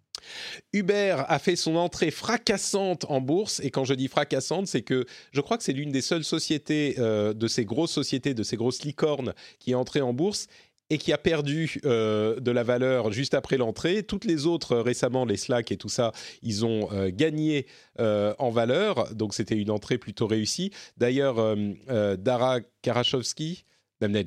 Uber 0.74 1.24
a 1.28 1.40
fait 1.40 1.56
son 1.56 1.76
entrée 1.76 2.12
fracassante 2.12 3.06
en 3.10 3.22
bourse, 3.22 3.60
et 3.62 3.72
quand 3.72 3.86
je 3.86 3.94
dis 3.94 4.08
fracassante, 4.08 4.68
c'est 4.68 4.82
que 4.82 5.06
je 5.32 5.42
crois 5.42 5.58
que 5.58 5.64
c'est 5.64 5.74
l'une 5.74 5.92
des 5.92 6.02
seules 6.02 6.24
sociétés 6.24 6.96
euh, 6.98 7.34
de 7.34 7.48
ces 7.48 7.66
grosses 7.66 7.92
sociétés, 7.92 8.34
de 8.34 8.44
ces 8.44 8.58
grosses 8.58 8.84
licornes 8.84 9.34
qui 9.60 9.72
est 9.72 9.76
entrée 9.76 10.02
en 10.02 10.14
bourse 10.14 10.48
et 10.90 10.98
qui 10.98 11.14
a 11.14 11.18
perdu 11.18 11.80
euh, 11.86 12.40
de 12.40 12.52
la 12.52 12.64
valeur 12.64 13.12
juste 13.12 13.34
après 13.34 13.58
l'entrée. 13.58 14.04
Toutes 14.04 14.26
les 14.26 14.46
autres, 14.46 14.78
récemment, 14.78 15.26
les 15.26 15.38
Slack 15.38 15.72
et 15.72 15.78
tout 15.78 15.90
ça, 15.90 16.12
ils 16.42 16.66
ont 16.66 16.90
euh, 16.92 17.10
gagné 17.12 17.66
en 17.98 18.50
valeur. 18.50 19.14
Donc 19.14 19.34
c'était 19.34 19.56
une 19.56 19.70
entrée 19.70 19.98
plutôt 19.98 20.28
réussie. 20.28 20.72
D'ailleurs, 20.98 21.56
Dara 22.18 22.60
Karachowski, 22.82 23.66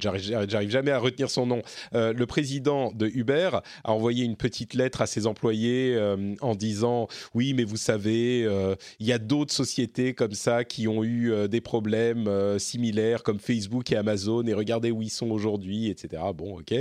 j'arrive 0.00 0.70
jamais 0.70 0.90
à 0.90 0.98
retenir 0.98 1.30
son 1.30 1.46
nom. 1.46 1.62
Euh, 1.94 2.12
le 2.12 2.26
président 2.26 2.92
de 2.92 3.06
Uber 3.06 3.50
a 3.84 3.92
envoyé 3.92 4.24
une 4.24 4.36
petite 4.36 4.74
lettre 4.74 5.02
à 5.02 5.06
ses 5.06 5.26
employés 5.26 5.94
euh, 5.94 6.34
en 6.40 6.54
disant 6.54 7.08
oui, 7.34 7.54
mais 7.54 7.64
vous 7.64 7.76
savez, 7.76 8.44
euh, 8.44 8.74
il 9.00 9.06
y 9.06 9.12
a 9.12 9.18
d'autres 9.18 9.52
sociétés 9.52 10.14
comme 10.14 10.32
ça 10.32 10.64
qui 10.64 10.88
ont 10.88 11.04
eu 11.04 11.32
des 11.48 11.60
problèmes 11.60 12.58
similaires 12.58 13.22
comme 13.22 13.38
Facebook 13.38 13.92
et 13.92 13.96
Amazon 13.96 14.44
et 14.46 14.54
regardez 14.54 14.90
où 14.90 15.02
ils 15.02 15.10
sont 15.10 15.30
aujourd'hui, 15.30 15.88
etc. 15.88 16.22
Bon, 16.34 16.58
ok. 16.58 16.74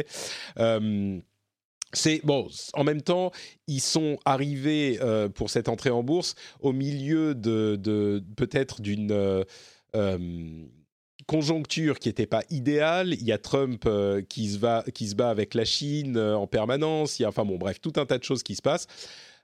c'est 1.94 2.22
bon. 2.24 2.48
En 2.74 2.84
même 2.84 3.02
temps, 3.02 3.32
ils 3.68 3.82
sont 3.82 4.18
arrivés 4.26 5.00
pour 5.36 5.50
cette 5.50 5.70
entrée 5.70 5.90
en 5.90 6.04
bourse 6.04 6.36
au 6.60 6.74
milieu 6.74 7.36
de 7.36 8.24
peut-être 8.36 8.82
d'une 8.82 9.46
conjoncture 11.28 12.00
qui 12.00 12.10
n'était 12.10 12.28
pas 12.28 12.44
idéale. 12.50 13.14
Il 13.14 13.24
y 13.24 13.32
a 13.32 13.38
Trump 13.38 13.84
euh, 13.86 14.22
qui, 14.22 14.50
se 14.50 14.58
va, 14.58 14.84
qui 14.94 15.08
se 15.08 15.16
bat 15.16 15.30
avec 15.30 15.54
la 15.54 15.66
Chine 15.66 16.18
euh, 16.18 16.36
en 16.36 16.48
permanence. 16.48 17.20
Il 17.20 17.24
y 17.24 17.26
a, 17.26 17.30
enfin 17.30 17.46
bon, 17.46 17.58
bref, 17.58 17.82
tout 17.82 17.94
un 17.98 18.06
tas 18.06 18.18
de 18.18 18.24
choses 18.24 18.44
qui 18.44 18.56
se 18.56 18.62
passent. 18.62 18.88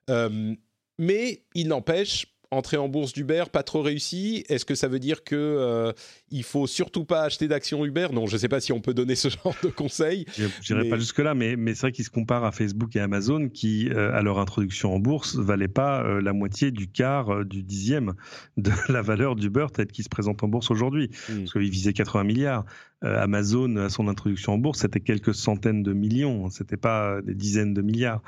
Euh, 0.10 0.54
mais 0.98 1.44
il 1.56 1.68
n'empêche, 1.68 2.28
entrée 2.52 2.78
en 2.78 2.90
bourse 2.90 3.14
d'Uber 3.14 3.46
pas 3.52 3.64
trop 3.64 3.82
réussie 3.82 4.44
Est-ce 4.50 4.66
que 4.66 4.76
ça 4.76 4.90
veut 4.90 5.00
dire 5.00 5.24
que 5.24 5.36
euh, 5.36 5.94
il 6.30 6.44
faut 6.44 6.68
surtout 6.68 7.06
pas 7.06 7.24
acheter 7.24 7.48
d'actions 7.48 7.86
Uber? 7.86 8.10
Non, 8.12 8.28
je 8.28 8.34
ne 8.34 8.38
sais 8.40 8.50
pas 8.50 8.60
si 8.60 8.74
on 8.74 8.82
peut 8.82 8.94
donner 8.94 9.16
ce 9.16 9.30
genre 9.44 9.56
de 9.64 9.70
conseils. 9.70 10.26
Je 10.62 10.74
n'irai 10.74 10.90
pas 10.90 10.98
jusque 10.98 11.20
là, 11.20 11.34
mais, 11.34 11.56
mais 11.56 11.74
c'est 11.74 11.82
vrai 11.82 11.92
qu'ils 11.94 12.06
se 12.06 12.10
comparent 12.10 12.44
à 12.44 12.52
Facebook 12.52 12.96
et 12.96 13.00
Amazon 13.00 13.48
qui, 13.50 13.90
euh, 13.90 14.14
à 14.14 14.22
leur 14.22 14.38
introduction 14.38 14.94
en 14.94 15.00
bourse, 15.00 15.38
valaient 15.38 15.70
pas 15.70 16.04
euh, 16.04 16.22
la 16.22 16.34
moitié 16.34 16.72
du 16.72 16.92
quart 16.92 17.46
du 17.46 17.64
dixième 17.64 18.14
de 18.58 18.72
la 18.92 19.02
valeur 19.02 19.36
d'Uber 19.36 19.68
telle 19.74 19.88
qu'il 19.88 20.04
se 20.04 20.10
présente 20.10 20.44
en 20.44 20.50
bourse 20.50 20.70
aujourd'hui, 20.72 21.10
hmm. 21.30 21.40
parce 21.40 21.54
qu'ils 21.54 21.72
visaient 21.72 21.94
80 21.94 22.24
milliards. 22.26 22.66
Amazon, 23.04 23.78
à 23.78 23.90
son 23.90 24.08
introduction 24.08 24.54
en 24.54 24.58
bourse, 24.60 24.82
c'était 24.82 25.00
quelques 25.00 25.34
centaines 25.34 25.82
de 25.82 25.92
millions, 25.92 26.52
c'était 26.52 26.78
pas 26.78 27.20
des 27.24 27.34
dizaines 27.34 27.74
de 27.74 27.82
milliards. 27.82 28.22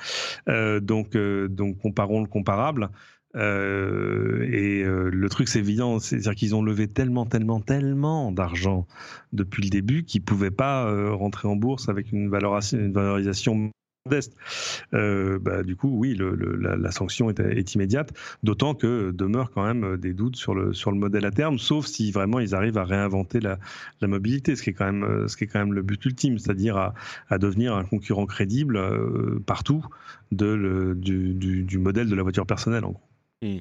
donc, 0.48 1.16
donc 1.16 1.78
comparons 1.78 2.22
le 2.22 2.28
comparable. 2.28 2.90
Euh, 3.36 4.48
et 4.52 4.84
euh, 4.84 5.10
le 5.12 5.30
truc, 5.30 5.48
c'est 5.48 5.60
évident, 5.60 6.00
c'est-à-dire 6.00 6.36
qu'ils 6.36 6.56
ont 6.56 6.62
levé 6.62 6.88
tellement, 6.88 7.26
tellement, 7.26 7.60
tellement 7.60 8.32
d'argent 8.32 8.88
depuis 9.32 9.64
le 9.64 9.70
début 9.70 10.04
qu'ils 10.04 10.24
pouvaient 10.24 10.52
pas 10.52 10.86
euh, 10.88 11.14
rentrer 11.14 11.48
en 11.48 11.56
bourse 11.56 11.90
avec 11.90 12.12
une 12.12 12.30
valorisation, 12.30 13.72
modeste. 14.06 14.36
Bah, 14.92 15.64
du 15.64 15.78
coup, 15.78 15.88
oui, 15.88 16.20
la, 16.60 16.92
sanction 16.92 17.30
est, 17.30 17.74
immédiate, 17.74 18.12
d'autant 18.44 18.76
que 18.76 19.12
demeurent 19.12 19.50
quand 19.50 19.64
même 19.64 19.96
des 19.96 20.14
doutes 20.14 20.36
sur 20.36 20.54
le 20.54 20.98
modèle 20.98 21.26
à 21.26 21.32
terme, 21.32 21.58
sauf 21.58 21.86
si 21.86 22.12
vraiment 22.12 22.42
ils 22.42 22.54
arrivent 22.54 22.78
à 22.78 22.84
réinventer 22.84 23.40
la, 23.40 23.58
mobilité, 24.02 24.58
ce 24.58 24.64
qui 24.64 24.72
est 24.72 24.74
quand 24.74 24.92
même 24.92 25.74
le 25.74 25.82
but 25.82 26.04
ultime, 26.04 26.38
c'est-à-dire 26.38 26.94
à, 27.30 27.38
devenir 27.38 27.78
un 27.78 27.86
concurrent 27.86 28.26
crédible 28.26 28.78
partout 29.46 29.86
du, 30.34 30.94
du 30.96 31.78
modèle 31.80 32.10
de 32.10 32.16
la 32.16 32.24
voiture 32.24 32.46
personnelle 32.46 32.84
en 32.84 32.92
gros. 32.92 33.13
Hmm. 33.44 33.60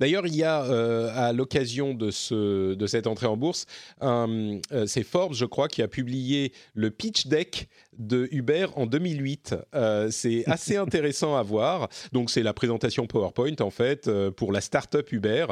D'ailleurs, 0.00 0.26
il 0.26 0.34
y 0.34 0.44
a 0.44 0.64
euh, 0.64 1.10
à 1.14 1.32
l'occasion 1.32 1.92
de, 1.92 2.10
ce, 2.10 2.74
de 2.74 2.86
cette 2.86 3.06
entrée 3.06 3.26
en 3.26 3.36
bourse, 3.36 3.66
euh, 4.02 4.58
c'est 4.86 5.02
Forbes, 5.02 5.34
je 5.34 5.44
crois, 5.44 5.68
qui 5.68 5.82
a 5.82 5.88
publié 5.88 6.52
le 6.74 6.90
pitch 6.90 7.26
deck 7.26 7.68
de 7.98 8.28
Uber 8.30 8.68
en 8.76 8.86
2008. 8.86 9.56
Euh, 9.74 10.10
c'est 10.10 10.44
assez 10.50 10.76
intéressant 10.76 11.36
à 11.36 11.42
voir. 11.42 11.88
Donc, 12.12 12.30
c'est 12.30 12.42
la 12.42 12.54
présentation 12.54 13.06
PowerPoint, 13.06 13.56
en 13.60 13.70
fait, 13.70 14.10
pour 14.30 14.52
la 14.52 14.62
startup 14.62 15.12
Uber. 15.12 15.46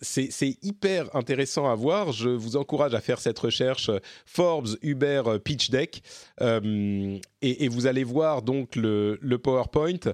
c'est 0.00 0.56
hyper 0.62 1.14
intéressant 1.14 1.68
à 1.70 1.74
voir. 1.74 2.12
Je 2.12 2.30
vous 2.30 2.56
encourage 2.56 2.94
à 2.94 3.00
faire 3.00 3.18
cette 3.18 3.38
recherche 3.38 3.90
Forbes 4.24 4.78
Uber 4.80 5.22
Pitch 5.44 5.70
Deck. 5.70 6.02
Et, 6.40 7.64
et, 7.64 7.68
vous 7.68 7.86
allez 7.86 8.04
voir 8.04 8.42
donc 8.42 8.76
le, 8.76 9.18
le 9.20 9.38
PowerPoint 9.38 10.12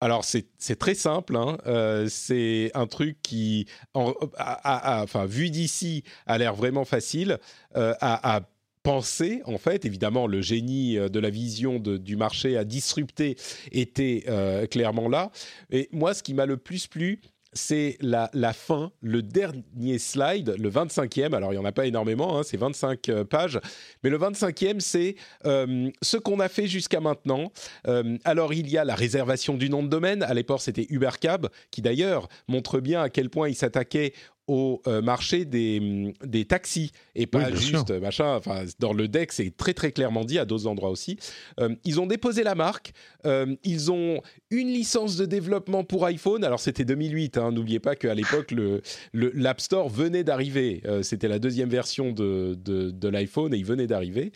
alors 0.00 0.24
c'est 0.24 0.78
très 0.78 0.94
simple, 0.94 1.36
hein. 1.36 1.58
euh, 1.66 2.06
c'est 2.08 2.70
un 2.74 2.86
truc 2.86 3.18
qui, 3.22 3.66
enfin 3.94 5.26
vu 5.26 5.50
d'ici, 5.50 6.04
a 6.26 6.38
l'air 6.38 6.54
vraiment 6.54 6.84
facile 6.84 7.38
euh, 7.76 7.94
à, 8.00 8.42
penser 8.84 9.42
en 9.44 9.58
fait. 9.58 9.84
Évidemment, 9.84 10.26
le 10.26 10.40
génie 10.40 10.96
euh, 10.96 11.08
de 11.08 11.18
la 11.18 11.30
vision 11.30 11.78
du 11.80 12.16
marché 12.16 12.56
à 12.56 12.64
disrupter 12.64 13.36
était 13.72 14.24
clairement 14.70 15.08
là. 15.08 15.30
Et 15.70 15.88
moi, 15.92 16.14
ce 16.14 16.22
qui 16.22 16.32
m'a 16.32 16.46
le 16.46 16.56
plus 16.56 16.86
plu, 16.86 17.20
c'est 17.58 17.98
la, 18.00 18.52
fin, 18.52 18.92
le 19.02 19.20
dernier 19.20 19.98
slide, 19.98 20.54
le 20.58 20.70
25e. 20.70 21.34
Alors, 21.34 21.52
il 21.52 21.56
n'y 21.56 21.62
en 21.62 21.64
a 21.64 21.72
pas 21.72 21.86
énormément, 21.86 22.38
hein, 22.38 22.42
c'est 22.42 22.56
25 22.56 23.08
euh, 23.08 23.24
pages. 23.24 23.60
Mais 24.02 24.10
le 24.10 24.18
25e, 24.18 24.80
c'est 24.80 25.16
euh, 25.44 25.90
ce 26.00 26.16
qu'on 26.16 26.40
a 26.40 26.48
fait 26.48 26.68
jusqu'à 26.68 27.00
maintenant. 27.00 27.52
Euh, 27.86 28.16
alors, 28.24 28.54
il 28.54 28.70
y 28.70 28.78
a 28.78 28.84
la 28.84 28.94
réservation 28.94 29.54
du 29.54 29.68
nom 29.68 29.82
de 29.82 29.88
domaine. 29.88 30.22
À 30.22 30.34
l'époque, 30.34 30.60
c'était 30.60 30.86
Ubercab, 30.88 31.48
qui 31.70 31.82
d'ailleurs 31.82 32.28
montre 32.46 32.80
bien 32.80 33.02
à 33.02 33.10
quel 33.10 33.28
point 33.28 33.48
il 33.48 33.54
s'attaquait 33.54 34.12
au 34.48 34.80
euh, 34.86 35.02
marché 35.02 35.44
des, 35.44 35.78
mm, 35.78 36.12
des, 36.26 36.44
taxis 36.46 36.90
et 37.14 37.26
pas 37.26 37.54
juste 37.54 37.90
machin. 37.90 38.34
Enfin, 38.34 38.64
dans 38.80 38.92
le 38.92 39.06
deck, 39.06 39.30
c'est 39.32 39.54
très 39.56 39.74
très 39.74 39.92
clairement 39.92 40.24
dit 40.24 40.38
à 40.38 40.44
d'autres 40.44 40.66
endroits 40.66 40.90
aussi. 40.90 41.18
Euh, 41.60 41.74
ils 41.84 42.00
ont 42.00 42.06
déposé 42.06 42.42
la 42.42 42.54
marque. 42.54 42.92
Euh, 43.26 43.54
ils 43.62 43.92
ont 43.92 44.22
une 44.50 44.68
licence 44.68 45.16
de 45.16 45.26
développement 45.26 45.84
pour 45.84 46.06
iPhone. 46.06 46.42
Alors 46.44 46.60
c'était 46.60 46.84
2008. 46.84 47.36
Hein, 47.36 47.52
N'oubliez 47.52 47.78
pas 47.78 47.94
qu'à 47.94 48.14
l'époque 48.14 48.50
le 48.50 48.80
l'App 49.12 49.60
Store 49.60 49.88
venait 49.88 50.24
d'arriver. 50.24 50.82
c'était 51.02 51.28
la 51.28 51.38
deuxième 51.38 51.68
version 51.68 52.12
de, 52.12 52.56
de, 52.64 52.90
de 52.90 53.08
l'iPhone 53.08 53.52
et 53.52 53.58
il 53.58 53.64
venait 53.64 53.86
d'arriver. 53.86 54.32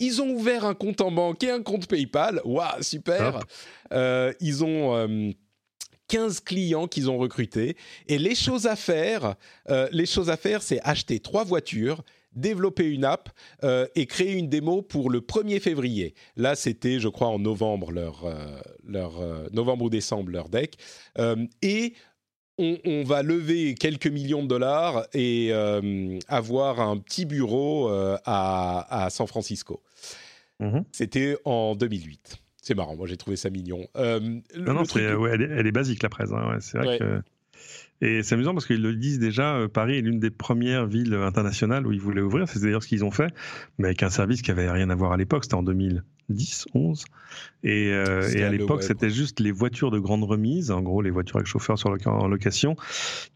ils 0.00 0.22
ont 0.22 0.30
ouvert 0.30 0.64
un 0.64 0.74
compte 0.74 1.00
en 1.00 1.12
banque 1.12 1.42
et 1.44 1.50
un 1.50 1.62
compte 1.62 1.86
PayPal. 1.86 2.40
Waouh, 2.44 2.82
super. 2.82 3.40
ils 3.92 4.64
ont 4.64 5.34
15 6.08 6.40
clients 6.40 6.86
qu'ils 6.86 7.10
ont 7.10 7.18
recrutés. 7.18 7.76
Et 8.08 8.18
les 8.18 8.34
choses 8.34 8.66
à 8.66 8.76
faire, 8.76 9.36
euh, 9.70 9.88
les 9.92 10.06
choses 10.06 10.30
à 10.30 10.36
faire, 10.36 10.62
c'est 10.62 10.80
acheter 10.82 11.20
trois 11.20 11.44
voitures, 11.44 12.02
développer 12.32 12.90
une 12.90 13.04
app 13.04 13.30
euh, 13.62 13.86
et 13.94 14.06
créer 14.06 14.32
une 14.32 14.48
démo 14.48 14.82
pour 14.82 15.10
le 15.10 15.20
1er 15.20 15.60
février. 15.60 16.14
Là, 16.36 16.56
c'était, 16.56 16.98
je 16.98 17.08
crois, 17.08 17.28
en 17.28 17.38
novembre, 17.38 17.92
leur, 17.92 18.24
euh, 18.24 18.60
leur 18.84 19.12
novembre 19.52 19.84
ou 19.84 19.90
décembre, 19.90 20.30
leur 20.30 20.48
deck. 20.48 20.76
et 21.62 21.94
on, 22.56 23.02
va 23.02 23.24
lever 23.24 23.74
quelques 23.74 24.06
millions 24.06 24.44
de 24.44 24.46
dollars 24.46 25.08
et 25.12 25.52
avoir 26.28 26.80
un 26.80 26.98
petit 26.98 27.24
bureau 27.24 27.88
à, 27.88 29.08
San 29.10 29.26
Francisco. 29.26 29.82
Mhm. 30.60 30.84
C'était 30.92 31.36
en 31.44 31.74
2008. 31.74 32.43
C'est 32.64 32.74
marrant, 32.74 32.96
moi 32.96 33.06
j'ai 33.06 33.18
trouvé 33.18 33.36
ça 33.36 33.50
mignon. 33.50 33.86
non, 33.94 34.42
non, 34.56 34.84
elle, 34.84 35.66
est, 35.66 35.72
basique 35.72 36.02
la 36.02 36.08
presse. 36.08 36.32
Hein, 36.32 36.56
c'est 36.60 36.78
vrai 36.78 36.98
que 36.98 37.20
et 38.00 38.22
c'est 38.22 38.34
amusant 38.34 38.52
parce 38.52 38.66
qu'ils 38.66 38.82
le 38.82 38.94
disent 38.94 39.18
déjà, 39.18 39.56
euh, 39.56 39.68
Paris 39.68 39.98
est 39.98 40.00
l'une 40.00 40.18
des 40.18 40.30
premières 40.30 40.86
villes 40.86 41.14
internationales 41.14 41.86
où 41.86 41.92
ils 41.92 42.00
voulaient 42.00 42.20
ouvrir. 42.20 42.48
C'est 42.48 42.60
d'ailleurs 42.60 42.82
ce 42.82 42.88
qu'ils 42.88 43.04
ont 43.04 43.10
fait, 43.10 43.32
mais 43.78 43.88
avec 43.88 44.02
un 44.02 44.10
service 44.10 44.42
qui 44.42 44.50
avait 44.50 44.70
rien 44.70 44.90
à 44.90 44.94
voir 44.94 45.12
à 45.12 45.16
l'époque. 45.16 45.44
C'était 45.44 45.54
en 45.54 45.62
2010, 46.28 46.66
11. 46.74 47.04
Et, 47.62 47.92
euh, 47.92 48.28
et 48.30 48.42
à 48.44 48.50
l'époque, 48.50 48.82
c'était 48.82 49.10
juste 49.10 49.40
les 49.40 49.52
voitures 49.52 49.90
de 49.90 49.98
grande 49.98 50.24
remise, 50.24 50.70
en 50.70 50.82
gros 50.82 51.02
les 51.02 51.10
voitures 51.10 51.36
avec 51.36 51.46
chauffeur 51.46 51.78
sur 51.78 51.90
en 52.06 52.28
location, 52.28 52.76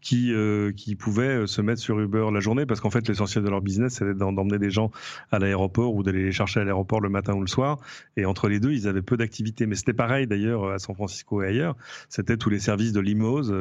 qui, 0.01 0.33
euh, 0.33 0.71
qui 0.71 0.95
pouvaient 0.95 1.47
se 1.47 1.61
mettre 1.61 1.81
sur 1.81 1.99
Uber 1.99 2.27
la 2.31 2.39
journée 2.39 2.65
parce 2.65 2.79
qu'en 2.79 2.89
fait, 2.89 3.07
l'essentiel 3.07 3.43
de 3.43 3.49
leur 3.49 3.61
business, 3.61 3.93
c'était 3.93 4.13
d'emmener 4.13 4.59
des 4.59 4.71
gens 4.71 4.91
à 5.31 5.39
l'aéroport 5.39 5.95
ou 5.95 6.03
d'aller 6.03 6.23
les 6.23 6.31
chercher 6.31 6.59
à 6.59 6.63
l'aéroport 6.63 7.01
le 7.01 7.09
matin 7.09 7.33
ou 7.33 7.41
le 7.41 7.47
soir. 7.47 7.79
Et 8.17 8.25
entre 8.25 8.47
les 8.47 8.59
deux, 8.59 8.71
ils 8.71 8.87
avaient 8.87 9.01
peu 9.01 9.17
d'activités. 9.17 9.65
Mais 9.65 9.75
c'était 9.75 9.93
pareil 9.93 10.27
d'ailleurs 10.27 10.69
à 10.69 10.79
San 10.79 10.95
Francisco 10.95 11.41
et 11.41 11.47
ailleurs. 11.47 11.75
C'était 12.07 12.37
tous 12.37 12.49
les 12.49 12.59
services 12.59 12.93
de 12.93 12.99
Limos 12.99 13.51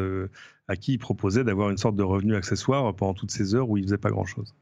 à 0.68 0.76
qui 0.76 0.92
il 0.92 0.98
proposait 0.98 1.44
d'avoir 1.44 1.70
une 1.70 1.78
sorte 1.78 1.96
de 1.96 2.02
revenu 2.02 2.36
accessoire 2.36 2.94
pendant 2.94 3.14
toutes 3.14 3.30
ces 3.30 3.54
heures 3.54 3.68
où 3.68 3.78
il 3.78 3.84
faisait 3.84 3.98
pas 3.98 4.10
grand-chose. 4.10 4.54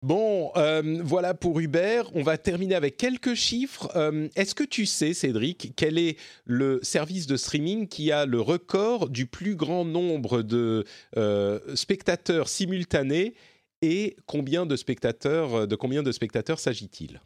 Bon, 0.00 0.52
euh, 0.56 1.00
voilà 1.02 1.34
pour 1.34 1.58
Uber. 1.58 2.02
On 2.14 2.22
va 2.22 2.38
terminer 2.38 2.76
avec 2.76 2.96
quelques 2.96 3.34
chiffres. 3.34 3.90
Euh, 3.96 4.28
est-ce 4.36 4.54
que 4.54 4.62
tu 4.62 4.86
sais, 4.86 5.12
Cédric, 5.12 5.72
quel 5.74 5.98
est 5.98 6.16
le 6.44 6.78
service 6.82 7.26
de 7.26 7.36
streaming 7.36 7.88
qui 7.88 8.12
a 8.12 8.24
le 8.24 8.40
record 8.40 9.08
du 9.08 9.26
plus 9.26 9.56
grand 9.56 9.84
nombre 9.84 10.42
de 10.42 10.84
euh, 11.16 11.58
spectateurs 11.74 12.48
simultanés 12.48 13.34
et 13.82 14.16
combien 14.26 14.66
de 14.66 14.76
spectateurs, 14.76 15.66
de 15.66 15.76
combien 15.76 16.04
de 16.04 16.12
spectateurs 16.12 16.60
s'agit-il? 16.60 17.20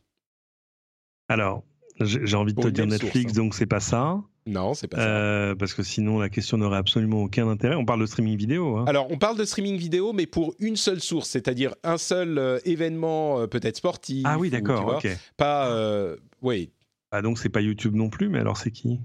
Alors, 1.28 1.64
j'ai 2.00 2.36
envie 2.36 2.54
de 2.54 2.62
te 2.62 2.68
dire 2.68 2.86
Netflix, 2.86 3.34
donc 3.34 3.54
c'est 3.54 3.66
pas 3.66 3.80
ça. 3.80 4.22
Non, 4.46 4.74
c'est 4.74 4.88
pas 4.88 4.96
ça. 4.96 5.02
Euh, 5.02 5.54
parce 5.54 5.74
que 5.74 5.82
sinon, 5.82 6.18
la 6.18 6.28
question 6.28 6.58
n'aurait 6.58 6.78
absolument 6.78 7.22
aucun 7.22 7.48
intérêt. 7.48 7.76
On 7.76 7.84
parle 7.84 8.00
de 8.00 8.06
streaming 8.06 8.36
vidéo. 8.36 8.76
Hein. 8.76 8.84
Alors, 8.88 9.10
on 9.10 9.18
parle 9.18 9.38
de 9.38 9.44
streaming 9.44 9.76
vidéo, 9.76 10.12
mais 10.12 10.26
pour 10.26 10.54
une 10.58 10.76
seule 10.76 11.00
source, 11.00 11.28
c'est-à-dire 11.28 11.74
un 11.84 11.98
seul 11.98 12.38
euh, 12.38 12.58
événement, 12.64 13.40
euh, 13.40 13.46
peut-être 13.46 13.76
sportif. 13.76 14.24
Ah 14.26 14.38
oui, 14.38 14.50
d'accord. 14.50 14.96
Ok. 14.96 15.08
Pas, 15.36 16.16
oui. 16.40 16.70
Ah 17.14 17.20
donc 17.20 17.38
c'est 17.38 17.50
pas 17.50 17.60
YouTube 17.60 17.94
non 17.94 18.08
plus, 18.08 18.30
mais 18.30 18.38
alors 18.38 18.56
c'est 18.56 18.70
qui? 18.70 18.98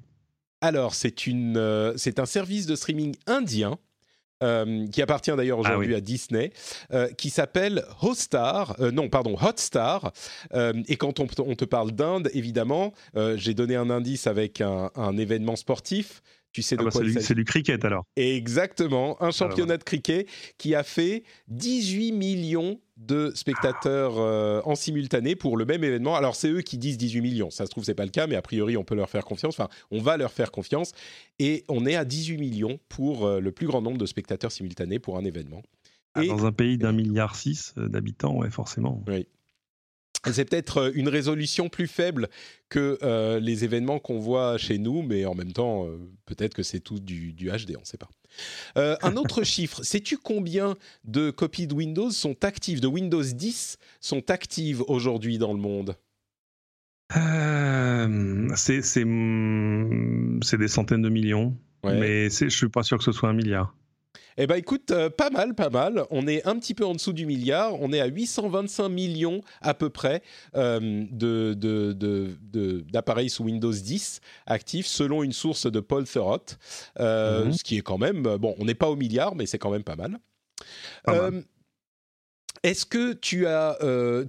Alors 0.61 0.95
c'est 0.95 1.27
une, 1.27 1.93
c'est 1.97 2.19
un 2.19 2.25
service 2.25 2.65
de 2.65 2.75
streaming 2.75 3.13
indien 3.27 3.77
euh, 4.43 4.87
qui 4.89 5.01
appartient 5.01 5.35
d'ailleurs 5.35 5.57
ah 5.63 5.69
aujourd'hui 5.69 5.95
à 5.95 6.01
Disney, 6.01 6.51
euh, 6.93 7.07
qui 7.17 7.31
s'appelle 7.31 7.83
Hotstar, 8.03 8.75
euh, 8.79 8.91
non, 8.91 9.09
pardon, 9.09 9.35
Hotstar. 9.41 10.11
et 10.53 10.95
quand 10.95 11.19
on, 11.19 11.25
te 11.25 11.65
parle 11.65 11.91
d'Inde, 11.91 12.29
évidemment, 12.33 12.93
j'ai 13.35 13.53
donné 13.53 13.75
un 13.75 13.89
indice 13.89 14.27
avec 14.27 14.61
un, 14.61 14.91
un 14.95 15.17
événement 15.17 15.55
sportif. 15.55 16.21
Tu 16.57 16.63
sais 16.63 16.75
de 16.75 16.81
ah 16.81 16.85
bah, 16.85 16.89
quoi 16.89 17.03
C'est 17.19 17.35
du 17.35 17.45
cricket 17.45 17.85
alors. 17.85 18.03
Exactement, 18.15 19.21
un 19.21 19.27
ah 19.27 19.31
championnat 19.31 19.77
de 19.77 19.83
cricket 19.83 20.27
qui 20.57 20.73
a 20.73 20.81
fait 20.81 21.21
18 21.49 22.13
millions 22.13 22.79
de 22.97 23.31
spectateurs 23.35 24.17
euh, 24.17 24.59
en 24.65 24.73
simultané 24.73 25.35
pour 25.35 25.55
le 25.55 25.65
même 25.65 25.83
événement. 25.83 26.15
Alors 26.15 26.35
c'est 26.35 26.49
eux 26.49 26.61
qui 26.61 26.79
disent 26.79 26.97
18 26.97 27.21
millions, 27.21 27.51
ça 27.51 27.67
se 27.67 27.69
trouve 27.69 27.83
c'est 27.83 27.93
pas 27.93 28.05
le 28.05 28.09
cas, 28.09 28.25
mais 28.25 28.35
a 28.35 28.41
priori 28.41 28.75
on 28.75 28.83
peut 28.83 28.95
leur 28.95 29.07
faire 29.07 29.23
confiance. 29.23 29.53
Enfin, 29.53 29.69
on 29.91 30.01
va 30.01 30.17
leur 30.17 30.31
faire 30.31 30.49
confiance 30.49 30.93
et 31.37 31.63
on 31.69 31.85
est 31.85 31.95
à 31.95 32.05
18 32.05 32.39
millions 32.39 32.79
pour 32.89 33.27
euh, 33.27 33.39
le 33.39 33.51
plus 33.51 33.67
grand 33.67 33.83
nombre 33.83 33.99
de 33.99 34.07
spectateurs 34.07 34.51
simultanés 34.51 34.97
pour 34.97 35.19
un 35.19 35.25
événement. 35.25 35.61
dans 36.15 36.47
un 36.47 36.51
pays 36.51 36.79
d'un 36.79 36.91
milliard 36.91 37.35
six 37.35 37.75
euh, 37.77 37.87
d'habitants, 37.87 38.35
ouais, 38.35 38.49
forcément. 38.49 39.03
Oui. 39.07 39.27
C'est 40.25 40.45
peut-être 40.45 40.77
euh, 40.77 40.91
une 40.93 41.09
résolution 41.09 41.69
plus 41.69 41.87
faible 41.87 42.29
que 42.69 42.97
euh, 43.01 43.39
les 43.39 43.63
événements 43.63 43.99
qu'on 43.99 44.19
voit 44.19 44.57
chez 44.57 44.77
nous, 44.77 45.01
mais 45.01 45.25
en 45.25 45.35
même 45.35 45.53
temps, 45.53 45.85
euh, 45.85 45.97
peut-être 46.25 46.53
que 46.53 46.63
c'est 46.63 46.79
tout 46.79 46.99
du, 46.99 47.33
HD, 47.33 47.75
on 47.77 47.81
ne 47.81 47.85
sait 47.85 47.97
pas. 47.97 48.09
un 48.75 49.15
autre 49.15 49.43
chiffre, 49.43 49.83
sais-tu 49.83 50.17
combien 50.17 50.75
de 51.03 51.31
copies 51.31 51.67
de 51.67 51.73
Windows 51.73 52.11
sont 52.11 52.43
actives, 52.43 52.81
de 52.81 52.87
Windows 52.87 53.23
10 53.23 53.77
sont 53.99 54.29
actives 54.29 54.83
aujourd'hui 54.87 55.37
dans 55.37 55.53
le 55.53 55.59
monde? 55.59 55.95
C'est 58.55 60.57
des 60.57 60.67
centaines 60.67 61.01
de 61.01 61.09
millions, 61.09 61.57
mais 61.83 62.29
je 62.29 62.45
ne 62.45 62.49
suis 62.49 62.69
pas 62.69 62.83
sûr 62.83 62.97
que 62.97 63.03
ce 63.03 63.13
soit 63.13 63.29
un 63.29 63.33
milliard. 63.33 63.73
Eh 64.39 64.45
bien, 64.45 64.55
écoute, 64.55 64.91
euh, 64.91 65.09
pas 65.09 65.31
mal, 65.31 65.55
pas 65.55 65.71
mal. 65.71 66.05
On 66.11 66.27
est 66.27 66.45
un 66.45 66.59
petit 66.59 66.75
peu 66.75 66.85
en 66.85 66.93
dessous 66.93 67.13
du 67.13 67.25
milliard. 67.25 67.81
On 67.81 67.91
est 67.91 67.99
à 67.99 68.05
825 68.05 68.87
millions 68.87 69.41
à 69.61 69.73
peu 69.73 69.89
près 69.89 70.21
euh, 70.55 71.05
d'appareils 72.91 73.31
sous 73.31 73.45
Windows 73.45 73.73
10 73.73 74.21
actifs, 74.45 74.85
selon 74.85 75.23
une 75.23 75.33
source 75.33 75.69
de 75.69 75.79
Paul 75.79 76.05
Thurrott. 76.05 76.59
Euh, 76.99 77.45
mhm. 77.45 77.53
Ce 77.53 77.63
qui 77.63 77.77
est 77.77 77.81
quand 77.81 77.97
même, 77.97 78.21
bon, 78.21 78.55
on 78.59 78.65
n'est 78.65 78.75
pas 78.75 78.89
au 78.89 78.95
milliard, 78.95 79.35
mais 79.35 79.47
c'est 79.47 79.57
quand 79.57 79.71
même 79.71 79.83
pas 79.83 79.95
mal. 79.95 80.19
Est-ce 82.63 82.85
que 82.85 83.13
tu, 83.13 83.47
as, 83.47 83.77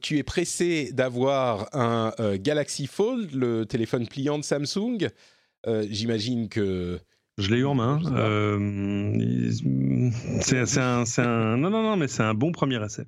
tu 0.01 0.17
es 0.17 0.23
pressé 0.23 0.91
d'avoir 0.93 1.69
un 1.75 2.13
Galaxy 2.37 2.87
Fold, 2.87 3.35
le 3.35 3.67
téléphone 3.67 4.07
pliant 4.07 4.39
de 4.39 4.45
Samsung? 4.45 5.09
J'imagine 5.91 6.49
que 6.49 6.99
je 7.39 7.51
l'ai 7.51 7.59
eu 7.59 7.66
en 7.66 7.74
main. 7.74 8.01
Euh, 8.12 9.51
c'est 10.41 10.78
un, 10.78 11.57
non, 11.57 11.70
non, 11.70 11.82
non, 11.82 11.97
mais 11.97 12.09
c'est 12.09 12.24
un 12.24 12.34
bon 12.34 12.51
premier 12.51 12.84
essai. 12.84 13.05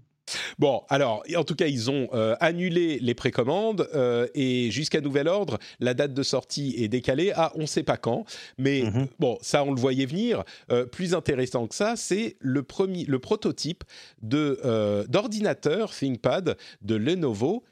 Bon, 0.60 0.84
alors, 0.88 1.24
en 1.36 1.42
tout 1.42 1.56
cas, 1.56 1.66
ils 1.66 1.90
ont 1.90 2.08
euh, 2.12 2.36
annulé 2.38 3.00
les 3.00 3.14
précommandes 3.14 3.88
euh, 3.94 4.28
et 4.34 4.70
jusqu'à 4.70 5.00
nouvel 5.00 5.26
ordre, 5.26 5.58
la 5.80 5.92
date 5.92 6.14
de 6.14 6.22
sortie 6.22 6.76
est 6.78 6.86
décalée 6.86 7.32
à 7.32 7.50
on 7.56 7.62
ne 7.62 7.66
sait 7.66 7.82
pas 7.82 7.96
quand. 7.96 8.24
Mais 8.56 8.82
mhm. 8.82 9.08
bon, 9.18 9.36
ça, 9.42 9.64
on 9.64 9.72
le 9.72 9.80
voyait 9.80 10.06
venir. 10.06 10.44
plus 10.92 11.14
intéressant 11.14 11.66
que 11.66 11.74
ça, 11.74 11.96
c'est 11.96 12.36
le, 12.38 12.62
premier, 12.62 13.04
le 13.06 13.18
prototype 13.18 13.82
d'ordinateur 14.22 15.92
ThinkPad 15.92 16.56
de 16.82 16.94
Lenovo 16.94 17.64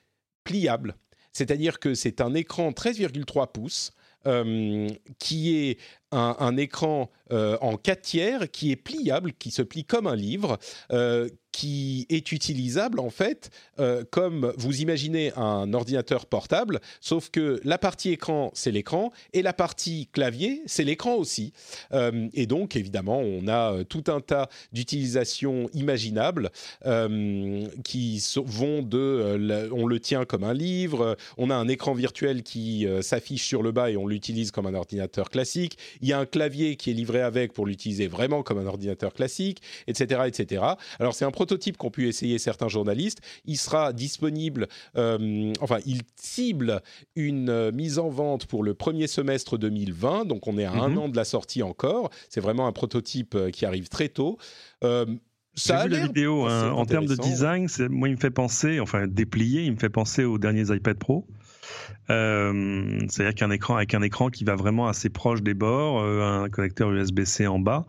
pliable. 0.43 0.97
C'est-à-dire 1.33 1.79
que 1.79 1.95
c'est 1.95 2.21
un 2.21 2.35
écran 2.35 2.71
13,3 2.71 3.53
pouces 3.53 3.93
qui 5.19 5.57
est 5.57 5.79
un, 6.13 6.57
écran 6.57 7.11
euh, 7.33 7.59
en 7.61 7.77
4 7.77 8.03
tiers 8.03 8.51
qui 8.51 8.73
est 8.73 8.77
pliable, 8.77 9.33
qui 9.39 9.51
se 9.51 9.63
plie 9.63 9.85
comme 9.85 10.07
un 10.07 10.17
livre, 10.17 10.59
euh, 10.93 11.29
qui 11.53 12.07
est 12.09 12.31
utilisable 12.31 13.01
en 13.01 13.11
fait 13.11 13.51
comme 14.11 14.53
vous 14.59 14.81
imaginez 14.81 15.33
un 15.35 15.73
ordinateur 15.73 16.27
portable, 16.27 16.79
sauf 17.01 17.31
que 17.31 17.61
la 17.65 17.79
partie 17.79 18.11
écran 18.11 18.53
c'est 18.55 18.71
l'écran 18.71 19.11
et 19.33 19.43
la 19.43 19.53
partie 19.53 20.09
clavier 20.13 20.63
c'est 20.67 20.85
l'écran 20.85 21.15
aussi. 21.15 21.53
et 21.91 22.47
donc 22.47 22.77
évidemment 22.77 23.19
on 23.19 23.49
a 23.49 23.83
tout 23.85 24.05
un 24.09 24.21
tas 24.21 24.49
d'utilisations 24.73 25.69
imaginables 25.73 26.51
qui 27.83 28.25
vont 28.37 28.83
de 28.83 29.71
on 29.73 29.87
le 29.87 30.01
tient 30.01 30.27
comme 30.27 30.45
un 30.45 30.55
livre, 30.55 31.17
on 31.39 31.51
a 31.51 31.57
un 31.57 31.67
écran 31.67 31.95
virtuel 31.95 32.43
qui 32.43 32.87
s'affiche 33.01 33.47
sur 33.47 33.63
le 33.63 33.73
bas 33.73 33.91
et 33.91 33.97
on 33.97 34.07
l'utilise 34.07 34.51
comme 34.53 34.67
un 34.67 34.75
ordinateur 34.75 35.31
classique. 35.31 35.79
Il 36.01 36.09
y 36.09 36.13
a 36.13 36.19
un 36.19 36.27
clavier 36.27 36.77
qui 36.77 36.91
est 36.91 36.95
livré 36.95 37.21
avec 37.21 37.53
pour 37.53 37.67
l'utiliser 37.67 38.07
vraiment 38.07 38.43
comme 38.43 38.59
un 38.59 38.67
ordinateur 38.67 39.13
classique, 39.13 39.63
etc., 39.87 40.23
etc. 40.27 40.65
Alors 40.99 41.15
c'est 41.15 41.25
un 41.25 41.31
prototype 41.31 41.77
qu'ont 41.77 41.91
pu 41.91 42.09
essayer 42.09 42.39
certains 42.39 42.69
journalistes. 42.69 43.21
Il 43.45 43.57
sera 43.57 43.93
disponible, 43.93 44.69
euh, 44.97 45.53
enfin 45.61 45.79
il 45.87 46.03
cible 46.17 46.83
une 47.17 47.51
euh, 47.51 47.73
mise 47.73 47.99
en 47.99 48.09
vente 48.09 48.47
pour 48.47 48.63
le 48.63 48.75
premier 48.75 49.07
semestre 49.07 49.59
2020, 49.59 50.25
donc 50.25 50.47
on 50.47 50.59
est 50.59 50.65
à 50.65 50.73
un 50.73 50.89
mhm. 50.89 50.99
an 50.99 51.09
de 51.09 51.17
la 51.17 51.25
sortie 51.25 51.63
encore. 51.63 52.11
C'est 52.29 52.41
vraiment 52.41 52.67
un 52.67 52.73
prototype 52.73 53.35
euh, 53.35 53.51
qui 53.51 53.67
arrive 53.67 53.89
très 53.89 54.09
tôt. 54.09 54.39
Ça 55.59 55.83
J'ai 55.83 55.89
vu 55.89 56.01
la 56.01 56.07
vidéo. 56.07 56.47
Hein. 56.47 56.71
en 56.71 56.87
termes 56.87 57.07
de 57.07 57.17
design, 57.17 57.67
moi, 57.91 58.09
il 58.09 58.15
me 58.15 58.21
fait 58.21 58.31
penser, 58.31 58.79
enfin 58.79 59.07
déplié, 59.09 59.63
il 59.63 59.73
me 59.73 59.79
fait 59.79 59.89
penser 59.89 60.25
aux 60.25 60.39
derniers 60.39 60.73
iPad 60.75 60.97
Pro. 60.97 61.27
Euh, 62.11 62.99
c'est-à-dire 63.09 63.35
qu'un 63.35 63.51
écran 63.51 63.77
avec 63.77 63.95
un 63.95 64.03
écran 64.03 64.31
qui 64.31 64.45
va 64.45 64.57
vraiment 64.57 64.89
assez 64.89 65.11
proche 65.11 65.43
des 65.43 65.55
bords, 65.55 66.01
euh, 66.01 66.43
un 66.45 66.49
connecteur 66.49 66.91
USB-C 66.91 67.47
en 67.47 67.59
bas. 67.59 67.87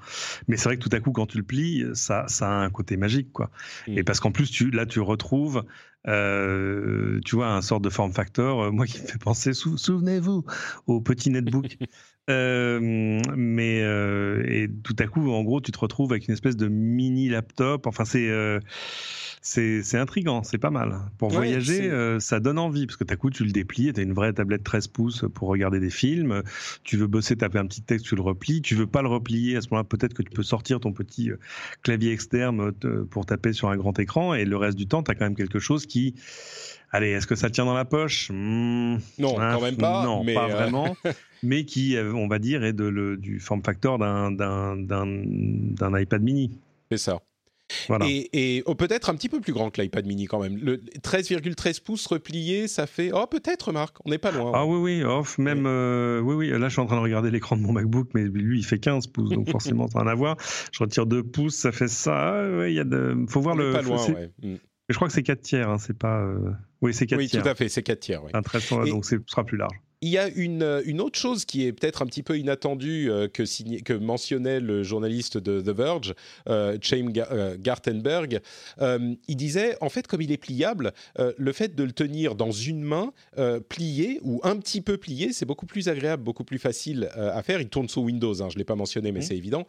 Mais 0.48 0.58
c'est 0.58 0.66
vrai 0.66 0.78
que 0.78 0.84
tout 0.84 0.96
à 0.96 1.00
coup, 1.00 1.12
quand 1.12 1.28
tu 1.28 1.38
le 1.38 1.44
plies, 1.44 1.86
ça, 1.94 2.26
ça 2.28 2.50
a 2.50 2.54
un 2.54 2.70
côté 2.70 2.98
magique, 2.98 3.32
quoi. 3.32 3.50
Mm. 3.88 3.98
Et 3.98 4.04
parce 4.04 4.20
qu'en 4.20 4.32
plus, 4.32 4.52
tu, 4.52 4.72
là, 4.72 4.86
tu 4.86 5.00
retrouves, 5.00 5.64
euh, 6.08 7.20
tu 7.26 7.36
vois, 7.36 7.48
un 7.54 7.62
sort 7.62 7.80
de 7.80 7.90
form 7.90 8.12
factor, 8.12 8.72
moi 8.74 8.86
qui 8.86 9.02
me 9.02 9.08
fait 9.08 9.20
penser, 9.20 9.54
souvenez-vous, 9.54 10.46
au 10.88 11.02
petit 11.02 11.30
netbook. 11.30 11.78
mais 12.28 13.80
et 13.80 14.70
tout 14.84 14.96
à 15.00 15.08
coup, 15.08 15.32
en 15.32 15.44
gros, 15.44 15.62
tu 15.62 15.72
te 15.72 15.80
retrouves 15.80 16.12
avec 16.12 16.28
une 16.28 16.34
espèce 16.34 16.58
de 16.58 16.68
mini 16.68 17.30
laptop. 17.30 17.88
Enfin, 17.88 18.06
c'est 18.06 18.30
c'est 19.82 19.97
intriguant, 19.97 20.43
c'est 20.43 20.58
pas 20.58 20.70
mal. 20.70 21.00
Pour 21.18 21.30
Ouais, 21.30 21.36
voyager, 21.38 21.89
euh, 21.89 22.20
ça 22.20 22.39
donne 22.39 22.60
envie 22.60 22.86
parce 22.86 22.97
que 22.97 23.04
t'as 23.04 23.16
coup 23.16 23.30
tu 23.30 23.43
le 23.43 23.52
déplies, 23.52 23.91
t'as 23.93 24.04
une 24.04 24.14
vraie 24.14 24.32
tablette 24.34 24.64
13 24.64 24.88
pouces 24.88 25.26
pour 25.34 25.47
regarder 25.47 25.80
des 25.80 25.89
films. 25.89 26.43
Tu 26.84 26.97
veux 26.97 27.08
bosser, 27.08 27.36
taper 27.36 27.58
un 27.60 27.66
petit 27.66 27.82
texte, 27.82 28.06
tu 28.06 28.16
le 28.16 28.22
replies. 28.22 28.62
Tu 28.62 28.76
veux 28.76 28.86
pas 28.88 29.02
le 29.02 29.08
replier 29.08 29.56
à 29.58 29.62
ce 29.62 29.68
moment-là, 29.72 29.84
peut-être 29.86 30.14
que 30.14 30.22
tu 30.22 30.30
peux 30.30 30.43
sortir 30.43 30.80
ton 30.80 30.93
petit 30.93 31.32
euh, 31.32 31.39
clavier 31.82 32.12
externe 32.12 32.72
euh, 32.86 33.06
pour 33.10 33.26
taper 33.26 33.54
sur 33.54 33.70
un 33.70 33.78
grand 33.78 33.97
écran 34.00 34.34
et 34.34 34.45
le 34.45 34.56
reste 34.58 34.78
du 34.78 34.86
temps, 34.88 35.02
t'as 35.04 35.16
quand 35.16 35.26
même 35.26 35.36
quelque 35.36 35.60
chose 35.60 35.86
qui 35.86 36.16
Allez, 36.91 37.10
est-ce 37.10 37.28
que 37.28 37.36
ça 37.36 37.50
tient 37.50 37.66
dans 37.66 37.76
la 37.76 37.86
poche? 37.86 38.30
Hmm, 38.32 38.97
Non, 39.20 39.39
hein, 39.39 39.56
quand 39.58 39.62
même 39.62 39.78
pas, 39.78 40.04
Non, 40.04 40.24
mais, 40.24 40.34
pas 40.34 40.50
euh, 40.50 40.54
vraiment. 40.56 40.95
mais 41.43 41.64
qui, 41.66 41.95
on 42.00 42.28
va 42.28 42.39
dire, 42.39 42.64
est 42.64 42.74
de, 42.74 42.86
le, 42.86 43.16
du 43.16 43.39
form 43.39 43.62
factor 43.64 44.00
d'un 44.00 44.32
d'un- 44.32 44.76
d'un 44.76 45.06
d'un 45.06 46.00
iPad 46.00 46.22
mini. 46.24 46.52
C'est 46.91 46.97
ça. 46.97 47.20
Voilà. 47.88 48.05
Et, 48.07 48.30
et 48.57 48.63
oh, 48.65 48.76
peut-être 48.76 49.09
un 49.09 49.15
petit 49.15 49.30
peu 49.30 49.39
plus 49.41 49.53
grand 49.53 49.70
que 49.70 49.82
l'iPad 49.82 50.05
mini 50.05 50.26
quand 50.26 50.39
même. 50.41 50.57
Le 50.57 50.78
13,13 50.78 51.84
pouces 51.84 52.07
replié, 52.07 52.67
ça 52.67 52.88
fait. 52.88 53.11
Oh, 53.13 53.26
peut-être, 53.28 53.72
Marc, 53.72 53.97
on 54.05 54.09
n'est 54.09 54.17
pas 54.17 54.32
loin. 54.32 54.51
Ah 54.55 54.65
oui, 54.65 54.78
oui, 54.78 55.03
off, 55.03 55.38
même, 55.38 55.65
euh, 55.67 56.20
oui, 56.20 56.36
oui, 56.36 56.49
là 56.49 56.67
je 56.67 56.74
suis 56.74 56.82
en 56.82 56.86
train 56.86 56.95
de 56.97 57.01
regarder 57.01 57.32
l'écran 57.32 57.55
de 57.57 57.61
mon 57.61 57.72
MacBook, 57.74 58.09
mais 58.13 58.24
lui 58.24 58.59
il 58.59 58.63
fait 58.65 58.80
15 58.80 59.07
pouces, 59.07 59.30
donc 59.30 59.49
forcément 59.51 59.88
ça 59.88 59.99
n'a 59.99 60.03
rien 60.05 60.11
à 60.13 60.15
voir. 60.15 60.38
Je 60.72 60.84
retire 60.84 61.05
2 61.05 61.24
pouces, 61.24 61.55
ça 61.55 61.72
fait 61.72 61.88
ça, 61.88 62.34
Ah, 62.39 62.49
ouais, 62.57 62.72
il 62.72 62.76
y 62.76 62.80
a 62.80 62.84
de... 62.84 63.15
faut 63.30 63.41
voir 63.41 63.55
on 63.55 63.59
le... 63.59 63.72
pas 63.72 63.84
faut- 63.84 63.89
loin, 63.89 64.07
ouais. 64.09 64.32
Mm. 64.43 64.55
Je 64.89 64.95
crois 64.95 65.07
que 65.07 65.13
c'est 65.13 65.24
4 65.24 65.41
tiers, 65.41 65.70
hein, 65.70 65.78
c'est 65.78 65.97
pas... 65.97 66.20
euh, 66.22 66.49
Oui, 66.82 66.93
c'est 66.93 67.05
4 67.05 67.20
Oui, 67.20 67.28
tiers. 67.28 67.43
tout 67.43 67.49
à 67.49 67.55
fait, 67.55 67.70
c'est 67.70 67.84
4 67.84 67.99
tiers. 67.99 68.24
ouais. 68.24 68.32
Un 68.34 68.39
1300, 68.39 68.86
Et- 68.86 68.89
donc 68.89 69.05
ce 69.05 69.17
sera 69.28 69.43
plus 69.43 69.58
large. 69.58 69.75
Il 70.01 70.09
y 70.09 70.17
a 70.17 70.30
une, 70.30 70.63
euh, 70.63 70.82
une 70.86 71.01
autre 71.01 71.20
chose 71.20 71.43
qui 71.43 71.66
est 71.66 71.74
peut-être 71.74 72.01
un 72.01 72.05
petit 72.05 72.24
peu 72.24 72.38
inattendue 72.39 73.12
euh, 73.12 73.28
que, 73.28 73.43
signé- 73.46 73.82
que 73.82 73.92
mentionnait 73.92 74.62
le 74.62 74.82
journaliste 74.82 75.38
de 75.38 75.59
The 75.59 75.76
Verge, 75.76 76.13
euh, 76.47 76.78
Ga- 76.80 77.28
euh, 77.32 77.58
Gartenberg. 77.59 78.39
Euh, 78.82 79.13
il 79.28 79.36
disait, 79.36 79.76
en 79.82 79.89
fait, 79.89 80.08
comme 80.08 80.21
il 80.21 80.32
est 80.32 80.38
pliable, 80.38 80.93
le 81.38 81.51
fait 81.51 81.76
de 81.76 81.84
le 81.84 81.92
tenir 81.92 82.36
dans 82.36 82.51
une 82.51 82.82
main 82.82 83.12
plié 83.67 84.20
ou 84.24 84.39
un 84.43 84.55
petit 84.58 84.82
peu 84.82 84.97
plié, 84.97 85.34
c'est 85.34 85.46
beaucoup 85.46 85.66
plus 85.66 85.89
agréable, 85.89 86.24
beaucoup 86.24 86.43
plus 86.43 86.59
facile 86.59 87.09
à 87.16 87.42
faire. 87.43 87.59
Il 87.59 87.67
tourne 87.70 87.89
sous 87.89 88.01
Windows, 88.01 88.42
hein, 88.42 88.47
je 88.50 88.55
ne 88.55 88.59
l'ai 88.59 88.63
pas 88.66 88.76
mentionné, 88.76 89.12
mais 89.12 89.20
Mhm. 89.20 89.26
c'est 89.26 89.38
évident. 89.38 89.66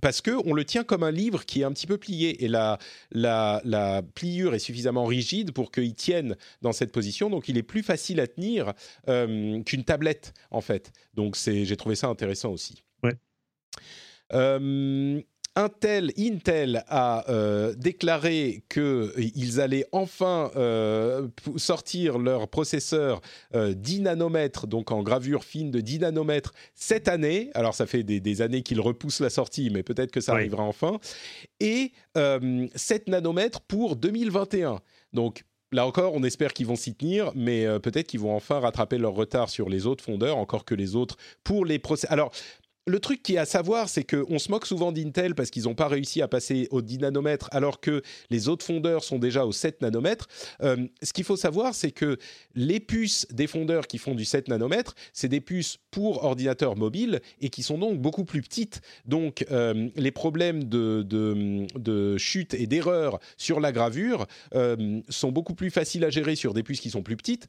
Parce 0.00 0.20
qu'on 0.20 0.54
le 0.54 0.64
tient 0.64 0.84
comme 0.84 1.02
un 1.02 1.10
livre 1.10 1.44
qui 1.44 1.62
est 1.62 1.64
un 1.64 1.72
petit 1.72 1.86
peu 1.86 1.98
plié 1.98 2.44
et 2.44 2.48
la, 2.48 2.78
la, 3.10 3.60
la 3.64 4.02
pliure 4.02 4.54
est 4.54 4.58
suffisamment 4.60 5.04
rigide 5.06 5.52
pour 5.52 5.70
qu'il 5.72 5.94
tienne 5.94 6.36
dans 6.62 6.72
cette 6.72 6.92
position. 6.92 7.30
Donc, 7.30 7.48
il 7.48 7.58
est 7.58 7.62
plus 7.64 7.82
facile 7.82 8.20
à 8.20 8.26
tenir 8.26 8.72
euh, 9.08 9.38
qu'une 9.64 9.84
tablette, 9.84 10.32
en 10.50 10.60
fait. 10.60 10.92
Donc, 11.14 11.36
c'est, 11.36 11.64
j'ai 11.64 11.76
trouvé 11.76 11.94
ça 11.94 12.08
intéressant 12.08 12.50
aussi. 12.50 12.82
Ouais. 13.02 13.14
Euh, 14.32 15.20
Intel, 15.56 16.12
Intel 16.16 16.84
a 16.86 17.28
euh, 17.28 17.74
déclaré 17.74 18.62
qu'ils 18.68 19.60
allaient 19.60 19.84
enfin 19.90 20.52
euh, 20.54 21.26
sortir 21.56 22.18
leur 22.18 22.46
processeur 22.46 23.20
euh, 23.56 23.74
10 23.74 24.02
nanomètres, 24.02 24.68
donc 24.68 24.92
en 24.92 25.02
gravure 25.02 25.42
fine 25.42 25.72
de 25.72 25.80
10 25.80 25.98
nanomètres, 26.00 26.52
cette 26.76 27.08
année. 27.08 27.50
Alors, 27.54 27.74
ça 27.74 27.86
fait 27.86 28.04
des, 28.04 28.20
des 28.20 28.42
années 28.42 28.62
qu'ils 28.62 28.80
repoussent 28.80 29.20
la 29.20 29.28
sortie, 29.30 29.70
mais 29.70 29.82
peut-être 29.82 30.12
que 30.12 30.20
ça 30.20 30.34
Oui. 30.34 30.38
arrivera 30.42 30.62
enfin. 30.62 31.00
Et 31.58 31.90
euh, 32.16 32.68
7 32.76 33.08
nanomètres 33.08 33.60
pour 33.60 33.96
2021. 33.96 34.78
Donc, 35.12 35.42
Là 35.72 35.86
encore, 35.86 36.14
on 36.14 36.24
espère 36.24 36.52
qu'ils 36.52 36.66
vont 36.66 36.74
s'y 36.74 36.94
tenir, 36.94 37.30
mais 37.36 37.64
euh, 37.64 37.78
peut-être 37.78 38.08
qu'ils 38.08 38.18
vont 38.18 38.34
enfin 38.34 38.58
rattraper 38.58 38.98
leur 38.98 39.12
retard 39.12 39.48
sur 39.50 39.68
les 39.68 39.86
autres 39.86 40.02
fondeurs, 40.02 40.36
encore 40.36 40.64
que 40.64 40.74
les 40.74 40.96
autres 40.96 41.16
pour 41.44 41.64
les 41.64 41.78
procès. 41.78 42.08
Alors, 42.08 42.32
le 42.86 42.98
truc 42.98 43.22
qui 43.22 43.34
est 43.34 43.38
à 43.38 43.44
savoir, 43.44 43.88
c'est 43.88 44.04
qu'on 44.04 44.38
se 44.38 44.50
moque 44.50 44.66
souvent 44.66 44.92
d'Intel 44.92 45.34
parce 45.34 45.50
qu'ils 45.50 45.64
n'ont 45.64 45.74
pas 45.74 45.88
réussi 45.88 46.22
à 46.22 46.28
passer 46.28 46.66
au 46.70 46.82
10 46.82 46.98
nanomètres, 46.98 47.48
alors 47.52 47.80
que 47.80 48.02
les 48.30 48.48
autres 48.48 48.64
fondeurs 48.64 49.04
sont 49.04 49.18
déjà 49.18 49.44
au 49.44 49.52
7 49.52 49.82
nanomètres. 49.82 50.26
Euh, 50.62 50.86
ce 51.02 51.12
qu'il 51.12 51.24
faut 51.24 51.36
savoir, 51.36 51.74
c'est 51.74 51.90
que 51.90 52.18
les 52.54 52.80
puces 52.80 53.26
des 53.30 53.46
fondeurs 53.46 53.86
qui 53.86 53.98
font 53.98 54.14
du 54.14 54.24
7 54.24 54.48
nanomètres, 54.48 54.94
c'est 55.12 55.28
des 55.28 55.40
puces 55.40 55.78
pour 55.90 56.24
ordinateurs 56.24 56.76
mobiles 56.76 57.20
et 57.40 57.50
qui 57.50 57.62
sont 57.62 57.78
donc 57.78 57.98
beaucoup 57.98 58.24
plus 58.24 58.40
petites. 58.40 58.80
Donc, 59.04 59.44
euh, 59.50 59.88
les 59.96 60.10
problèmes 60.10 60.64
de, 60.64 62.16
chute 62.16 62.54
et 62.54 62.66
d'erreur 62.66 63.20
sur 63.36 63.60
la 63.60 63.72
gravure 63.72 64.26
euh, 64.54 65.00
sont 65.08 65.32
beaucoup 65.32 65.54
plus 65.54 65.70
faciles 65.70 66.04
à 66.04 66.10
gérer 66.10 66.34
sur 66.34 66.54
des 66.54 66.62
puces 66.62 66.80
qui 66.80 66.90
sont 66.90 67.02
plus 67.02 67.16
petites, 67.16 67.46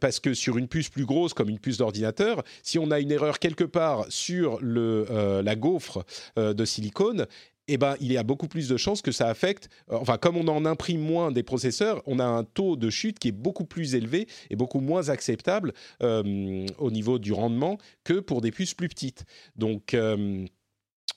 parce 0.00 0.20
que 0.20 0.34
sur 0.34 0.58
une 0.58 0.68
puce 0.68 0.88
plus 0.88 1.04
grosse, 1.04 1.34
comme 1.34 1.48
une 1.48 1.58
puce 1.58 1.78
d'ordinateur, 1.78 2.42
si 2.62 2.78
on 2.78 2.90
a 2.90 3.00
une 3.00 3.10
erreur 3.10 3.38
quelque 3.38 3.64
part 3.64 4.06
sur 4.08 4.60
le, 4.68 5.06
euh, 5.10 5.42
la 5.42 5.56
gaufre 5.56 6.04
euh, 6.38 6.54
de 6.54 6.64
silicone, 6.64 7.26
eh 7.68 7.76
ben, 7.76 7.96
il 8.00 8.10
y 8.10 8.16
a 8.16 8.22
beaucoup 8.22 8.48
plus 8.48 8.68
de 8.68 8.76
chances 8.76 9.02
que 9.02 9.12
ça 9.12 9.28
affecte. 9.28 9.68
euh, 9.90 9.98
enfin, 10.00 10.16
comme 10.18 10.36
on 10.36 10.48
en 10.48 10.64
imprime 10.64 11.00
moins 11.00 11.30
des 11.30 11.42
processeurs, 11.42 12.02
on 12.06 12.18
a 12.18 12.24
un 12.24 12.44
taux 12.44 12.76
de 12.76 12.90
chute 12.90 13.18
qui 13.18 13.28
est 13.28 13.32
beaucoup 13.32 13.64
plus 13.64 13.94
élevé 13.94 14.26
et 14.50 14.56
beaucoup 14.56 14.80
moins 14.80 15.08
acceptable 15.10 15.72
euh, 16.02 16.66
au 16.78 16.90
niveau 16.90 17.18
du 17.18 17.32
rendement 17.32 17.78
que 18.04 18.20
pour 18.20 18.40
des 18.40 18.50
puces 18.50 18.74
plus 18.74 18.88
petites. 18.88 19.24
Donc, 19.56 19.94
euh, 19.94 20.46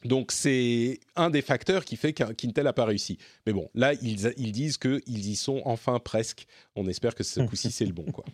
donc 0.03 0.32
c'est 0.32 0.99
un 1.15 1.30
des 1.30 1.41
facteurs 1.41 1.86
qui 1.86 1.95
fait 1.95 2.14
qu'Intel 2.14 2.65
n'a 2.65 2.73
pas 2.73 2.86
réussi. 2.86 3.18
Mais 3.45 3.53
bon, 3.53 3.69
là, 3.73 3.94
ils, 3.94 4.34
ils 4.38 4.52
disent 4.52 4.78
qu'ils 4.78 5.02
y 5.30 5.36
sont 5.36 5.61
enfin 5.65 5.99
presque. 5.99 6.48
On 6.76 6.88
espère 6.88 7.15
que 7.15 7.23
ce 7.23 7.40
coup-ci, 7.48 7.72
c'est 7.72 7.86
le 7.86 7.94
bon, 7.94 8.06
quoi. 8.11 8.26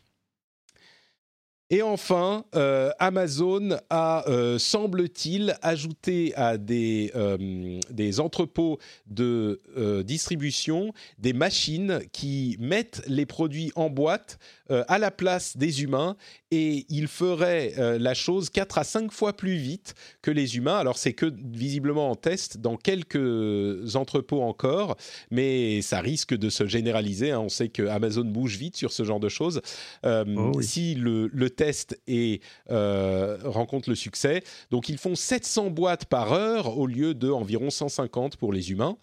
Et 1.69 1.81
enfin, 1.81 2.45
euh, 2.55 2.91
Amazon 2.97 3.77
a, 3.89 4.23
euh, 4.29 4.57
semble-t-il, 4.57 5.57
ajouté 5.61 6.33
à 6.35 6.57
des, 6.57 7.11
euh, 7.15 7.79
des 7.89 8.21
entrepôts 8.21 8.79
de 9.07 9.59
distribution 10.03 10.93
des 11.19 11.33
machines 11.33 11.99
qui 12.11 12.55
mettent 12.59 13.01
les 13.07 13.25
produits 13.25 13.71
en 13.75 13.89
boîte 13.89 14.39
à 14.69 14.97
la 14.97 15.11
place 15.11 15.55
des 15.55 15.83
humains 15.83 16.17
et 16.51 16.85
ils 16.89 17.07
feraient 17.07 17.73
la 17.99 18.13
chose 18.13 18.49
4 18.49 18.79
à 18.79 18.83
5 18.83 19.11
fois 19.11 19.33
plus 19.33 19.55
vite 19.55 19.93
que 20.21 20.31
les 20.31 20.57
humains. 20.57 20.77
Alors 20.77 20.97
c'est 20.97 21.13
que 21.13 21.31
visiblement 21.53 22.09
en 22.09 22.15
test 22.15 22.57
dans 22.57 22.75
quelques 22.75 23.95
entrepôts 23.95 24.41
encore, 24.41 24.97
mais 25.31 25.81
ça 25.81 26.01
risque 26.01 26.35
de 26.35 26.49
se 26.49 26.65
généraliser. 26.67 27.31
hein. 27.31 27.39
On 27.39 27.49
sait 27.49 27.69
que 27.69 27.83
Amazon 27.83 28.25
bouge 28.25 28.57
vite 28.57 28.75
sur 28.75 28.91
ce 28.91 29.03
genre 29.03 29.19
de 29.19 29.29
choses. 29.29 29.61
Oh 30.03 30.23
oui. 30.55 30.63
Si 30.65 30.95
le, 30.95 31.27
le 31.27 31.49
test 31.57 31.99
est, 32.07 32.41
euh, 32.69 33.37
rencontre 33.43 33.89
le 33.89 33.95
succès, 33.95 34.43
donc 34.71 34.87
ils 34.87 34.97
font 34.97 35.15
700 35.15 35.71
boîtes 35.71 36.05
par 36.05 36.31
heure 36.31 36.77
au 36.77 36.87
lieu 36.87 37.13
de 37.13 37.29
environ 37.29 37.69
150 37.69 38.37
pour 38.37 38.53
les 38.53 38.71
humains. 38.71 38.97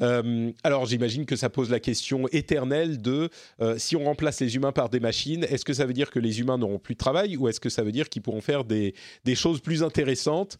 Euh, 0.00 0.50
alors 0.64 0.86
j'imagine 0.86 1.26
que 1.26 1.36
ça 1.36 1.50
pose 1.50 1.70
la 1.70 1.78
question 1.78 2.26
éternelle 2.32 3.02
de 3.02 3.28
euh, 3.60 3.76
si 3.76 3.96
on 3.96 4.04
remplace 4.04 4.40
les 4.40 4.56
humains 4.56 4.72
par 4.72 4.88
des 4.88 4.98
machines, 4.98 5.44
est-ce 5.44 5.64
que 5.64 5.74
ça 5.74 5.84
veut 5.84 5.92
dire 5.92 6.10
que 6.10 6.18
les 6.18 6.40
humains 6.40 6.56
n'auront 6.56 6.78
plus 6.78 6.94
de 6.94 6.98
travail 6.98 7.36
ou 7.36 7.48
est-ce 7.48 7.60
que 7.60 7.68
ça 7.68 7.82
veut 7.82 7.92
dire 7.92 8.08
qu'ils 8.08 8.22
pourront 8.22 8.40
faire 8.40 8.64
des 8.64 8.94
choses 9.34 9.60
plus 9.60 9.82
intéressantes? 9.82 10.58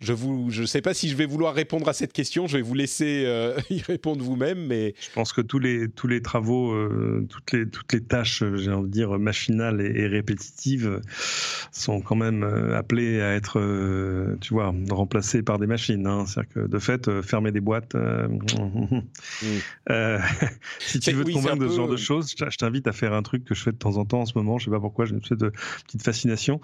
Je 0.00 0.12
ne 0.12 0.50
je 0.50 0.64
sais 0.64 0.80
pas 0.82 0.92
si 0.94 1.08
je 1.08 1.16
vais 1.16 1.26
vouloir 1.26 1.54
répondre 1.54 1.88
à 1.88 1.92
cette 1.92 2.12
question, 2.12 2.46
je 2.46 2.56
vais 2.56 2.62
vous 2.62 2.74
laisser 2.74 3.24
euh, 3.26 3.58
y 3.70 3.80
répondre 3.80 4.22
vous-même, 4.22 4.66
mais 4.66 4.94
Je 5.00 5.10
pense 5.14 5.32
que 5.32 5.40
tous 5.40 5.58
les, 5.58 5.88
tous 5.88 6.06
les 6.08 6.20
travaux, 6.20 6.72
euh, 6.72 7.26
toutes, 7.30 7.52
les, 7.52 7.68
toutes 7.68 7.92
les 7.92 8.02
tâches, 8.02 8.42
euh, 8.42 8.56
j'ai 8.56 8.70
envie 8.70 8.88
de 8.88 8.92
dire, 8.92 9.18
machinales 9.18 9.80
et, 9.80 10.02
et 10.02 10.06
répétitives 10.06 11.00
sont 11.72 12.00
quand 12.00 12.16
même 12.16 12.42
appelées 12.74 13.20
à 13.20 13.34
être, 13.34 13.58
euh, 13.60 14.36
tu 14.40 14.54
vois, 14.54 14.74
remplacées 14.90 15.42
par 15.42 15.58
des 15.58 15.66
machines. 15.66 16.06
hein. 16.06 16.24
C'est-à-dire 16.26 16.52
que, 16.52 16.60
de 16.68 16.78
fait, 16.78 17.22
fermer 17.22 17.52
des 17.52 17.60
boîtes... 17.60 17.94
euh, 17.94 18.28
si 20.80 21.00
tu 21.00 21.12
veux 21.12 21.24
oui, 21.24 21.32
te 21.32 21.38
convaincre 21.38 21.58
de 21.64 21.68
ce 21.68 21.76
genre 21.76 21.88
de 21.88 21.96
choses, 21.96 22.34
je 22.36 22.56
t'invite 22.56 22.86
à 22.88 22.92
faire 22.92 23.12
un 23.12 23.22
truc 23.22 23.44
que 23.44 23.54
je 23.54 23.62
fais 23.62 23.72
de 23.72 23.76
temps 23.76 23.96
en 23.96 24.04
temps 24.04 24.20
en 24.22 24.26
ce 24.26 24.36
moment. 24.36 24.58
Je 24.58 24.66
sais 24.66 24.70
pas 24.70 24.80
pourquoi, 24.80 25.04
j'ai 25.04 25.14
une 25.14 25.20
petite 25.20 26.02
fascination. 26.02 26.60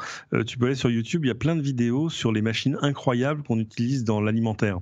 Tu 0.47 0.59
peux 0.59 0.67
aller 0.67 0.75
sur 0.75 0.91
YouTube, 0.91 1.25
il 1.25 1.29
y 1.29 1.33
a 1.33 1.35
plein 1.37 1.57
de 1.57 1.63
vidéos 1.63 2.11
sur 2.11 2.33
les 2.33 2.43
machines 2.43 2.77
incroyables 2.83 3.30
qu'on 3.37 3.59
utilise 3.59 4.05
dans 4.05 4.21
l'alimentaire. 4.21 4.81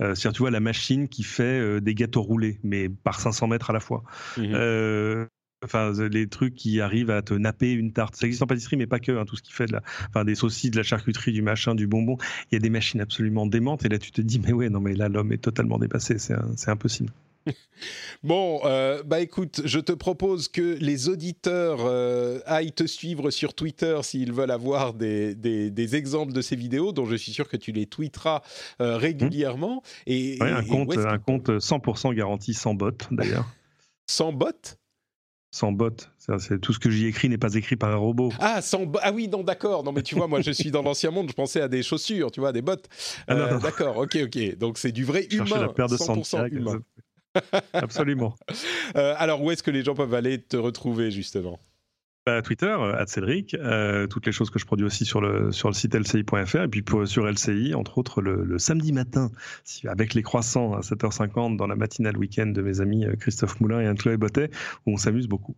Euh, 0.00 0.14
C'est-à-dire, 0.14 0.32
tu 0.34 0.40
vois, 0.40 0.50
la 0.50 0.60
machine 0.60 1.08
qui 1.08 1.22
fait 1.22 1.60
euh, 1.60 1.80
des 1.80 1.94
gâteaux 1.94 2.22
roulés, 2.22 2.58
mais 2.62 2.88
par 2.88 3.20
500 3.20 3.48
mètres 3.48 3.70
à 3.70 3.72
la 3.72 3.80
fois. 3.80 4.04
Mhm. 4.36 4.52
Euh, 4.54 5.26
Enfin, 5.64 5.90
les 6.10 6.28
trucs 6.28 6.54
qui 6.54 6.80
arrivent 6.82 7.10
à 7.10 7.22
te 7.22 7.32
napper 7.32 7.72
une 7.72 7.92
tarte. 7.92 8.14
Ça 8.14 8.26
existe 8.26 8.42
en 8.42 8.46
pâtisserie, 8.46 8.76
mais 8.76 8.86
pas 8.86 9.00
que. 9.00 9.10
hein, 9.12 9.24
tout 9.24 9.36
ce 9.36 9.42
qui 9.42 9.52
fait 9.52 9.66
de 9.66 9.72
la, 9.72 9.82
enfin, 10.10 10.24
des 10.24 10.34
saucisses, 10.34 10.70
de 10.70 10.76
la 10.76 10.82
charcuterie, 10.82 11.32
du 11.32 11.40
machin, 11.42 11.74
du 11.74 11.86
bonbon. 11.86 12.18
Il 12.52 12.54
y 12.54 12.56
a 12.56 12.60
des 12.60 12.70
machines 12.70 13.00
absolument 13.00 13.46
démentes. 13.46 13.84
Et 13.84 13.88
là, 13.88 13.98
tu 13.98 14.10
te 14.12 14.20
dis, 14.20 14.38
mais 14.38 14.52
ouais, 14.52 14.68
non, 14.68 14.80
mais 14.80 14.94
là, 14.94 15.08
l'homme 15.08 15.32
est 15.32 15.38
totalement 15.42 15.78
dépassé. 15.78 16.18
C'est 16.18 16.68
impossible. 16.68 17.10
Bon, 18.22 18.60
euh, 18.64 19.02
bah 19.04 19.20
écoute, 19.20 19.60
je 19.64 19.78
te 19.78 19.92
propose 19.92 20.48
que 20.48 20.76
les 20.80 21.08
auditeurs 21.08 21.80
euh, 21.84 22.40
aillent 22.46 22.72
te 22.72 22.86
suivre 22.86 23.30
sur 23.30 23.54
Twitter 23.54 23.98
s'ils 24.02 24.32
veulent 24.32 24.50
avoir 24.50 24.94
des, 24.94 25.34
des- 25.34 25.70
des 25.70 25.94
exemples 25.96 26.32
de 26.32 26.40
ces 26.40 26.56
vidéos, 26.56 26.92
dont 26.92 27.04
je 27.04 27.14
suis 27.16 27.32
sûr 27.32 27.48
que 27.48 27.56
tu 27.56 27.72
les 27.72 27.86
tweeteras 27.86 28.42
euh, 28.80 28.96
régulièrement. 28.96 29.82
Et, 30.06 30.38
Ouais, 30.40 30.50
un, 30.50 30.62
et- 30.62 30.66
et 30.66 30.68
compte, 30.68 30.96
un 30.96 31.18
compte 31.18 31.50
100% 31.60 32.14
garanti 32.14 32.54
sans 32.54 32.74
bot, 32.74 32.90
d'ailleurs. 33.10 33.46
sans 34.06 34.32
bot 34.32 34.50
sans 35.52 35.72
bot. 35.72 35.88
C'est- 36.18 36.58
tout 36.60 36.74
ce 36.74 36.78
que 36.78 36.90
j'y 36.90 37.06
écris 37.06 37.30
n'est 37.30 37.38
pas 37.38 37.54
écrit 37.54 37.76
par 37.76 37.90
un 37.90 37.96
robot. 37.96 38.30
Ah, 38.40 38.60
sans 38.60 38.84
ah 39.00 39.10
oui, 39.12 39.26
non, 39.28 39.42
d'accord. 39.42 39.84
Non, 39.84 39.92
mais 39.92 40.02
tu 40.02 40.14
vois, 40.14 40.26
moi, 40.28 40.42
je 40.42 40.50
suis 40.50 40.70
dans 40.70 40.82
l'ancien 40.82 41.10
monde. 41.10 41.28
Je 41.30 41.34
pensais 41.34 41.62
à 41.62 41.68
des 41.68 41.82
chaussures, 41.82 42.30
tu 42.30 42.40
vois, 42.40 42.52
des 42.52 42.60
bottes. 42.60 42.86
Ah, 43.26 43.32
Euh, 43.34 43.52
non. 43.52 43.58
D'accord, 43.60 43.96
ok, 43.96 44.18
ok. 44.24 44.58
Donc 44.58 44.76
c'est 44.76 44.92
du 44.92 45.04
vrai 45.04 45.26
Je 45.30 45.36
humain, 45.36 45.60
la 45.60 45.68
paire 45.68 45.86
de 45.88 45.96
100% 45.96 46.24
Santiago. 46.24 46.56
humain. 46.56 46.80
Absolument. 47.72 48.34
Euh, 48.96 49.14
alors, 49.18 49.42
où 49.42 49.50
est-ce 49.50 49.62
que 49.62 49.70
les 49.70 49.84
gens 49.84 49.94
peuvent 49.94 50.14
aller 50.14 50.40
te 50.40 50.56
retrouver, 50.56 51.10
justement? 51.10 51.58
Bah, 52.26 52.42
Twitter, 52.42 52.66
euh, 52.66 53.06
Cédric, 53.06 53.54
euh, 53.54 54.08
toutes 54.08 54.26
les 54.26 54.32
choses 54.32 54.50
que 54.50 54.58
je 54.58 54.66
produis 54.66 54.84
aussi 54.84 55.04
sur 55.04 55.20
le, 55.20 55.52
sur 55.52 55.68
le 55.68 55.74
site 55.74 55.94
lci.fr 55.94 56.62
et 56.62 56.68
puis 56.68 56.82
sur 57.04 57.24
LCI, 57.24 57.74
entre 57.74 57.98
autres 57.98 58.20
le, 58.20 58.58
samedi 58.58 58.92
matin, 58.92 59.30
avec 59.84 60.12
les 60.12 60.22
croissants 60.22 60.72
à 60.72 60.80
7h50 60.80 61.56
dans 61.56 61.68
la 61.68 61.76
matinale 61.76 62.16
week-end 62.16 62.46
de 62.46 62.62
mes 62.62 62.80
amis 62.80 63.06
Christophe 63.20 63.60
Moulin 63.60 63.80
et 63.80 63.86
Anne-Chloé 63.86 64.16
Bottet, 64.16 64.50
où 64.86 64.94
on 64.94 64.96
s'amuse 64.96 65.28
beaucoup. 65.28 65.54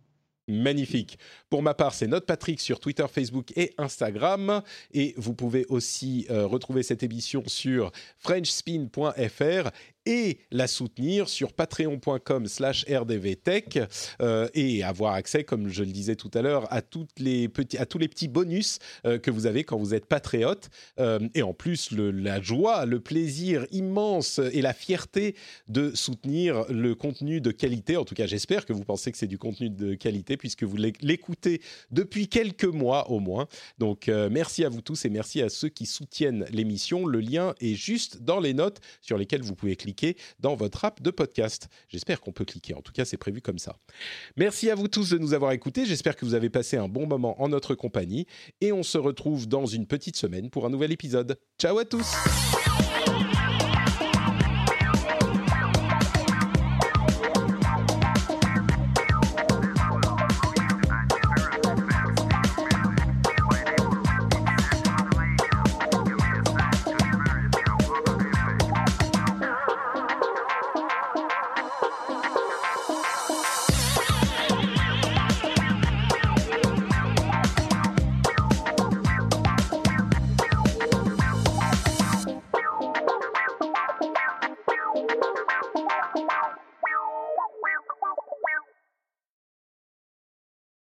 Magnifique. 0.47 1.17
Pour 1.49 1.63
ma 1.63 1.73
part, 1.73 1.93
c'est 1.93 2.07
Note 2.07 2.25
Patrick 2.25 2.59
sur 2.59 2.79
Twitter, 2.79 3.05
Facebook 3.11 3.51
et 3.55 3.73
Instagram. 3.77 4.63
Et 4.91 5.13
vous 5.17 5.35
pouvez 5.35 5.65
aussi 5.69 6.25
retrouver 6.29 6.81
cette 6.81 7.03
émission 7.03 7.43
sur 7.45 7.91
frenchspin.fr 8.17 9.69
et 10.09 10.39
la 10.49 10.67
soutenir 10.67 11.29
sur 11.29 11.53
patreon.com 11.53 12.47
slash 12.47 12.83
rdvtech 12.89 13.79
euh, 14.21 14.49
et 14.55 14.83
avoir 14.83 15.13
accès, 15.13 15.43
comme 15.43 15.69
je 15.69 15.83
le 15.83 15.91
disais 15.91 16.15
tout 16.15 16.31
à 16.33 16.41
l'heure, 16.41 16.65
à, 16.73 16.81
toutes 16.81 17.19
les 17.19 17.47
petits, 17.47 17.77
à 17.77 17.85
tous 17.85 17.99
les 17.99 18.07
petits 18.07 18.27
bonus 18.27 18.79
euh, 19.05 19.19
que 19.19 19.29
vous 19.29 19.45
avez 19.45 19.63
quand 19.63 19.77
vous 19.77 19.93
êtes 19.93 20.07
patriote. 20.07 20.69
Euh, 20.99 21.19
et 21.35 21.43
en 21.43 21.53
plus, 21.53 21.91
la 21.91 22.41
joie, 22.41 22.87
le 22.87 22.99
plaisir 22.99 23.67
immense 23.71 24.39
et 24.51 24.63
la 24.63 24.73
fierté 24.73 25.35
de 25.67 25.91
soutenir 25.93 26.65
le 26.69 26.95
contenu 26.95 27.39
de 27.39 27.51
qualité. 27.51 27.95
En 27.95 28.03
tout 28.03 28.15
cas, 28.15 28.25
j'espère 28.25 28.65
que 28.65 28.73
vous 28.73 28.83
pensez 28.83 29.11
que 29.11 29.17
c'est 29.17 29.27
du 29.27 29.37
contenu 29.37 29.69
de 29.69 29.93
qualité 29.93 30.37
puisque 30.37 30.63
vous 30.63 30.77
l'écoutez 31.01 31.61
depuis 31.91 32.27
quelques 32.27 32.65
mois 32.65 33.11
au 33.11 33.19
moins. 33.19 33.47
Donc, 33.77 34.07
merci 34.07 34.65
à 34.65 34.69
vous 34.69 34.81
tous 34.81 35.05
et 35.05 35.09
merci 35.09 35.41
à 35.43 35.49
ceux 35.49 35.69
qui 35.69 35.85
soutiennent 35.85 36.45
l'émission. 36.51 37.05
Le 37.05 37.19
lien 37.19 37.53
est 37.59 37.75
juste 37.75 38.23
dans 38.23 38.39
les 38.39 38.55
notes 38.55 38.79
sur 39.01 39.17
lesquelles 39.17 39.43
vous 39.43 39.55
pouvez 39.55 39.75
dans 40.39 40.55
votre 40.55 40.85
app 40.85 41.01
de 41.01 41.11
podcast. 41.11 41.67
J'espère 41.87 42.21
qu'on 42.21 42.31
peut 42.31 42.45
cliquer. 42.45 42.73
En 42.73 42.81
tout 42.81 42.91
cas, 42.91 43.05
c'est 43.05 43.17
prévu 43.17 43.41
comme 43.41 43.59
ça. 43.59 43.77
Merci 44.37 44.69
à 44.69 44.75
vous 44.75 44.87
tous 44.87 45.09
de 45.09 45.17
nous 45.17 45.33
avoir 45.33 45.51
écoutés. 45.51 45.85
J'espère 45.85 46.15
que 46.15 46.25
vous 46.25 46.33
avez 46.33 46.49
passé 46.49 46.77
un 46.77 46.87
bon 46.87 47.07
moment 47.07 47.41
en 47.41 47.49
notre 47.49 47.75
compagnie. 47.75 48.25
Et 48.61 48.71
on 48.71 48.83
se 48.83 48.97
retrouve 48.97 49.47
dans 49.47 49.65
une 49.65 49.85
petite 49.85 50.15
semaine 50.15 50.49
pour 50.49 50.65
un 50.65 50.69
nouvel 50.69 50.91
épisode. 50.91 51.39
Ciao 51.59 51.77
à 51.77 51.85
tous 51.85 52.15